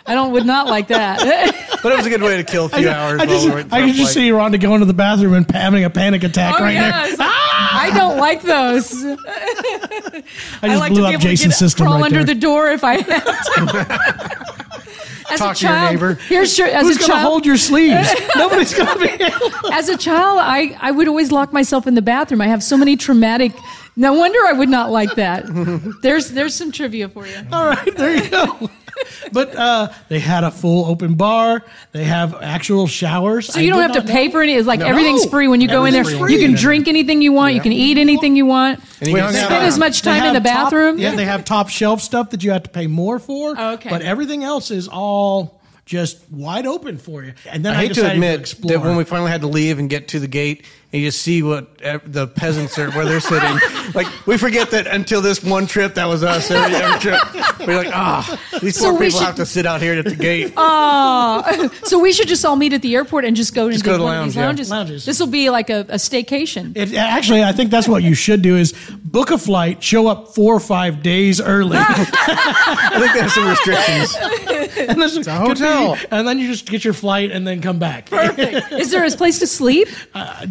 I 0.05 0.15
don't 0.15 0.31
would 0.33 0.45
not 0.45 0.67
like 0.67 0.87
that. 0.89 1.19
But 1.83 1.91
it 1.91 1.97
was 1.97 2.05
a 2.05 2.09
good 2.09 2.21
way 2.21 2.37
to 2.37 2.45
kill 2.45 2.67
a 2.67 2.69
few 2.69 2.87
hours. 2.89 3.19
I 3.19 3.25
just, 3.25 3.43
we 3.43 3.49
were 3.49 3.55
waiting 3.57 3.69
for 3.69 3.75
I 3.75 3.79
can 3.81 3.93
just 3.93 4.13
see 4.13 4.29
Rhonda 4.29 4.57
going 4.57 4.79
to 4.79 4.85
the 4.85 4.93
bathroom 4.93 5.33
and 5.33 5.49
having 5.51 5.83
a 5.83 5.89
panic 5.89 6.23
attack 6.23 6.55
oh 6.57 6.63
right 6.63 6.71
yes, 6.75 7.17
there. 7.17 7.27
I 7.29 7.91
don't 7.93 8.17
like 8.17 8.41
those. 8.41 8.93
I 9.05 10.23
I 10.61 10.67
just 10.69 10.79
like 10.79 10.91
blew 10.93 11.01
to 11.01 11.07
be 11.07 11.07
up 11.07 11.13
able 11.15 11.19
Jason's 11.19 11.41
to 11.41 11.47
get, 11.49 11.55
system 11.57 11.85
crawl 11.87 11.97
right 11.99 12.05
under 12.05 12.23
there. 12.23 12.35
the 12.35 12.39
door 12.39 12.71
if 12.71 12.85
I 12.85 13.01
have 13.01 13.25
to. 13.25 14.53
As 15.29 15.39
Talk 15.39 15.55
a 15.55 15.59
to 15.59 15.65
your 15.65 15.73
child, 15.73 15.93
neighbor. 15.95 16.13
here's 16.15 16.57
your, 16.57 16.67
as 16.67 16.83
Who's 16.85 16.97
a 16.97 16.99
going 16.99 17.07
to 17.07 17.13
child. 17.13 17.27
hold 17.27 17.45
your 17.45 17.57
sleeves? 17.57 18.13
Nobody's 18.35 18.73
going 18.73 18.87
to 18.87 18.99
be 19.17 19.23
able 19.23 19.73
as 19.73 19.89
a 19.89 19.97
child, 19.97 20.37
I, 20.39 20.77
I 20.79 20.91
would 20.91 21.07
always 21.07 21.31
lock 21.31 21.51
myself 21.53 21.87
in 21.87 21.95
the 21.95 22.01
bathroom. 22.01 22.39
I 22.41 22.47
have 22.47 22.61
so 22.61 22.77
many 22.77 22.95
traumatic. 22.97 23.53
No 23.95 24.13
wonder 24.13 24.39
I 24.47 24.53
would 24.53 24.69
not 24.69 24.89
like 24.91 25.13
that. 25.15 25.45
There's 26.01 26.29
there's 26.31 26.55
some 26.55 26.71
trivia 26.71 27.09
for 27.09 27.27
you. 27.27 27.35
All 27.51 27.67
right, 27.67 27.95
there 27.95 28.15
you 28.23 28.29
go. 28.29 28.69
But 29.31 29.55
uh, 29.55 29.91
they 30.09 30.19
had 30.19 30.43
a 30.43 30.51
full 30.51 30.85
open 30.85 31.15
bar. 31.15 31.63
They 31.91 32.03
have 32.03 32.35
actual 32.41 32.87
showers. 32.87 33.47
So 33.53 33.59
you 33.59 33.69
don't 33.71 33.81
have 33.81 34.03
to 34.05 34.11
pay 34.11 34.29
for 34.31 34.41
any. 34.41 34.53
It's 34.53 34.67
like 34.67 34.79
No. 34.79 34.85
everything's 34.87 35.25
free 35.25 35.47
when 35.47 35.61
you 35.61 35.67
go 35.67 35.85
in 35.85 35.91
there. 35.93 36.01
Everything's 36.01 36.21
free. 36.23 36.33
You 36.35 36.39
can 36.47 36.55
drink 36.55 36.87
anything 36.87 37.21
you 37.21 37.33
want. 37.33 37.53
You 37.55 37.61
can 37.61 37.71
eat 37.71 37.97
anything 37.97 38.35
you 38.35 38.45
want. 38.45 38.79
And 38.99 39.09
you 39.09 39.15
can 39.15 39.23
hung 39.25 39.33
just 39.33 39.43
out 39.43 39.47
Spend 39.49 39.65
as 39.65 39.79
much 39.79 40.01
They 40.03 40.11
time 40.11 40.23
in 40.27 40.33
the 40.33 40.47
have 40.49 40.57
top- 40.57 40.71
bathroom. 40.71 40.97
yeah, 40.99 41.15
they 41.15 41.25
have 41.25 41.43
top 41.43 41.69
shelf 41.69 42.01
stuff 42.01 42.29
that 42.31 42.43
you 42.43 42.51
have 42.51 42.63
to 42.63 42.69
pay 42.69 42.87
more 42.87 43.19
for. 43.19 43.55
Oh, 43.57 43.73
okay. 43.73 43.89
But 43.89 44.01
everything 44.03 44.43
else 44.43 44.69
is 44.71 44.87
all 44.87 45.59
just 45.85 46.19
wide 46.31 46.65
open 46.67 46.97
for 46.97 47.23
you. 47.23 47.33
And 47.51 47.65
then 47.65 47.73
I, 47.73 47.77
I 47.77 47.81
hate 47.81 47.87
to 47.89 47.93
decided 47.95 48.13
admit 48.15 48.39
explore. 48.39 48.77
that 48.77 48.85
when 48.85 48.95
we 48.95 49.03
finally 49.03 49.31
had 49.31 49.41
to 49.41 49.47
leave 49.47 49.79
and 49.79 49.89
get 49.89 50.07
to 50.09 50.19
the 50.19 50.27
gate, 50.27 50.65
and 50.93 51.01
you 51.01 51.07
just 51.07 51.23
see 51.23 51.41
what 51.41 51.83
uh, 51.83 51.97
the 52.05 52.27
peasants 52.27 52.77
are 52.77 52.91
where 52.91 53.03
they're 53.03 53.19
sitting. 53.19 53.57
like 53.95 54.05
we 54.27 54.37
forget 54.37 54.69
that 54.71 54.85
until 54.85 55.21
this 55.21 55.43
one 55.43 55.65
trip, 55.65 55.95
that 55.95 56.05
was 56.05 56.23
us. 56.23 56.51
Every, 56.51 56.75
every 56.75 56.99
trip, 56.99 57.67
we're 57.67 57.77
like, 57.77 57.91
ah, 57.91 58.39
these 58.61 58.79
So 58.79 58.91
poor 58.91 58.99
people 58.99 59.19
should- 59.19 59.25
have 59.25 59.35
to 59.37 59.45
sit 59.47 59.65
out 59.65 59.81
here 59.81 59.95
at 59.95 60.05
the 60.05 60.15
gate. 60.15 60.53
Oh, 60.55 61.69
so 61.83 61.97
we 61.97 62.13
should 62.13 62.27
just 62.27 62.45
all 62.45 62.55
meet 62.55 62.73
at 62.73 62.83
the 62.83 62.93
airport 62.93 63.25
and 63.25 63.35
just 63.35 63.55
go 63.55 63.67
into 63.67 63.83
go 63.83 63.93
to 63.93 63.97
the 63.97 64.03
one 64.03 64.17
of 64.17 64.25
these 64.25 64.37
lounge, 64.37 64.37
yeah. 64.37 64.45
lounges. 64.45 64.69
Lounges. 64.69 65.05
This 65.05 65.19
will 65.19 65.27
be 65.27 65.49
like 65.49 65.71
a, 65.71 65.79
a 65.79 65.95
staycation. 65.95 66.77
It, 66.77 66.93
actually, 66.93 67.43
I 67.43 67.53
think 67.53 67.71
that's 67.71 67.87
what 67.87 68.03
you 68.03 68.13
should 68.13 68.43
do: 68.43 68.55
is 68.55 68.73
book 69.03 69.31
a 69.31 69.39
flight, 69.39 69.81
show 69.81 70.05
up 70.05 70.35
four 70.35 70.53
or 70.53 70.59
five 70.59 71.01
days 71.01 71.41
early, 71.41 71.77
I 71.79 72.99
think 72.99 73.13
there's 73.13 73.33
some 73.33 73.49
restrictions. 73.49 74.15
and, 74.77 75.01
this 75.01 75.25
a 75.25 75.33
hotel. 75.33 75.97
and 76.11 76.27
then 76.27 76.37
you 76.37 76.47
just 76.51 76.67
get 76.67 76.85
your 76.85 76.93
flight 76.93 77.31
and 77.31 77.47
then 77.47 77.61
come 77.61 77.79
back. 77.79 78.11
Perfect. 78.11 78.71
Is 78.73 78.91
there 78.91 79.03
a 79.03 79.09
place 79.09 79.39
to 79.39 79.47
sleep? 79.47 79.87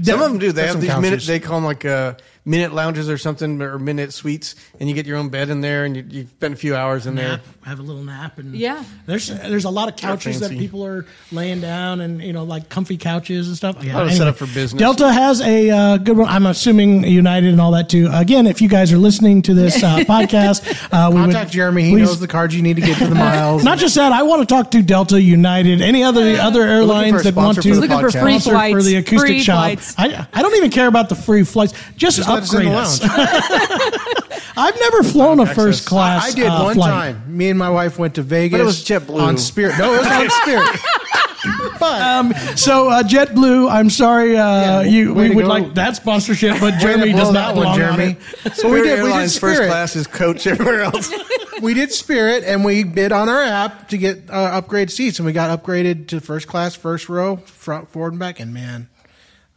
Some 0.03 0.23
of 0.23 0.32
do. 0.39 0.53
They 0.53 0.67
have 0.67 0.81
these 0.81 0.97
minutes. 0.97 1.27
They 1.27 1.41
call 1.41 1.57
them 1.57 1.65
like 1.65 1.85
uh, 1.85 2.15
minute 2.45 2.73
lounges 2.75 3.09
or 3.09 3.17
something, 3.19 3.63
or 3.63 3.79
minute 3.79 4.13
suites, 4.13 4.55
and 4.81 4.89
you 4.89 4.95
get 4.95 5.07
your 5.07 5.17
own 5.17 5.29
bed 5.29 5.49
in 5.49 5.61
there, 5.61 5.85
and 5.85 5.97
you, 5.97 6.05
you 6.09 6.27
spend 6.27 6.53
a 6.55 6.57
few 6.57 6.75
hours 6.75 7.07
in 7.07 7.15
there. 7.15 7.41
have 7.65 7.79
a 7.79 7.83
little 7.83 8.03
nap, 8.03 8.39
and 8.39 8.55
Yeah. 8.55 8.83
there's 9.07 9.29
there's 9.29 9.65
a 9.65 9.71
lot 9.71 9.89
of 9.89 9.97
couches 9.97 10.41
that 10.41 10.51
people 10.51 10.85
are 10.85 11.07
laying 11.31 11.61
down, 11.61 12.01
and 12.01 12.21
you 12.21 12.33
know, 12.33 12.43
like 12.45 12.69
comfy 12.69 12.97
couches 12.97 13.47
and 13.49 13.57
stuff. 13.57 13.83
Yeah, 13.85 13.95
lot 13.97 14.07
of 14.07 14.13
setup 14.13 14.37
for 14.37 14.47
business. 14.47 14.81
Delta 14.81 15.13
has 15.13 15.41
a 15.41 15.71
uh, 15.71 15.97
good 15.99 16.17
one. 16.17 16.29
I'm 16.29 16.47
assuming 16.47 17.05
United 17.05 17.51
and 17.51 17.61
all 17.61 17.71
that 17.73 17.89
too. 17.89 18.09
Again, 18.13 18.47
if 18.47 18.61
you 18.61 18.69
guys 18.69 18.93
are 18.93 18.99
listening 18.99 19.43
to 19.43 19.55
this 19.55 19.83
uh, 19.83 19.99
podcast, 20.01 20.63
uh, 20.93 21.11
we 21.13 21.19
Contact 21.21 21.47
would, 21.47 21.53
Jeremy. 21.53 21.85
He 21.85 21.91
please- 21.93 22.09
knows 22.09 22.21
the 22.21 22.29
cards 22.29 22.55
you 22.57 22.63
need 22.63 22.75
to 22.77 22.83
get 22.83 22.99
to 22.99 23.07
the 23.07 23.15
miles. 23.27 23.63
Not 23.63 23.79
just 23.79 23.95
that, 23.95 24.11
I 24.13 24.23
want 24.25 24.41
to 24.41 24.53
talk 24.53 24.73
to 24.73 24.83
Delta, 24.83 25.21
United, 25.23 25.81
any 25.81 26.03
other 26.03 26.37
other 26.41 26.63
airlines 26.63 27.23
that 27.23 27.35
want 27.37 27.57
to 27.57 27.63
for 27.63 27.69
the 27.77 27.81
Looking 27.83 28.01
for 28.01 28.11
free 28.11 28.39
flights. 28.41 28.75
for 28.77 28.83
the 28.83 28.97
acoustic 28.97 29.29
free 29.29 29.41
shop. 29.41 29.59
flights. 29.59 29.95
I, 29.97 30.27
I 30.33 30.43
don't 30.43 30.55
even 30.57 30.71
care 30.71 30.89
about 30.89 31.09
the 31.09 31.15
free 31.15 31.45
flights. 31.45 31.75
Just, 31.97 32.29
Just 32.41 32.55
let 32.55 32.65
in 32.65 32.71
the 32.73 32.77
lounge. 32.77 34.43
I've 34.55 34.79
never 34.79 35.03
flown 35.03 35.41
a 35.41 35.47
first 35.47 35.87
class. 35.87 36.25
I 36.31 36.35
did 36.35 36.47
uh, 36.47 36.63
one 36.65 36.75
flight. 36.75 36.91
time. 36.91 37.37
Me 37.37 37.49
and 37.49 37.59
my 37.59 37.71
wife 37.71 37.99
went 37.99 38.17
to 38.17 38.23
Vegas. 38.23 38.59
But 38.59 38.63
it 38.63 38.65
was 38.65 38.85
JetBlue. 38.85 39.21
on 39.23 39.39
Spirit. 39.39 39.79
No, 39.79 39.95
it 39.95 39.99
was 40.01 40.07
on 40.09 40.31
Spirit. 40.43 40.81
but 41.81 42.01
Um, 42.03 42.35
so 42.57 42.89
uh, 42.89 43.03
JetBlue, 43.03 43.71
I'm 43.71 43.89
sorry, 43.91 44.37
uh, 44.37 44.61
Yeah, 44.61 44.83
you 44.83 45.15
we 45.15 45.31
would 45.31 45.43
go. 45.45 45.49
like 45.49 45.75
that 45.75 45.97
sponsorship, 45.97 46.61
but 46.61 46.79
Jeremy 46.79 47.13
does 47.13 47.33
not 47.33 47.57
want 47.57 47.77
Jeremy. 47.79 48.17
on. 48.45 48.53
So 48.53 48.69
we 48.71 48.81
Spirit 48.81 48.83
did. 48.83 48.83
We 48.83 48.83
did 48.83 48.99
Airlines 48.99 49.39
first 49.39 49.63
class 49.63 49.97
is 49.97 50.07
coach 50.07 50.47
everywhere 50.47 50.83
else. 50.83 51.13
We 51.63 51.75
did 51.75 51.93
Spirit, 51.93 52.43
and 52.43 52.65
we 52.65 52.83
bid 52.83 53.13
on 53.13 53.29
our 53.29 53.41
app 53.41 53.91
to 53.91 53.99
get 53.99 54.29
uh, 54.29 54.33
upgrade 54.33 54.91
seats, 54.91 55.21
and 55.21 55.27
we 55.27 55.33
got 55.33 55.63
upgraded 55.63 56.09
to 56.09 56.21
first 56.21 56.49
class, 56.49 56.75
first 56.75 57.09
row, 57.09 57.37
front, 57.37 57.89
forward, 57.91 58.15
and 58.15 58.19
back. 58.19 58.41
And 58.41 58.53
man, 58.53 58.89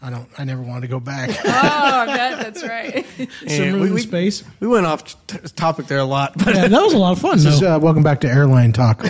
I 0.05 0.11
don't. 0.11 0.29
I 0.37 0.43
never 0.43 0.61
wanted 0.61 0.81
to 0.81 0.87
go 0.87 0.99
back. 0.99 1.29
Oh, 1.45 1.51
I 1.51 2.05
bet 2.05 2.39
that's 2.39 2.63
right. 2.63 3.05
Some 3.47 3.59
room 3.65 3.79
we, 3.79 3.85
and 3.87 3.93
we- 3.95 4.01
space. 4.01 4.43
we 4.59 4.67
went 4.67 4.85
off 4.85 5.25
t- 5.25 5.37
topic 5.55 5.87
there 5.87 5.97
a 5.97 6.03
lot, 6.03 6.37
but 6.37 6.53
Yeah, 6.53 6.67
that 6.67 6.81
was 6.81 6.93
a 6.93 6.97
lot 6.97 7.13
of 7.13 7.19
fun. 7.19 7.37
This 7.39 7.45
is, 7.55 7.63
uh, 7.63 7.79
welcome 7.81 8.03
back 8.03 8.21
to 8.21 8.27
airline 8.29 8.71
talk. 8.71 9.01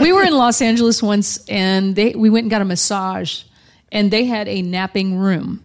we 0.00 0.12
were 0.12 0.22
in 0.22 0.34
Los 0.34 0.62
Angeles 0.62 1.02
once, 1.02 1.44
and 1.48 1.96
they 1.96 2.12
we 2.14 2.30
went 2.30 2.44
and 2.44 2.50
got 2.50 2.62
a 2.62 2.64
massage, 2.64 3.42
and 3.90 4.10
they 4.12 4.24
had 4.24 4.46
a 4.46 4.62
napping 4.62 5.16
room, 5.18 5.62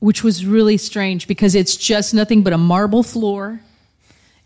which 0.00 0.22
was 0.22 0.44
really 0.44 0.76
strange 0.76 1.26
because 1.26 1.54
it's 1.54 1.76
just 1.76 2.12
nothing 2.12 2.42
but 2.42 2.52
a 2.52 2.58
marble 2.58 3.02
floor, 3.02 3.60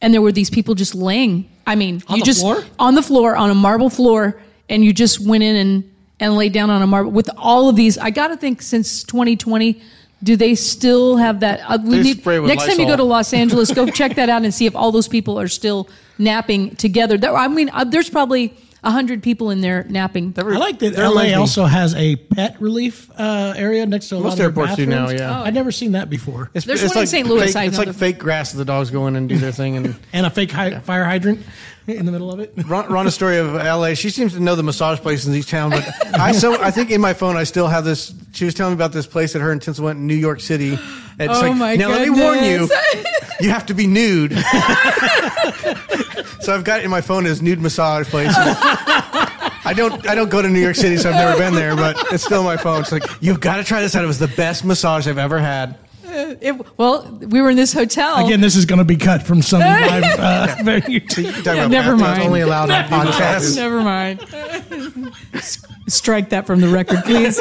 and 0.01 0.15
there 0.15 0.23
were 0.23 0.33
these 0.33 0.51
people 0.51 0.75
just 0.77 0.95
laying. 0.95 1.49
I 1.67 1.75
mean, 1.75 2.03
On 2.07 2.17
you 2.19 2.23
the 2.23 2.27
just 2.27 2.41
floor? 2.41 2.63
on 2.79 2.95
the 2.95 3.03
floor 3.03 3.35
on 3.37 3.51
a 3.51 3.55
marble 3.55 3.91
floor, 3.91 4.41
and 4.69 4.85
you 4.85 4.93
just 4.93 5.19
went 5.21 5.43
in 5.43 5.57
and 5.57 5.95
and 6.21 6.35
lay 6.37 6.49
down 6.49 6.71
on 6.71 6.83
a 6.83 6.87
marble 6.87 7.11
with 7.11 7.31
all 7.37 7.69
of 7.69 7.77
these. 7.77 7.99
I 7.99 8.11
got 8.11 8.29
to 8.29 8.37
think 8.37 8.63
since 8.63 9.03
2020. 9.05 9.81
Do 10.21 10.35
they 10.35 10.57
still 10.57 11.17
have 11.17 11.41
that? 11.41 11.61
Uh, 11.61 11.79
we 11.81 12.01
need, 12.01 12.19
spray 12.19 12.41
with 12.41 12.49
next 12.49 12.67
time 12.67 12.81
you 12.81 12.87
go 12.87 12.97
to 12.97 13.05
Los 13.05 13.33
Angeles, 13.43 13.73
go 13.73 13.87
check 13.87 14.17
that 14.17 14.29
out 14.29 14.43
and 14.43 14.53
see 14.53 14.67
if 14.67 14.75
all 14.75 14.91
those 14.91 15.07
people 15.07 15.39
are 15.39 15.47
still 15.47 15.89
napping 16.19 16.75
together. 16.75 17.17
There, 17.17 17.37
I 17.37 17.47
mean, 17.47 17.71
uh, 17.73 17.85
there's 17.85 18.11
probably 18.11 18.53
hundred 18.85 19.23
people 19.23 19.51
in 19.51 19.61
there 19.61 19.85
napping. 19.89 20.35
I 20.37 20.43
like 20.43 20.79
that 20.81 20.95
They're 20.95 21.09
LA 21.09 21.21
amazing. 21.23 21.39
also 21.39 21.65
has 21.65 21.95
a 21.95 22.17
pet 22.17 22.61
relief 22.61 23.11
uh, 23.19 23.55
area 23.57 23.85
next 23.87 24.09
to 24.09 24.15
a 24.15 24.19
lot 24.19 24.25
Most 24.25 24.33
of 24.35 24.39
their 24.39 24.47
airports 24.49 24.77
do 24.77 24.87
now, 24.87 25.01
bathrooms. 25.07 25.21
yeah. 25.21 25.41
Oh. 25.41 25.45
I've 25.45 25.55
never 25.55 25.73
seen 25.73 25.93
that 25.93 26.09
before. 26.11 26.51
It's, 26.55 26.65
There's 26.67 26.83
it's 26.83 26.91
one 26.95 26.99
in 26.99 27.03
like 27.03 27.09
St. 27.09 27.29
Louis, 27.29 27.47
Fake, 27.47 27.57
I 27.57 27.65
it's 27.65 27.73
know 27.75 27.79
like 27.79 27.89
the- 27.89 27.95
fake 27.95 28.19
grass. 28.19 28.53
That 28.53 28.59
the 28.59 28.65
dogs 28.65 28.91
go 28.91 29.07
in 29.07 29.17
and 29.17 29.29
do 29.29 29.37
their 29.39 29.53
thing. 29.53 29.77
And 29.77 29.97
And 30.13 30.27
a 30.27 30.31
fake 30.31 30.51
hy- 30.53 30.79
fire 30.81 31.05
hydrant 31.05 31.45
in 31.87 32.05
the 32.07 32.13
middle 32.13 32.31
of 32.31 32.39
it. 32.41 32.53
Ron, 32.67 32.85
Rhonda's 32.89 33.15
story 33.15 33.39
of 33.39 33.55
L.A. 33.57 33.95
She 33.95 34.11
seems 34.11 34.35
to 34.35 34.41
know 34.41 34.55
the 34.55 34.63
massage 34.63 34.99
places 35.01 35.27
in 35.27 35.35
each 35.35 35.49
town, 35.51 35.71
but 35.71 35.89
I 36.15 36.33
so 36.33 36.61
I 36.63 36.71
think 36.71 36.91
in 36.91 37.01
my 37.01 37.15
phone 37.15 37.37
I 37.37 37.45
still 37.45 37.67
have 37.67 37.85
this. 37.85 38.13
She 38.33 38.45
was 38.45 38.53
telling 38.55 38.75
me 38.75 38.77
about 38.77 38.93
this 38.93 39.07
place 39.07 39.33
that 39.33 39.41
her 39.41 39.51
and 39.53 39.61
Tensel 39.61 39.81
went 39.81 39.99
in 39.99 40.07
New 40.07 40.15
York 40.15 40.41
City. 40.41 40.75
It's 41.21 41.39
Oh 41.39 41.41
like, 41.41 41.57
my 41.57 41.77
now 41.77 41.89
let 41.89 42.03
me 42.03 42.11
warn 42.11 42.45
you, 42.45 42.69
goodness. 42.69 43.07
you 43.41 43.51
have 43.51 43.67
to 43.67 43.75
be 43.75 43.87
nude. 43.87 44.33
so 46.41 46.55
I've 46.55 46.65
got 46.65 46.81
it 46.81 46.85
in 46.85 46.91
my 46.91 47.01
phone 47.01 47.27
as 47.27 47.41
nude 47.43 47.61
massage 47.61 48.09
place. 48.09 48.33
I 48.35 49.75
don't 49.77 50.07
I 50.09 50.15
don't 50.15 50.31
go 50.31 50.41
to 50.43 50.49
New 50.49 50.61
York 50.61 50.77
City, 50.77 50.97
so 50.97 51.11
I've 51.11 51.17
never 51.17 51.37
been 51.39 51.55
there, 51.55 51.77
but 51.77 51.97
it's 52.13 52.25
still 52.25 52.41
on 52.41 52.45
my 52.45 52.57
phone. 52.57 52.81
It's 52.81 52.93
like 52.93 53.05
you've 53.21 53.41
got 53.41 53.57
to 53.57 53.65
try 53.65 53.81
this 53.81 53.95
out. 53.97 54.05
It 54.05 54.07
was 54.07 54.19
the 54.19 54.29
best 54.29 54.65
massage 54.65 55.07
I've 55.07 55.19
ever 55.19 55.39
had. 55.39 55.77
It, 56.11 56.55
well, 56.79 57.05
we 57.21 57.41
were 57.41 57.51
in 57.51 57.57
this 57.57 57.73
hotel. 57.73 58.25
Again, 58.25 58.41
this 58.41 58.57
is 58.57 58.65
going 58.65 58.79
to 58.79 58.85
be 58.85 58.97
cut 58.97 59.23
from 59.23 59.41
some 59.43 59.61
live 59.61 60.03
uh, 60.19 60.57
venue. 60.63 61.01
You 61.01 61.31
talk 61.33 61.45
Yeah, 61.57 61.67
never 61.69 61.93
bathrooms. 61.97 62.01
mind. 62.01 62.23
Only 62.23 62.41
allowed 62.41 62.71
on 62.71 62.85
podcasts. 62.85 63.57
Never 63.57 63.83
mind. 63.83 64.21
Strike 65.87 66.31
that 66.31 66.47
from 66.47 66.61
the 66.61 66.69
record, 66.69 67.05
please. 67.05 67.39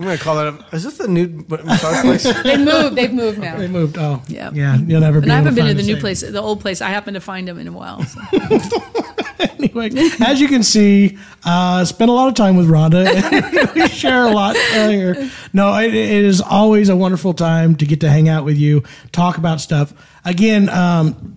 I'm 0.00 0.06
going 0.06 0.16
to 0.16 0.24
call 0.24 0.36
that. 0.36 0.46
A, 0.72 0.74
is 0.76 0.82
this 0.82 0.96
the 0.96 1.08
nude 1.08 1.46
massage 1.64 2.00
place? 2.00 2.42
They 2.42 2.56
moved. 2.56 2.96
They've 2.96 3.12
moved 3.12 3.38
now. 3.38 3.58
They 3.58 3.68
moved. 3.68 3.98
Oh, 3.98 4.22
Yeah. 4.28 4.50
yeah. 4.54 4.76
You'll 4.78 5.00
never 5.02 5.20
be. 5.20 5.24
And 5.24 5.32
I 5.32 5.36
haven't 5.36 5.54
been 5.54 5.64
to 5.66 5.70
find 5.72 5.78
the 5.78 5.82
new 5.82 5.92
same. 5.94 6.00
place, 6.00 6.20
the 6.22 6.40
old 6.40 6.60
place. 6.62 6.80
I 6.80 6.88
happen 6.88 7.12
to 7.14 7.20
find 7.20 7.46
them 7.46 7.58
in 7.58 7.68
a 7.68 7.72
while. 7.72 8.02
so. 8.04 8.20
anyway, 9.58 9.90
as 10.24 10.40
you 10.40 10.48
can 10.48 10.62
see, 10.62 11.18
uh, 11.44 11.84
spent 11.84 12.10
a 12.10 12.14
lot 12.14 12.28
of 12.28 12.34
time 12.34 12.56
with 12.56 12.66
Rhonda. 12.66 13.74
we 13.74 13.88
share 13.88 14.24
a 14.24 14.30
lot 14.30 14.56
here. 14.56 15.30
No, 15.52 15.76
it, 15.76 15.94
it 15.94 16.24
is 16.24 16.40
always 16.40 16.88
a 16.88 16.96
wonderful 16.96 17.34
time 17.34 17.74
to 17.76 17.84
get 17.84 18.00
to 18.00 18.08
hang 18.08 18.26
out 18.30 18.46
with 18.46 18.56
you, 18.56 18.82
talk 19.12 19.36
about 19.36 19.60
stuff. 19.60 19.92
Again, 20.24 20.70
um, 20.70 21.36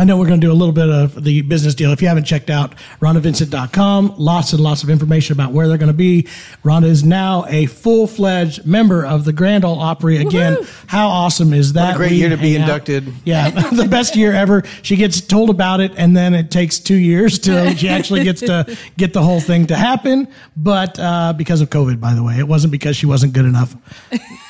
I 0.00 0.04
know 0.04 0.16
we're 0.16 0.28
going 0.28 0.40
to 0.40 0.46
do 0.46 0.52
a 0.52 0.54
little 0.54 0.72
bit 0.72 0.88
of 0.88 1.24
the 1.24 1.42
business 1.42 1.74
deal. 1.74 1.90
If 1.92 2.00
you 2.00 2.06
haven't 2.06 2.22
checked 2.24 2.50
out 2.50 2.76
RhondaVincent.com, 3.00 4.14
lots 4.16 4.52
and 4.52 4.62
lots 4.62 4.84
of 4.84 4.90
information 4.90 5.32
about 5.32 5.50
where 5.52 5.66
they're 5.66 5.76
going 5.76 5.88
to 5.90 5.92
be. 5.92 6.22
Rhonda 6.64 6.84
is 6.84 7.02
now 7.02 7.44
a 7.48 7.66
full 7.66 8.06
fledged 8.06 8.64
member 8.64 9.04
of 9.04 9.24
the 9.24 9.32
Grand 9.32 9.64
Ole 9.64 9.78
Opry. 9.80 10.18
Again, 10.18 10.58
how 10.86 11.08
awesome 11.08 11.52
is 11.52 11.72
that? 11.72 11.96
great 11.96 12.12
We 12.12 12.18
year 12.18 12.28
to 12.28 12.36
be 12.36 12.56
out. 12.56 12.60
inducted. 12.62 13.12
Yeah, 13.24 13.50
the 13.72 13.86
best 13.90 14.14
year 14.14 14.32
ever. 14.32 14.62
She 14.82 14.94
gets 14.94 15.20
told 15.20 15.50
about 15.50 15.80
it, 15.80 15.92
and 15.96 16.16
then 16.16 16.32
it 16.32 16.52
takes 16.52 16.78
two 16.78 16.94
years 16.94 17.38
till 17.40 17.70
she 17.74 17.88
actually 17.88 18.22
gets 18.22 18.40
to 18.42 18.76
get 18.96 19.12
the 19.12 19.22
whole 19.22 19.40
thing 19.40 19.66
to 19.66 19.74
happen. 19.74 20.28
But 20.56 20.96
uh, 21.00 21.32
because 21.36 21.60
of 21.60 21.70
COVID, 21.70 21.98
by 22.00 22.14
the 22.14 22.22
way, 22.22 22.38
it 22.38 22.46
wasn't 22.46 22.70
because 22.70 22.96
she 22.96 23.06
wasn't 23.06 23.32
good 23.32 23.46
enough. 23.46 23.74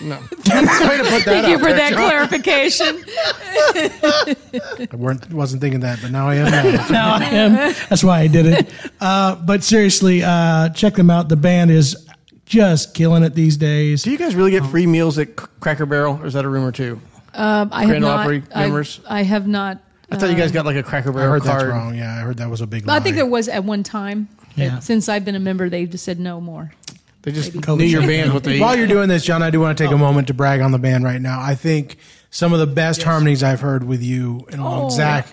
No. 0.03 0.19
To 0.19 0.27
put 0.29 0.45
that 0.45 1.23
Thank 1.25 1.49
you 1.49 1.59
for 1.59 1.73
there, 1.73 1.77
that 1.77 1.93
John. 1.95 2.09
clarification. 2.09 3.03
I 4.93 4.97
weren't, 4.97 5.33
wasn't 5.39 5.63
thinking 5.63 5.81
that, 5.81 6.01
but 6.03 6.11
now 6.11 6.29
I 6.29 6.35
am. 6.37 6.51
Now. 6.51 6.87
Now 6.91 7.15
I 7.15 7.25
am. 7.25 7.53
That's 7.89 8.05
why 8.05 8.21
I 8.21 8.27
did 8.27 8.47
it. 8.47 8.71
Uh, 9.01 9.37
but 9.37 9.63
seriously, 9.65 10.23
uh, 10.23 10.69
check 10.71 10.95
them 10.95 11.09
out. 11.11 11.29
The 11.29 11.37
band 11.37 11.71
is 11.71 12.07
just 12.45 12.95
killing 12.95 13.23
it 13.23 13.35
these 13.35 13.57
days. 13.57 14.03
Do 14.03 14.11
you 14.11 14.19
guys 14.19 14.35
really 14.35 14.51
get 14.51 14.67
free 14.67 14.87
meals 14.87 15.19
at 15.19 15.37
Cracker 15.37 15.87
Barrel, 15.87 16.19
or 16.21 16.27
is 16.27 16.35
that 16.35 16.45
a 16.45 16.49
rumor 16.49 16.73
too? 16.73 17.01
Um, 17.35 17.71
I 17.73 17.83
have 17.83 17.89
Grand 17.91 18.03
not. 18.05 18.21
Opry 18.21 18.43
I. 18.55 18.85
I 19.09 19.23
have 19.23 19.47
not. 19.47 19.81
I 20.11 20.17
thought 20.17 20.31
you 20.31 20.37
guys 20.37 20.51
got 20.53 20.65
like 20.67 20.77
a 20.77 20.83
Cracker 20.83 21.11
I 21.11 21.13
Barrel 21.13 21.33
heard 21.33 21.43
card. 21.43 21.61
that's 21.61 21.71
wrong. 21.71 21.95
Yeah, 21.95 22.17
I 22.17 22.21
heard 22.21 22.39
that 22.39 22.51
was 22.51 22.61
a 22.61 22.67
big. 22.67 22.89
I 22.89 23.01
think 23.01 23.17
there 23.17 23.27
was 23.27 23.49
at 23.49 23.65
one 23.65 23.83
time. 23.83 24.29
Yeah. 24.57 24.81
Since 24.81 25.09
I've 25.09 25.25
been 25.25 25.37
a 25.37 25.41
member, 25.41 25.69
they've 25.69 25.89
just 25.89 26.05
said 26.05 26.19
no 26.19 26.41
more. 26.41 26.73
They 27.23 27.33
just 27.33 27.53
COVID 27.53 27.79
knew 27.79 27.85
your 27.85 28.03
band 28.03 28.33
what 28.33 28.43
they. 28.43 28.59
While 28.59 28.77
you're 28.77 28.87
doing 28.87 29.09
this, 29.09 29.25
John, 29.25 29.43
I 29.43 29.51
do 29.51 29.61
want 29.61 29.77
to 29.77 29.85
take 29.85 29.93
a 29.93 29.99
moment 29.99 30.29
to 30.29 30.35
brag 30.35 30.61
on 30.61 30.73
the 30.73 30.79
band 30.79 31.05
right 31.05 31.21
now. 31.21 31.41
I 31.41 31.55
think 31.55 31.99
some 32.31 32.53
of 32.53 32.59
the 32.59 32.67
best 32.67 33.03
harmonies 33.03 33.43
I've 33.43 33.61
heard 33.61 33.85
with 33.85 34.03
you 34.03 34.47
and 34.51 34.61
along 34.61 34.87
Oh. 34.87 34.91
Zach. 34.91 35.27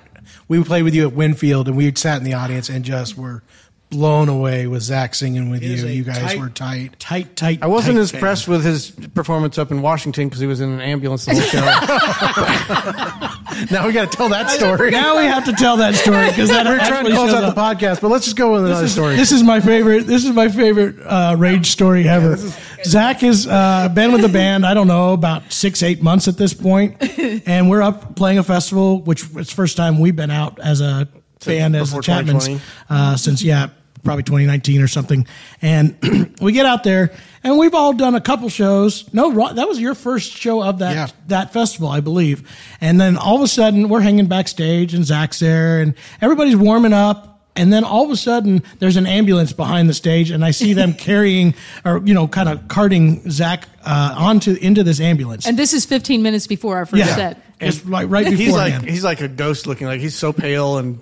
We 0.47 0.63
played 0.63 0.83
with 0.83 0.95
you 0.95 1.07
at 1.07 1.13
Winfield, 1.13 1.67
and 1.67 1.77
we 1.77 1.93
sat 1.95 2.17
in 2.17 2.23
the 2.23 2.33
audience 2.33 2.69
and 2.69 2.83
just 2.85 3.17
were 3.17 3.43
blown 3.91 4.27
away 4.27 4.65
with 4.65 4.81
Zach 4.81 5.13
singing 5.13 5.49
with 5.51 5.61
you. 5.61 5.75
You 5.85 6.03
guys 6.03 6.17
tight- 6.17 6.39
were 6.39 6.49
tight. 6.49 6.99
Tight, 6.99 7.35
tight. 7.35 7.59
I 7.61 7.67
wasn't 7.67 7.97
tight 7.97 8.01
as 8.01 8.13
impressed 8.13 8.47
with 8.47 8.63
his 8.65 8.89
performance 9.13 9.57
up 9.59 9.69
in 9.71 9.81
Washington 9.83 10.27
because 10.27 10.39
he 10.41 10.47
was 10.47 10.59
in 10.61 10.69
an 10.71 10.81
ambulance 10.81 11.25
the 11.25 11.33
whole 11.33 11.41
show. 11.41 13.31
Now 13.71 13.87
we 13.87 13.93
got 13.93 14.11
to 14.11 14.17
tell 14.17 14.27
that 14.29 14.49
story. 14.49 14.91
Now 14.91 15.17
we 15.17 15.23
have 15.25 15.45
to 15.45 15.53
tell 15.53 15.77
that 15.77 15.95
story 15.95 16.27
because 16.27 16.49
that 16.49 16.65
We're 16.67 16.77
trying 16.77 16.91
actually 16.91 17.11
to 17.11 17.15
close 17.15 17.33
out 17.33 17.43
up. 17.45 17.55
the 17.55 17.61
podcast, 17.61 18.01
but 18.01 18.09
let's 18.11 18.25
just 18.25 18.35
go 18.35 18.51
with 18.51 18.65
another 18.65 18.89
story. 18.89 19.15
This 19.15 19.31
is 19.31 19.43
my 19.43 19.61
favorite. 19.61 20.01
This 20.07 20.25
is 20.25 20.31
my 20.31 20.49
favorite 20.49 20.97
uh, 21.05 21.35
rage 21.39 21.71
story 21.71 22.05
ever. 22.07 22.37
Zach 22.83 23.19
has 23.21 23.47
uh, 23.47 23.89
been 23.93 24.11
with 24.11 24.21
the 24.21 24.29
band. 24.29 24.65
I 24.65 24.73
don't 24.73 24.87
know 24.87 25.13
about 25.13 25.51
six, 25.51 25.81
eight 25.83 26.01
months 26.01 26.27
at 26.27 26.37
this 26.37 26.53
point, 26.53 26.97
and 27.47 27.69
we're 27.69 27.81
up 27.81 28.15
playing 28.15 28.37
a 28.37 28.43
festival, 28.43 29.01
which 29.01 29.31
was 29.31 29.51
first 29.51 29.77
time 29.77 29.99
we've 29.99 30.15
been 30.15 30.31
out 30.31 30.59
as 30.59 30.81
a 30.81 31.07
band 31.45 31.75
as 31.75 31.91
the 31.91 31.99
Chapmans 31.99 32.59
uh, 32.89 33.15
since 33.17 33.43
yeah, 33.43 33.69
probably 34.03 34.23
2019 34.23 34.81
or 34.81 34.87
something. 34.87 35.27
And 35.61 36.35
we 36.41 36.51
get 36.51 36.65
out 36.65 36.83
there, 36.83 37.11
and 37.43 37.57
we've 37.57 37.73
all 37.75 37.93
done 37.93 38.15
a 38.15 38.21
couple 38.21 38.49
shows. 38.49 39.11
No, 39.13 39.51
that 39.53 39.67
was 39.67 39.79
your 39.79 39.95
first 39.95 40.31
show 40.31 40.63
of 40.63 40.79
that 40.79 40.95
Yeah. 40.95 41.07
that 41.27 41.53
festival, 41.53 41.89
I 41.89 41.99
believe. 41.99 42.49
And 42.81 42.99
then 42.99 43.17
all 43.17 43.35
of 43.35 43.41
a 43.41 43.47
sudden, 43.47 43.89
we're 43.89 44.01
hanging 44.01 44.27
backstage, 44.27 44.93
and 44.93 45.05
Zach's 45.05 45.39
there, 45.39 45.81
and 45.81 45.93
everybody's 46.21 46.55
warming 46.55 46.93
up. 46.93 47.31
And 47.57 47.71
then 47.71 47.85
all 47.85 48.03
of 48.03 48.11
a 48.11 48.17
sudden, 48.17 48.63
there's 48.79 48.97
an 48.97 49.07
ambulance 49.07 49.53
behind 49.53 49.87
the 49.87 49.93
stage, 49.93 50.29
and 50.29 50.43
I 50.43 50.51
see 50.51 50.73
them 50.73 50.93
carrying, 50.97 51.53
or 51.85 52.01
you 52.03 52.13
know, 52.13 52.27
kind 52.27 52.49
of 52.49 52.67
carting 52.67 53.29
Zach 53.29 53.67
uh, 53.85 54.13
onto 54.17 54.55
into 54.55 54.83
this 54.83 54.99
ambulance. 54.99 55.47
And 55.47 55.57
this 55.57 55.73
is 55.73 55.85
15 55.85 56.21
minutes 56.21 56.47
before 56.47 56.75
our 56.75 56.85
first 56.85 57.05
yeah, 57.05 57.15
set. 57.15 57.59
just 57.59 57.85
like 57.85 58.09
right 58.09 58.27
he's 58.27 58.37
beforehand. 58.37 58.83
like 58.83 58.91
he's 58.91 59.03
like 59.03 59.21
a 59.21 59.29
ghost 59.29 59.67
looking. 59.67 59.87
Like 59.87 60.01
he's 60.01 60.15
so 60.15 60.33
pale 60.33 60.77
and. 60.77 61.01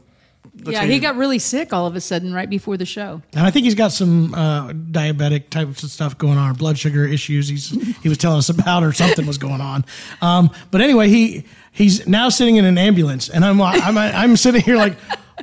Yeah, 0.56 0.82
like 0.82 0.90
he 0.90 1.00
got 1.00 1.16
really 1.16 1.40
sick 1.40 1.74
all 1.74 1.88
of 1.88 1.96
a 1.96 2.02
sudden 2.02 2.32
right 2.32 2.50
before 2.50 2.78
the 2.78 2.86
show. 2.86 3.24
And 3.34 3.46
I 3.46 3.50
think 3.50 3.64
he's 3.64 3.74
got 3.74 3.92
some 3.92 4.36
uh, 4.36 4.70
diabetic 4.70 5.50
types 5.50 5.82
of 5.82 5.90
stuff 5.90 6.18
going 6.18 6.38
on, 6.38 6.52
or 6.52 6.54
blood 6.54 6.78
sugar 6.78 7.06
issues. 7.06 7.48
He's 7.48 7.70
he 8.02 8.08
was 8.08 8.20
telling 8.20 8.38
us 8.38 8.50
about, 8.50 8.84
or 8.84 8.94
something 8.94 9.26
was 9.26 9.40
going 9.40 9.62
on. 9.62 9.84
Um, 10.22 10.52
but 10.70 10.82
anyway, 10.82 11.10
he 11.10 11.46
he's 11.72 12.06
now 12.08 12.30
sitting 12.30 12.58
in 12.58 12.66
an 12.66 12.78
ambulance, 12.78 13.30
and 13.30 13.44
I'm 13.44 13.60
I'm 13.60 13.98
I'm 13.98 14.38
sitting 14.38 14.62
here 14.62 14.78
like. 14.78 14.96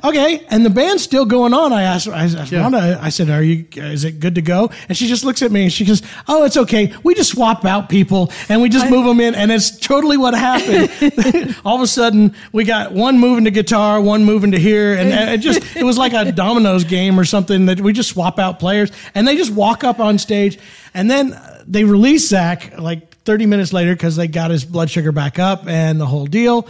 Okay, 0.03 0.45
and 0.49 0.65
the 0.65 0.69
band's 0.69 1.03
still 1.03 1.25
going 1.25 1.53
on. 1.53 1.71
I 1.71 1.83
asked, 1.83 2.07
I 2.07 2.23
asked 2.23 2.35
Rhonda, 2.51 2.99
I 2.99 3.09
said, 3.09 3.29
"Are 3.29 3.43
you? 3.43 3.65
Is 3.75 4.03
it 4.03 4.19
good 4.19 4.35
to 4.35 4.41
go?" 4.41 4.71
And 4.89 4.97
she 4.97 5.07
just 5.07 5.23
looks 5.23 5.41
at 5.41 5.51
me 5.51 5.63
and 5.63 5.71
she 5.73 5.85
goes, 5.85 6.01
"Oh, 6.27 6.43
it's 6.43 6.57
okay. 6.57 6.93
We 7.03 7.13
just 7.13 7.31
swap 7.31 7.65
out 7.65 7.87
people 7.87 8.31
and 8.49 8.61
we 8.61 8.69
just 8.69 8.89
move 8.89 9.05
them 9.05 9.19
in, 9.19 9.35
and 9.35 9.51
it's 9.51 9.77
totally 9.77 10.17
what 10.17 10.33
happened." 10.33 10.89
All 11.65 11.75
of 11.75 11.81
a 11.81 11.87
sudden, 11.87 12.35
we 12.51 12.63
got 12.63 12.93
one 12.93 13.19
moving 13.19 13.45
to 13.45 13.51
guitar, 13.51 14.01
one 14.01 14.25
moving 14.25 14.51
to 14.51 14.59
here, 14.59 14.95
and 14.95 15.09
it 15.09 15.39
just 15.39 15.75
it 15.75 15.83
was 15.83 15.97
like 15.97 16.13
a 16.13 16.31
dominoes 16.31 16.83
game 16.83 17.19
or 17.19 17.25
something 17.25 17.67
that 17.67 17.79
we 17.79 17.93
just 17.93 18.09
swap 18.09 18.39
out 18.39 18.59
players, 18.59 18.91
and 19.13 19.27
they 19.27 19.35
just 19.35 19.51
walk 19.51 19.83
up 19.83 19.99
on 19.99 20.17
stage, 20.17 20.57
and 20.93 21.11
then 21.11 21.39
they 21.67 21.83
release 21.83 22.27
Zach 22.27 22.77
like 22.79 23.15
30 23.23 23.45
minutes 23.45 23.71
later 23.71 23.93
because 23.93 24.15
they 24.15 24.27
got 24.27 24.49
his 24.51 24.65
blood 24.65 24.89
sugar 24.89 25.11
back 25.11 25.37
up 25.37 25.67
and 25.67 26.01
the 26.01 26.07
whole 26.07 26.25
deal. 26.25 26.67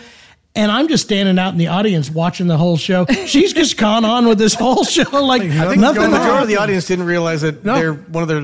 And 0.53 0.69
I'm 0.71 0.87
just 0.89 1.03
standing 1.05 1.39
out 1.39 1.53
in 1.53 1.57
the 1.57 1.67
audience 1.67 2.09
watching 2.09 2.47
the 2.47 2.57
whole 2.57 2.75
show. 2.75 3.05
She's 3.25 3.53
just 3.53 3.77
gone 3.77 4.03
on 4.03 4.27
with 4.27 4.37
this 4.37 4.53
whole 4.53 4.83
show 4.83 5.23
like 5.23 5.43
I 5.43 5.67
think 5.69 5.79
nothing. 5.81 6.01
the 6.01 6.09
majority 6.09 6.41
of 6.43 6.47
the 6.49 6.57
audience 6.57 6.85
didn't 6.87 7.05
realize 7.05 7.41
that 7.41 7.63
No. 7.63 7.75
they're 7.75 7.93
one 7.93 8.21
of 8.21 8.27
their 8.27 8.41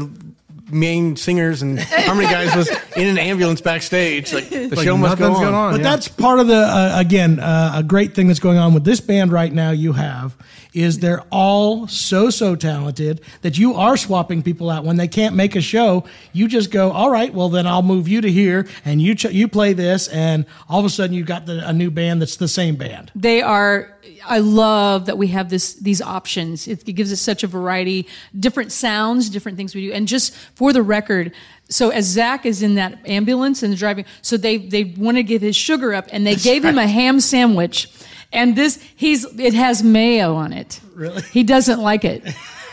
main 0.70 1.16
singers 1.16 1.62
and 1.62 1.80
harmony 1.80 2.28
guys 2.28 2.56
was 2.56 2.70
in 2.96 3.08
an 3.08 3.18
ambulance 3.18 3.62
backstage. 3.62 4.34
Like 4.34 4.50
the 4.50 4.68
Like 4.70 4.86
show 4.86 4.98
must 4.98 5.18
go 5.18 5.34
on. 5.34 5.42
going 5.42 5.54
on. 5.54 5.72
But 5.74 5.82
yeah. 5.82 5.90
that's 5.92 6.08
part 6.08 6.40
of 6.40 6.48
the 6.48 6.56
uh, 6.58 6.94
again 7.00 7.40
uh, 7.40 7.74
a 7.76 7.84
great 7.84 8.14
thing 8.16 8.28
that's 8.28 8.40
going 8.40 8.58
on 8.58 8.74
with 8.74 8.84
this 8.84 9.00
band 9.00 9.32
right 9.32 9.52
now. 9.52 9.72
You 9.72 9.94
have 9.94 10.36
is 10.74 11.00
they're 11.00 11.22
all 11.32 11.88
so 11.88 12.30
so 12.30 12.56
talented 12.56 13.22
that 13.42 13.58
you 13.58 13.74
are 13.74 13.98
swapping 13.98 14.44
people 14.44 14.70
out 14.70 14.84
when 14.84 14.98
they 14.98 15.08
can't 15.08 15.34
make 15.36 15.56
a 15.56 15.62
show. 15.62 16.04
You 16.34 16.48
just 16.48 16.70
go, 16.70 16.92
all 16.92 17.10
right, 17.10 17.34
well 17.34 17.50
then 17.50 17.66
I'll 17.66 17.82
move 17.82 18.08
you 18.08 18.22
to 18.22 18.32
here 18.32 18.68
and 18.86 19.02
you 19.02 19.16
ch- 19.16 19.26
you 19.32 19.48
play 19.48 19.74
this, 19.74 20.08
and 20.10 20.46
all 20.70 20.80
of 20.80 20.86
a 20.86 20.90
sudden 20.90 21.16
you've 21.16 21.26
got 21.28 21.46
the, 21.46 21.68
a 21.68 21.74
new 21.74 21.90
band 21.90 22.22
that's 22.22 22.36
the 22.36 22.48
same 22.48 22.76
band. 22.76 23.12
They 23.16 23.42
are. 23.42 23.94
I 24.28 24.40
love 24.40 25.06
that 25.08 25.18
we 25.18 25.28
have 25.28 25.50
this 25.50 25.74
these 25.76 26.02
options. 26.02 26.68
It, 26.68 26.88
it 26.88 26.94
gives 26.94 27.12
us 27.12 27.22
such 27.22 27.44
a 27.44 27.48
variety, 27.48 28.08
different 28.38 28.72
sounds, 28.72 29.30
different 29.30 29.58
things 29.58 29.74
we 29.74 29.88
do. 29.88 29.94
And 29.94 30.08
just 30.08 30.36
for 30.56 30.74
the 30.74 30.84
record, 30.84 31.34
so 31.70 31.90
as 31.90 32.06
Zach 32.06 32.46
is 32.46 32.62
in 32.62 32.76
that 32.76 33.00
ambulance 33.08 33.64
and 33.64 33.76
driving, 33.76 34.06
so 34.22 34.38
they 34.38 34.58
they 34.58 34.84
want 34.84 35.18
to 35.18 35.24
give 35.24 35.42
his 35.42 35.56
sugar 35.56 35.94
up, 35.94 36.08
and 36.12 36.26
they 36.26 36.36
gave 36.36 36.64
him 36.64 36.78
a 36.78 36.88
ham 36.88 37.20
sandwich, 37.20 37.90
and 38.32 38.56
this 38.56 38.80
he's 38.96 39.26
it 39.40 39.54
has 39.54 39.84
mayo 39.84 40.36
on 40.36 40.54
it. 40.54 40.80
Really, 40.94 41.22
he 41.24 41.44
doesn't 41.44 41.80
like 41.80 42.06
it. 42.06 42.24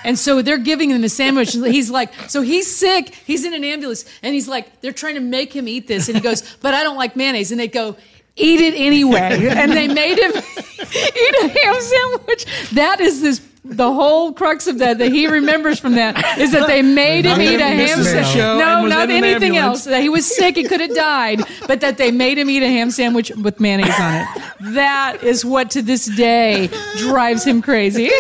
And 0.05 0.19
so 0.19 0.43
they're 0.43 0.59
giving 0.59 0.91
him 0.91 1.01
the 1.01 1.09
sandwich. 1.09 1.53
He's 1.55 1.89
like, 1.91 2.13
so 2.29 2.43
he's 2.43 2.67
sick. 2.71 3.15
He's 3.27 3.43
in 3.47 3.55
an 3.55 3.65
ambulance, 3.65 4.05
and 4.23 4.35
he's 4.35 4.47
like, 4.47 4.83
they're 4.83 4.93
trying 4.93 5.15
to 5.15 5.23
make 5.23 5.51
him 5.51 5.67
eat 5.67 5.87
this, 5.89 6.09
and 6.09 6.17
he 6.17 6.23
goes, 6.23 6.43
but 6.57 6.75
I 6.75 6.83
don't 6.83 6.99
like 6.99 7.17
mayonnaise. 7.17 7.53
And 7.53 7.59
they 7.59 7.69
go, 7.69 7.97
eat 8.37 8.61
it 8.61 8.75
anyway. 8.75 9.49
and 9.49 9.73
they 9.73 9.89
made 9.89 10.19
him 10.19 10.33
eat 10.81 11.35
a 11.43 11.49
ham 11.49 11.81
sandwich. 11.81 12.71
That 12.73 13.01
is 13.01 13.21
this 13.21 13.41
the 13.65 13.91
whole 13.91 14.33
crux 14.35 14.67
of 14.67 14.79
that 14.79 14.99
that 14.99 15.11
he 15.11 15.27
remembers 15.27 15.79
from 15.79 15.95
that 15.95 16.39
is 16.39 16.53
that 16.53 16.67
they 16.67 16.83
made 16.83 17.25
him 17.25 17.41
eat 17.41 17.61
a 17.61 17.65
ham 17.67 18.03
sandwich. 18.03 18.37
No, 18.59 18.87
not 18.87 19.05
an 19.11 19.25
anything 19.25 19.57
else. 19.57 19.85
That 19.85 20.03
he 20.03 20.09
was 20.11 20.27
sick, 20.27 20.57
he 20.57 20.65
could 20.65 20.81
have 20.81 20.95
died, 20.95 21.41
but 21.67 21.81
that 21.81 21.97
they 21.97 22.11
made 22.11 22.37
him 22.37 22.51
eat 22.51 22.63
a 22.63 22.69
ham 22.69 22.91
sandwich 22.91 23.31
with 23.31 23.61
mayonnaise 23.61 23.99
on 23.99 24.15
it. 24.17 24.29
That 24.75 25.23
is 25.23 25.45
what 25.45 25.71
to 25.73 25.83
this 25.83 26.05
day 26.05 26.69
drives 26.99 27.45
him 27.45 27.63
crazy. 27.63 28.11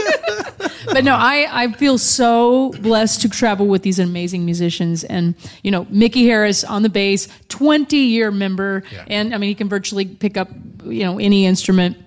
but 0.86 1.04
no, 1.04 1.14
I, 1.14 1.46
I 1.64 1.72
feel 1.72 1.98
so 1.98 2.70
blessed 2.80 3.20
to 3.22 3.28
travel 3.28 3.66
with 3.66 3.82
these 3.82 3.98
amazing 3.98 4.44
musicians. 4.46 5.04
And, 5.04 5.34
you 5.62 5.70
know, 5.70 5.86
Mickey 5.90 6.26
Harris 6.26 6.64
on 6.64 6.82
the 6.82 6.88
bass, 6.88 7.28
20 7.50 7.96
year 7.98 8.30
member. 8.30 8.82
And 9.08 9.34
I 9.34 9.38
mean, 9.38 9.48
he 9.48 9.54
can 9.54 9.68
virtually 9.68 10.06
pick 10.06 10.36
up, 10.38 10.48
you 10.84 11.04
know, 11.04 11.18
any 11.18 11.44
instrument. 11.44 11.98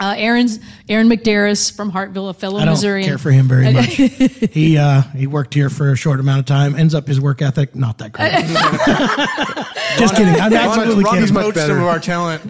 Uh, 0.00 0.14
Aaron's 0.16 0.60
Aaron 0.88 1.08
McDaris 1.08 1.74
from 1.74 1.90
Hartville, 1.90 2.30
a 2.30 2.34
fellow 2.34 2.58
I 2.60 2.64
don't 2.64 2.74
Missourian. 2.74 3.08
care 3.08 3.18
for 3.18 3.30
him 3.32 3.48
very 3.48 3.72
much. 3.72 3.86
he 3.94 4.78
uh, 4.78 5.02
he 5.16 5.26
worked 5.26 5.54
here 5.54 5.70
for 5.70 5.90
a 5.92 5.96
short 5.96 6.20
amount 6.20 6.38
of 6.40 6.46
time. 6.46 6.76
Ends 6.76 6.94
up 6.94 7.06
his 7.08 7.20
work 7.20 7.42
ethic 7.42 7.74
not 7.74 7.98
that 7.98 8.12
great. 8.12 8.30
Just 9.98 10.14
kidding. 10.14 10.40
I'm 10.40 10.52
absolutely 10.52 11.02
Ronnie's 11.04 11.30
kidding. 11.30 11.34
much 11.34 11.54
better. 11.54 11.72
some 11.74 11.82
of 11.82 11.88
our 11.88 11.98
talent. 11.98 12.42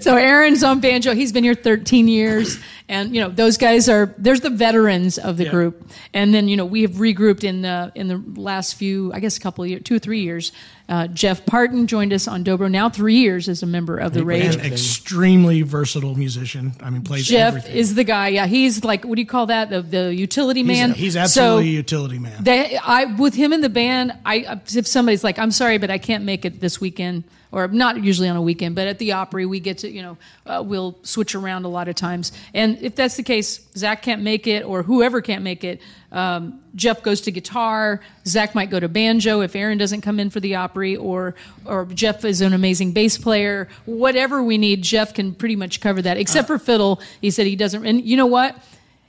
So 0.00 0.16
Aaron's 0.16 0.62
on 0.62 0.80
banjo. 0.80 1.14
He's 1.14 1.32
been 1.32 1.44
here 1.44 1.54
13 1.54 2.08
years, 2.08 2.58
and 2.88 3.14
you 3.14 3.20
know 3.20 3.28
those 3.28 3.56
guys 3.56 3.88
are 3.88 4.14
there's 4.18 4.40
the 4.40 4.50
veterans 4.50 5.18
of 5.18 5.36
the 5.36 5.48
group, 5.48 5.88
and 6.14 6.32
then 6.32 6.48
you 6.48 6.56
know 6.56 6.64
we 6.64 6.82
have 6.82 6.92
regrouped 6.92 7.42
in 7.44 7.62
the 7.62 7.90
in 7.94 8.08
the 8.08 8.22
last 8.40 8.74
few, 8.74 9.12
I 9.12 9.20
guess, 9.20 9.36
a 9.36 9.40
couple 9.40 9.64
of 9.64 9.70
years, 9.70 9.82
two 9.84 9.96
or 9.96 9.98
three 9.98 10.20
years. 10.20 10.52
Uh, 10.88 11.08
Jeff 11.08 11.44
Partin 11.46 11.86
joined 11.86 12.12
us 12.12 12.28
on 12.28 12.44
dobro 12.44 12.70
now 12.70 12.88
three 12.88 13.16
years 13.16 13.48
as 13.48 13.60
a 13.64 13.66
member 13.66 13.98
of 13.98 14.12
the 14.12 14.24
Rage. 14.24 14.54
An 14.54 14.60
extremely 14.60 15.62
versatile 15.62 16.14
musician. 16.14 16.74
I 16.80 16.90
mean, 16.90 17.02
plays 17.02 17.26
Jeff 17.26 17.48
everything. 17.56 17.76
is 17.76 17.96
the 17.96 18.04
guy. 18.04 18.28
Yeah, 18.28 18.46
he's 18.46 18.84
like 18.84 19.04
what 19.04 19.16
do 19.16 19.20
you 19.20 19.26
call 19.26 19.46
that? 19.46 19.68
The 19.70 19.82
the 19.82 20.14
utility 20.14 20.60
He's, 20.62 20.68
man. 20.68 20.92
he's 20.92 21.16
absolutely 21.16 21.70
a 21.70 21.72
utility 21.72 22.20
man. 22.20 22.44
they, 22.44 22.76
I 22.76 23.06
with 23.06 23.34
him 23.34 23.52
in 23.52 23.62
the 23.62 23.68
band. 23.68 24.12
I 24.24 24.60
if 24.68 24.86
somebody's 24.86 25.24
like, 25.24 25.40
I'm 25.40 25.50
sorry, 25.50 25.78
but 25.78 25.90
I 25.90 25.98
can't 25.98 26.22
make 26.22 26.44
it 26.44 26.60
this 26.60 26.80
weekend, 26.80 27.24
or 27.50 27.66
not 27.66 28.00
usually 28.04 28.28
on 28.28 28.36
a 28.36 28.42
weekend, 28.42 28.76
but 28.76 28.86
at 28.86 28.98
the 28.98 29.12
Opry 29.12 29.44
we 29.44 29.58
get 29.58 29.78
to, 29.78 29.90
you 29.90 30.02
know, 30.02 30.16
uh, 30.46 30.62
we'll 30.64 30.98
switch 31.02 31.34
around 31.34 31.64
a 31.64 31.68
lot 31.68 31.88
of 31.88 31.94
times. 31.94 32.32
And 32.54 32.78
if 32.82 32.94
that's 32.94 33.16
the 33.16 33.22
case, 33.22 33.60
Zach 33.76 34.02
can't 34.02 34.22
make 34.22 34.46
it, 34.46 34.64
or 34.64 34.82
whoever 34.82 35.20
can't 35.20 35.42
make 35.42 35.64
it. 35.64 35.80
Um, 36.12 36.60
Jeff 36.74 37.02
goes 37.02 37.22
to 37.22 37.32
guitar. 37.32 38.00
Zach 38.26 38.54
might 38.54 38.70
go 38.70 38.80
to 38.80 38.88
banjo 38.88 39.40
if 39.40 39.56
Aaron 39.56 39.78
doesn't 39.78 40.02
come 40.02 40.20
in 40.20 40.30
for 40.30 40.40
the 40.40 40.54
Opry, 40.54 40.96
or 40.96 41.34
or 41.64 41.86
Jeff 41.86 42.24
is 42.24 42.40
an 42.40 42.52
amazing 42.52 42.92
bass 42.92 43.18
player. 43.18 43.68
Whatever 43.84 44.42
we 44.42 44.58
need, 44.58 44.82
Jeff 44.82 45.14
can 45.14 45.34
pretty 45.34 45.56
much 45.56 45.80
cover 45.80 46.00
that. 46.02 46.16
Except 46.16 46.46
for 46.46 46.58
fiddle, 46.58 47.00
he 47.20 47.30
said 47.30 47.46
he 47.46 47.56
doesn't. 47.56 47.84
And 47.84 48.04
you 48.04 48.16
know 48.16 48.26
what? 48.26 48.56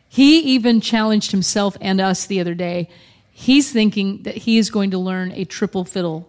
He 0.09 0.39
even 0.39 0.81
challenged 0.81 1.31
himself 1.31 1.77
and 1.81 1.99
us 1.99 2.26
the 2.26 2.39
other 2.39 2.55
day. 2.55 2.89
He's 3.31 3.72
thinking 3.72 4.23
that 4.23 4.35
he 4.35 4.57
is 4.57 4.72
going 4.72 4.91
to 4.91 4.97
learn 4.97 5.31
a 5.34 5.45
triple 5.45 5.85
fiddle, 5.85 6.27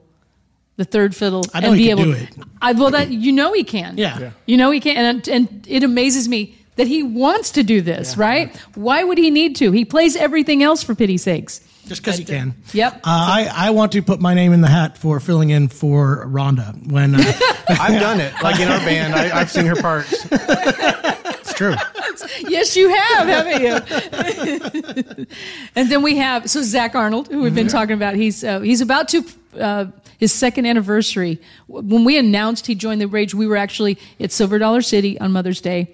the 0.79 0.85
third 0.85 1.15
fiddle, 1.15 1.43
I 1.53 1.61
know 1.61 1.73
and 1.73 1.77
he 1.77 1.85
be 1.85 1.89
can 1.91 1.99
able. 1.99 2.13
do 2.13 2.19
it. 2.19 2.31
I, 2.63 2.73
well, 2.73 2.93
that 2.93 3.11
you 3.11 3.33
know 3.33 3.53
he 3.53 3.65
can. 3.65 3.99
Yeah. 3.99 4.19
Yeah. 4.19 4.31
you 4.47 4.57
know 4.57 4.71
he 4.71 4.81
can, 4.81 4.97
and 4.97 5.29
and 5.29 5.67
it 5.69 5.83
amazes 5.83 6.29
me 6.29 6.57
that 6.77 6.87
he 6.87 7.03
wants 7.03 7.51
to 7.53 7.63
do 7.65 7.83
this. 7.83 8.17
Right? 8.17 8.57
Why 8.75 9.03
would 9.05 9.19
he 9.19 9.31
need 9.31 9.57
to? 9.57 9.73
He 9.73 9.85
plays 9.85 10.15
everything 10.17 10.63
else 10.63 10.83
for 10.83 10.95
pity's 10.95 11.23
sakes. 11.25 11.61
Just 11.87 12.03
because 12.03 12.19
he 12.19 12.25
can. 12.25 12.55
Yep. 12.75 12.97
Uh, 12.97 13.01
I, 13.05 13.51
I 13.53 13.71
want 13.71 13.93
to 13.93 14.03
put 14.03 14.21
my 14.21 14.35
name 14.35 14.53
in 14.53 14.61
the 14.61 14.69
hat 14.69 14.99
for 14.99 15.19
filling 15.21 15.49
in 15.51 15.69
for 15.69 16.27
Rhonda 16.27 16.93
when 16.93 17.15
uh, 17.15 17.19
I've 17.69 17.99
done 17.99 18.21
it. 18.21 18.33
Like 18.43 18.61
in 18.61 18.69
our 18.69 18.79
band, 18.85 19.15
I, 19.15 19.41
I've 19.41 19.51
seen 19.51 19.65
her 19.65 19.75
parts. 19.77 20.13
It's 20.31 21.55
true. 21.55 21.75
yes, 22.49 22.77
you 22.77 22.95
have, 22.95 23.27
haven't 23.27 23.63
you? 23.63 25.27
and 25.75 25.91
then 25.91 26.03
we 26.03 26.17
have 26.19 26.51
so 26.51 26.63
Zach 26.63 26.95
Arnold, 26.95 27.29
who 27.29 27.41
we've 27.41 27.55
been 27.55 27.69
talking 27.69 27.95
about. 27.95 28.15
He's 28.15 28.45
uh, 28.45 28.61
he's 28.61 28.83
about 28.83 29.09
to 29.09 29.25
uh, 29.59 29.87
his 30.19 30.33
second 30.33 30.67
anniversary. 30.67 31.39
When 31.67 32.05
we 32.05 32.19
announced 32.19 32.67
he 32.67 32.75
joined 32.75 33.01
the 33.01 33.09
Rage, 33.09 33.35
we 33.35 33.47
were 33.47 33.57
actually 33.57 33.99
at 34.21 34.33
Silver 34.33 34.59
Dollar 34.59 34.83
City 34.83 35.19
on 35.19 35.33
Mother's 35.33 35.61
Day. 35.61 35.89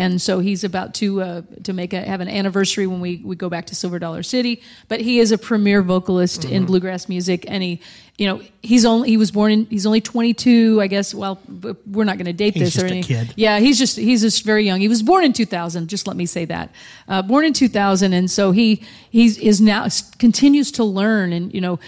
And 0.00 0.20
so 0.20 0.40
he's 0.40 0.64
about 0.64 0.94
to 0.94 1.20
uh, 1.20 1.42
to 1.64 1.72
make 1.74 1.92
a 1.92 2.00
have 2.00 2.22
an 2.22 2.28
anniversary 2.28 2.86
when 2.86 3.00
we, 3.00 3.20
we 3.22 3.36
go 3.36 3.50
back 3.50 3.66
to 3.66 3.74
Silver 3.74 3.98
Dollar 3.98 4.22
City. 4.22 4.62
But 4.88 5.00
he 5.00 5.18
is 5.18 5.30
a 5.30 5.38
premier 5.38 5.82
vocalist 5.82 6.40
Mm-hmm. 6.40 6.54
in 6.54 6.66
bluegrass 6.66 7.08
music, 7.08 7.44
and 7.48 7.62
he, 7.62 7.80
you 8.16 8.26
know, 8.26 8.40
he's 8.62 8.84
only 8.84 9.08
he 9.10 9.16
was 9.16 9.30
born 9.30 9.52
in 9.52 9.66
he's 9.66 9.84
only 9.84 10.00
22, 10.00 10.80
I 10.80 10.86
guess. 10.86 11.14
Well, 11.14 11.38
we're 11.86 12.04
not 12.04 12.16
going 12.16 12.26
to 12.26 12.32
date 12.32 12.54
He's 12.54 12.74
this 12.74 12.82
or 12.82 12.86
anything. 12.86 13.28
Yeah, 13.36 13.58
he's 13.58 13.78
just 13.78 13.96
he's 13.96 14.22
just 14.22 14.44
very 14.44 14.64
young. 14.64 14.80
He 14.80 14.88
was 14.88 15.02
born 15.02 15.24
in 15.24 15.32
2000. 15.32 15.88
Just 15.88 16.06
let 16.06 16.16
me 16.16 16.24
say 16.26 16.44
that. 16.46 16.70
Uh, 17.08 17.22
born 17.22 17.44
in 17.44 17.52
2000, 17.52 18.12
and 18.12 18.30
so 18.30 18.52
he 18.52 18.82
he's 19.10 19.36
is 19.38 19.60
now 19.60 19.86
continues 20.18 20.72
to 20.72 20.84
learn. 20.84 21.32
And 21.32 21.52
you 21.52 21.60
know, 21.60 21.78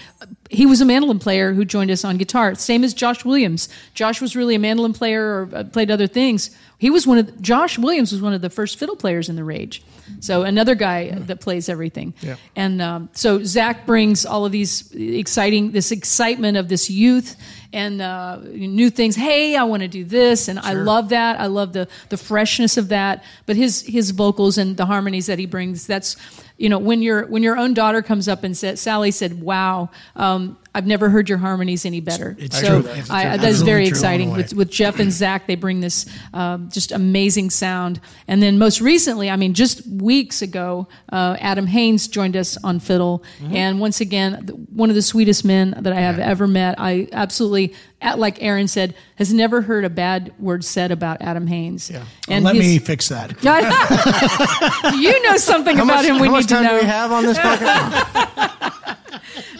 he 0.49 0.65
was 0.65 0.81
a 0.81 0.85
mandolin 0.85 1.19
player 1.19 1.53
who 1.53 1.65
joined 1.65 1.89
us 1.89 2.03
on 2.05 2.17
guitar. 2.17 2.53
Same 2.55 2.83
as 2.83 2.93
Josh 2.93 3.25
Williams. 3.25 3.69
Josh 3.93 4.21
was 4.21 4.35
really 4.35 4.55
a 4.55 4.59
mandolin 4.59 4.93
player 4.93 5.23
or 5.23 5.49
uh, 5.53 5.63
played 5.63 5.89
other 5.89 6.07
things. 6.07 6.51
He 6.83 6.89
was 6.89 7.07
one 7.07 7.17
of 7.17 7.27
the, 7.27 7.41
Josh 7.41 7.79
Williams 7.79 8.11
was 8.11 8.21
one 8.21 8.33
of 8.33 8.41
the 8.41 8.49
first 8.49 8.77
fiddle 8.77 8.97
players 8.97 9.29
in 9.29 9.37
the 9.37 9.43
Rage. 9.45 9.81
So 10.19 10.43
another 10.43 10.75
guy 10.75 11.11
that 11.11 11.39
plays 11.39 11.69
everything. 11.69 12.13
Yeah. 12.21 12.35
And 12.55 12.81
um, 12.81 13.09
so 13.13 13.43
Zach 13.43 13.85
brings 13.85 14.25
all 14.25 14.45
of 14.45 14.51
these 14.51 14.91
exciting, 14.93 15.71
this 15.71 15.91
excitement 15.91 16.57
of 16.57 16.69
this 16.69 16.89
youth 16.89 17.35
and 17.73 18.01
uh, 18.01 18.37
new 18.37 18.89
things. 18.89 19.15
Hey, 19.15 19.55
I 19.55 19.63
want 19.63 19.81
to 19.81 19.87
do 19.87 20.05
this, 20.05 20.47
and 20.47 20.59
I 20.59 20.73
love 20.73 21.09
that. 21.09 21.39
I 21.39 21.47
love 21.47 21.73
the 21.73 21.87
the 22.09 22.17
freshness 22.17 22.77
of 22.77 22.89
that. 22.89 23.23
But 23.45 23.55
his 23.55 23.81
his 23.81 24.11
vocals 24.11 24.57
and 24.57 24.77
the 24.77 24.85
harmonies 24.85 25.25
that 25.25 25.39
he 25.39 25.47
brings. 25.47 25.87
That's 25.87 26.15
you 26.57 26.69
know 26.69 26.77
when 26.77 27.01
your 27.01 27.25
when 27.25 27.41
your 27.41 27.57
own 27.57 27.73
daughter 27.73 28.01
comes 28.01 28.27
up 28.27 28.43
and 28.43 28.55
said, 28.55 28.79
Sally 28.79 29.11
said, 29.11 29.41
"Wow." 29.41 29.89
Um, 30.15 30.57
I've 30.75 30.87
never 30.87 31.09
heard 31.09 31.29
your 31.29 31.37
harmonies 31.37 31.85
any 31.85 31.99
better. 31.99 32.35
It's 32.39 32.59
so 32.59 32.81
true. 32.81 32.91
I, 33.09 33.37
that 33.37 33.43
is 33.43 33.61
very 33.61 33.61
Absolutely 33.61 33.61
true 33.61 33.69
all 33.75 33.79
the 33.79 33.87
exciting. 33.87 34.31
With, 34.31 34.53
with 34.53 34.71
Jeff 34.71 34.99
and 34.99 35.11
Zach, 35.11 35.45
they 35.45 35.53
bring 35.55 35.81
this 35.81 36.07
um, 36.33 36.69
just 36.71 36.91
amazing 36.91 37.51
sound. 37.51 37.99
And 38.27 38.41
then 38.41 38.57
most 38.57 38.81
recently, 38.81 39.29
I 39.29 39.35
mean, 39.35 39.53
just 39.53 39.81
weeks 40.01 40.41
ago, 40.41 40.87
uh, 41.11 41.37
Adam 41.39 41.67
Haynes 41.67 42.07
joined 42.07 42.35
us 42.35 42.57
on 42.63 42.79
fiddle. 42.79 43.23
Mm-hmm. 43.39 43.55
And 43.55 43.79
once 43.79 44.01
again, 44.01 44.67
one 44.71 44.89
of 44.89 44.95
the 44.95 45.01
sweetest 45.01 45.45
men 45.45 45.75
that 45.79 45.93
I 45.93 45.99
have 45.99 46.19
ever 46.19 46.47
met. 46.47 46.75
I 46.79 47.07
absolutely, 47.11 47.73
like 48.17 48.41
Aaron 48.41 48.67
said, 48.67 48.95
has 49.15 49.33
never 49.33 49.61
heard 49.61 49.85
a 49.85 49.89
bad 49.89 50.33
word 50.39 50.63
said 50.63 50.91
about 50.91 51.21
Adam 51.21 51.47
Haynes. 51.47 51.89
Yeah. 51.89 52.03
And 52.27 52.43
let 52.43 52.55
his- 52.55 52.65
me 52.65 52.79
fix 52.79 53.09
that. 53.09 53.31
you 54.97 55.23
know 55.23 55.37
something 55.37 55.77
How 55.77 55.83
about 55.83 55.95
much, 55.97 56.05
him 56.05 56.19
we 56.19 56.27
how 56.27 56.33
much 56.33 56.43
need 56.43 56.49
to 56.49 56.53
time 56.55 56.63
know. 56.63 56.69
do 56.71 56.77
we 56.77 56.85
have 56.85 57.11
on 57.11 57.23
this 57.23 57.37
podcast? 57.39 58.97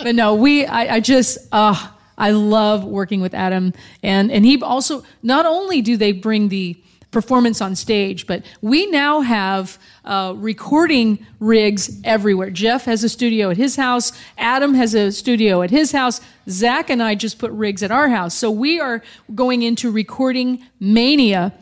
but 0.04 0.16
no, 0.16 0.36
we 0.36 0.66
I, 0.66 0.96
I 0.96 1.00
just 1.00 1.38
uh 1.52 1.90
I 2.18 2.32
love 2.32 2.84
working 2.84 3.22
with 3.22 3.34
Adam 3.34 3.74
and 4.02 4.32
and 4.32 4.46
he 4.46 4.62
also 4.62 5.04
not 5.22 5.46
only 5.46 5.82
do 5.82 5.98
they 5.98 6.12
bring 6.12 6.50
the 6.50 6.78
performance 7.14 7.62
on 7.62 7.76
stage, 7.76 8.28
but 8.28 8.44
we 8.62 8.86
now 8.88 9.22
have 9.22 9.80
uh, 10.04 10.34
recording 10.36 11.26
rigs 11.40 12.02
everywhere. 12.04 12.50
Jeff 12.50 12.84
has 12.84 13.04
a 13.04 13.10
studio 13.10 13.50
at 13.52 13.58
his 13.58 13.78
house. 13.78 14.12
Adam 14.38 14.74
has 14.74 14.94
a 14.94 15.12
studio 15.12 15.62
at 15.62 15.70
his 15.70 15.94
house. 15.94 16.20
Zach 16.50 16.90
and 16.90 17.02
I 17.02 17.16
just 17.16 17.40
put 17.40 17.52
rigs 17.52 17.82
at 17.84 17.92
our 17.92 18.10
house. 18.10 18.34
So 18.34 18.52
we 18.52 18.82
are 18.82 19.02
going 19.34 19.62
into 19.62 19.90
recording 19.90 20.62
mania 20.80 21.54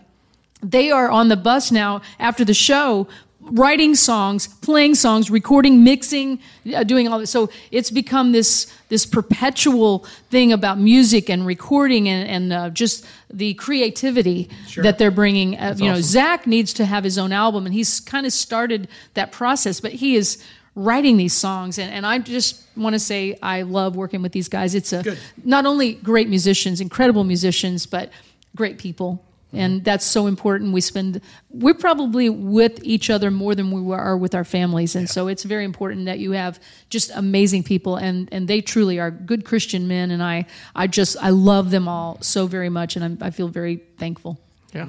they 0.64 0.91
are 0.91 1.10
on 1.10 1.28
the 1.28 1.36
bus 1.36 1.72
now 1.72 2.02
after 2.19 2.45
the 2.45 2.53
show 2.53 3.07
writing 3.44 3.96
songs 3.96 4.48
playing 4.48 4.96
songs 4.96 5.32
recording 5.32 5.84
mixing 5.84 6.40
uh, 6.74 6.84
doing 6.84 7.08
all 7.08 7.20
this. 7.20 7.32
So 7.32 7.50
it's 7.72 7.90
become 7.90 8.32
this 8.32 8.72
this 8.90 9.06
perpetual 9.06 10.06
thing 10.30 10.54
about 10.54 10.80
music 10.80 11.30
and 11.30 11.46
recording 11.46 12.08
and, 12.08 12.30
and 12.30 12.54
uh, 12.54 12.70
just 12.70 13.06
the 13.32 13.54
creativity 13.56 14.50
that 14.78 14.98
they're 14.98 15.12
bringing. 15.12 15.58
Uh, 15.58 15.76
you 15.78 15.86
know 15.86 16.02
zach 16.02 16.46
needs 16.46 16.74
to 16.74 16.86
have 16.86 17.04
his 17.04 17.18
own 17.18 17.32
album 17.32 17.66
and 17.66 17.74
he's 17.74 18.00
kind 18.00 18.26
of 18.26 18.34
started 18.34 18.88
that 19.14 19.32
process 19.32 19.80
but 19.80 19.92
he 19.92 20.16
is 20.16 20.44
writing 20.76 21.18
these 21.18 21.34
songs 21.34 21.78
and, 21.78 21.92
and 21.92 22.06
i 22.06 22.18
just 22.18 22.64
want 22.78 22.94
to 22.94 23.00
say 23.00 23.38
i 23.42 23.62
love 23.62 23.96
working 23.96 24.22
with 24.22 24.32
these 24.32 24.48
guys. 24.48 24.76
It's 24.76 24.94
a 24.94 25.18
not 25.44 25.66
only 25.66 25.96
great 25.96 26.30
musicians 26.30 26.80
incredible 26.80 27.24
musicians 27.24 27.86
but 27.86 28.12
great 28.56 28.78
people 28.78 29.24
and 29.53 29.84
that's 29.84 30.06
so 30.06 30.28
important 30.28 30.72
we 30.73 30.82
spend 30.82 31.19
we're 31.49 31.73
probably 31.73 32.30
with 32.30 32.80
each 32.84 33.10
other 33.10 33.30
more 33.32 33.53
than 33.56 33.72
we 33.72 33.94
are 33.94 34.15
with 34.18 34.34
our 34.34 34.44
families 34.44 34.95
and 34.95 35.10
so 35.10 35.28
it's 35.28 35.44
very 35.44 35.65
important 35.65 36.06
that 36.06 36.19
you 36.19 36.32
have 36.32 36.60
just 36.90 37.11
amazing 37.15 37.64
people 37.64 37.95
and 37.98 38.30
and 38.32 38.48
they 38.48 38.61
truly 38.61 38.99
are 38.99 39.11
good 39.11 39.44
christian 39.44 39.88
men 39.88 40.11
and 40.11 40.23
i 40.23 40.45
i 40.76 40.88
just 40.88 41.18
i 41.22 41.30
love 41.30 41.69
them 41.72 41.88
all 41.88 42.18
so 42.22 42.48
very 42.48 42.69
much 42.69 42.95
and 42.95 43.03
I'm, 43.06 43.18
i 43.22 43.30
feel 43.30 43.48
very 43.49 43.78
thankful 43.98 44.40
yeah. 44.73 44.88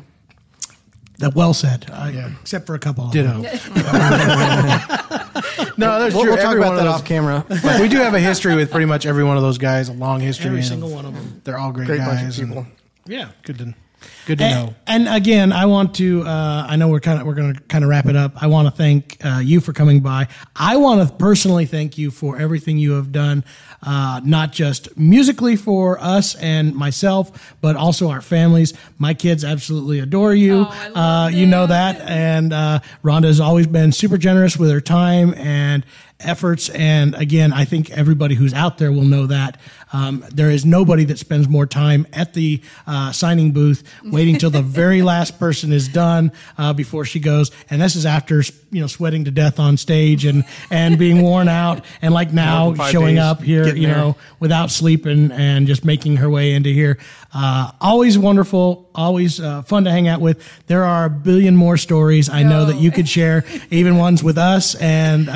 That 1.18 1.34
well 1.36 1.54
said. 1.54 1.86
Uh, 1.92 2.10
Except 2.40 2.66
for 2.66 2.74
a 2.74 2.78
couple. 2.80 3.04
Of 3.04 3.12
them. 3.12 3.42
Ditto. 3.42 3.62
no, 5.76 6.00
that's 6.00 6.14
We'll, 6.14 6.24
true. 6.24 6.32
we'll 6.32 6.36
talk 6.36 6.46
Every 6.52 6.58
about 6.58 6.76
that 6.76 6.86
of 6.86 6.94
off 6.94 7.04
camera. 7.04 7.44
But 7.62 7.80
we 7.80 7.88
do 7.88 7.98
have 7.98 8.14
a 8.14 8.18
history 8.20 8.56
with 8.56 8.70
pretty 8.70 8.86
much 8.86 9.06
every 9.06 9.22
one 9.22 9.36
of 9.36 9.42
those 9.42 9.58
guys, 9.58 9.88
a 9.88 9.92
long 9.92 10.20
history. 10.20 10.46
Every 10.46 10.62
single 10.62 10.90
one 10.90 11.04
of 11.04 11.14
them. 11.14 11.40
They're 11.44 11.58
all 11.58 11.70
great, 11.70 11.86
Great 11.86 11.98
bunch 11.98 12.20
of 12.20 12.26
guys. 12.26 12.38
and 12.38 12.48
people. 12.48 12.66
Yeah. 13.06 13.28
Good 13.44 13.58
to, 13.58 13.74
good 14.26 14.38
to 14.38 14.44
And, 14.44 14.66
know. 14.68 14.74
and 14.86 15.08
again, 15.08 15.52
I 15.52 15.66
want 15.66 15.94
to. 15.96 16.22
Uh, 16.22 16.66
I 16.68 16.76
know 16.76 16.88
we're 16.88 17.00
kind 17.00 17.20
of 17.20 17.26
we're 17.26 17.34
going 17.34 17.54
to 17.54 17.60
kind 17.62 17.84
of 17.84 17.90
wrap 17.90 18.06
it 18.06 18.16
up. 18.16 18.42
I 18.42 18.46
want 18.46 18.68
to 18.68 18.72
thank 18.72 19.18
uh, 19.24 19.40
you 19.42 19.60
for 19.60 19.72
coming 19.72 20.00
by. 20.00 20.28
I 20.54 20.76
want 20.76 21.06
to 21.08 21.14
personally 21.14 21.66
thank 21.66 21.98
you 21.98 22.10
for 22.10 22.38
everything 22.38 22.78
you 22.78 22.92
have 22.92 23.12
done, 23.12 23.44
uh, 23.82 24.20
not 24.24 24.52
just 24.52 24.96
musically 24.96 25.56
for 25.56 25.98
us 26.00 26.34
and 26.36 26.74
myself, 26.74 27.54
but 27.60 27.76
also 27.76 28.08
our 28.10 28.20
families. 28.20 28.74
My 28.98 29.14
kids 29.14 29.44
absolutely 29.44 29.98
adore 30.00 30.34
you. 30.34 30.60
Oh, 30.60 30.68
I 30.70 30.88
love 30.88 31.32
uh, 31.32 31.36
you 31.36 31.46
know 31.46 31.66
that. 31.66 31.98
that, 31.98 32.08
and 32.10 32.52
uh, 32.52 32.80
Rhonda 33.02 33.24
has 33.24 33.40
always 33.40 33.66
been 33.66 33.92
super 33.92 34.18
generous 34.18 34.56
with 34.56 34.70
her 34.70 34.80
time 34.80 35.34
and 35.34 35.84
efforts. 36.24 36.68
And 36.70 37.14
again, 37.14 37.52
I 37.52 37.64
think 37.64 37.90
everybody 37.90 38.34
who's 38.34 38.54
out 38.54 38.78
there 38.78 38.92
will 38.92 39.04
know 39.04 39.26
that. 39.26 39.60
Um, 39.92 40.24
there 40.32 40.50
is 40.50 40.64
nobody 40.64 41.04
that 41.04 41.18
spends 41.18 41.48
more 41.48 41.66
time 41.66 42.06
at 42.14 42.32
the 42.32 42.62
uh, 42.86 43.12
signing 43.12 43.52
booth 43.52 43.82
waiting 44.04 44.36
till 44.38 44.48
the 44.50 44.62
very 44.80 45.02
last 45.02 45.38
person 45.38 45.70
is 45.70 45.86
done 45.88 46.32
uh, 46.56 46.72
before 46.72 47.04
she 47.04 47.20
goes. 47.20 47.50
And 47.68 47.80
this 47.80 47.94
is 47.94 48.06
after 48.06 48.42
you 48.70 48.80
know 48.80 48.86
sweating 48.86 49.24
to 49.26 49.30
death 49.30 49.60
on 49.60 49.76
stage 49.76 50.24
and 50.24 50.44
and 50.70 50.98
being 50.98 51.20
worn 51.20 51.46
out 51.46 51.84
and 52.00 52.14
like 52.14 52.32
now 52.32 52.64
More 52.64 52.70
than 52.72 52.78
five 52.78 52.90
showing 52.92 53.14
days 53.16 53.24
up 53.24 53.42
here 53.42 53.66
you 53.66 53.86
there. 53.86 53.96
know 53.96 54.16
without 54.40 54.70
sleeping 54.70 55.30
and 55.30 55.66
just 55.66 55.84
making 55.84 56.16
her 56.16 56.30
way 56.30 56.52
into 56.54 56.70
here. 56.70 56.98
Uh, 57.34 57.70
always 57.80 58.18
wonderful, 58.18 58.90
always 58.94 59.40
uh, 59.40 59.62
fun 59.62 59.84
to 59.84 59.90
hang 59.90 60.08
out 60.08 60.20
with. 60.20 60.42
There 60.66 60.84
are 60.84 61.06
a 61.06 61.10
billion 61.10 61.56
more 61.56 61.76
stories 61.76 62.28
I 62.28 62.42
know 62.42 62.66
that 62.66 62.76
you 62.76 62.90
could 62.90 63.08
share, 63.08 63.44
even 63.70 63.96
ones 63.96 64.22
with 64.22 64.36
us. 64.38 64.74
And 64.76 65.28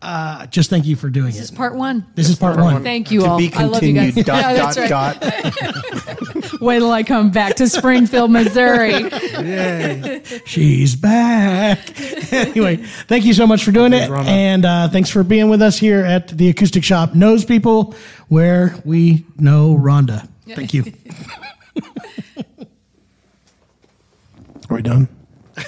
uh, 0.00 0.46
just 0.46 0.70
thank 0.70 0.86
you 0.86 0.94
for 0.96 1.10
doing 1.10 1.28
it. 1.30 1.32
This 1.32 1.42
is 1.42 1.50
part 1.50 1.74
one. 1.74 2.06
This 2.14 2.28
is 2.28 2.36
part 2.36 2.56
one. 2.58 2.82
Thank 2.84 3.10
you 3.10 3.20
to 3.20 3.26
all. 3.26 3.38
be 3.38 3.52
I 3.52 3.64
love 3.64 3.82
you 3.82 3.92
guys. 3.94 4.14
Dot 4.14 4.26
Yeah, 4.26 4.56
dot 4.56 4.74
that's 4.74 4.78
right. 4.78 6.50
dot. 6.50 6.60
Wait 6.60 6.78
till 6.78 6.90
I 6.90 7.02
come 7.02 7.30
back 7.30 7.56
to 7.56 7.68
Springfield, 7.68 8.30
Missouri. 8.30 8.92
Yay. 9.12 10.22
She's 10.46 10.94
back. 10.96 12.00
anyway, 12.32 12.76
thank 12.76 13.24
you 13.24 13.34
so 13.34 13.46
much 13.46 13.64
for 13.64 13.72
doing 13.72 13.92
it. 13.92 14.10
And 14.10 14.64
uh, 14.64 14.88
thanks 14.88 15.10
for 15.10 15.22
being 15.24 15.48
with 15.50 15.62
us 15.62 15.78
here 15.78 16.00
at 16.04 16.28
the 16.28 16.48
Acoustic 16.48 16.82
Shoppe 16.84 17.14
Knows 17.14 17.44
People, 17.44 17.94
where 18.28 18.74
we 18.84 19.24
know 19.36 19.76
Rhonda. 19.76 20.28
Thank 20.48 20.74
you. 20.74 20.84
Are 24.70 24.76
we 24.76 24.82
done? 24.82 25.08
All 25.56 25.62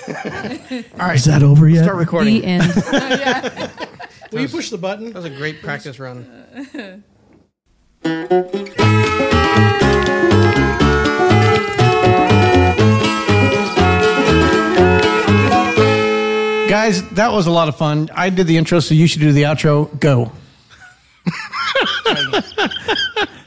right. 0.99 1.17
Is 1.17 1.25
that 1.25 1.43
over 1.43 1.69
yet? 1.69 1.85
Start 1.85 1.97
recording. 1.99 2.41
the 2.41 2.47
end. 2.47 3.91
Will 4.33 4.41
you 4.41 4.49
push 4.49 4.71
the 4.71 4.79
button? 4.79 5.07
That 5.07 5.15
was 5.15 5.25
a 5.25 5.31
great 5.31 5.63
practice 5.63 5.99
run. 5.99 7.05
Guys, 16.69 17.03
that 17.11 17.33
was 17.33 17.47
a 17.47 17.51
lot 17.51 17.69
of 17.69 17.77
fun. 17.77 18.09
I 18.15 18.31
did 18.31 18.47
the 18.47 18.57
intro, 18.57 18.79
so 18.81 18.95
you 18.95 19.07
should 19.09 19.21
do 19.21 19.33
the 19.33 19.43
outro. 19.43 19.99
Go. 19.99 20.33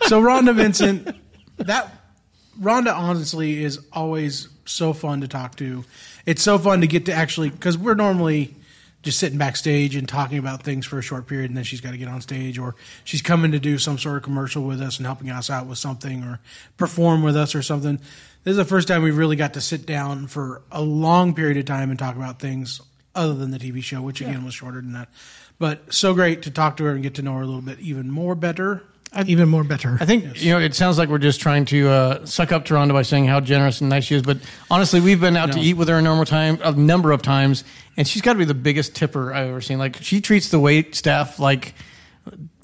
So 0.08 0.22
Rhonda 0.22 0.54
Vincent, 0.54 1.16
that 1.58 1.90
Rhonda 2.62 2.94
honestly 2.94 3.64
is 3.64 3.80
always 3.94 4.50
so 4.66 4.92
fun 4.92 5.22
to 5.22 5.30
talk 5.30 5.56
to. 5.56 5.86
It's 6.26 6.44
so 6.44 6.60
fun 6.60 6.82
to 6.82 6.88
get 6.88 7.06
to 7.06 7.14
actually 7.14 7.50
because 7.50 7.78
we're 7.78 7.96
normally 7.96 8.54
just 9.04 9.20
sitting 9.20 9.38
backstage 9.38 9.96
and 9.96 10.08
talking 10.08 10.38
about 10.38 10.64
things 10.64 10.86
for 10.86 10.98
a 10.98 11.02
short 11.02 11.28
period, 11.28 11.52
and 11.52 11.58
then 11.58 11.64
she's 11.64 11.82
got 11.82 11.92
to 11.92 11.98
get 11.98 12.08
on 12.08 12.22
stage, 12.22 12.58
or 12.58 12.76
she's 13.04 13.22
coming 13.22 13.52
to 13.52 13.60
do 13.60 13.78
some 13.78 14.00
sort 14.00 14.18
of 14.18 14.24
commercial 14.24 14.64
with 14.64 14.82
us 14.82 14.98
and 14.98 15.06
helping 15.06 15.30
us 15.30 15.50
out 15.50 15.68
with 15.68 15.78
something, 15.78 16.24
or 16.24 16.40
perform 16.78 17.22
with 17.22 17.38
us 17.38 17.54
or 17.54 17.62
something. 17.62 17.98
This 18.44 18.52
is 18.52 18.58
the 18.58 18.66
first 18.66 18.88
time 18.88 19.04
we 19.04 19.12
really 19.12 19.36
got 19.36 19.54
to 19.54 19.62
sit 19.62 19.86
down 19.86 20.28
for 20.28 20.64
a 20.72 20.82
long 20.82 21.34
period 21.36 21.58
of 21.58 21.66
time 21.66 21.90
and 21.90 22.00
talk 22.00 22.16
about 22.16 22.40
things 22.40 22.82
other 23.14 23.34
than 23.34 23.52
the 23.52 23.60
TV 23.60 23.84
show, 23.84 24.02
which 24.02 24.22
again 24.22 24.44
was 24.44 24.56
shorter 24.56 24.82
than 24.82 24.94
that. 24.94 25.10
But 25.60 25.94
so 25.94 26.14
great 26.14 26.42
to 26.44 26.52
talk 26.52 26.78
to 26.78 26.86
her 26.86 26.92
and 26.92 27.04
get 27.04 27.16
to 27.16 27.22
know 27.22 27.36
her 27.36 27.44
a 27.44 27.46
little 27.46 27.62
bit 27.62 27.80
even 27.80 28.10
more 28.10 28.36
better. 28.36 28.84
Even 29.26 29.48
more 29.50 29.64
better. 29.64 29.98
I 30.00 30.06
think 30.06 30.42
you 30.42 30.52
know 30.52 30.60
it 30.60 30.74
sounds 30.74 30.98
like 30.98 31.10
we're 31.10 31.18
just 31.20 31.40
trying 31.40 31.66
to 31.66 31.88
uh, 31.90 32.26
suck 32.26 32.52
up 32.52 32.66
to 32.66 32.74
Rhonda 32.74 32.94
by 32.94 33.04
saying 33.04 33.26
how 33.26 33.40
generous 33.40 33.80
and 33.82 33.90
nice 33.90 34.06
she 34.06 34.16
is, 34.16 34.24
but 34.24 34.38
honestly, 34.72 35.00
we've 35.00 35.22
been 35.22 35.38
out 35.38 35.52
to 35.54 35.60
eat 35.60 35.76
with 35.76 35.88
her 35.88 35.98
a 35.98 36.02
normal 36.02 36.26
time, 36.26 36.60
a 36.64 36.72
number 36.72 37.12
of 37.12 37.22
times, 37.22 37.64
and 37.96 38.08
she's 38.08 38.22
got 38.22 38.34
to 38.34 38.40
be 38.40 38.46
the 38.46 38.54
biggest 38.54 38.96
tipper 38.96 39.34
I've 39.34 39.50
ever 39.50 39.62
seen. 39.62 39.78
Like 39.78 39.98
she 40.02 40.20
treats 40.22 40.50
the 40.50 40.60
wait 40.60 40.96
staff 40.96 41.38
like 41.40 41.76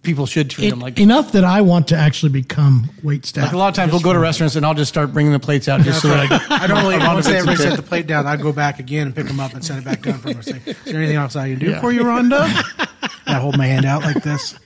people 0.01 0.25
should 0.25 0.49
treat 0.49 0.67
It- 0.67 0.69
them. 0.71 0.79
Like, 0.79 0.99
enough 0.99 1.33
that 1.33 1.43
I 1.43 1.61
want 1.61 1.89
to 1.89 1.95
actually 1.97 2.31
become 2.31 2.89
wait 3.03 3.25
staff. 3.25 3.45
like 3.45 3.53
a 3.53 3.57
lot 3.57 3.67
of 3.67 3.75
times 3.75 3.91
we'll 3.91 4.01
go 4.01 4.13
to 4.13 4.19
restaurants 4.19 4.55
and 4.55 4.65
I'll 4.65 4.73
just 4.73 4.89
start 4.89 5.11
bringing 5.13 5.33
the 5.33 5.39
plates 5.39 5.67
out 5.67 5.81
just 5.81 6.01
so 6.01 6.07
that 6.07 6.31
I, 6.49 6.63
I 6.63 6.67
normally 6.67 6.95
Rhonda 6.95 7.13
once 7.15 7.25
they 7.25 7.33
gets 7.33 7.45
a 7.45 7.49
everybody 7.51 7.69
set 7.69 7.75
the 7.75 7.83
plate 7.87 8.07
down, 8.07 8.25
I'd 8.25 8.41
go 8.41 8.53
back 8.53 8.79
again 8.79 9.07
and 9.07 9.15
pick 9.15 9.27
them 9.27 9.39
up 9.39 9.53
and 9.53 9.63
set 9.63 9.77
it 9.77 9.85
back 9.85 10.01
down 10.01 10.19
for 10.19 10.33
them. 10.33 10.41
Say, 10.41 10.61
is 10.65 10.75
there 10.85 10.97
anything 10.97 11.17
else 11.17 11.35
I 11.35 11.49
can 11.49 11.59
do 11.59 11.75
for 11.79 11.91
you, 11.91 12.01
Rhonda? 12.01 12.87
And 13.25 13.37
I 13.37 13.41
hold 13.41 13.57
my 13.59 13.67
hand 13.67 13.85
out 13.85 14.01
like 14.01 14.23
this. 14.23 14.57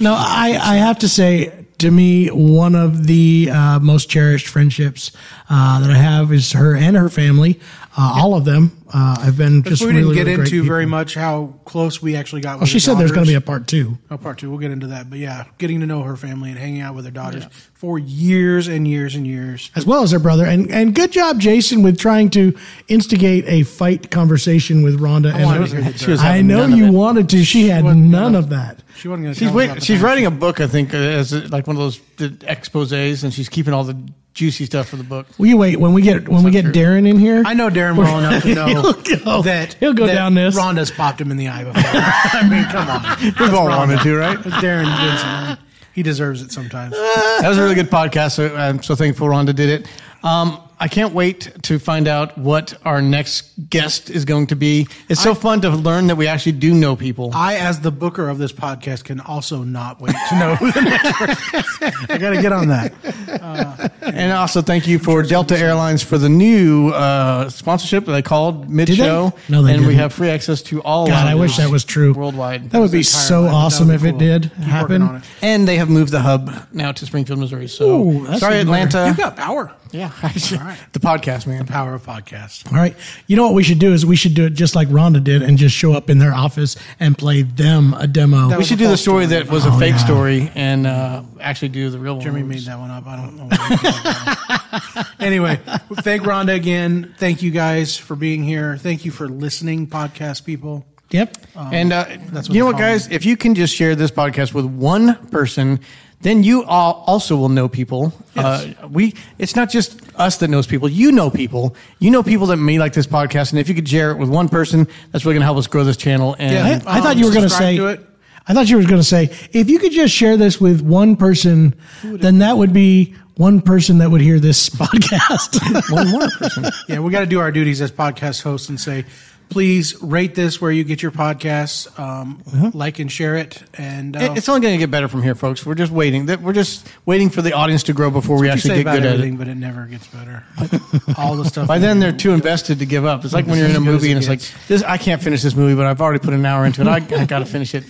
No, 0.00 0.14
I, 0.14 0.58
I 0.60 0.76
have 0.76 0.98
to 1.00 1.08
say, 1.08 1.64
to 1.78 1.90
me, 1.90 2.28
one 2.28 2.74
of 2.74 3.06
the 3.06 3.50
uh, 3.50 3.78
most 3.80 4.08
cherished 4.10 4.46
friendships 4.48 5.12
uh, 5.50 5.80
that 5.80 5.90
I 5.90 5.96
have 5.96 6.32
is 6.32 6.52
her 6.52 6.76
and 6.76 6.96
her 6.96 7.08
family. 7.08 7.60
Uh, 7.96 8.14
All 8.22 8.34
of 8.34 8.44
them. 8.44 8.76
Uh, 8.94 9.16
I've 9.20 9.36
been 9.38 9.62
just 9.62 9.82
we 9.82 9.88
really, 9.88 10.00
didn't 10.02 10.14
get 10.14 10.24
really 10.26 10.36
great 10.36 10.52
into 10.52 10.64
very 10.64 10.86
much 10.86 11.14
how 11.14 11.54
close 11.64 12.02
we 12.02 12.14
actually 12.16 12.42
got. 12.42 12.52
Well, 12.54 12.60
with 12.60 12.68
she 12.68 12.76
her 12.76 12.80
said 12.80 12.98
there's 12.98 13.12
going 13.12 13.24
to 13.26 13.30
be 13.30 13.34
a 13.36 13.40
part 13.40 13.66
two. 13.66 13.96
Oh, 14.10 14.18
part 14.18 14.38
two. 14.38 14.50
We'll 14.50 14.58
get 14.58 14.70
into 14.70 14.88
that, 14.88 15.08
but 15.08 15.18
yeah, 15.18 15.44
getting 15.58 15.80
to 15.80 15.86
know 15.86 16.02
her 16.02 16.16
family 16.16 16.50
and 16.50 16.58
hanging 16.58 16.80
out 16.82 16.94
with 16.94 17.04
her 17.04 17.10
daughters 17.10 17.44
for 17.74 17.98
years 17.98 18.68
and 18.68 18.86
years 18.86 19.14
and 19.14 19.26
years. 19.26 19.70
as 19.74 19.86
well 19.86 20.02
as 20.02 20.10
her 20.12 20.18
brother. 20.18 20.44
And 20.44 20.70
and 20.70 20.94
good 20.94 21.10
job, 21.12 21.40
Jason, 21.40 21.82
with 21.82 21.98
trying 21.98 22.30
to 22.30 22.56
instigate 22.88 23.44
a 23.46 23.62
fight 23.62 24.10
conversation 24.10 24.82
with 24.82 25.00
Rhonda. 25.00 25.32
and 25.32 25.44
wanted 25.44 25.68
to 25.70 25.82
hear 25.82 25.92
the 25.92 25.98
She 25.98 26.10
was 26.10 26.20
I 26.20 26.42
know 26.42 26.66
you 26.66 26.92
wanted 26.92 27.28
to. 27.30 27.44
She 27.44 27.68
had 27.68 27.84
wasn't 27.84 28.04
none 28.06 28.32
gonna- 28.32 28.38
of 28.38 28.48
that. 28.50 28.82
She 28.96 29.08
wasn't 29.08 29.24
going 29.24 29.34
to. 29.34 29.40
She's 29.40 29.50
wait, 29.52 29.82
she's 29.82 30.00
writing 30.00 30.26
a 30.26 30.30
book, 30.30 30.60
I 30.60 30.66
think, 30.66 30.92
uh, 30.92 30.98
as 30.98 31.32
a, 31.32 31.40
like 31.48 31.66
one 31.66 31.76
of 31.76 31.82
those 31.82 31.98
the 32.18 32.28
exposés, 32.46 33.24
and 33.24 33.32
she's 33.32 33.48
keeping 33.48 33.72
all 33.74 33.84
the 33.84 33.96
juicy 34.34 34.64
stuff 34.66 34.88
for 34.88 34.96
the 34.96 35.02
book. 35.04 35.26
Will 35.38 35.46
you 35.46 35.56
wait 35.56 35.78
when 35.80 35.92
we 35.92 36.02
get 36.02 36.28
when 36.28 36.42
we 36.42 36.50
get 36.50 36.66
Darren 36.66 37.08
in 37.08 37.18
here? 37.18 37.42
I 37.44 37.54
know 37.54 37.68
Darren 37.68 37.96
well 37.96 38.18
enough 38.18 38.42
to 38.44 38.54
know 38.54 38.81
He'll 39.06 39.16
go- 39.24 39.42
that 39.42 39.74
he'll 39.74 39.92
go 39.94 40.06
that 40.06 40.14
down 40.14 40.34
this. 40.34 40.56
Rhonda's 40.56 40.90
popped 40.90 41.20
him 41.20 41.30
in 41.30 41.36
the 41.36 41.48
eye 41.48 41.64
before. 41.64 41.82
I 41.84 42.48
mean, 42.48 42.64
come 42.64 42.88
on. 42.88 43.34
We've 43.40 43.54
all 43.54 43.66
wanted 43.68 44.00
to, 44.00 44.16
right? 44.16 44.38
It's 44.38 44.56
Darren 44.56 44.84
Vincent. 45.00 45.60
He 45.94 46.02
deserves 46.02 46.40
it 46.42 46.50
sometimes. 46.52 46.92
That 46.94 47.44
was 47.48 47.58
a 47.58 47.62
really 47.62 47.74
good 47.74 47.90
podcast. 47.90 48.32
So 48.32 48.54
I'm 48.56 48.82
so 48.82 48.94
thankful 48.94 49.26
Rhonda 49.28 49.54
did 49.54 49.68
it. 49.82 49.88
Um, 50.24 50.58
I 50.82 50.88
can't 50.88 51.14
wait 51.14 51.52
to 51.62 51.78
find 51.78 52.08
out 52.08 52.36
what 52.36 52.74
our 52.84 53.00
next 53.00 53.52
guest 53.70 54.10
is 54.10 54.24
going 54.24 54.48
to 54.48 54.56
be. 54.56 54.88
It's 55.08 55.22
so 55.22 55.32
fun 55.32 55.60
to 55.60 55.70
learn 55.70 56.08
that 56.08 56.16
we 56.16 56.26
actually 56.26 56.52
do 56.58 56.74
know 56.74 56.96
people. 56.96 57.30
I, 57.32 57.54
as 57.54 57.78
the 57.78 57.92
booker 57.92 58.28
of 58.28 58.38
this 58.38 58.50
podcast, 58.52 59.04
can 59.04 59.20
also 59.20 59.62
not 59.62 60.00
wait 60.00 60.16
to 60.30 60.38
know 60.40 60.54
who 60.56 60.72
the 60.72 60.80
next 60.80 61.12
person 61.12 61.88
is. 61.88 61.94
I 62.10 62.18
got 62.18 62.30
to 62.30 62.42
get 62.42 62.50
on 62.50 62.66
that. 62.66 63.92
And 64.02 64.32
also 64.32 64.60
thank 64.60 64.88
you 64.88 64.98
for 64.98 65.22
Delta 65.22 65.56
Airlines 65.56 66.02
for 66.02 66.18
the 66.18 66.28
new 66.28 66.88
uh, 66.88 67.48
sponsorship 67.48 68.06
that 68.06 68.12
they 68.12 68.22
called 68.22 68.68
mid 68.68 68.88
show. 68.88 69.32
No, 69.48 69.62
they 69.62 69.74
and 69.74 69.82
we 69.82 69.88
didn't. 69.90 70.00
have 70.00 70.12
free 70.12 70.30
access 70.30 70.62
to 70.62 70.82
all. 70.82 71.06
God, 71.06 71.28
I 71.28 71.36
wish 71.36 71.58
that 71.58 71.70
was 71.70 71.84
true. 71.84 72.12
worldwide. 72.12 72.70
That 72.70 72.80
would 72.80 72.90
be 72.90 73.04
so 73.04 73.42
line. 73.42 73.54
awesome 73.54 73.86
That 73.88 73.94
if 73.94 74.02
would 74.02 74.14
it 74.16 74.18
did 74.18 74.42
Keep 74.56 74.64
happen. 74.64 75.02
on 75.02 75.16
it. 75.16 75.22
and 75.42 75.68
they 75.68 75.76
have 75.76 75.88
moved 75.88 76.10
the 76.10 76.20
hub 76.20 76.50
now 76.72 76.90
to 76.90 77.06
Springfield, 77.06 77.38
Missouri. 77.38 77.68
So 77.68 78.02
Ooh, 78.02 78.38
sorry. 78.38 78.58
Atlanta. 78.58 79.06
You've 79.06 79.16
got 79.16 79.36
power. 79.36 79.72
yeah, 79.92 80.10
the 80.92 81.00
podcast 81.00 81.46
man. 81.46 81.66
Power 81.66 81.94
of 81.94 82.04
podcast. 82.04 82.70
All 82.72 82.78
right. 82.78 82.96
You 83.26 83.36
know 83.36 83.44
what 83.44 83.54
we 83.54 83.62
should 83.62 83.78
do 83.78 83.92
is 83.92 84.04
we 84.06 84.16
should 84.16 84.34
do 84.34 84.46
it 84.46 84.54
just 84.54 84.74
like 84.74 84.88
Rhonda 84.88 85.22
did 85.22 85.42
and 85.42 85.56
just 85.58 85.74
show 85.74 85.92
up 85.92 86.10
in 86.10 86.18
their 86.18 86.34
office 86.34 86.76
and 87.00 87.16
play 87.16 87.42
them 87.42 87.94
a 87.94 88.06
demo. 88.06 88.48
That 88.48 88.58
We 88.58 88.64
should 88.64 88.78
do 88.78 88.88
the 88.88 88.96
story 88.96 89.26
story. 89.26 89.42
that 89.42 89.50
was 89.50 89.64
a 89.66 89.70
Oh, 89.70 89.78
fake 89.78 89.92
yeah. 89.92 90.04
story 90.04 90.50
and 90.54 90.86
uh, 90.86 91.22
actually 91.40 91.68
do 91.70 91.90
the 91.90 91.98
real 91.98 92.14
one. 92.14 92.22
Jeremy 92.22 92.42
made 92.42 92.60
that 92.66 92.78
one 92.78 92.90
up. 92.90 93.06
I 93.06 93.16
don't 93.16 93.36
know. 93.36 93.44
what 93.44 93.58
he 93.60 93.76
did 93.76 93.82
with 93.82 94.02
that. 94.94 95.06
anyway, 95.20 95.60
thank 96.00 96.22
Rhonda 96.22 96.54
again. 96.54 97.14
Thank 97.18 97.42
you 97.42 97.50
guys 97.50 97.96
for 97.96 98.16
being 98.16 98.42
here. 98.42 98.76
Thank 98.76 99.04
you 99.04 99.10
for 99.10 99.28
listening, 99.28 99.86
podcast 99.86 100.44
people. 100.44 100.86
Yep. 101.10 101.36
And 101.56 101.92
uh, 101.92 102.06
what 102.06 102.48
you 102.48 102.60
know 102.60 102.64
what, 102.66 102.72
call 102.72 102.80
guys? 102.80 103.06
If 103.10 103.26
you 103.26 103.36
can 103.36 103.54
just 103.54 103.74
share 103.74 103.94
this 103.94 104.10
podcast 104.10 104.54
with 104.54 104.64
one 104.64 105.14
person, 105.28 105.80
then 106.22 106.42
you 106.42 106.64
all 106.64 107.04
also 107.06 107.36
will 107.36 107.48
know 107.48 107.68
people. 107.68 108.12
Uh, 108.36 108.66
we 108.88 109.14
it's 109.38 109.54
not 109.56 109.68
just 109.70 110.00
us 110.16 110.38
that 110.38 110.48
knows 110.48 110.66
people. 110.66 110.88
You 110.88 111.12
know 111.12 111.30
people. 111.30 111.76
You 111.98 112.10
know 112.10 112.22
people 112.22 112.46
that 112.48 112.56
may 112.56 112.78
like 112.78 112.92
this 112.94 113.06
podcast, 113.06 113.50
and 113.52 113.58
if 113.58 113.68
you 113.68 113.74
could 113.74 113.88
share 113.88 114.10
it 114.12 114.18
with 114.18 114.28
one 114.30 114.48
person, 114.48 114.86
that's 115.10 115.24
really 115.24 115.34
going 115.34 115.40
to 115.42 115.46
help 115.46 115.58
us 115.58 115.66
grow 115.66 115.84
this 115.84 115.96
channel. 115.96 116.34
And 116.38 116.52
Yeah. 116.52 116.90
I, 116.90 116.94
I 116.94 116.96
Um, 116.98 117.02
thought 117.04 117.16
you 117.16 117.26
were 117.26 117.32
going 117.32 117.42
to 117.44 117.50
say. 117.50 117.76
to. 117.76 118.00
I 118.46 118.54
thought 118.54 118.68
you 118.68 118.76
were 118.76 118.82
going 118.82 118.96
to 119.00 119.04
say 119.04 119.30
if 119.52 119.70
you 119.70 119.78
could 119.78 119.92
just 119.92 120.12
share 120.12 120.36
this 120.36 120.60
with 120.60 120.80
one 120.80 121.14
person, 121.16 121.74
then 122.02 122.38
that 122.38 122.56
would 122.56 122.72
be 122.72 123.14
one 123.36 123.60
person 123.60 123.98
that 123.98 124.10
would 124.10 124.20
hear 124.20 124.40
this 124.40 124.68
podcast. 125.16 125.60
One 125.92 126.10
more 126.10 126.28
person. 126.38 126.64
Yeah, 126.88 126.98
we 127.00 127.10
got 127.12 127.20
to 127.20 127.26
do 127.26 127.38
our 127.40 127.52
duties 127.52 127.80
as 127.80 127.90
podcast 127.92 128.42
hosts 128.42 128.68
and 128.68 128.80
say, 128.80 129.04
please 129.48 130.00
rate 130.02 130.34
this 130.34 130.60
where 130.60 130.70
you 130.72 130.84
get 130.84 131.02
your 131.02 131.10
podcasts, 131.12 131.86
um, 131.98 132.42
like 132.74 132.98
and 132.98 133.10
share 133.10 133.36
it, 133.36 133.62
and 133.74 134.16
uh, 134.16 134.34
It's 134.36 134.48
only 134.48 134.60
going 134.60 134.74
to 134.74 134.78
get 134.78 134.90
better 134.90 135.08
from 135.08 135.22
here, 135.22 135.34
folks. 135.34 135.64
We're 135.66 135.74
just 135.74 135.92
waiting. 135.92 136.26
We're 136.42 136.52
just 136.52 136.88
waiting 137.06 137.30
for 137.30 137.42
the 137.42 137.52
audience 137.52 137.82
to 137.84 137.92
grow 137.92 138.10
before 138.10 138.38
we 138.40 138.48
actually 138.48 138.82
get 138.82 138.92
good 138.92 139.04
at 139.04 139.20
it. 139.20 139.38
but 139.38 139.48
it 139.48 139.56
never 139.56 139.86
gets 139.86 140.06
better. 140.06 140.44
All 141.18 141.36
the 141.36 141.44
stuff. 141.44 141.68
By 141.68 141.78
then, 141.78 141.98
they're 142.00 142.12
too 142.12 142.32
invested 142.32 142.78
to 142.78 142.86
give 142.86 143.04
up. 143.04 143.24
It's 143.24 143.34
like 143.34 143.46
when 143.46 143.58
you're 143.58 143.68
in 143.68 143.72
a 143.76 143.78
As 143.78 143.84
good 143.84 143.88
as 143.88 143.94
movie 143.94 144.10
and 144.12 144.18
it's 144.18 144.28
like, 144.28 144.40
this, 144.68 144.82
I 144.82 144.98
can't 144.98 145.22
finish 145.22 145.42
this 145.42 145.54
movie, 145.54 145.74
but 145.74 145.86
I've 145.86 146.00
already 146.00 146.20
put 146.20 146.34
an 146.34 146.44
hour 146.46 146.64
into 146.64 146.80
it. 146.80 146.86
I, 146.88 146.96
I 146.96 147.24
got 147.26 147.40
to 147.40 147.46
finish 147.46 147.74
it. 147.74 147.84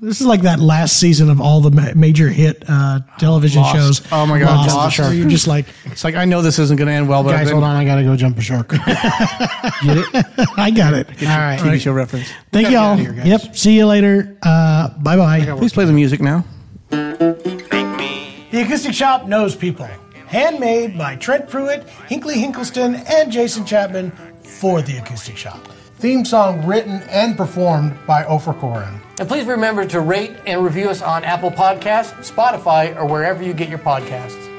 This 0.00 0.20
is 0.20 0.26
like 0.28 0.42
that 0.42 0.60
last 0.60 1.00
season 1.00 1.28
of 1.28 1.40
all 1.40 1.60
the 1.60 1.70
ma- 1.72 1.92
major 1.96 2.28
hit 2.28 2.62
uh, 2.68 3.00
television 3.18 3.62
Lost. 3.62 3.74
shows. 4.02 4.12
Oh 4.12 4.26
my 4.26 4.38
God, 4.38 4.56
Lost, 4.68 4.76
Lost. 4.76 4.98
where 5.00 5.12
You're 5.12 5.28
just 5.28 5.48
like, 5.48 5.66
It's 5.86 6.04
like 6.04 6.14
I 6.14 6.24
know 6.24 6.40
this 6.40 6.60
isn't 6.60 6.76
going 6.76 6.86
to 6.86 6.92
end 6.94 7.08
well, 7.08 7.24
but 7.24 7.30
I've 7.34 7.40
guys, 7.40 7.46
been- 7.48 7.54
hold 7.54 7.64
on, 7.64 7.74
I 7.74 7.84
got 7.84 7.96
to 7.96 8.04
go 8.04 8.14
jump 8.16 8.38
a 8.38 8.40
shark. 8.40 8.68
Get 8.68 8.78
it? 8.86 10.24
I 10.56 10.70
got 10.70 10.94
it. 10.94 11.08
All 11.22 11.26
right. 11.38 11.58
TV 11.58 11.80
show 11.80 11.92
reference. 11.92 12.28
Thank 12.52 12.70
y'all. 12.70 12.96
here. 12.96 13.12
Yep. 13.12 13.56
See 13.56 13.76
you 13.76 13.86
later. 13.86 14.36
Uh, 14.42 14.90
bye 14.98 15.16
bye. 15.16 15.44
Please 15.56 15.72
play 15.72 15.84
the 15.84 15.92
music 15.92 16.20
now. 16.20 16.44
The 16.90 18.62
Acoustic 18.64 18.92
Shoppe 18.92 19.26
knows 19.26 19.56
people. 19.56 19.88
Handmade 20.28 20.96
by 20.96 21.16
Trent 21.16 21.48
Pruitt, 21.48 21.86
Hinkley 22.08 22.34
Hinkleston, 22.34 23.02
and 23.10 23.32
Jason 23.32 23.64
Chapman 23.64 24.10
for 24.42 24.80
The 24.82 24.98
Acoustic 24.98 25.36
Shoppe. 25.36 25.68
Theme 25.98 26.24
song 26.24 26.64
written 26.64 27.02
and 27.10 27.36
performed 27.36 27.98
by 28.06 28.22
Ophir 28.22 28.52
Koren. 28.52 29.00
And 29.18 29.28
please 29.28 29.46
remember 29.46 29.84
to 29.86 29.98
rate 29.98 30.36
and 30.46 30.62
review 30.62 30.88
us 30.90 31.02
on 31.02 31.24
Apple 31.24 31.50
Podcasts, 31.50 32.32
Spotify, 32.32 32.94
or 32.94 33.04
wherever 33.04 33.42
you 33.42 33.52
get 33.52 33.68
your 33.68 33.80
podcasts. 33.80 34.57